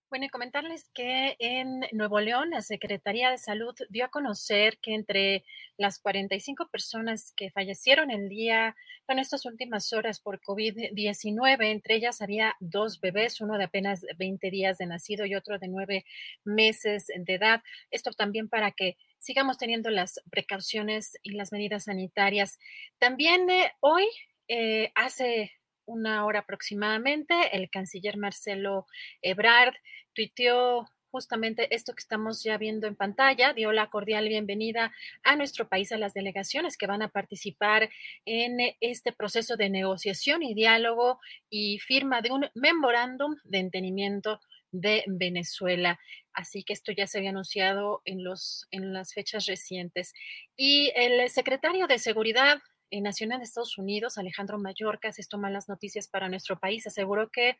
Bueno, 0.09 0.25
y 0.25 0.29
comentarles 0.29 0.89
que 0.95 1.35
en 1.37 1.81
Nuevo 1.91 2.19
León 2.19 2.49
la 2.49 2.63
Secretaría 2.63 3.29
de 3.29 3.37
Salud 3.37 3.75
dio 3.89 4.05
a 4.05 4.09
conocer 4.09 4.79
que 4.79 4.95
entre 4.95 5.45
las 5.77 5.99
45 5.99 6.67
personas 6.71 7.31
que 7.37 7.51
fallecieron 7.51 8.09
el 8.09 8.27
día, 8.27 8.75
en 9.07 9.19
estas 9.19 9.45
últimas 9.45 9.93
horas 9.93 10.19
por 10.19 10.41
COVID-19, 10.41 11.63
entre 11.71 11.95
ellas 11.95 12.23
había 12.23 12.55
dos 12.59 12.99
bebés, 12.99 13.39
uno 13.39 13.59
de 13.59 13.65
apenas 13.65 14.03
20 14.17 14.49
días 14.49 14.79
de 14.79 14.87
nacido 14.87 15.27
y 15.27 15.35
otro 15.35 15.59
de 15.59 15.67
nueve 15.67 16.05
meses 16.43 17.05
de 17.15 17.35
edad. 17.35 17.61
Esto 17.91 18.11
también 18.11 18.49
para 18.49 18.71
que 18.71 18.97
sigamos 19.19 19.59
teniendo 19.59 19.91
las 19.91 20.21
precauciones 20.31 21.19
y 21.21 21.33
las 21.33 21.51
medidas 21.51 21.83
sanitarias. 21.83 22.57
También 22.97 23.47
eh, 23.51 23.73
hoy, 23.79 24.07
eh, 24.47 24.91
hace 24.95 25.51
una 25.89 26.25
hora 26.25 26.39
aproximadamente, 26.39 27.33
el 27.51 27.69
canciller 27.69 28.17
Marcelo 28.17 28.85
Ebrard 29.21 29.73
tuiteó 30.13 30.87
justamente 31.11 31.73
esto 31.73 31.93
que 31.93 32.01
estamos 32.01 32.43
ya 32.43 32.57
viendo 32.57 32.85
en 32.85 32.95
pantalla, 32.95 33.53
dio 33.53 33.71
la 33.71 33.89
cordial 33.89 34.27
bienvenida 34.27 34.91
a 35.23 35.35
nuestro 35.35 35.67
país, 35.67 35.91
a 35.91 35.97
las 35.97 36.13
delegaciones 36.13 36.77
que 36.77 36.85
van 36.85 37.01
a 37.01 37.09
participar 37.09 37.89
en 38.25 38.59
este 38.79 39.11
proceso 39.11 39.57
de 39.57 39.71
negociación 39.71 40.43
y 40.43 40.53
diálogo 40.53 41.19
y 41.49 41.79
firma 41.79 42.21
de 42.21 42.31
un 42.31 42.45
memorándum 42.53 43.35
de 43.43 43.57
entendimiento 43.57 44.39
de 44.71 45.03
Venezuela. 45.07 45.99
Así 46.31 46.63
que 46.63 46.73
esto 46.73 46.91
ya 46.91 47.07
se 47.07 47.17
había 47.17 47.31
anunciado 47.31 48.03
en, 48.05 48.23
los, 48.23 48.67
en 48.69 48.93
las 48.93 49.13
fechas 49.13 49.47
recientes. 49.47 50.13
Y 50.55 50.91
el 50.95 51.27
secretario 51.29 51.87
de 51.87 51.97
Seguridad 51.97 52.61
Nacional 52.91 53.39
de 53.39 53.45
Estados 53.45 53.77
Unidos, 53.77 54.17
Alejandro 54.17 54.57
Mayorkas, 54.57 55.19
esto 55.19 55.37
malas 55.37 55.69
noticias 55.69 56.07
para 56.07 56.29
nuestro 56.29 56.59
país, 56.59 56.87
aseguró 56.87 57.29
que 57.29 57.59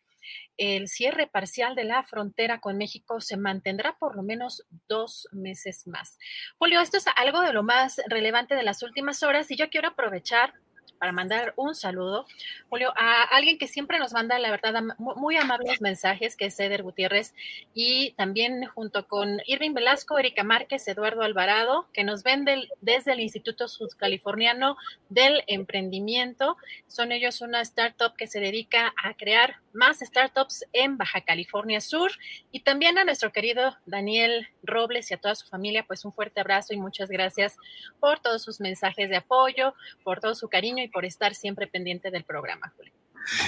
el 0.58 0.88
cierre 0.88 1.28
parcial 1.28 1.76
de 1.76 1.84
la 1.84 2.04
frontera 2.04 2.60
con 2.60 2.78
México 2.78 3.22
se 3.22 3.38
mantendrá 3.38 3.98
por 3.98 4.16
lo 4.16 4.24
menos 4.24 4.66
dos 4.88 5.28
meses 5.32 5.88
más. 5.88 6.18
Julio, 6.58 6.82
esto 6.82 6.98
es 6.98 7.06
algo 7.16 7.42
de 7.42 7.54
lo 7.54 7.64
más 7.64 8.02
relevante 8.08 8.56
de 8.56 8.64
las 8.64 8.84
últimas 8.84 9.24
horas 9.24 9.50
y 9.52 9.56
yo 9.56 9.70
quiero 9.70 9.90
aprovechar 9.90 10.54
para 11.00 11.12
mandar 11.12 11.54
un 11.56 11.74
saludo, 11.76 12.28
Julio, 12.70 12.94
a 12.98 13.24
alguien 13.24 13.58
que 13.58 13.68
siempre 13.68 14.00
nos 14.00 14.14
manda, 14.14 14.38
la 14.38 14.52
verdad, 14.52 14.84
muy 14.98 15.38
amables 15.38 15.82
mensajes, 15.82 16.36
que 16.36 16.46
es 16.46 16.60
Eder 16.60 16.84
Gutiérrez, 16.84 17.34
y 17.74 18.12
también 18.12 18.66
junto 18.66 19.08
con 19.08 19.40
Irving 19.46 19.74
Velasco, 19.74 20.20
Erika 20.20 20.44
Márquez, 20.44 20.88
Eduardo 20.88 21.22
Alvarado, 21.22 21.88
que 21.94 22.04
nos 22.04 22.24
ven 22.24 22.46
desde 22.82 23.14
el 23.14 23.22
Instituto 23.22 23.68
Sudcaliforniano 23.68 24.78
del 25.10 25.44
Emprendimiento. 25.48 26.58
Son 26.88 27.12
ellos 27.12 27.42
una 27.42 27.62
startup 27.62 28.16
que 28.16 28.28
se 28.28 28.40
dedica 28.40 28.94
a 29.02 29.14
crear 29.14 29.58
más 29.74 30.00
startups 30.00 30.66
en 30.74 30.98
Baja 30.98 31.22
California 31.22 31.82
Sur. 31.82 32.12
Y 32.52 32.62
también 32.62 32.98
a 32.98 33.04
nuestro 33.04 33.32
querido 33.32 33.78
Daniel 33.86 34.48
Robles 34.64 35.12
y 35.12 35.14
a 35.14 35.18
toda 35.18 35.36
su 35.36 35.48
familia, 35.48 35.86
pues 35.88 36.06
un 36.06 36.12
fuerte 36.12 36.40
abrazo 36.40 36.74
y 36.74 36.78
muchas 36.78 37.10
gracias 37.10 37.56
por 38.00 38.20
todos 38.20 38.44
sus 38.44 38.60
mensajes 38.60 39.10
de 39.10 39.18
apoyo, 39.18 39.74
por 40.04 40.20
todo 40.20 40.36
su 40.36 40.50
cariño 40.50 40.84
y 40.84 40.89
por 40.90 41.06
estar 41.06 41.36
siempre 41.36 41.68
pendiente 41.68 42.12
del 42.12 42.24
programa, 42.24 42.74
Julio. 42.76 42.94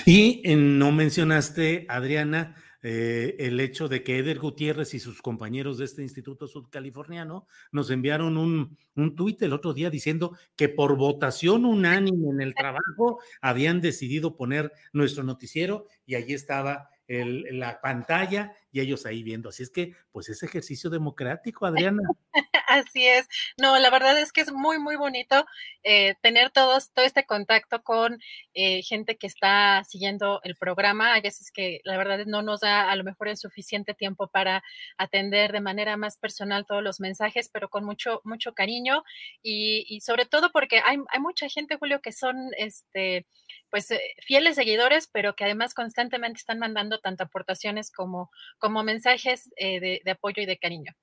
Y 0.06 0.42
no 0.56 0.92
mencionaste, 0.92 1.86
Adriana, 1.90 2.56
eh, 2.84 3.36
el 3.40 3.60
hecho 3.60 3.88
de 3.88 4.04
que 4.04 4.18
Eder 4.18 4.40
Gutiérrez 4.40 4.94
y 4.96 5.00
sus 5.00 5.22
compañeros 5.22 5.78
de 5.78 5.86
este 5.86 6.02
Instituto 6.02 6.48
Sudcaliforniano 6.48 7.48
nos 7.72 7.92
enviaron 7.92 8.38
un, 8.38 8.78
un 8.96 9.16
tuit 9.16 9.42
el 9.44 9.54
otro 9.54 9.74
día 9.74 9.92
diciendo 9.92 10.36
que 10.56 10.68
por 10.68 10.98
votación 10.98 11.66
unánime 11.66 12.30
en 12.32 12.42
el 12.42 12.56
trabajo 12.56 13.20
habían 13.40 13.82
decidido 13.82 14.36
poner 14.36 14.72
nuestro 14.94 15.24
noticiero 15.24 15.86
y 16.08 16.16
allí 16.16 16.34
estaba 16.34 16.90
la 17.08 17.82
pantalla 17.82 18.54
y 18.72 18.80
ellos 18.80 19.06
ahí 19.06 19.24
viendo. 19.24 19.50
Así 19.50 19.64
es 19.64 19.70
que, 19.70 19.94
pues 20.12 20.30
es 20.30 20.44
ejercicio 20.44 20.90
democrático, 20.90 21.66
Adriana. 21.66 22.02
Así 22.68 23.06
es. 23.06 23.28
No, 23.58 23.78
la 23.80 23.90
verdad 23.90 24.18
es 24.20 24.32
que 24.32 24.42
es 24.42 24.52
muy, 24.52 24.80
muy 24.80 24.96
bonito 24.96 25.46
eh, 25.84 26.16
tener 26.22 26.52
todos, 26.52 26.92
todo 26.94 27.04
este 27.04 27.26
contacto 27.26 27.84
con 27.84 28.20
eh, 28.54 28.82
gente 28.84 29.18
que 29.18 29.28
está 29.28 29.84
siguiendo 29.84 30.40
el 30.44 30.56
programa. 30.56 31.14
Hay 31.14 31.22
veces 31.22 31.52
que 31.52 31.82
la 31.84 31.98
verdad 31.98 32.26
no 32.26 32.42
nos 32.42 32.62
da 32.62 32.90
a 32.90 32.96
lo 32.96 33.04
mejor 33.04 33.28
el 33.28 33.38
suficiente 33.38 33.94
tiempo 33.94 34.28
para 34.28 34.64
atender 34.98 35.52
de 35.52 35.60
manera 35.60 35.98
más 35.98 36.18
personal 36.18 36.66
todos 36.66 36.82
los 36.82 37.00
mensajes, 37.02 37.50
pero 37.52 37.70
con 37.70 37.84
mucho, 37.84 38.22
mucho 38.24 38.54
cariño 38.54 39.04
y, 39.44 39.86
y 39.90 40.02
sobre 40.02 40.26
todo 40.26 40.52
porque 40.52 40.80
hay, 40.80 40.98
hay, 41.10 41.20
mucha 41.20 41.50
gente, 41.50 41.78
Julio, 41.78 42.02
que 42.02 42.14
son 42.14 42.52
este, 42.58 43.26
pues 43.70 43.90
eh, 43.92 44.00
fieles 44.20 44.56
seguidores, 44.56 45.10
pero 45.12 45.36
que 45.36 45.46
además 45.46 45.74
constantemente 45.74 46.38
están 46.38 46.60
mandando 46.60 47.00
tanto 47.00 47.24
aportaciones 47.24 47.92
como 47.92 48.30
como 48.62 48.84
mensajes 48.84 49.52
eh, 49.58 50.02
de, 50.06 50.12
apoyo 50.12 50.42
y 50.42 50.46
de 50.46 50.58
cariño. 50.58 50.94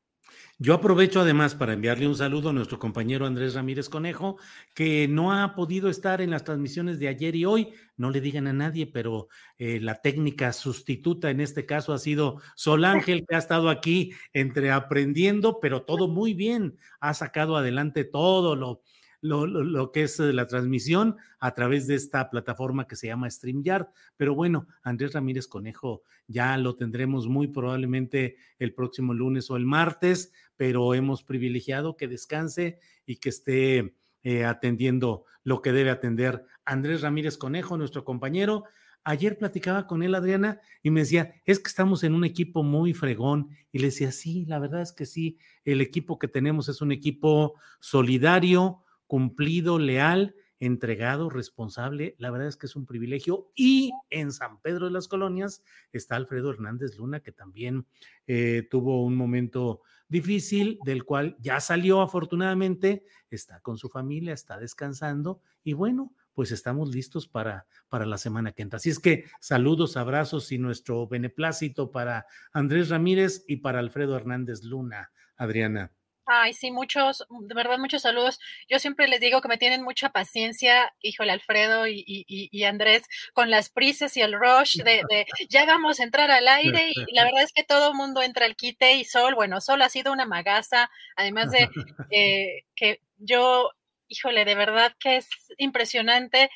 Yo 0.59 0.75
aprovecho 0.75 1.21
además 1.21 1.55
para 1.55 1.73
enviarle 1.73 2.07
un 2.07 2.15
saludo 2.15 2.51
a 2.51 2.53
nuestro 2.53 2.79
compañero 2.79 3.27
Andrés 3.27 3.55
Ramírez 3.55 3.89
Conejo, 3.89 4.37
que 4.75 5.09
no 5.09 5.33
ha 5.33 5.55
podido 5.55 5.89
estar 5.89 6.21
en 6.21 6.31
las 6.31 6.45
transmisiones 6.45 6.99
de 6.99 7.09
ayer 7.09 7.35
y 7.35 7.45
hoy. 7.45 7.73
No 7.97 8.11
le 8.11 8.21
digan 8.21 8.47
a 8.47 8.53
nadie, 8.53 8.87
pero 8.87 9.29
eh, 9.57 9.81
la 9.81 10.01
técnica 10.01 10.53
sustituta 10.53 11.31
en 11.31 11.41
este 11.41 11.65
caso 11.65 11.93
ha 11.93 11.99
sido 11.99 12.41
Sol 12.57 12.85
Ángel, 13.17 13.25
que 13.27 13.35
ha 13.35 13.39
estado 13.39 13.71
aquí 13.71 14.13
entre 14.33 14.71
aprendiendo, 14.71 15.61
pero 15.61 15.83
todo 15.83 16.09
muy 16.09 16.35
bien. 16.35 16.79
Ha 17.01 17.15
sacado 17.15 17.57
adelante 17.57 18.05
todo 18.05 18.55
lo, 18.55 18.83
lo, 19.21 19.93
que 19.93 20.03
es 20.03 20.21
eh, 20.21 20.33
la 20.33 20.47
transmisión 20.47 21.17
a 21.39 21.55
través 21.55 21.87
de 21.87 21.95
esta 21.95 22.31
plataforma 22.31 22.87
que 22.87 22.97
se 22.97 23.09
llama 23.09 23.31
StreamYard. 23.31 23.89
Pero 24.17 24.35
bueno, 24.35 24.67
Andrés 24.83 25.13
Ramírez 25.13 25.47
Conejo 25.47 26.03
ya 26.27 26.57
lo 26.57 26.77
tendremos 26.77 27.29
muy 27.29 27.49
probablemente 27.49 28.37
el 28.59 28.75
próximo 28.75 29.15
lunes 29.15 29.51
o 29.51 29.57
el 29.57 29.67
martes, 29.67 30.33
pero 30.57 30.95
hemos 30.95 31.23
privilegiado 31.23 31.97
que 31.97 32.09
descanse 32.09 32.79
y 33.07 33.17
que 33.17 33.31
esté 33.31 33.95
eh, 34.23 34.45
atendiendo 34.45 35.25
lo 35.45 35.63
que 35.63 35.73
debe 35.73 35.91
atender 35.91 36.45
Andrés 36.65 37.01
Ramírez 37.01 37.39
Conejo, 37.39 37.79
nuestro 37.79 38.05
compañero. 38.05 38.65
Ayer 39.05 39.39
platicaba 39.39 39.87
con 39.87 40.03
él, 40.03 40.15
Adriana, 40.15 40.61
y 40.83 40.91
me 40.91 41.01
decía, 41.01 41.35
es 41.47 41.59
que 41.59 41.69
estamos 41.69 42.05
en 42.05 42.15
un 42.15 42.25
equipo 42.25 42.63
muy 42.63 42.93
fregón. 42.93 43.49
Y 43.73 43.79
le 43.79 43.87
decía, 43.87 44.13
sí, 44.13 44.45
la 44.45 44.59
verdad 44.59 44.83
es 44.83 44.93
que 44.93 45.07
sí, 45.07 45.39
el 45.65 45.81
equipo 45.81 46.19
que 46.19 46.29
tenemos 46.29 46.69
es 46.69 46.83
un 46.83 46.93
equipo 46.93 47.55
solidario, 47.81 48.83
cumplido, 49.09 49.81
leal, 49.81 50.37
entregado, 50.61 51.31
responsable. 51.31 52.15
La 52.19 52.31
verdad 52.31 52.49
es 52.49 52.57
que 52.57 52.67
es 52.67 52.77
un 52.77 52.87
privilegio. 52.87 53.51
Y 53.57 53.93
en 54.11 54.33
San 54.33 54.61
Pedro 54.61 54.87
de 54.87 54.93
las 54.93 55.09
Colonias 55.09 55.65
está 55.93 56.15
Alfredo 56.15 56.51
Hernández 56.51 56.97
Luna, 56.97 57.21
que 57.21 57.33
también 57.33 57.87
eh, 58.27 58.67
tuvo 58.71 59.05
un 59.05 59.17
momento 59.17 59.83
difícil, 60.09 60.79
del 60.85 61.05
cual 61.05 61.37
ya 61.41 61.61
salió 61.61 62.01
afortunadamente, 62.01 63.05
está 63.31 63.61
con 63.61 63.77
su 63.77 63.89
familia, 63.89 64.33
está 64.33 64.59
descansando 64.59 65.43
y 65.63 65.75
bueno, 65.75 66.15
pues 66.33 66.51
estamos 66.51 66.95
listos 66.95 67.29
para, 67.29 67.67
para 67.89 68.07
la 68.07 68.17
semana 68.17 68.53
que 68.53 68.63
entra. 68.63 68.79
Así 68.79 68.91
es 68.91 69.01
que 69.01 69.25
saludos, 69.41 69.97
abrazos 69.97 70.51
y 70.53 70.59
nuestro 70.59 71.07
beneplácito 71.07 71.91
para 71.91 72.27
Andrés 72.53 72.89
Ramírez 72.89 73.45
y 73.49 73.57
para 73.57 73.81
Alfredo 73.81 74.17
Hernández 74.17 74.63
Luna, 74.63 75.11
Adriana. 75.37 75.93
Ay, 76.31 76.53
sí, 76.53 76.71
muchos, 76.71 77.27
de 77.31 77.55
verdad, 77.55 77.79
muchos 77.79 78.03
saludos. 78.03 78.39
Yo 78.69 78.79
siempre 78.79 79.09
les 79.09 79.19
digo 79.19 79.41
que 79.41 79.49
me 79.49 79.57
tienen 79.57 79.83
mucha 79.83 80.11
paciencia, 80.11 80.95
híjole, 81.01 81.33
Alfredo 81.33 81.87
y, 81.89 82.05
y, 82.07 82.65
Andrés, 82.65 83.09
con 83.33 83.51
las 83.51 83.71
prisas 83.71 84.15
y 84.19 84.21
el 84.21 84.35
rush 84.35 84.83
de, 84.83 85.01
ya 85.49 85.65
vamos 85.65 86.01
a 86.01 86.05
entrar 86.05 86.31
al 86.31 86.47
aire 86.47 86.93
y 86.95 87.15
la 87.15 87.25
verdad 87.33 87.45
es 87.45 87.55
que 87.55 87.65
todo 87.65 87.89
el 87.89 87.95
mundo 87.95 88.21
entra 88.21 88.45
al 88.45 88.57
quite 88.57 88.97
y 88.97 89.07
Sol, 89.07 89.35
bueno, 89.35 89.63
Sol 89.63 89.81
ha 89.81 89.89
sido 89.89 90.13
una 90.13 90.27
magaza, 90.27 90.91
además 91.17 91.51
de 91.51 91.71
eh, 92.11 92.67
que 92.77 93.01
yo, 93.17 93.71
híjole, 94.09 94.45
de 94.45 94.55
verdad 94.55 94.95
que 95.01 95.17
es 95.17 95.31
impresionante 95.57 96.51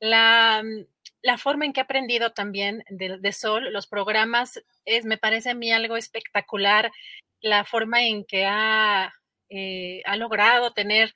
la, 0.00 0.62
la 1.20 1.36
forma 1.36 1.66
en 1.66 1.74
que 1.74 1.80
he 1.80 1.82
aprendido 1.82 2.32
también 2.32 2.82
de, 2.88 3.18
de 3.18 3.32
Sol, 3.32 3.74
los 3.74 3.88
programas, 3.88 4.62
es, 4.86 5.04
me 5.04 5.18
parece 5.18 5.50
a 5.50 5.54
mí 5.54 5.70
algo 5.70 5.98
espectacular 5.98 6.90
la 7.40 7.64
forma 7.64 8.04
en 8.04 8.24
que 8.24 8.46
ha 8.46 9.12
eh, 9.50 10.02
ha 10.04 10.16
logrado 10.16 10.72
tener 10.72 11.14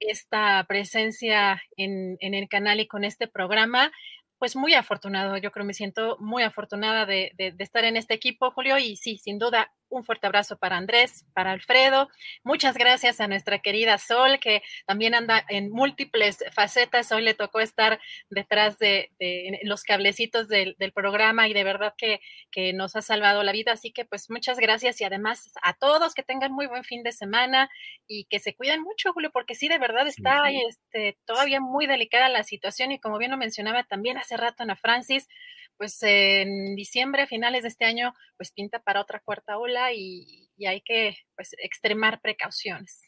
esta 0.00 0.64
presencia 0.66 1.62
en, 1.76 2.16
en, 2.20 2.34
el 2.34 2.48
canal 2.48 2.80
y 2.80 2.86
con 2.86 3.04
este 3.04 3.28
programa 3.28 3.92
pues 4.38 4.56
muy 4.56 4.74
afortunado, 4.74 5.36
yo 5.38 5.50
creo 5.50 5.64
me 5.64 5.74
siento 5.74 6.16
muy 6.20 6.42
afortunada 6.42 7.06
de, 7.06 7.32
de, 7.36 7.54
estar 7.58 7.84
en 7.84 7.96
este 7.96 8.14
equipo, 8.14 8.50
Julio, 8.50 8.78
y 8.78 8.96
sí, 8.96 9.16
sin 9.16 9.38
duda, 9.38 9.72
un 9.96 10.04
fuerte 10.04 10.26
abrazo 10.26 10.58
para 10.58 10.76
Andrés, 10.76 11.24
para 11.34 11.52
Alfredo. 11.52 12.08
Muchas 12.42 12.76
gracias 12.76 13.20
a 13.20 13.28
nuestra 13.28 13.60
querida 13.60 13.98
Sol, 13.98 14.38
que 14.40 14.62
también 14.86 15.14
anda 15.14 15.44
en 15.48 15.70
múltiples 15.70 16.44
facetas. 16.52 17.12
Hoy 17.12 17.22
le 17.22 17.34
tocó 17.34 17.60
estar 17.60 18.00
detrás 18.30 18.78
de, 18.78 19.10
de 19.18 19.60
los 19.62 19.82
cablecitos 19.82 20.48
del, 20.48 20.76
del, 20.78 20.92
programa 20.92 21.48
y 21.48 21.54
de 21.54 21.64
verdad 21.64 21.94
que, 21.96 22.20
que, 22.50 22.72
nos 22.72 22.96
ha 22.96 23.02
salvado 23.02 23.42
la 23.42 23.52
vida. 23.52 23.72
Así 23.72 23.92
que 23.92 24.04
pues 24.04 24.30
muchas 24.30 24.58
gracias 24.58 25.00
y 25.00 25.04
además 25.04 25.50
a 25.62 25.74
todos 25.74 26.14
que 26.14 26.22
tengan 26.22 26.52
muy 26.52 26.66
buen 26.66 26.84
fin 26.84 27.02
de 27.02 27.12
semana 27.12 27.70
y 28.06 28.24
que 28.24 28.40
se 28.40 28.54
cuiden 28.54 28.82
mucho, 28.82 29.12
Julio, 29.12 29.30
porque 29.32 29.54
sí, 29.54 29.68
de 29.68 29.78
verdad 29.78 30.06
está 30.06 30.44
Este, 30.50 31.16
todavía 31.24 31.60
muy 31.60 31.86
delicada 31.86 32.28
la 32.28 32.44
situación 32.44 32.92
y 32.92 32.98
como 32.98 33.18
bien 33.18 33.30
lo 33.30 33.36
mencionaba 33.36 33.84
también 33.84 34.18
hace 34.18 34.36
rato 34.36 34.62
Ana 34.62 34.76
Francis, 34.76 35.28
pues 35.76 35.98
en 36.02 36.74
diciembre, 36.74 37.26
finales 37.26 37.62
de 37.62 37.68
este 37.68 37.84
año, 37.84 38.14
pues 38.36 38.52
pinta 38.52 38.80
para 38.80 39.00
otra 39.00 39.20
cuarta 39.24 39.58
ola 39.58 39.92
y, 39.92 40.50
hay 40.66 40.80
que 40.82 41.16
pues, 41.36 41.54
extremar 41.58 42.20
precauciones. 42.20 43.02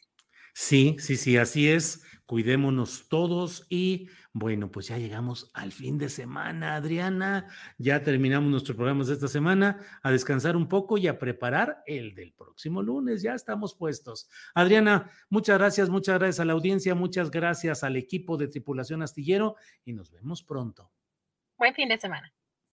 Sí, 0.53 0.95
sí, 0.99 1.17
sí, 1.17 1.37
así 1.37 1.69
es. 1.69 2.03
Cuidémonos 2.25 3.07
todos 3.07 3.65
y 3.69 4.09
bueno, 4.33 4.69
pues 4.69 4.87
ya 4.87 4.97
llegamos 4.97 5.49
al 5.53 5.71
fin 5.71 5.97
de 5.97 6.09
semana, 6.09 6.75
Adriana. 6.75 7.47
Ya 7.77 8.03
terminamos 8.03 8.49
nuestros 8.51 8.75
programas 8.75 9.07
de 9.07 9.13
esta 9.13 9.27
semana, 9.27 9.79
a 10.03 10.11
descansar 10.11 10.57
un 10.57 10.67
poco 10.67 10.97
y 10.97 11.07
a 11.07 11.19
preparar 11.19 11.83
el 11.85 12.15
del 12.15 12.33
próximo 12.33 12.81
lunes. 12.81 13.21
Ya 13.21 13.33
estamos 13.33 13.75
puestos. 13.75 14.29
Adriana, 14.53 15.09
muchas 15.29 15.57
gracias, 15.57 15.89
muchas 15.89 16.19
gracias 16.19 16.39
a 16.39 16.45
la 16.45 16.53
audiencia, 16.53 16.95
muchas 16.95 17.31
gracias 17.31 17.83
al 17.83 17.95
equipo 17.95 18.35
de 18.35 18.47
Tripulación 18.47 19.01
Astillero 19.01 19.55
y 19.85 19.93
nos 19.93 20.11
vemos 20.11 20.43
pronto. 20.43 20.91
Buen 21.57 21.73
fin 21.73 21.87
de 21.87 21.97
semana. 21.97 22.33